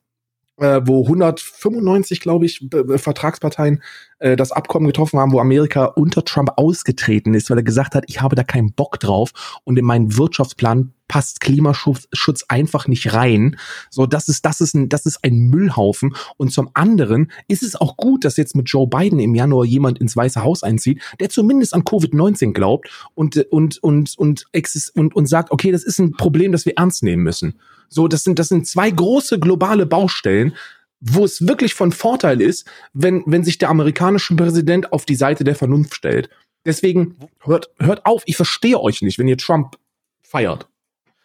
äh, 0.59 0.81
wo 0.85 1.03
195, 1.05 2.21
glaube 2.21 2.47
ich, 2.47 2.69
Vertragsparteien 2.97 3.83
äh, 4.23 4.37
das 4.37 4.53
Abkommen 4.53 4.87
getroffen 4.87 5.19
haben, 5.19 5.33
wo 5.33 5.41
Amerika 5.41 5.85
unter 5.85 6.25
Trump 6.25 6.53
ausgetreten 6.57 7.35
ist, 7.35 7.51
weil 7.51 7.59
er 7.59 7.65
gesagt 7.65 7.95
hat, 7.95 8.05
ich 8.07 8.21
habe 8.21 8.37
da 8.37 8.45
keinen 8.45 8.73
Bock 8.73 9.01
drauf 9.01 9.33
und 9.65 9.79
in 9.79 9.85
meinen 9.85 10.17
Wirtschaftsplan 10.17 10.93
passt 11.09 11.41
Klimaschutz 11.41 12.09
Schutz 12.13 12.45
einfach 12.49 12.87
nicht 12.87 13.13
rein. 13.13 13.59
So, 13.91 14.07
das 14.07 14.29
ist, 14.29 14.47
das 14.47 14.61
ist 14.61 14.75
ein, 14.75 14.89
das 14.89 15.05
ist 15.05 15.23
ein 15.23 15.49
Müllhaufen. 15.49 16.15
Und 16.39 16.53
zum 16.53 16.71
anderen 16.73 17.31
ist 17.49 17.63
es 17.63 17.75
auch 17.75 17.97
gut, 17.97 18.25
dass 18.25 18.37
jetzt 18.37 18.57
mit 18.57 18.71
Joe 18.71 18.87
Biden 18.87 19.19
im 19.19 19.35
Januar 19.35 19.65
jemand 19.65 19.99
ins 19.99 20.17
Weiße 20.17 20.43
Haus 20.43 20.63
einzieht, 20.63 21.03
der 21.21 21.29
zumindest 21.29 21.75
an 21.75 21.83
Covid-19 21.83 22.53
glaubt 22.53 22.89
und, 23.15 23.37
und, 23.51 23.83
und, 23.83 24.17
und, 24.17 24.47
und, 24.95 25.15
und 25.15 25.27
sagt, 25.27 25.51
okay, 25.51 25.73
das 25.73 25.83
ist 25.83 25.99
ein 25.99 26.13
Problem, 26.13 26.53
das 26.53 26.65
wir 26.65 26.79
ernst 26.79 27.03
nehmen 27.03 27.25
müssen. 27.25 27.59
So, 27.89 28.09
das 28.09 28.25
sind, 28.25 28.39
das 28.39 28.49
sind 28.49 28.67
zwei 28.67 28.91
große 28.91 29.39
globale 29.39 29.85
Baustellen, 29.85 30.55
wo 31.03 31.25
es 31.25 31.47
wirklich 31.47 31.75
von 31.75 31.91
Vorteil 31.93 32.41
ist, 32.41 32.67
wenn, 32.93 33.25
wenn 33.27 33.43
sich 33.43 33.59
der 33.59 33.69
amerikanische 33.69 34.37
Präsident 34.37 34.93
auf 34.93 35.05
die 35.05 35.17
Seite 35.17 35.43
der 35.43 35.57
Vernunft 35.57 35.95
stellt. 35.95 36.31
Deswegen 36.65 37.17
hört, 37.41 37.71
hört 37.79 38.07
auf, 38.07 38.23
ich 38.27 38.37
verstehe 38.37 38.81
euch 38.81 39.03
nicht, 39.03 39.19
wenn 39.19 39.27
ihr 39.27 39.37
Trump 39.37 39.77
feiert. 40.23 40.69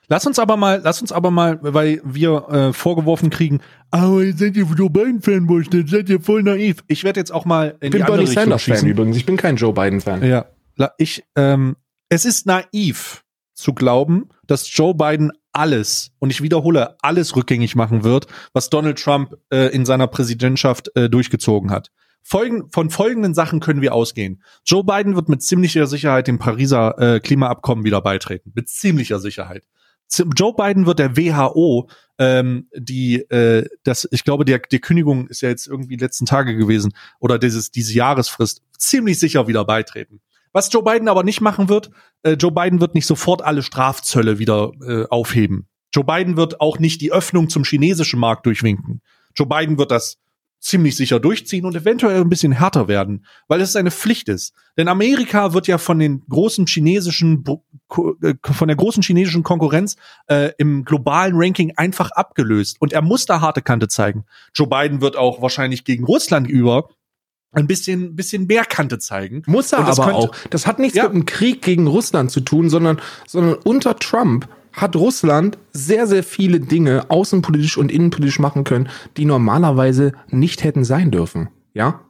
Lass 0.10 0.26
uns 0.26 0.40
aber 0.40 0.58
mal, 0.58 0.82
lass 0.84 1.02
uns 1.02 1.12
aber 1.12 1.32
mal, 1.32 1.60
weil 1.62 2.02
wir 2.04 2.50
äh, 2.50 2.74
vorgeworfen 2.74 3.30
kriegen, 3.30 3.60
aber 3.92 4.14
oh, 4.14 4.22
seid 4.34 4.56
ihr 4.56 4.66
Joe 4.66 4.90
Biden 4.90 5.22
Fanboys, 5.22 5.68
dann 5.70 5.86
seid 5.86 6.10
ihr 6.10 6.22
voll 6.22 6.44
naiv. 6.44 6.84
Ich 6.88 7.04
werde 7.04 7.20
jetzt 7.20 7.32
auch 7.32 7.46
mal 7.46 7.76
in 7.82 7.88
ich 7.88 7.92
bin 7.92 8.02
die 8.02 8.08
Bernie 8.08 8.26
Sanders 8.26 8.64
Fan 8.64 8.86
übrigens. 8.86 9.18
Ich 9.18 9.26
bin 9.26 9.38
kein 9.38 9.58
Joe 9.58 9.74
Biden 9.74 10.02
Fan. 10.02 10.24
Ja, 10.24 10.46
ich, 10.98 11.24
ähm, 11.36 11.76
es 12.10 12.26
ist 12.26 12.46
naiv 12.46 13.26
zu 13.54 13.74
glauben, 13.74 14.30
dass 14.48 14.74
Joe 14.74 14.96
Biden 14.96 15.34
alles, 15.58 16.12
und 16.20 16.30
ich 16.30 16.42
wiederhole, 16.42 16.96
alles 17.02 17.36
rückgängig 17.36 17.76
machen 17.76 18.04
wird, 18.04 18.28
was 18.54 18.70
Donald 18.70 19.02
Trump 19.02 19.36
äh, 19.50 19.74
in 19.74 19.86
seiner 19.86 20.08
Präsidentschaft 20.08 20.96
äh, 20.96 21.10
durchgezogen 21.10 21.72
hat. 21.72 21.92
Folgen, 22.24 22.70
von 22.72 22.90
folgenden 22.90 23.34
Sachen 23.34 23.60
können 23.60 23.82
wir 23.82 23.94
ausgehen. 23.94 24.44
Joe 24.66 24.84
Biden 24.84 25.16
wird 25.16 25.30
mit 25.30 25.42
ziemlicher 25.42 25.88
Sicherheit 25.88 26.28
dem 26.28 26.40
Pariser 26.40 26.98
äh, 27.00 27.20
Klimaabkommen 27.20 27.86
wieder 27.86 28.02
beitreten. 28.02 28.52
Mit 28.54 28.70
ziemlicher 28.70 29.20
Sicherheit. 29.20 29.64
Joe 30.36 30.54
Biden 30.54 30.86
wird 30.86 31.00
der 31.00 31.18
WHO, 31.18 31.90
ähm, 32.18 32.68
die, 32.76 33.16
äh, 33.30 33.68
das, 33.84 34.08
ich 34.12 34.24
glaube, 34.24 34.46
der, 34.46 34.60
die 34.60 34.80
Kündigung 34.80 35.28
ist 35.28 35.42
ja 35.42 35.50
jetzt 35.50 35.68
irgendwie 35.68 35.98
letzten 35.98 36.26
Tage 36.26 36.56
gewesen, 36.56 36.94
oder 37.20 37.40
dieses, 37.40 37.72
diese 37.72 37.94
Jahresfrist, 37.94 38.62
ziemlich 38.78 39.20
sicher 39.20 39.48
wieder 39.48 39.66
beitreten. 39.66 40.22
Was 40.54 40.72
Joe 40.72 40.84
Biden 40.84 41.08
aber 41.08 41.24
nicht 41.24 41.42
machen 41.42 41.70
wird, 41.70 41.92
äh, 42.24 42.34
Joe 42.34 42.52
Biden 42.52 42.82
wird 42.82 42.96
nicht 42.96 43.06
sofort 43.06 43.42
alle 43.42 43.64
Strafzölle 43.64 44.40
wieder 44.40 44.72
äh, 44.86 45.06
aufheben. 45.10 45.68
Joe 45.94 46.04
Biden 46.04 46.38
wird 46.38 46.62
auch 46.62 46.80
nicht 46.80 47.02
die 47.02 47.12
Öffnung 47.12 47.50
zum 47.50 47.64
chinesischen 47.64 48.20
Markt 48.20 48.46
durchwinken. 48.46 49.02
Joe 49.36 49.48
Biden 49.48 49.78
wird 49.78 49.92
das 49.92 50.18
ziemlich 50.60 50.96
sicher 50.96 51.20
durchziehen 51.20 51.66
und 51.66 51.76
eventuell 51.76 52.22
ein 52.22 52.30
bisschen 52.30 52.52
härter 52.52 52.88
werden, 52.88 53.26
weil 53.48 53.62
es 53.62 53.76
eine 53.76 53.92
Pflicht 53.92 54.28
ist. 54.28 54.54
Denn 54.78 54.88
Amerika 54.88 55.54
wird 55.54 55.68
ja 55.68 55.78
von 55.78 56.00
den 56.00 56.24
großen 56.28 56.66
chinesischen, 56.66 57.44
äh, 58.22 58.34
von 58.42 58.68
der 58.68 58.76
großen 58.78 59.04
chinesischen 59.04 59.44
Konkurrenz 59.44 59.96
äh, 60.28 60.52
im 60.58 60.84
globalen 60.84 61.34
Ranking 61.36 61.74
einfach 61.78 62.12
abgelöst. 62.12 62.78
Und 62.80 62.92
er 62.92 63.02
muss 63.02 63.26
da 63.26 63.40
harte 63.40 63.62
Kante 63.62 63.88
zeigen. 63.88 64.26
Joe 64.54 64.68
Biden 64.68 65.02
wird 65.02 65.16
auch 65.16 65.42
wahrscheinlich 65.42 65.84
gegen 65.84 66.06
Russland 66.06 66.50
über 66.50 66.90
ein 67.58 67.68
bisschen, 67.68 68.16
bisschen 68.16 68.46
mehr 68.46 68.66
Kante 68.66 69.00
zeigen. 69.00 69.42
Muss 69.48 69.74
er 69.74 69.80
aber 69.80 70.06
könnte, 70.06 70.16
auch. 70.16 70.36
Das 70.50 70.68
hat 70.68 70.80
nichts 70.80 70.98
ja. 70.98 71.04
mit 71.04 71.14
dem 71.14 71.26
Krieg 71.26 71.62
gegen 71.62 71.88
Russland 71.88 72.32
zu 72.32 72.42
tun, 72.42 72.70
sondern, 72.70 73.02
sondern 73.26 73.56
unter 73.56 73.98
Trump 73.98 74.48
hat 74.74 74.96
Russland 74.96 75.58
sehr, 75.74 76.06
sehr 76.06 76.24
viele 76.24 76.60
Dinge 76.60 77.10
außenpolitisch 77.10 77.78
und 77.78 77.92
innenpolitisch 77.92 78.38
machen 78.38 78.64
können, 78.64 78.90
die 79.18 79.26
normalerweise 79.26 80.14
nicht 80.30 80.64
hätten 80.64 80.84
sein 80.84 81.10
dürfen. 81.10 81.50
Ja? 81.74 82.02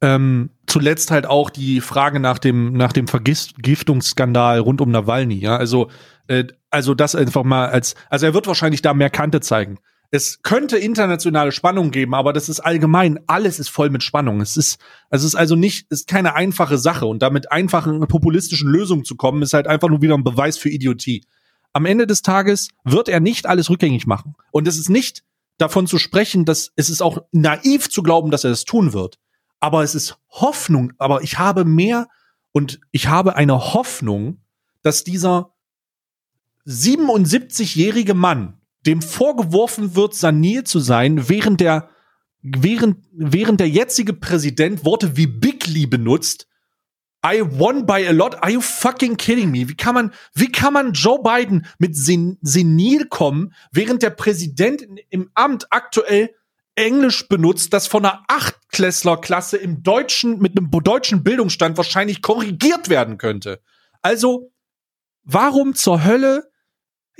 Ähm, 0.00 0.50
zuletzt 0.66 1.12
halt 1.12 1.26
auch 1.26 1.48
die 1.50 1.80
Frage 1.80 2.18
nach 2.18 2.40
dem, 2.40 2.72
nach 2.72 2.92
dem 2.92 3.06
Vergiftungsskandal 3.06 4.58
rund 4.58 4.80
um 4.80 4.90
Nawalny, 4.90 5.38
ja. 5.38 5.56
Also, 5.56 5.88
äh, 6.26 6.44
also 6.70 6.94
das 6.94 7.14
einfach 7.14 7.44
mal 7.44 7.68
als, 7.68 7.94
also 8.08 8.26
er 8.26 8.34
wird 8.34 8.48
wahrscheinlich 8.48 8.82
da 8.82 8.92
mehr 8.92 9.10
Kante 9.10 9.40
zeigen. 9.40 9.78
Es 10.12 10.42
könnte 10.42 10.76
internationale 10.76 11.52
Spannung 11.52 11.92
geben, 11.92 12.14
aber 12.14 12.32
das 12.32 12.48
ist 12.48 12.60
allgemein, 12.60 13.20
alles 13.28 13.60
ist 13.60 13.68
voll 13.68 13.90
mit 13.90 14.02
Spannung. 14.02 14.40
Es 14.40 14.56
ist, 14.56 14.80
also 15.08 15.26
es 15.26 15.34
ist 15.34 15.38
also 15.38 15.54
nicht, 15.54 15.90
ist 15.90 16.08
keine 16.08 16.34
einfache 16.34 16.78
Sache 16.78 17.06
und 17.06 17.22
damit 17.22 17.52
einfachen 17.52 18.00
populistischen 18.08 18.68
Lösungen 18.68 19.04
zu 19.04 19.14
kommen, 19.14 19.42
ist 19.42 19.52
halt 19.52 19.68
einfach 19.68 19.88
nur 19.88 20.02
wieder 20.02 20.14
ein 20.14 20.24
Beweis 20.24 20.58
für 20.58 20.68
Idiotie. 20.68 21.24
Am 21.72 21.86
Ende 21.86 22.08
des 22.08 22.22
Tages 22.22 22.68
wird 22.84 23.08
er 23.08 23.20
nicht 23.20 23.46
alles 23.46 23.70
rückgängig 23.70 24.06
machen. 24.06 24.34
Und 24.50 24.66
es 24.66 24.78
ist 24.78 24.90
nicht 24.90 25.22
davon 25.58 25.86
zu 25.86 25.98
sprechen, 25.98 26.44
dass 26.44 26.72
es 26.74 26.90
ist 26.90 27.02
auch 27.02 27.18
naiv 27.30 27.88
zu 27.88 28.02
glauben, 28.02 28.32
dass 28.32 28.42
er 28.42 28.50
es 28.50 28.64
tun 28.64 28.92
wird 28.92 29.18
aber 29.60 29.84
es 29.84 29.94
ist 29.94 30.18
Hoffnung, 30.30 30.94
aber 30.98 31.22
ich 31.22 31.38
habe 31.38 31.64
mehr 31.64 32.08
und 32.52 32.80
ich 32.90 33.08
habe 33.08 33.36
eine 33.36 33.74
Hoffnung, 33.74 34.40
dass 34.82 35.04
dieser 35.04 35.52
77-jährige 36.66 38.14
Mann, 38.14 38.59
dem 38.86 39.02
vorgeworfen 39.02 39.94
wird, 39.94 40.14
saniert 40.14 40.68
zu 40.68 40.80
sein, 40.80 41.28
während 41.28 41.60
der, 41.60 41.90
während, 42.42 42.98
während 43.12 43.60
der 43.60 43.68
jetzige 43.68 44.14
Präsident 44.14 44.84
Worte 44.84 45.16
wie 45.16 45.26
Bigly 45.26 45.86
benutzt, 45.86 46.46
I 47.24 47.42
won 47.42 47.84
by 47.84 48.06
a 48.08 48.12
lot. 48.12 48.42
Are 48.42 48.50
you 48.50 48.62
fucking 48.62 49.18
kidding 49.18 49.50
me? 49.50 49.68
Wie 49.68 49.76
kann 49.76 49.94
man, 49.94 50.12
wie 50.34 50.50
kann 50.50 50.72
man 50.72 50.94
Joe 50.94 51.22
Biden 51.22 51.66
mit 51.78 51.94
Sen 51.94 52.38
senil 52.40 53.08
kommen, 53.08 53.52
während 53.72 54.02
der 54.02 54.10
Präsident 54.10 54.86
im 55.10 55.30
Amt 55.34 55.66
aktuell 55.70 56.34
Englisch 56.76 57.28
benutzt, 57.28 57.74
das 57.74 57.86
von 57.86 58.06
einer 58.06 58.22
Achtklässlerklasse 58.28 59.58
im 59.58 59.82
Deutschen 59.82 60.38
mit 60.38 60.56
einem 60.56 60.70
deutschen 60.70 61.22
Bildungsstand 61.22 61.76
wahrscheinlich 61.76 62.22
korrigiert 62.22 62.88
werden 62.88 63.18
könnte. 63.18 63.60
Also, 64.00 64.50
warum 65.22 65.74
zur 65.74 66.04
Hölle 66.04 66.49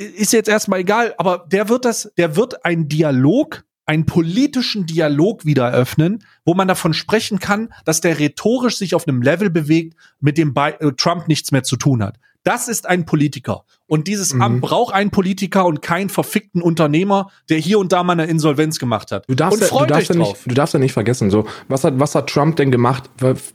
ist 0.00 0.32
jetzt 0.32 0.48
erstmal 0.48 0.80
egal, 0.80 1.14
aber 1.18 1.46
der 1.50 1.68
wird 1.68 1.84
das, 1.84 2.10
der 2.16 2.34
wird 2.36 2.64
einen 2.64 2.88
Dialog, 2.88 3.64
einen 3.84 4.06
politischen 4.06 4.86
Dialog 4.86 5.44
wieder 5.44 5.68
eröffnen, 5.68 6.24
wo 6.44 6.54
man 6.54 6.68
davon 6.68 6.94
sprechen 6.94 7.38
kann, 7.38 7.72
dass 7.84 8.00
der 8.00 8.18
rhetorisch 8.18 8.78
sich 8.78 8.94
auf 8.94 9.06
einem 9.06 9.20
Level 9.20 9.50
bewegt, 9.50 9.96
mit 10.20 10.38
dem 10.38 10.54
äh, 10.56 10.92
Trump 10.96 11.28
nichts 11.28 11.52
mehr 11.52 11.64
zu 11.64 11.76
tun 11.76 12.02
hat. 12.02 12.16
Das 12.44 12.68
ist 12.68 12.86
ein 12.86 13.04
Politiker. 13.04 13.64
Und 13.90 14.06
dieses 14.06 14.32
mhm. 14.34 14.42
Amt 14.42 14.60
braucht 14.60 14.94
einen 14.94 15.10
Politiker 15.10 15.66
und 15.66 15.82
keinen 15.82 16.10
verfickten 16.10 16.62
Unternehmer, 16.62 17.32
der 17.48 17.58
hier 17.58 17.80
und 17.80 17.90
da 17.90 18.04
mal 18.04 18.12
eine 18.12 18.26
Insolvenz 18.26 18.78
gemacht 18.78 19.10
hat. 19.10 19.24
Du 19.28 19.34
darfst, 19.34 19.60
ja, 19.60 19.66
du 19.66 19.84
darfst, 19.84 20.10
ja, 20.10 20.14
nicht, 20.14 20.36
du 20.46 20.54
darfst 20.54 20.74
ja 20.74 20.78
nicht 20.78 20.92
vergessen, 20.92 21.28
so, 21.28 21.44
was 21.66 21.82
hat, 21.82 21.98
was 21.98 22.14
hat 22.14 22.28
Trump 22.28 22.54
denn 22.54 22.70
gemacht, 22.70 23.10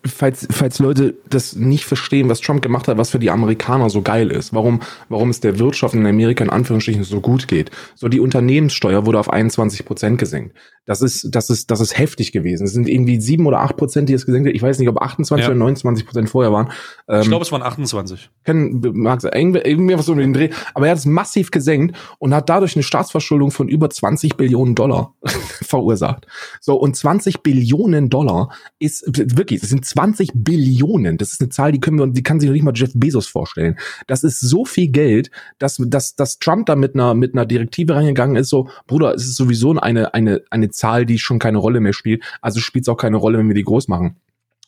falls, 0.05 0.45
falls 0.51 0.79
Leute 0.79 1.15
das 1.29 1.55
nicht 1.55 1.85
verstehen, 1.85 2.27
was 2.27 2.41
Trump 2.41 2.61
gemacht 2.61 2.89
hat, 2.89 2.97
was 2.97 3.11
für 3.11 3.19
die 3.19 3.31
Amerikaner 3.31 3.89
so 3.89 4.01
geil 4.01 4.29
ist, 4.29 4.53
warum, 4.53 4.81
warum 5.07 5.29
es 5.29 5.39
der 5.39 5.57
Wirtschaft 5.57 5.95
in 5.95 6.05
Amerika 6.05 6.43
in 6.43 6.49
Anführungsstrichen 6.49 7.05
so 7.05 7.21
gut 7.21 7.47
geht. 7.47 7.71
So, 7.95 8.09
die 8.09 8.19
Unternehmenssteuer 8.19 9.05
wurde 9.05 9.21
auf 9.21 9.29
21 9.29 9.85
Prozent 9.85 10.17
gesenkt. 10.17 10.53
Das 10.85 11.01
ist, 11.01 11.33
das 11.33 11.49
ist, 11.49 11.71
das 11.71 11.79
ist 11.79 11.97
heftig 11.97 12.31
gewesen. 12.31 12.65
Es 12.65 12.73
sind 12.73 12.87
irgendwie 12.87 13.19
sieben 13.19 13.47
oder 13.47 13.61
acht 13.61 13.75
Prozent, 13.75 14.07
die 14.07 14.13
es 14.13 14.25
gesenkt 14.25 14.49
hat. 14.49 14.55
Ich 14.55 14.61
weiß 14.61 14.77
nicht, 14.77 14.87
ob 14.89 15.01
28 15.01 15.43
ja. 15.43 15.49
oder 15.49 15.57
29 15.57 16.05
Prozent 16.05 16.29
vorher 16.29 16.51
waren. 16.51 16.71
Ähm, 17.07 17.21
ich 17.21 17.27
glaube, 17.27 17.43
es 17.43 17.51
waren 17.51 17.63
28. 17.63 18.29
Können, 18.43 18.81
mag 18.93 19.23
irgendwie, 19.23 19.59
irgendwie 19.59 19.97
was 19.97 20.05
so 20.05 20.11
um 20.11 20.19
den 20.25 20.33
Dreh. 20.33 20.49
Aber 20.73 20.87
er 20.87 20.91
hat 20.91 20.99
es 20.99 21.05
massiv 21.05 21.51
gesenkt 21.51 21.97
und 22.19 22.33
hat 22.33 22.49
dadurch 22.49 22.75
eine 22.75 22.83
Staatsverschuldung 22.83 23.51
von 23.51 23.67
über 23.67 23.89
20 23.89 24.37
Billionen 24.37 24.75
Dollar 24.75 25.13
verursacht. 25.61 26.27
So, 26.61 26.75
und 26.75 26.95
20 26.95 27.41
Billionen 27.41 28.09
Dollar 28.09 28.49
ist 28.79 29.03
wirklich, 29.07 29.61
das 29.61 29.69
sind 29.69 29.85
20 29.85 30.31
Billionen. 30.33 31.17
Das 31.17 31.31
ist 31.31 31.41
eine 31.41 31.49
Zahl, 31.49 31.71
die 31.71 31.79
können 31.79 31.99
wir, 31.99 32.07
die 32.07 32.23
kann 32.23 32.39
sich 32.39 32.47
noch 32.47 32.53
nicht 32.53 32.63
mal 32.63 32.73
Jeff 32.75 32.91
Bezos 32.93 33.27
vorstellen. 33.27 33.77
Das 34.07 34.23
ist 34.23 34.39
so 34.39 34.65
viel 34.65 34.89
Geld, 34.89 35.31
dass, 35.59 35.77
dass, 35.79 36.15
dass 36.15 36.39
Trump 36.39 36.65
da 36.65 36.75
mit 36.75 36.95
einer, 36.95 37.13
mit 37.13 37.33
einer 37.33 37.45
Direktive 37.45 37.95
reingegangen 37.95 38.35
ist, 38.35 38.49
so, 38.49 38.69
Bruder, 38.87 39.13
es 39.13 39.25
ist 39.25 39.35
sowieso 39.35 39.71
eine, 39.77 40.13
eine, 40.13 40.41
eine 40.49 40.69
Zahl, 40.69 41.05
die 41.05 41.19
schon 41.19 41.39
keine 41.39 41.57
Rolle 41.57 41.79
mehr 41.79 41.93
spielt. 41.93 42.23
Also 42.41 42.59
spielt 42.59 42.85
es 42.85 42.89
auch 42.89 42.97
keine 42.97 43.17
Rolle, 43.17 43.37
wenn 43.37 43.47
wir 43.47 43.55
die 43.55 43.63
groß 43.63 43.87
machen. 43.87 44.17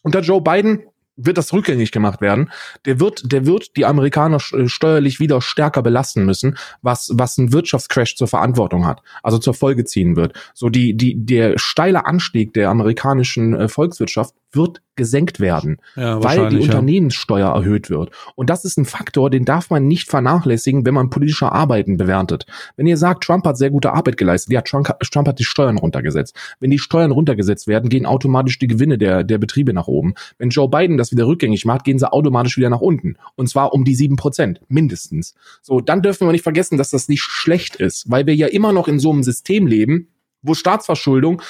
Unter 0.03 0.21
Joe 0.21 0.41
Biden 0.41 0.83
wird 1.17 1.37
das 1.37 1.51
rückgängig 1.51 1.91
gemacht 1.91 2.21
werden. 2.21 2.51
Der 2.85 2.99
wird, 2.99 3.31
der 3.31 3.45
wird 3.45 3.75
die 3.75 3.85
Amerikaner 3.85 4.37
äh, 4.53 4.67
steuerlich 4.67 5.19
wieder 5.19 5.41
stärker 5.41 5.81
belasten 5.81 6.25
müssen, 6.25 6.57
was, 6.81 7.11
was 7.13 7.37
ein 7.37 7.51
Wirtschaftscrash 7.51 8.15
zur 8.15 8.27
Verantwortung 8.27 8.85
hat, 8.85 9.01
also 9.23 9.39
zur 9.39 9.53
Folge 9.53 9.83
ziehen 9.83 10.15
wird. 10.15 10.33
So 10.53 10.69
die, 10.69 10.95
die, 10.95 11.15
der 11.25 11.57
steile 11.57 12.05
Anstieg 12.05 12.53
der 12.53 12.69
amerikanischen 12.69 13.53
äh, 13.55 13.67
Volkswirtschaft 13.67 14.35
wird 14.51 14.81
gesenkt 14.95 15.39
werden, 15.39 15.77
ja, 15.95 16.23
weil 16.23 16.49
die 16.49 16.57
Unternehmenssteuer 16.57 17.47
ja. 17.47 17.55
erhöht 17.55 17.89
wird. 17.89 18.11
Und 18.35 18.49
das 18.49 18.65
ist 18.65 18.77
ein 18.77 18.85
Faktor, 18.85 19.29
den 19.29 19.45
darf 19.45 19.69
man 19.69 19.87
nicht 19.87 20.09
vernachlässigen, 20.09 20.85
wenn 20.85 20.93
man 20.93 21.09
politische 21.09 21.51
Arbeiten 21.51 21.97
bewertet. 21.97 22.45
Wenn 22.75 22.87
ihr 22.87 22.97
sagt, 22.97 23.23
Trump 23.23 23.45
hat 23.45 23.57
sehr 23.57 23.69
gute 23.69 23.93
Arbeit 23.93 24.17
geleistet, 24.17 24.53
ja, 24.53 24.61
Trump, 24.61 24.87
Trump 25.11 25.27
hat 25.27 25.39
die 25.39 25.43
Steuern 25.43 25.77
runtergesetzt. 25.77 26.35
Wenn 26.59 26.71
die 26.71 26.79
Steuern 26.79 27.11
runtergesetzt 27.11 27.67
werden, 27.67 27.89
gehen 27.89 28.05
automatisch 28.05 28.57
die 28.57 28.67
Gewinne 28.67 28.97
der, 28.97 29.23
der 29.23 29.37
Betriebe 29.37 29.73
nach 29.73 29.87
oben. 29.87 30.15
Wenn 30.37 30.49
Joe 30.49 30.69
Biden 30.69 30.97
das 30.97 31.11
wieder 31.11 31.27
rückgängig 31.27 31.65
macht, 31.65 31.83
gehen 31.83 31.99
sie 31.99 32.11
automatisch 32.11 32.57
wieder 32.57 32.69
nach 32.69 32.81
unten. 32.81 33.17
Und 33.35 33.49
zwar 33.49 33.73
um 33.73 33.85
die 33.85 33.95
sieben 33.95 34.15
Prozent, 34.15 34.61
mindestens. 34.67 35.35
So, 35.61 35.79
dann 35.79 36.01
dürfen 36.01 36.27
wir 36.27 36.31
nicht 36.31 36.43
vergessen, 36.43 36.77
dass 36.77 36.89
das 36.89 37.07
nicht 37.07 37.21
schlecht 37.21 37.75
ist, 37.75 38.09
weil 38.09 38.25
wir 38.25 38.35
ja 38.35 38.47
immer 38.47 38.73
noch 38.73 38.87
in 38.87 38.99
so 38.99 39.11
einem 39.11 39.23
System 39.23 39.67
leben, 39.67 40.07
wo 40.41 40.53
Staatsverschuldung 40.53 41.41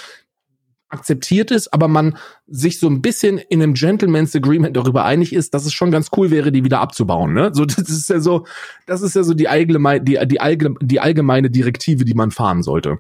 akzeptiert 0.90 1.52
ist, 1.52 1.74
aber 1.74 1.88
man 1.88 2.18
sich 2.48 2.80
so 2.80 2.88
ein 2.88 3.02
bisschen 3.02 3.38
in 3.38 3.62
einem 3.62 3.74
Gentleman's 3.74 4.36
Agreement 4.36 4.76
darüber 4.76 5.04
einig 5.06 5.34
ist, 5.34 5.54
dass 5.54 5.66
es 5.66 5.74
schon 5.74 5.92
ganz 5.92 6.10
cool 6.16 6.32
wäre, 6.32 6.52
die 6.52 6.64
wieder 6.64 6.80
abzubauen. 6.80 7.34
Ne? 7.34 7.52
So, 7.54 7.66
das 7.66 7.90
ist 7.90 8.10
ja 8.10 8.20
so, 8.20 8.46
das 8.86 9.02
ist 9.02 9.16
ja 9.16 9.24
so 9.24 9.34
die 9.34 9.48
allgemeine, 9.48 10.04
die, 10.04 10.20
die, 10.28 10.40
allgemeine, 10.40 10.80
die 10.82 11.00
allgemeine 11.00 11.50
Direktive, 11.50 12.06
die 12.06 12.14
man 12.14 12.32
fahren 12.32 12.64
sollte. 12.64 13.00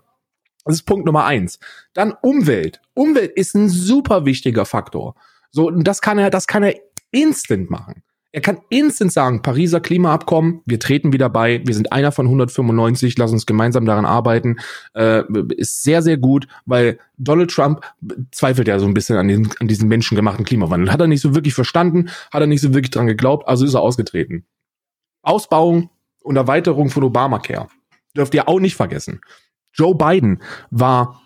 Das 0.65 0.75
ist 0.75 0.83
Punkt 0.83 1.05
Nummer 1.05 1.25
eins. 1.25 1.59
Dann 1.93 2.13
Umwelt. 2.21 2.81
Umwelt 2.93 3.31
ist 3.31 3.55
ein 3.55 3.69
super 3.69 4.25
wichtiger 4.25 4.65
Faktor. 4.65 5.15
So, 5.49 5.71
das 5.71 6.01
kann 6.01 6.17
er, 6.17 6.29
das 6.29 6.45
kann 6.45 6.63
er 6.63 6.75
instant 7.11 7.69
machen. 7.69 8.03
Er 8.37 8.41
kann 8.41 8.59
instant 8.69 9.11
sagen, 9.11 9.41
Pariser 9.41 9.79
Klimaabkommen, 9.79 10.61
wir 10.67 10.79
treten 10.79 11.11
wieder 11.11 11.27
bei, 11.27 11.59
wir 11.65 11.73
sind 11.73 11.91
einer 11.91 12.11
von 12.11 12.27
195, 12.27 13.17
lass 13.17 13.31
uns 13.31 13.47
gemeinsam 13.47 13.87
daran 13.87 14.05
arbeiten, 14.05 14.57
äh, 14.93 15.23
ist 15.55 15.81
sehr, 15.81 16.03
sehr 16.03 16.17
gut, 16.17 16.47
weil 16.67 16.99
Donald 17.17 17.49
Trump 17.49 17.81
zweifelt 18.29 18.67
ja 18.67 18.77
so 18.77 18.85
ein 18.85 18.93
bisschen 18.93 19.17
an, 19.17 19.27
den, 19.27 19.49
an 19.59 19.67
diesen 19.67 19.87
menschengemachten 19.89 20.45
Klimawandel. 20.45 20.91
Hat 20.91 21.01
er 21.01 21.07
nicht 21.07 21.21
so 21.21 21.33
wirklich 21.33 21.55
verstanden, 21.55 22.11
hat 22.31 22.41
er 22.41 22.45
nicht 22.45 22.61
so 22.61 22.75
wirklich 22.75 22.91
dran 22.91 23.07
geglaubt, 23.07 23.47
also 23.47 23.65
ist 23.65 23.73
er 23.73 23.81
ausgetreten. 23.81 24.45
Ausbauung 25.23 25.89
und 26.21 26.35
Erweiterung 26.35 26.91
von 26.91 27.05
Obamacare. 27.05 27.69
Dürft 28.15 28.35
ihr 28.35 28.47
auch 28.47 28.59
nicht 28.59 28.75
vergessen. 28.75 29.19
Joe 29.73 29.95
Biden 29.95 30.43
war 30.69 31.23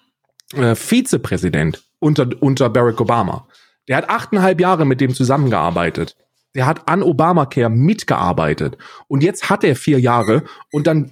äh, 0.53 0.75
Vizepräsident 0.75 1.83
unter, 1.99 2.29
unter 2.39 2.69
Barack 2.69 3.01
Obama. 3.01 3.49
Der 3.89 3.97
hat 3.97 4.09
achteinhalb 4.09 4.61
Jahre 4.61 4.85
mit 4.85 5.01
dem 5.01 5.13
zusammengearbeitet. 5.13 6.15
Der 6.55 6.65
hat 6.65 6.87
an 6.87 7.03
Obamacare 7.03 7.69
mitgearbeitet. 7.69 8.77
Und 9.07 9.23
jetzt 9.23 9.49
hat 9.49 9.63
er 9.63 9.75
vier 9.75 9.99
Jahre 9.99 10.43
und 10.71 10.87
dann 10.87 11.11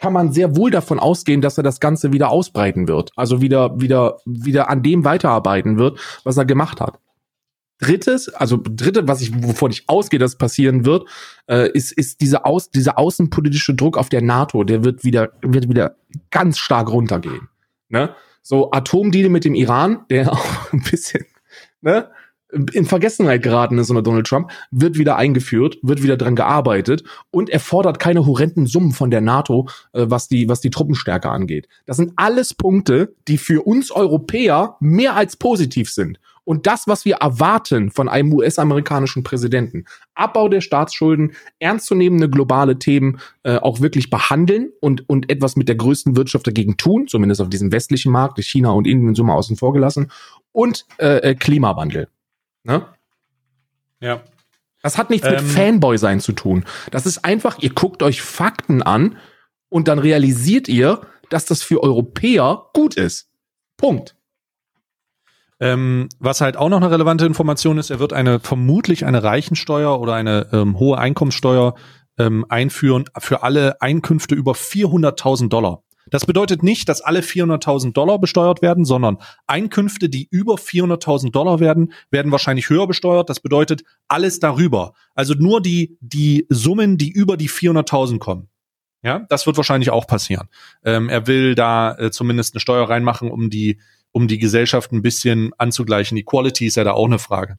kann 0.00 0.12
man 0.12 0.32
sehr 0.32 0.56
wohl 0.56 0.70
davon 0.70 0.98
ausgehen, 0.98 1.40
dass 1.42 1.58
er 1.58 1.62
das 1.62 1.78
Ganze 1.78 2.12
wieder 2.12 2.30
ausbreiten 2.30 2.88
wird. 2.88 3.12
Also 3.16 3.42
wieder, 3.42 3.78
wieder, 3.80 4.16
wieder 4.24 4.70
an 4.70 4.82
dem 4.82 5.04
weiterarbeiten 5.04 5.78
wird, 5.78 6.00
was 6.24 6.36
er 6.36 6.46
gemacht 6.46 6.80
hat. 6.80 6.98
Drittes, 7.80 8.28
also 8.28 8.58
dritte, 8.62 9.08
was 9.08 9.22
ich, 9.22 9.42
wovon 9.42 9.70
ich 9.70 9.84
ausgehe, 9.88 10.18
dass 10.18 10.36
passieren 10.36 10.84
wird, 10.84 11.08
äh, 11.48 11.70
ist, 11.70 11.92
ist 11.92 12.20
diese 12.20 12.44
Aus, 12.44 12.70
dieser 12.70 12.98
außenpolitische 12.98 13.74
Druck 13.74 13.96
auf 13.96 14.10
der 14.10 14.22
NATO, 14.22 14.64
der 14.64 14.84
wird 14.84 15.04
wieder, 15.04 15.30
wird 15.40 15.68
wieder 15.68 15.96
ganz 16.30 16.58
stark 16.58 16.90
runtergehen. 16.90 17.48
Ne? 17.88 18.14
So 18.42 18.70
Atomdeal 18.70 19.30
mit 19.30 19.44
dem 19.44 19.54
Iran, 19.54 20.04
der 20.10 20.32
auch 20.32 20.72
ein 20.72 20.82
bisschen, 20.82 21.24
ne? 21.80 22.10
In 22.72 22.84
Vergessenheit 22.84 23.42
geraten 23.42 23.78
ist 23.78 23.90
unter 23.90 24.02
Donald 24.02 24.26
Trump, 24.26 24.50
wird 24.70 24.98
wieder 24.98 25.16
eingeführt, 25.16 25.78
wird 25.82 26.02
wieder 26.02 26.16
dran 26.16 26.36
gearbeitet 26.36 27.04
und 27.30 27.50
er 27.50 27.60
fordert 27.60 27.98
keine 27.98 28.26
horrenden 28.26 28.66
Summen 28.66 28.92
von 28.92 29.10
der 29.10 29.20
NATO, 29.20 29.68
äh, 29.92 30.06
was 30.08 30.28
die, 30.28 30.48
was 30.48 30.60
die 30.60 30.70
Truppenstärke 30.70 31.30
angeht. 31.30 31.68
Das 31.86 31.96
sind 31.96 32.12
alles 32.16 32.54
Punkte, 32.54 33.14
die 33.28 33.38
für 33.38 33.62
uns 33.66 33.90
Europäer 33.90 34.76
mehr 34.80 35.16
als 35.16 35.36
positiv 35.36 35.90
sind. 35.90 36.18
Und 36.44 36.66
das, 36.66 36.88
was 36.88 37.04
wir 37.04 37.16
erwarten 37.16 37.90
von 37.90 38.08
einem 38.08 38.32
US-amerikanischen 38.32 39.22
Präsidenten, 39.22 39.84
Abbau 40.14 40.48
der 40.48 40.60
Staatsschulden, 40.60 41.32
ernstzunehmende 41.60 42.28
globale 42.28 42.78
Themen 42.78 43.20
äh, 43.44 43.56
auch 43.56 43.80
wirklich 43.80 44.10
behandeln 44.10 44.70
und, 44.80 45.08
und 45.08 45.30
etwas 45.30 45.54
mit 45.54 45.68
der 45.68 45.76
größten 45.76 46.16
Wirtschaft 46.16 46.46
dagegen 46.46 46.76
tun, 46.76 47.06
zumindest 47.06 47.40
auf 47.40 47.50
diesem 47.50 47.70
westlichen 47.70 48.10
Markt, 48.10 48.42
China 48.42 48.70
und 48.70 48.86
Indien 48.86 49.14
so 49.14 49.22
mal 49.22 49.34
außen 49.34 49.56
vor 49.56 49.72
gelassen, 49.72 50.10
und 50.52 50.86
äh, 50.98 51.18
äh 51.18 51.34
Klimawandel. 51.34 52.08
Ne? 52.62 52.86
Ja. 54.00 54.22
Das 54.82 54.96
hat 54.96 55.10
nichts 55.10 55.26
ähm, 55.26 55.34
mit 55.34 55.42
Fanboy 55.42 55.98
sein 55.98 56.20
zu 56.20 56.32
tun. 56.32 56.64
Das 56.90 57.06
ist 57.06 57.24
einfach, 57.24 57.58
ihr 57.58 57.70
guckt 57.70 58.02
euch 58.02 58.22
Fakten 58.22 58.82
an 58.82 59.18
und 59.68 59.88
dann 59.88 59.98
realisiert 59.98 60.68
ihr, 60.68 61.02
dass 61.28 61.44
das 61.44 61.62
für 61.62 61.82
Europäer 61.82 62.70
gut 62.74 62.96
ist. 62.96 63.30
Punkt. 63.76 64.16
Ähm, 65.60 66.08
was 66.18 66.40
halt 66.40 66.56
auch 66.56 66.70
noch 66.70 66.78
eine 66.78 66.90
relevante 66.90 67.26
Information 67.26 67.76
ist, 67.76 67.90
er 67.90 67.98
wird 67.98 68.14
eine 68.14 68.40
vermutlich 68.40 69.04
eine 69.04 69.22
Reichensteuer 69.22 70.00
oder 70.00 70.14
eine 70.14 70.48
ähm, 70.52 70.78
hohe 70.78 70.96
Einkommenssteuer 70.96 71.74
ähm, 72.18 72.46
einführen 72.48 73.04
für 73.18 73.42
alle 73.42 73.80
Einkünfte 73.82 74.34
über 74.34 74.52
400.000 74.52 75.48
Dollar. 75.50 75.82
Das 76.08 76.26
bedeutet 76.26 76.62
nicht, 76.62 76.88
dass 76.88 77.00
alle 77.00 77.20
400.000 77.20 77.92
Dollar 77.92 78.18
besteuert 78.18 78.62
werden, 78.62 78.84
sondern 78.84 79.18
Einkünfte, 79.46 80.08
die 80.08 80.28
über 80.30 80.54
400.000 80.54 81.30
Dollar 81.30 81.60
werden, 81.60 81.92
werden 82.10 82.32
wahrscheinlich 82.32 82.68
höher 82.68 82.86
besteuert. 82.86 83.30
Das 83.30 83.40
bedeutet 83.40 83.82
alles 84.08 84.40
darüber. 84.40 84.94
Also 85.14 85.34
nur 85.34 85.60
die, 85.60 85.96
die 86.00 86.46
Summen, 86.48 86.98
die 86.98 87.10
über 87.10 87.36
die 87.36 87.48
400.000 87.48 88.18
kommen. 88.18 88.48
Ja, 89.02 89.24
das 89.28 89.46
wird 89.46 89.56
wahrscheinlich 89.56 89.90
auch 89.90 90.06
passieren. 90.06 90.48
Ähm, 90.84 91.08
er 91.08 91.26
will 91.26 91.54
da 91.54 91.96
äh, 91.96 92.10
zumindest 92.10 92.54
eine 92.54 92.60
Steuer 92.60 92.88
reinmachen, 92.88 93.30
um 93.30 93.48
die, 93.48 93.80
um 94.12 94.28
die 94.28 94.38
Gesellschaft 94.38 94.92
ein 94.92 95.02
bisschen 95.02 95.52
anzugleichen. 95.56 96.18
Equality 96.18 96.66
ist 96.66 96.76
ja 96.76 96.84
da 96.84 96.92
auch 96.92 97.06
eine 97.06 97.18
Frage. 97.18 97.58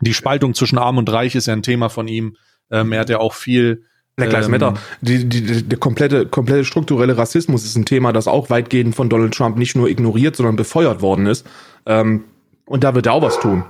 Die 0.00 0.14
Spaltung 0.14 0.54
zwischen 0.54 0.78
Arm 0.78 0.98
und 0.98 1.10
Reich 1.10 1.34
ist 1.34 1.46
ja 1.46 1.54
ein 1.54 1.62
Thema 1.62 1.88
von 1.88 2.06
ihm. 2.06 2.36
Ähm, 2.70 2.92
er 2.92 3.00
hat 3.00 3.10
ja 3.10 3.18
auch 3.18 3.34
viel 3.34 3.84
Black 4.16 4.32
Lives 4.32 4.46
ähm, 4.46 4.52
Matter. 4.52 4.74
Die, 5.00 5.28
die, 5.28 5.42
die, 5.42 5.62
der 5.68 5.78
komplette, 5.78 6.26
komplette 6.26 6.64
strukturelle 6.64 7.16
Rassismus 7.16 7.64
ist 7.64 7.76
ein 7.76 7.84
Thema, 7.86 8.12
das 8.12 8.28
auch 8.28 8.50
weitgehend 8.50 8.94
von 8.94 9.08
Donald 9.08 9.34
Trump 9.34 9.56
nicht 9.56 9.76
nur 9.76 9.88
ignoriert, 9.88 10.36
sondern 10.36 10.56
befeuert 10.56 11.02
worden 11.02 11.26
ist. 11.26 11.46
Ähm, 11.86 12.24
und 12.66 12.84
da 12.84 12.94
wird 12.94 13.06
er 13.06 13.14
auch 13.14 13.22
was 13.22 13.40
tun. 13.40 13.64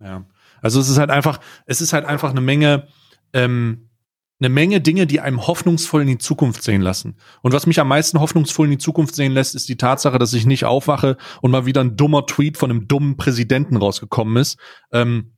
Ja. 0.00 0.24
Also 0.60 0.80
es 0.80 0.88
ist 0.88 0.98
halt 0.98 1.10
einfach, 1.10 1.40
es 1.66 1.80
ist 1.80 1.92
halt 1.92 2.06
einfach 2.06 2.30
eine 2.30 2.40
Menge, 2.40 2.86
ähm, 3.32 3.88
eine 4.40 4.48
Menge 4.48 4.80
Dinge, 4.80 5.06
die 5.06 5.20
einem 5.20 5.46
hoffnungsvoll 5.46 6.02
in 6.02 6.08
die 6.08 6.18
Zukunft 6.18 6.62
sehen 6.62 6.82
lassen. 6.82 7.16
Und 7.42 7.52
was 7.52 7.66
mich 7.66 7.78
am 7.78 7.88
meisten 7.88 8.20
hoffnungsvoll 8.20 8.66
in 8.66 8.72
die 8.72 8.78
Zukunft 8.78 9.14
sehen 9.14 9.32
lässt, 9.32 9.54
ist 9.54 9.68
die 9.68 9.76
Tatsache, 9.76 10.18
dass 10.18 10.32
ich 10.32 10.46
nicht 10.46 10.64
aufwache 10.64 11.16
und 11.40 11.50
mal 11.50 11.66
wieder 11.66 11.80
ein 11.80 11.96
dummer 11.96 12.26
Tweet 12.26 12.56
von 12.56 12.70
einem 12.70 12.88
dummen 12.88 13.16
Präsidenten 13.16 13.76
rausgekommen 13.76 14.36
ist. 14.36 14.58
Ähm, 14.92 15.32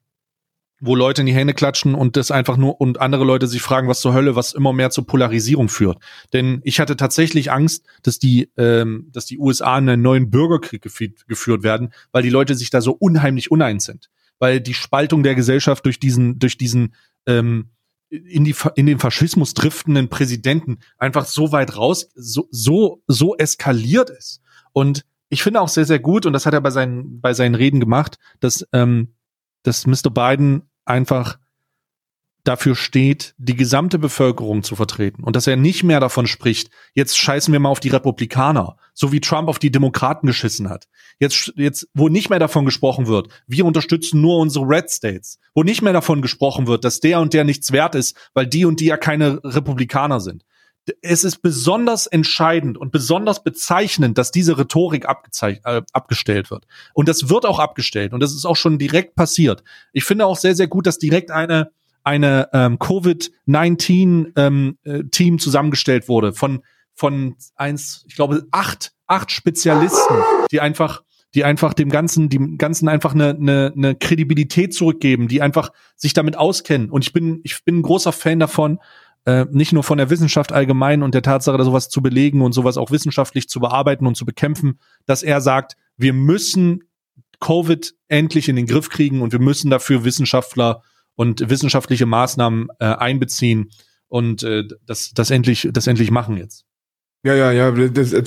wo 0.81 0.95
Leute 0.95 1.23
in 1.23 1.27
die 1.27 1.35
Hände 1.35 1.55
klatschen 1.55 1.95
und 1.95 2.17
das 2.17 2.31
einfach 2.31 2.57
nur 2.57 2.81
und 2.81 3.01
andere 3.01 3.25
Leute 3.25 3.47
sich 3.47 3.63
fragen, 3.63 3.89
was 3.89 4.01
zur 4.01 4.15
Hölle, 4.15 4.37
was 4.37 4.53
immer 4.53 4.73
mehr 4.73 4.91
zur 4.91 5.07
Polarisierung 5.07 5.69
führt. 5.69 5.99
Denn 6.33 6.61
ich 6.65 6.81
hatte 6.81 6.97
tatsächlich 6.97 7.53
Angst, 7.53 7.87
dass 8.03 8.19
die, 8.19 8.51
ähm, 8.57 9.09
dass 9.13 9.27
die 9.27 9.39
USA 9.39 9.79
in 9.79 9.89
einen 9.89 10.03
neuen 10.03 10.31
Bürgerkrieg 10.31 10.83
geführt, 10.83 11.27
geführt 11.27 11.63
werden, 11.63 11.93
weil 12.13 12.23
die 12.23 12.31
Leute 12.31 12.55
sich 12.55 12.71
da 12.71 12.81
so 12.81 12.93
unheimlich 12.93 13.51
uneins 13.51 13.85
sind, 13.85 14.11
weil 14.39 14.61
die 14.61 14.75
Spaltung 14.75 15.23
der 15.23 15.35
Gesellschaft 15.35 15.85
durch 15.85 15.99
diesen, 15.99 16.39
durch 16.39 16.59
diesen 16.59 16.95
ähm, 17.27 17.71
in 18.11 18.45
die 18.45 18.55
in 18.77 18.87
den 18.87 18.99
Faschismus 18.99 19.55
driftenden 19.55 20.09
Präsidenten 20.09 20.79
einfach 20.99 21.25
so 21.25 21.53
weit 21.53 21.77
raus, 21.77 22.11
so 22.15 22.47
so 22.51 23.03
so 23.09 23.37
eskaliert 23.37 24.11
ist. 24.11 24.41
Und 24.73 25.05
ich 25.31 25.43
finde 25.43 25.61
auch 25.61 25.69
sehr 25.69 25.85
sehr 25.85 25.99
gut 25.99 26.27
und 26.27 26.33
das 26.33 26.47
hat 26.47 26.55
er 26.55 26.61
bei 26.61 26.71
seinen 26.71 27.21
bei 27.21 27.35
seinen 27.35 27.55
Reden 27.55 27.81
gemacht, 27.81 28.19
dass 28.41 28.67
ähm, 28.73 29.15
dass 29.65 29.87
Mr. 29.87 30.11
Biden 30.11 30.63
einfach 30.85 31.39
dafür 32.45 32.77
steht, 32.77 33.35
die 33.39 33.57
gesamte 33.57 33.99
Bevölkerung 33.99 34.63
zu 34.63 34.77
vertreten 34.77 35.25
und 35.25 35.35
dass 35.35 35.47
er 35.47 35.57
nicht 35.57 35.83
mehr 35.83 35.99
davon 35.99 36.27
spricht, 36.27 36.71
jetzt 36.93 37.19
scheißen 37.19 37.51
wir 37.51 37.59
mal 37.59 37.71
auf 37.71 37.81
die 37.81 37.89
Republikaner, 37.89 38.77
so 38.93 39.13
wie 39.13 39.21
Trump 39.21 39.49
auf 39.49 39.59
die 39.59 39.71
Demokraten 39.71 40.27
geschissen 40.27 40.69
hat. 40.69 40.87
Jetzt, 41.19 41.55
jetzt, 41.57 41.89
wo 41.95 42.11
nicht 42.11 42.29
mehr 42.29 42.39
davon 42.39 42.67
gesprochen 42.67 43.07
wird, 43.07 43.29
wir 43.47 43.65
unterstützen 43.65 44.21
nur 44.21 44.39
unsere 44.39 44.67
Red 44.67 44.91
States, 44.91 45.39
wo 45.55 45.63
nicht 45.63 45.81
mehr 45.81 45.95
davon 45.95 46.21
gesprochen 46.21 46.67
wird, 46.67 46.85
dass 46.85 47.01
der 47.01 47.21
und 47.21 47.33
der 47.33 47.45
nichts 47.45 47.73
wert 47.73 47.95
ist, 47.95 48.15
weil 48.35 48.47
die 48.47 48.67
und 48.67 48.79
die 48.81 48.87
ja 48.87 48.99
keine 48.99 49.43
Republikaner 49.43 50.21
sind 50.21 50.45
es 51.01 51.25
ist 51.25 51.39
besonders 51.39 52.07
entscheidend 52.07 52.77
und 52.77 52.93
besonders 52.93 53.43
bezeichnend, 53.43 54.19
dass 54.19 54.31
diese 54.31 54.59
Rhetorik 54.59 55.07
äh, 55.07 55.83
abgestellt 55.93 56.51
wird. 56.51 56.67
Und 56.93 57.09
das 57.09 57.29
wird 57.31 57.47
auch 57.47 57.59
abgestellt. 57.59 58.13
Und 58.13 58.21
das 58.21 58.35
ist 58.35 58.45
auch 58.45 58.57
schon 58.57 58.79
direkt 58.79 59.15
passiert. 59.15 59.63
Ich 59.93 60.05
finde 60.05 60.27
auch 60.27 60.37
sehr, 60.37 60.55
sehr 60.55 60.69
gut, 60.69 60.87
dass 60.87 60.99
direkt 60.99 61.31
eine, 61.31 61.71
eine 62.03 62.49
ähm, 62.53 62.79
Covid-19 62.79 64.33
ähm, 64.37 64.79
äh, 64.85 65.39
zusammengestellt 65.39 66.09
wurde 66.09 66.33
von, 66.33 66.63
von 66.95 67.37
eins, 67.57 68.05
ich 68.07 68.17
glaube, 68.17 68.47
acht, 68.51 68.93
acht 69.07 69.31
Spezialisten, 69.31 70.17
die 70.51 70.61
einfach 70.61 71.03
die 71.35 71.45
einfach 71.45 71.75
dem 71.75 71.91
Ganzen, 71.91 72.29
dem 72.29 72.59
Ganzen 72.59 72.89
einfach 72.89 73.13
eine, 73.13 73.31
eine, 73.31 73.73
eine 73.77 73.95
Kredibilität 73.97 74.73
zurückgeben, 74.73 75.27
die 75.27 75.43
einfach 75.43 75.71
sich 75.97 76.13
damit 76.13 76.37
auskennen. 76.37 76.91
Und 76.91 77.05
ich 77.05 77.13
bin, 77.13 77.41
ich 77.43 77.65
bin 77.65 77.79
ein 77.79 77.83
großer 77.83 78.13
Fan 78.13 78.39
davon, 78.39 78.79
äh, 79.27 79.47
nicht 79.51 79.73
nur 79.73 79.83
von 79.83 79.99
der 79.99 80.11
Wissenschaft 80.11 80.53
allgemein 80.53 81.03
und 81.03 81.15
der 81.15 81.23
Tatsache, 81.23 81.63
sowas 81.65 81.89
zu 81.89 82.03
belegen 82.03 82.43
und 82.43 82.53
sowas 82.53 82.77
auch 82.77 82.91
wissenschaftlich 82.91 83.49
zu 83.49 83.61
bearbeiten 83.61 84.07
und 84.07 84.17
zu 84.17 84.25
bekämpfen, 84.25 84.79
dass 85.07 85.23
er 85.23 85.41
sagt, 85.41 85.77
wir 85.97 86.13
müssen 86.13 86.85
Covid 87.41 87.95
endlich 88.09 88.49
in 88.49 88.57
den 88.57 88.67
Griff 88.67 88.89
kriegen 88.89 89.23
und 89.23 89.33
wir 89.33 89.41
müssen 89.41 89.71
dafür 89.71 90.05
Wissenschaftler 90.05 90.83
und 91.15 91.49
wissenschaftliche 91.49 92.07
Maßnahmen 92.07 92.69
äh, 92.79 92.87
einbeziehen 92.87 93.71
und 94.09 94.43
äh, 94.43 94.65
das, 94.87 95.13
das 95.15 95.31
endlich, 95.31 95.69
das 95.73 95.87
endlich 95.87 96.11
machen 96.11 96.37
jetzt. 96.37 96.65
Ja, 97.25 97.35
ja, 97.35 97.53
ja, 97.53 97.71
das, 97.71 98.13
äh, 98.13 98.23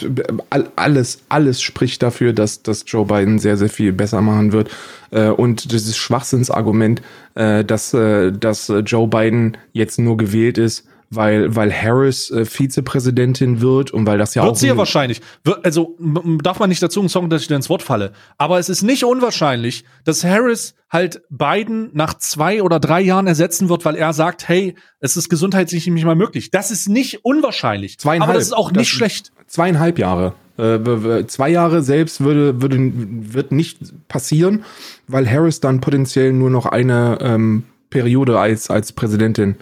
alles, 0.75 1.19
alles 1.29 1.61
spricht 1.61 2.01
dafür, 2.01 2.33
dass, 2.33 2.63
dass 2.63 2.83
Joe 2.87 3.05
Biden 3.05 3.37
sehr, 3.37 3.55
sehr 3.55 3.69
viel 3.69 3.93
besser 3.93 4.21
machen 4.21 4.53
wird. 4.53 4.71
Äh, 5.11 5.29
und 5.29 5.71
dieses 5.71 5.95
Schwachsinnsargument, 5.95 7.03
äh, 7.35 7.63
dass, 7.63 7.91
dass 7.91 8.73
Joe 8.85 9.07
Biden 9.07 9.57
jetzt 9.71 9.99
nur 9.99 10.17
gewählt 10.17 10.57
ist, 10.57 10.87
weil, 11.09 11.55
weil 11.55 11.73
Harris 11.73 12.29
äh, 12.31 12.45
Vizepräsidentin 12.45 13.61
wird 13.61 13.91
und 13.91 14.05
weil 14.05 14.17
das 14.17 14.35
ja 14.35 14.41
wird 14.41 14.51
auch. 14.51 14.55
Wird 14.55 14.59
sie 14.59 14.67
ja 14.67 14.77
wahrscheinlich. 14.77 15.21
Also 15.63 15.97
darf 16.43 16.59
man 16.59 16.69
nicht 16.69 16.83
dazu 16.83 17.07
sagen, 17.07 17.29
dass 17.29 17.41
ich 17.41 17.47
dir 17.47 17.55
ins 17.55 17.69
Wort 17.69 17.81
falle. 17.81 18.11
Aber 18.37 18.59
es 18.59 18.69
ist 18.69 18.83
nicht 18.83 19.05
unwahrscheinlich, 19.05 19.85
dass 20.03 20.23
Harris 20.23 20.75
halt 20.89 21.21
Biden 21.29 21.89
nach 21.93 22.13
zwei 22.15 22.61
oder 22.61 22.79
drei 22.79 23.01
Jahren 23.01 23.27
ersetzen 23.27 23.69
wird, 23.69 23.85
weil 23.85 23.95
er 23.95 24.13
sagt, 24.13 24.47
hey, 24.47 24.75
es 24.99 25.17
ist 25.17 25.29
gesundheitlich 25.29 25.87
nicht 25.87 26.05
mehr 26.05 26.15
möglich. 26.15 26.51
Das 26.51 26.71
ist 26.71 26.89
nicht 26.89 27.23
unwahrscheinlich. 27.23 27.99
Zweieinhalb. 27.99 28.29
Aber 28.29 28.37
das 28.37 28.47
ist 28.47 28.53
auch 28.53 28.71
nicht 28.71 28.89
schlecht. 28.89 29.31
Zweieinhalb 29.47 29.99
Jahre. 29.99 30.33
Äh, 30.57 31.25
zwei 31.27 31.49
Jahre 31.49 31.83
selbst 31.83 32.21
würde, 32.21 32.61
würde, 32.61 32.91
wird 33.33 33.51
nicht 33.51 34.07
passieren, 34.07 34.65
weil 35.07 35.29
Harris 35.29 35.59
dann 35.59 35.81
potenziell 35.81 36.33
nur 36.33 36.49
noch 36.49 36.65
eine 36.65 37.19
ähm, 37.21 37.63
Periode 37.89 38.39
als, 38.39 38.69
als 38.69 38.91
Präsidentin 38.91 39.55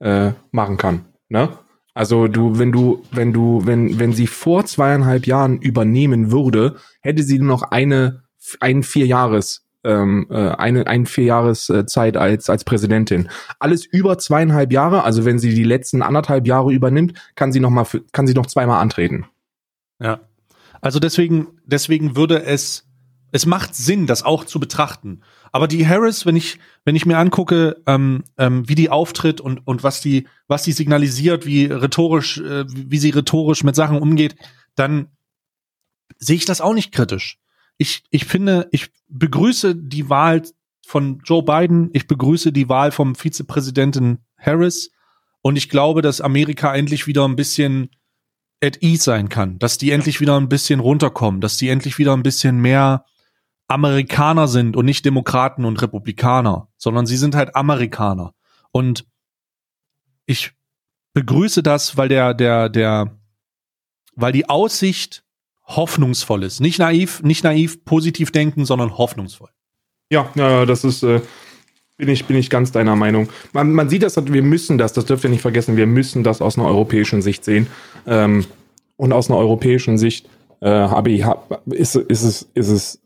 äh, 0.00 0.32
machen 0.50 0.76
kann. 0.76 1.04
Ne? 1.28 1.50
Also 1.94 2.28
du, 2.28 2.58
wenn 2.58 2.72
du, 2.72 3.04
wenn 3.10 3.32
du, 3.32 3.66
wenn, 3.66 3.98
wenn 3.98 4.12
sie 4.12 4.26
vor 4.26 4.64
zweieinhalb 4.64 5.26
Jahren 5.26 5.58
übernehmen 5.58 6.30
würde, 6.30 6.76
hätte 7.00 7.22
sie 7.22 7.38
nur 7.38 7.48
noch 7.48 7.62
eine, 7.62 8.22
einen 8.60 8.82
vier 8.82 9.06
Jahres, 9.06 9.66
ähm, 9.84 10.26
äh, 10.30 10.50
eine, 10.50 10.86
ein 10.86 11.06
vier 11.06 11.24
Jahres 11.24 11.68
äh, 11.68 11.84
als, 12.16 12.50
als 12.50 12.64
Präsidentin. 12.64 13.28
Alles 13.58 13.84
über 13.84 14.18
zweieinhalb 14.18 14.72
Jahre, 14.72 15.04
also 15.04 15.24
wenn 15.24 15.38
sie 15.38 15.54
die 15.54 15.64
letzten 15.64 16.02
anderthalb 16.02 16.46
Jahre 16.46 16.72
übernimmt, 16.72 17.18
kann 17.34 17.52
sie 17.52 17.60
noch 17.60 17.70
mal, 17.70 17.86
kann 18.12 18.26
sie 18.26 18.34
noch 18.34 18.46
zweimal 18.46 18.80
antreten. 18.80 19.26
Ja. 20.00 20.20
Also 20.80 20.98
deswegen, 20.98 21.48
deswegen 21.64 22.16
würde 22.16 22.42
es, 22.42 22.86
es 23.32 23.46
macht 23.46 23.74
Sinn, 23.74 24.06
das 24.06 24.22
auch 24.22 24.44
zu 24.44 24.60
betrachten. 24.60 25.22
Aber 25.52 25.68
die 25.68 25.86
Harris, 25.86 26.26
wenn 26.26 26.36
ich, 26.36 26.58
wenn 26.84 26.96
ich 26.96 27.06
mir 27.06 27.18
angucke, 27.18 27.82
ähm, 27.86 28.24
ähm, 28.38 28.68
wie 28.68 28.74
die 28.74 28.90
auftritt 28.90 29.40
und, 29.40 29.66
und 29.66 29.82
was 29.82 30.00
die, 30.00 30.26
was 30.46 30.62
die 30.62 30.72
signalisiert, 30.72 31.46
wie 31.46 31.66
rhetorisch, 31.66 32.38
äh, 32.38 32.64
wie 32.68 32.98
sie 32.98 33.10
rhetorisch 33.10 33.64
mit 33.64 33.74
Sachen 33.74 33.98
umgeht, 33.98 34.36
dann 34.76 35.08
sehe 36.18 36.36
ich 36.36 36.44
das 36.44 36.60
auch 36.60 36.74
nicht 36.74 36.92
kritisch. 36.92 37.38
Ich, 37.78 38.04
ich 38.10 38.24
finde, 38.26 38.68
ich 38.72 38.90
begrüße 39.08 39.74
die 39.74 40.08
Wahl 40.08 40.42
von 40.86 41.20
Joe 41.24 41.42
Biden, 41.42 41.90
ich 41.92 42.06
begrüße 42.06 42.52
die 42.52 42.68
Wahl 42.68 42.92
vom 42.92 43.14
Vizepräsidenten 43.14 44.18
Harris 44.36 44.90
und 45.42 45.56
ich 45.56 45.68
glaube, 45.68 46.02
dass 46.02 46.20
Amerika 46.20 46.74
endlich 46.74 47.06
wieder 47.06 47.26
ein 47.26 47.36
bisschen 47.36 47.90
at 48.62 48.82
ease 48.82 49.04
sein 49.04 49.28
kann, 49.28 49.58
dass 49.58 49.78
die 49.78 49.90
endlich 49.90 50.20
wieder 50.20 50.38
ein 50.38 50.48
bisschen 50.48 50.80
runterkommen, 50.80 51.40
dass 51.40 51.56
die 51.56 51.68
endlich 51.68 51.98
wieder 51.98 52.12
ein 52.12 52.22
bisschen 52.22 52.60
mehr 52.60 53.06
Amerikaner 53.70 54.48
sind 54.48 54.76
und 54.76 54.84
nicht 54.84 55.04
Demokraten 55.04 55.64
und 55.64 55.80
Republikaner, 55.80 56.68
sondern 56.76 57.06
sie 57.06 57.16
sind 57.16 57.34
halt 57.34 57.54
Amerikaner. 57.54 58.34
Und 58.72 59.06
ich 60.26 60.52
begrüße 61.12 61.62
das, 61.62 61.96
weil 61.96 62.08
der, 62.08 62.34
der, 62.34 62.68
der, 62.68 63.18
weil 64.16 64.32
die 64.32 64.48
Aussicht 64.48 65.24
hoffnungsvoll 65.64 66.42
ist. 66.42 66.60
Nicht 66.60 66.78
naiv, 66.78 67.22
nicht 67.22 67.44
naiv 67.44 67.84
positiv 67.84 68.32
denken, 68.32 68.64
sondern 68.64 68.98
hoffnungsvoll. 68.98 69.50
Ja, 70.10 70.28
ja, 70.34 70.66
das 70.66 70.82
ist, 70.82 71.04
äh, 71.04 71.20
bin 71.96 72.08
ich, 72.08 72.24
bin 72.24 72.36
ich 72.36 72.50
ganz 72.50 72.72
deiner 72.72 72.96
Meinung. 72.96 73.28
Man, 73.52 73.72
man 73.72 73.88
sieht 73.88 74.02
das, 74.02 74.16
wir 74.16 74.42
müssen 74.42 74.78
das, 74.78 74.92
das 74.92 75.04
dürft 75.04 75.22
ihr 75.22 75.30
nicht 75.30 75.42
vergessen, 75.42 75.76
wir 75.76 75.86
müssen 75.86 76.24
das 76.24 76.42
aus 76.42 76.58
einer 76.58 76.66
europäischen 76.66 77.22
Sicht 77.22 77.44
sehen. 77.44 77.68
Ähm, 78.06 78.46
und 78.96 79.12
aus 79.14 79.30
einer 79.30 79.38
europäischen 79.38 79.96
Sicht 79.96 80.28
äh, 80.60 80.68
habe 80.68 81.10
ich, 81.10 81.24
hab, 81.24 81.62
ist, 81.66 81.96
ist 81.96 82.22
es, 82.22 82.48
ist 82.54 82.68
es, 82.68 83.02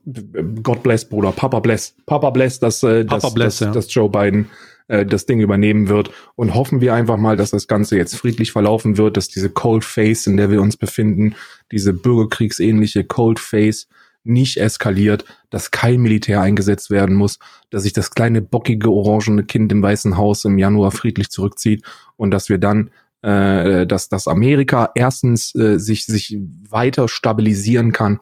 God 0.63 0.83
bless, 0.83 1.05
Bruder, 1.05 1.33
Papa 1.33 1.61
bless, 1.61 1.95
Papa 2.07 2.31
bless, 2.31 2.59
dass, 2.59 2.83
äh, 2.83 3.05
Papa 3.05 3.21
dass, 3.21 3.35
bless, 3.35 3.59
dass, 3.59 3.67
ja. 3.67 3.73
dass 3.73 3.95
Joe 3.95 4.09
Biden 4.09 4.51
äh, 4.89 5.07
das 5.07 5.27
Ding 5.27 5.41
übernehmen 5.41 5.89
wird. 5.89 6.11
Und 6.37 6.55
hoffen 6.55 6.81
wir 6.81 6.95
einfach 6.95 7.17
mal, 7.17 7.37
dass 7.37 7.51
das 7.51 7.67
Ganze 7.67 7.97
jetzt 7.97 8.17
friedlich 8.17 8.53
verlaufen 8.53 8.99
wird, 8.99 9.17
dass 9.17 9.29
diese 9.29 9.51
Cold 9.51 9.85
Face, 9.85 10.27
in 10.27 10.37
der 10.37 10.51
wir 10.51 10.61
uns 10.61 10.77
befinden, 10.77 11.37
diese 11.73 11.93
bürgerkriegsähnliche 11.93 13.05
Cold 13.05 13.39
Face 13.39 13.89
nicht 14.25 14.57
eskaliert, 14.57 15.25
dass 15.51 15.71
kein 15.71 16.01
Militär 16.01 16.41
eingesetzt 16.41 16.91
werden 16.91 17.15
muss, 17.15 17.39
dass 17.71 17.83
sich 17.83 17.93
das 17.93 18.11
kleine 18.11 18.41
bockige 18.41 18.91
orangene 18.91 19.45
Kind 19.45 19.71
im 19.71 19.83
Weißen 19.83 20.17
Haus 20.17 20.45
im 20.45 20.59
Januar 20.59 20.91
friedlich 20.91 21.31
zurückzieht 21.31 21.85
und 22.17 22.31
dass 22.31 22.49
wir 22.49 22.59
dann 22.59 22.91
äh, 23.25 23.87
dass, 23.87 24.09
dass 24.11 24.29
Amerika 24.29 24.91
erstens 24.95 25.55
äh, 25.55 25.79
sich, 25.79 26.05
sich 26.05 26.39
weiter 26.69 27.09
stabilisieren 27.09 27.93
kann 27.93 28.21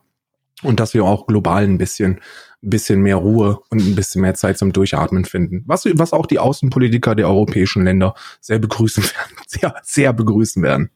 und 0.62 0.78
dass 0.78 0.94
wir 0.94 1.04
auch 1.04 1.26
global 1.26 1.64
ein 1.64 1.76
bisschen, 1.76 2.20
bisschen 2.60 3.02
mehr 3.02 3.16
Ruhe 3.16 3.58
und 3.70 3.80
ein 3.80 3.96
bisschen 3.96 4.22
mehr 4.22 4.34
Zeit 4.34 4.58
zum 4.58 4.72
Durchatmen 4.72 5.24
finden. 5.24 5.64
Was, 5.66 5.84
was 5.94 6.12
auch 6.12 6.26
die 6.26 6.38
Außenpolitiker 6.38 7.16
der 7.16 7.28
europäischen 7.28 7.84
Länder 7.84 8.14
sehr 8.40 8.60
begrüßen 8.60 9.02
werden, 9.02 9.36
sehr, 9.46 9.74
sehr 9.82 10.12
begrüßen 10.12 10.62
werden. 10.62 10.90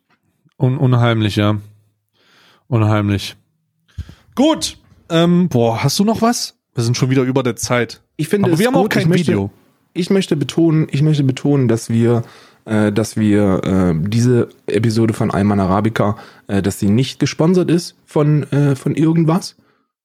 Un 0.57 0.79
unheimlich, 0.79 1.37
ja. 1.37 1.59
Unheimlich. 2.69 3.37
Gut. 4.37 4.79
Ähm, 5.09 5.49
boah, 5.49 5.83
hast 5.83 5.99
du 5.99 6.05
noch 6.05 6.23
was? 6.23 6.57
Wir 6.75 6.85
sind 6.85 6.97
schon 6.97 7.11
wieder 7.11 7.23
über 7.23 7.43
der 7.43 7.57
Zeit. 7.57 8.03
Ich 8.17 8.29
finde, 8.29 8.51
Aber 8.51 8.59
wir 8.59 8.67
haben 8.69 8.75
gut. 8.75 8.85
auch 8.85 8.89
kein 8.89 9.03
ich 9.03 9.09
möchte, 9.09 9.33
Video. 9.33 9.51
Ich 9.95 10.11
möchte 10.11 10.37
betonen, 10.37 10.87
ich 10.91 11.03
möchte 11.03 11.25
betonen, 11.25 11.69
dass 11.69 11.91
wir 11.91 12.23
äh, 12.67 12.93
dass 12.93 13.17
wir 13.17 13.65
äh, 13.65 13.95
diese 14.09 14.49
Episode 14.67 15.15
von 15.15 15.31
Ayman 15.31 15.61
Arabica, 15.61 16.17
äh, 16.49 16.61
dass 16.61 16.79
sie 16.79 16.91
nicht 16.91 17.19
gesponsert 17.19 17.71
ist 17.71 17.97
von, 18.05 18.43
äh, 18.53 18.77
von 18.77 18.95
irgendwas. 18.95 19.57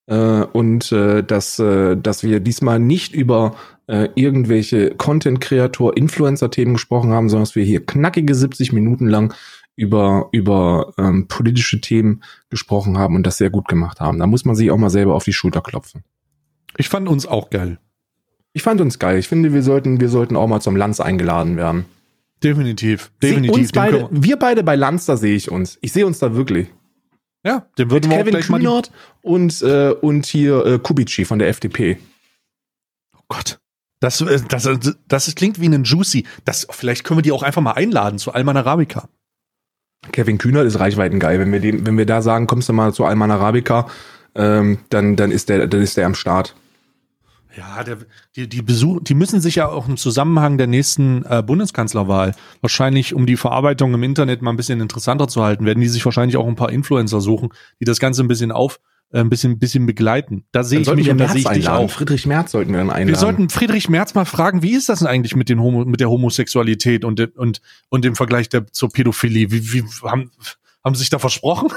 Äh, 0.06 0.44
und 0.52 0.90
äh, 0.92 1.22
dass, 1.22 1.58
äh, 1.58 1.96
dass 1.96 2.22
wir 2.22 2.40
diesmal 2.40 2.78
nicht 2.80 3.14
über 3.14 3.54
äh, 3.86 4.08
irgendwelche 4.14 4.94
Content-Kreator, 4.94 5.96
Influencer-Themen 5.96 6.74
gesprochen 6.74 7.12
haben, 7.12 7.28
sondern 7.28 7.44
dass 7.44 7.56
wir 7.56 7.64
hier 7.64 7.84
knackige 7.84 8.34
70 8.34 8.72
Minuten 8.72 9.08
lang 9.08 9.34
über, 9.76 10.28
über 10.32 10.92
ähm, 10.98 11.28
politische 11.28 11.80
Themen 11.80 12.22
gesprochen 12.50 12.98
haben 12.98 13.16
und 13.16 13.26
das 13.26 13.38
sehr 13.38 13.50
gut 13.50 13.68
gemacht 13.68 14.00
haben. 14.00 14.18
Da 14.18 14.26
muss 14.26 14.44
man 14.44 14.54
sich 14.54 14.70
auch 14.70 14.76
mal 14.76 14.90
selber 14.90 15.14
auf 15.14 15.24
die 15.24 15.32
Schulter 15.32 15.60
klopfen. 15.60 16.04
Ich 16.76 16.88
fand 16.88 17.08
uns 17.08 17.26
auch 17.26 17.50
geil. 17.50 17.78
Ich 18.52 18.62
fand 18.62 18.80
uns 18.80 18.98
geil. 18.98 19.18
Ich 19.18 19.28
finde, 19.28 19.52
wir 19.52 19.62
sollten, 19.62 20.00
wir 20.00 20.08
sollten 20.08 20.36
auch 20.36 20.46
mal 20.46 20.60
zum 20.60 20.76
Lanz 20.76 21.00
eingeladen 21.00 21.56
werden. 21.56 21.86
Definitiv. 22.44 23.10
Definitiv. 23.22 23.72
Beide, 23.72 24.08
wir- 24.10 24.22
wir 24.22 24.36
beide 24.38 24.62
bei 24.62 24.76
Lanz, 24.76 25.06
da 25.06 25.16
sehe 25.16 25.34
ich 25.34 25.50
uns. 25.50 25.78
Ich 25.80 25.92
sehe 25.92 26.06
uns 26.06 26.18
da 26.18 26.34
wirklich. 26.34 26.68
ja, 27.44 27.66
Mit 27.78 27.90
würden 27.90 28.10
wir 28.10 28.18
auch 28.18 28.24
Kevin 28.24 28.34
mal 28.34 28.58
Kühnert 28.60 28.92
und, 29.22 29.62
äh, 29.62 29.90
und 29.92 30.26
hier 30.26 30.64
äh, 30.66 30.78
Kubici 30.78 31.24
von 31.24 31.38
der 31.38 31.48
FDP. 31.48 31.98
Oh 33.16 33.22
Gott. 33.28 33.58
Das, 34.00 34.20
äh, 34.20 34.40
das, 34.48 34.66
äh, 34.66 34.78
das 35.08 35.34
klingt 35.34 35.60
wie 35.60 35.66
ein 35.68 35.84
Juicy. 35.84 36.24
Das, 36.44 36.66
vielleicht 36.70 37.04
können 37.04 37.18
wir 37.18 37.22
die 37.22 37.32
auch 37.32 37.42
einfach 37.42 37.62
mal 37.62 37.72
einladen 37.72 38.18
zu 38.18 38.32
Alman 38.32 38.56
Arabica. 38.56 39.08
Kevin 40.10 40.38
Kühnert 40.38 40.66
ist 40.66 40.80
reichweitengeil. 40.80 41.38
Wenn 41.38 41.52
wir, 41.52 41.60
dem, 41.60 41.86
wenn 41.86 41.96
wir 41.96 42.06
da 42.06 42.22
sagen, 42.22 42.48
kommst 42.48 42.68
du 42.68 42.72
mal 42.72 42.92
zu 42.92 43.04
Alman 43.04 43.30
Arabica, 43.30 43.86
ähm, 44.34 44.78
dann, 44.90 45.14
dann, 45.14 45.30
ist 45.30 45.48
der, 45.48 45.66
dann 45.68 45.80
ist 45.82 45.96
der 45.96 46.06
am 46.06 46.14
Start. 46.16 46.56
Ja, 47.56 47.84
der, 47.84 47.98
die, 48.34 48.48
die, 48.48 48.62
Besuch, 48.62 49.00
die 49.02 49.14
müssen 49.14 49.40
sich 49.40 49.56
ja 49.56 49.68
auch 49.68 49.88
im 49.88 49.96
Zusammenhang 49.96 50.56
der 50.56 50.66
nächsten 50.66 51.24
äh, 51.26 51.42
Bundeskanzlerwahl 51.42 52.34
wahrscheinlich, 52.62 53.14
um 53.14 53.26
die 53.26 53.36
Verarbeitung 53.36 53.92
im 53.92 54.02
Internet 54.02 54.40
mal 54.40 54.50
ein 54.50 54.56
bisschen 54.56 54.80
interessanter 54.80 55.28
zu 55.28 55.42
halten, 55.42 55.66
werden 55.66 55.80
die 55.80 55.88
sich 55.88 56.04
wahrscheinlich 56.04 56.36
auch 56.36 56.46
ein 56.46 56.56
paar 56.56 56.72
Influencer 56.72 57.20
suchen, 57.20 57.50
die 57.80 57.84
das 57.84 58.00
Ganze 58.00 58.22
ein 58.22 58.28
bisschen 58.28 58.52
auf, 58.52 58.80
äh, 59.12 59.20
ein 59.20 59.28
bisschen, 59.28 59.58
bisschen 59.58 59.84
begleiten. 59.84 60.44
Da 60.52 60.64
sehe 60.64 60.80
ich 60.80 60.94
mich 60.94 61.10
und 61.10 61.18
da 61.18 61.28
sehe 61.28 61.42
ich 61.42 61.48
dich 61.48 61.68
auch. 61.68 61.90
Friedrich 61.90 62.26
Merz 62.26 62.52
sollten 62.52 62.72
wir 62.72 62.78
dann 62.78 62.88
einladen. 62.88 63.08
Wir 63.08 63.16
sollten 63.16 63.50
Friedrich 63.50 63.90
Merz 63.90 64.14
mal 64.14 64.24
fragen, 64.24 64.62
wie 64.62 64.72
ist 64.72 64.88
das 64.88 65.00
denn 65.00 65.08
eigentlich 65.08 65.36
mit, 65.36 65.50
den 65.50 65.60
Homo, 65.60 65.84
mit 65.84 66.00
der 66.00 66.08
Homosexualität 66.08 67.04
und, 67.04 67.20
und, 67.36 67.60
und 67.90 68.04
dem 68.04 68.16
Vergleich 68.16 68.48
der, 68.48 68.66
zur 68.72 68.88
Pädophilie? 68.88 69.50
Wie, 69.50 69.72
wie 69.72 69.84
haben, 70.04 70.30
haben 70.84 70.94
Sie 70.94 71.00
sich 71.00 71.10
da 71.10 71.18
versprochen? 71.18 71.70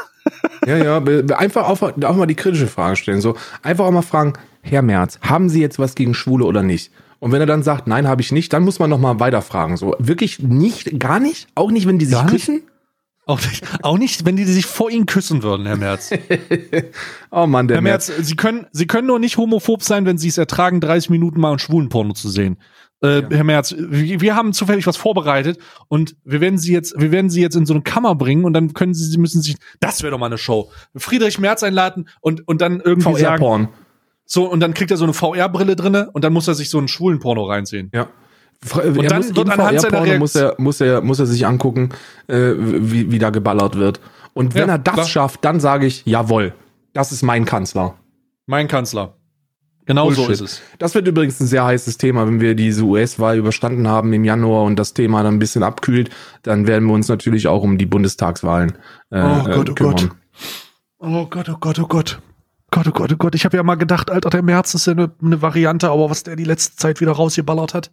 Ja, 0.65 0.77
ja, 0.77 0.97
einfach 1.37 1.69
auch, 1.69 1.81
auch 1.81 2.15
mal 2.15 2.25
die 2.25 2.35
kritische 2.35 2.67
Frage 2.67 2.95
stellen. 2.95 3.21
So, 3.21 3.35
einfach 3.61 3.85
auch 3.85 3.91
mal 3.91 4.01
fragen, 4.01 4.33
Herr 4.61 4.81
Merz, 4.81 5.19
haben 5.21 5.49
Sie 5.49 5.61
jetzt 5.61 5.77
was 5.77 5.93
gegen 5.95 6.13
Schwule 6.13 6.45
oder 6.45 6.63
nicht? 6.63 6.91
Und 7.19 7.31
wenn 7.31 7.39
er 7.39 7.47
dann 7.47 7.63
sagt, 7.63 7.87
nein, 7.87 8.07
habe 8.07 8.21
ich 8.21 8.31
nicht, 8.31 8.51
dann 8.51 8.63
muss 8.63 8.79
man 8.79 8.89
noch 8.89 8.99
mal 8.99 9.19
weiterfragen. 9.19 9.77
So, 9.77 9.95
wirklich 9.99 10.39
nicht, 10.39 10.99
gar 10.99 11.19
nicht? 11.19 11.47
Auch 11.55 11.71
nicht, 11.71 11.87
wenn 11.87 11.99
die 11.99 12.05
sich 12.05 12.15
Gar 12.15 12.23
nicht? 12.25 12.33
küssen? 12.33 12.63
Auch 13.27 13.41
nicht, 13.41 13.63
auch 13.81 13.97
nicht, 13.97 14.25
wenn 14.25 14.35
die 14.35 14.43
sich 14.43 14.67
vor 14.67 14.91
Ihnen 14.91 15.07
küssen 15.07 15.41
würden, 15.41 15.65
Herr 15.65 15.77
Merz. 15.77 16.11
Oh 17.31 17.47
Mann, 17.47 17.67
der 17.67 17.77
Herr 17.77 17.81
Merz, 17.81 18.11
Sie 18.21 18.35
können, 18.35 18.67
Sie 18.71 18.85
können 18.85 19.07
nur 19.07 19.19
nicht 19.19 19.37
homophob 19.37 19.83
sein, 19.83 20.05
wenn 20.05 20.17
Sie 20.17 20.27
es 20.27 20.37
ertragen, 20.37 20.79
30 20.79 21.09
Minuten 21.09 21.41
mal 21.41 21.51
ein 21.51 21.59
Schwulenporno 21.59 22.13
zu 22.13 22.29
sehen. 22.29 22.57
Äh, 23.01 23.23
Herr 23.29 23.43
Merz, 23.43 23.75
wir, 23.77 24.21
wir 24.21 24.35
haben 24.35 24.53
zufällig 24.53 24.87
was 24.87 24.97
vorbereitet 24.97 25.59
und 25.89 26.15
wir 26.23 26.41
werden 26.41 26.57
Sie 26.57 26.71
jetzt, 26.71 26.95
wir 26.97 27.11
werden 27.11 27.29
Sie 27.29 27.41
jetzt 27.41 27.55
in 27.55 27.65
so 27.65 27.73
eine 27.73 27.83
Kammer 27.83 28.15
bringen 28.15 28.45
und 28.45 28.53
dann 28.53 28.73
können 28.73 28.93
Sie, 28.93 29.03
Sie 29.03 29.17
müssen 29.17 29.41
sich, 29.41 29.57
das 29.79 30.01
wäre 30.01 30.11
doch 30.11 30.17
mal 30.19 30.27
eine 30.27 30.37
Show. 30.37 30.71
Friedrich 30.95 31.37
Merz 31.39 31.61
einladen 31.63 32.07
und, 32.21 32.47
und 32.47 32.61
dann 32.61 32.79
irgendwie 32.79 33.13
sagen, 33.19 33.37
VR-Porn. 33.43 33.67
so, 34.25 34.45
und 34.49 34.59
dann 34.61 34.73
kriegt 34.73 34.91
er 34.91 34.97
so 34.97 35.03
eine 35.03 35.13
VR-Brille 35.13 35.75
drinne 35.75 36.09
und 36.11 36.23
dann 36.23 36.33
muss 36.33 36.47
er 36.47 36.55
sich 36.55 36.69
so 36.69 36.77
einen 36.77 36.87
Schwulenporno 36.87 37.43
reinziehen. 37.43 37.91
Ja. 37.93 38.07
Und 38.73 39.11
dann 39.11 39.35
wird 39.35 39.49
anhand 39.49 39.81
seiner 39.81 40.17
muss 40.17 40.33
er, 40.35 40.55
muss 40.57 40.79
er, 40.81 41.01
muss 41.01 41.19
er 41.19 41.25
sich 41.25 41.45
angucken, 41.45 41.89
äh, 42.27 42.53
wie, 42.57 43.11
wie 43.11 43.19
da 43.19 43.29
geballert 43.29 43.75
wird. 43.77 43.99
Und 44.33 44.55
wenn 44.55 44.67
Ja, 44.69 44.75
er 44.75 44.79
das 44.79 44.93
klar. 44.95 45.05
schafft, 45.07 45.45
dann 45.45 45.59
sage 45.59 45.85
ich, 45.85 46.03
jawohl, 46.05 46.53
das 46.93 47.11
ist 47.11 47.21
mein 47.21 47.45
Kanzler. 47.45 47.95
Mein 48.47 48.67
Kanzler. 48.67 49.17
Genau 49.85 50.09
so 50.09 50.25
Bullshit. 50.25 50.33
ist 50.33 50.41
es. 50.41 50.61
Das 50.79 50.95
wird 50.95 51.07
übrigens 51.07 51.39
ein 51.39 51.47
sehr 51.47 51.63
heißes 51.63 51.97
Thema, 51.97 52.25
wenn 52.25 52.41
wir 52.41 52.55
diese 52.55 52.83
US-Wahl 52.83 53.37
überstanden 53.37 53.87
haben 53.87 54.13
im 54.13 54.23
Januar 54.23 54.63
und 54.63 54.77
das 54.77 54.93
Thema 54.93 55.21
dann 55.23 55.35
ein 55.35 55.39
bisschen 55.39 55.63
abkühlt, 55.63 56.09
dann 56.41 56.65
werden 56.67 56.87
wir 56.87 56.93
uns 56.93 57.07
natürlich 57.07 57.47
auch 57.47 57.61
um 57.61 57.77
die 57.77 57.85
Bundestagswahlen 57.85 58.77
äh, 59.11 59.21
Oh 59.21 59.43
Gott, 59.43 59.69
äh, 59.69 59.71
oh 59.71 59.75
kümmern. 59.75 59.95
Gott. 59.95 60.11
Oh 60.99 61.25
Gott, 61.27 61.49
oh 61.49 61.57
Gott, 61.59 61.79
oh 61.79 61.87
Gott. 61.87 62.19
Gott, 62.71 62.87
oh 62.87 62.91
Gott, 62.91 63.13
oh 63.13 63.17
Gott. 63.17 63.35
Ich 63.35 63.45
habe 63.45 63.57
ja 63.57 63.63
mal 63.63 63.75
gedacht, 63.75 64.09
Alter, 64.09 64.29
der 64.31 64.41
März 64.41 64.73
ist 64.73 64.87
ja 64.87 64.93
eine, 64.93 65.11
eine 65.21 65.41
Variante, 65.41 65.89
aber 65.89 66.09
was 66.09 66.23
der 66.23 66.35
die 66.35 66.43
letzte 66.43 66.75
Zeit 66.75 66.99
wieder 66.99 67.11
rausgeballert 67.11 67.73
hat. 67.73 67.91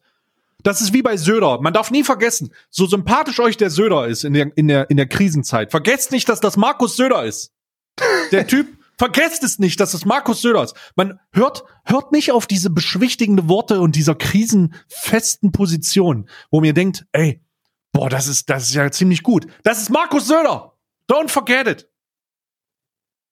Das 0.63 0.81
ist 0.81 0.93
wie 0.93 1.03
bei 1.03 1.17
Söder. 1.17 1.61
Man 1.61 1.73
darf 1.73 1.91
nie 1.91 2.05
vergessen, 2.05 2.53
so 2.71 2.87
sympathisch 2.87 3.41
euch 3.41 3.57
der 3.57 3.71
Söder 3.71 4.07
ist 4.07 4.25
in 4.25 4.33
der, 4.33 4.57
in 4.57 4.69
der, 4.69 4.89
in 4.91 4.97
der 4.97 5.07
Krisenzeit. 5.07 5.71
Vergesst 5.71 6.13
nicht, 6.13 6.29
dass 6.29 6.41
das 6.41 6.57
Markus 6.57 6.97
Söder 6.97 7.25
ist. 7.25 7.53
Der 8.31 8.47
Typ, 8.47 8.67
vergesst 9.03 9.43
es 9.43 9.59
nicht, 9.59 9.81
dass 9.81 9.91
das 9.91 10.05
Markus 10.05 10.43
Söder 10.43 10.63
ist. 10.63 10.77
Man 10.95 11.19
hört, 11.33 11.65
hört 11.85 12.13
nicht 12.13 12.31
auf 12.31 12.47
diese 12.47 12.71
beschwichtigende 12.71 13.49
Worte 13.49 13.81
und 13.81 13.97
dieser 13.97 14.15
krisenfesten 14.15 15.51
Position, 15.51 16.29
wo 16.53 16.61
mir 16.61 16.73
denkt, 16.73 17.05
ey, 17.11 17.43
boah, 17.91 18.09
das 18.09 18.29
ist, 18.29 18.49
das 18.49 18.69
ist 18.69 18.75
ja 18.75 18.89
ziemlich 18.93 19.25
gut. 19.25 19.49
Das 19.65 19.83
ist 19.83 19.91
Markus 19.91 20.29
Söder. 20.29 20.75
Don't 21.11 21.31
forget 21.31 21.67
it. 21.67 21.89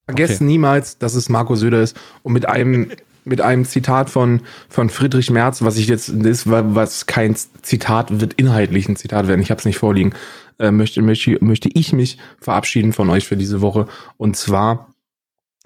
Vergesst 0.06 0.36
Okay. 0.36 0.44
niemals, 0.44 0.98
dass 0.98 1.14
es 1.14 1.28
Marco 1.28 1.54
Söder 1.54 1.82
ist 1.82 1.96
und 2.24 2.32
mit 2.32 2.48
einem 2.48 2.90
mit 3.24 3.40
einem 3.40 3.64
Zitat 3.64 4.10
von 4.10 4.40
von 4.68 4.90
Friedrich 4.90 5.30
Merz, 5.30 5.62
was 5.62 5.76
ich 5.76 5.86
jetzt 5.86 6.08
ist, 6.08 6.50
was 6.50 7.06
kein 7.06 7.36
Zitat 7.62 8.20
wird 8.20 8.32
inhaltlich 8.32 8.88
ein 8.88 8.96
Zitat 8.96 9.28
werden. 9.28 9.40
Ich 9.40 9.52
habe 9.52 9.60
es 9.60 9.66
nicht 9.66 9.78
vorliegen. 9.78 10.14
Äh, 10.58 10.72
möchte 10.72 11.00
möchte 11.00 11.38
möchte 11.40 11.68
ich 11.72 11.92
mich 11.92 12.18
verabschieden 12.40 12.92
von 12.92 13.08
euch 13.08 13.28
für 13.28 13.36
diese 13.36 13.60
Woche 13.60 13.86
und 14.16 14.36
zwar 14.36 14.89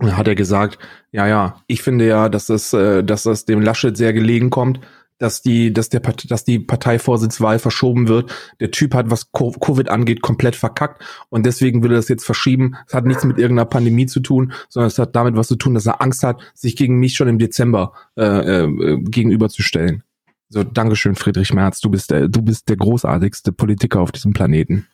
hat 0.01 0.29
er 0.29 0.35
gesagt, 0.35 0.79
ja 1.13 1.27
ja, 1.27 1.63
ich 1.67 1.83
finde 1.83 2.07
ja, 2.07 2.29
dass 2.29 2.47
das 2.47 2.73
äh, 2.73 3.05
dass 3.05 3.23
das 3.23 3.45
dem 3.45 3.61
Laschet 3.61 3.97
sehr 3.97 4.13
gelegen 4.13 4.51
kommt, 4.51 4.81
dass 5.19 5.41
die, 5.41 5.73
dass 5.73 5.89
der, 5.89 6.01
dass 6.01 6.45
die 6.45 6.59
Parteivorsitzwahl 6.59 7.61
verschoben 7.61 8.09
wird. 8.09 8.35
Der 8.59 8.73
Typ 8.73 8.95
hat, 8.95 9.11
was 9.11 9.31
Co- 9.31 9.53
Covid 9.53 9.89
angeht, 9.89 10.23
komplett 10.23 10.57
verkackt 10.57 11.05
und 11.29 11.47
deswegen 11.47 11.85
will 11.85 11.93
er 11.93 11.99
das 11.99 12.09
jetzt 12.09 12.27
verschieben. 12.27 12.75
Es 12.89 12.95
hat 12.95 13.07
nichts 13.07 13.25
mit 13.25 13.39
irgendeiner 13.39 13.67
Pandemie 13.67 14.07
zu 14.07 14.19
tun, 14.19 14.53
sondern 14.69 14.89
es 14.89 14.99
hat 14.99 15.15
damit 15.15 15.37
was 15.37 15.47
zu 15.47 15.57
tun, 15.57 15.75
dass 15.75 15.87
er 15.87 16.03
Angst 16.03 16.25
hat, 16.25 16.43
sich 16.55 16.75
gegen 16.75 16.99
mich 16.99 17.15
schon 17.15 17.29
im 17.29 17.39
Dezember 17.39 17.93
äh, 18.17 18.25
äh, 18.65 19.01
gegenüberzustellen. 19.03 20.03
So, 20.49 20.65
Dankeschön, 20.65 21.15
Friedrich 21.15 21.55
Merz. 21.55 21.81
Du 21.81 21.91
bist 21.91 22.11
der, 22.11 22.29
du 22.29 22.43
bist 22.43 22.69
der 22.69 22.77
großartigste 22.77 23.53
Politiker 23.53 24.01
auf 24.01 24.11
diesem 24.13 24.33
Planeten. 24.33 24.89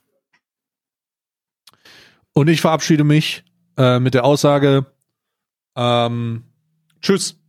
Und 2.33 2.49
ich 2.49 2.61
verabschiede 2.61 3.05
mich 3.05 3.45
äh, 3.77 3.99
mit 3.99 4.15
der 4.15 4.25
Aussage, 4.25 4.87
ähm, 5.77 6.45
tschüss. 7.01 7.40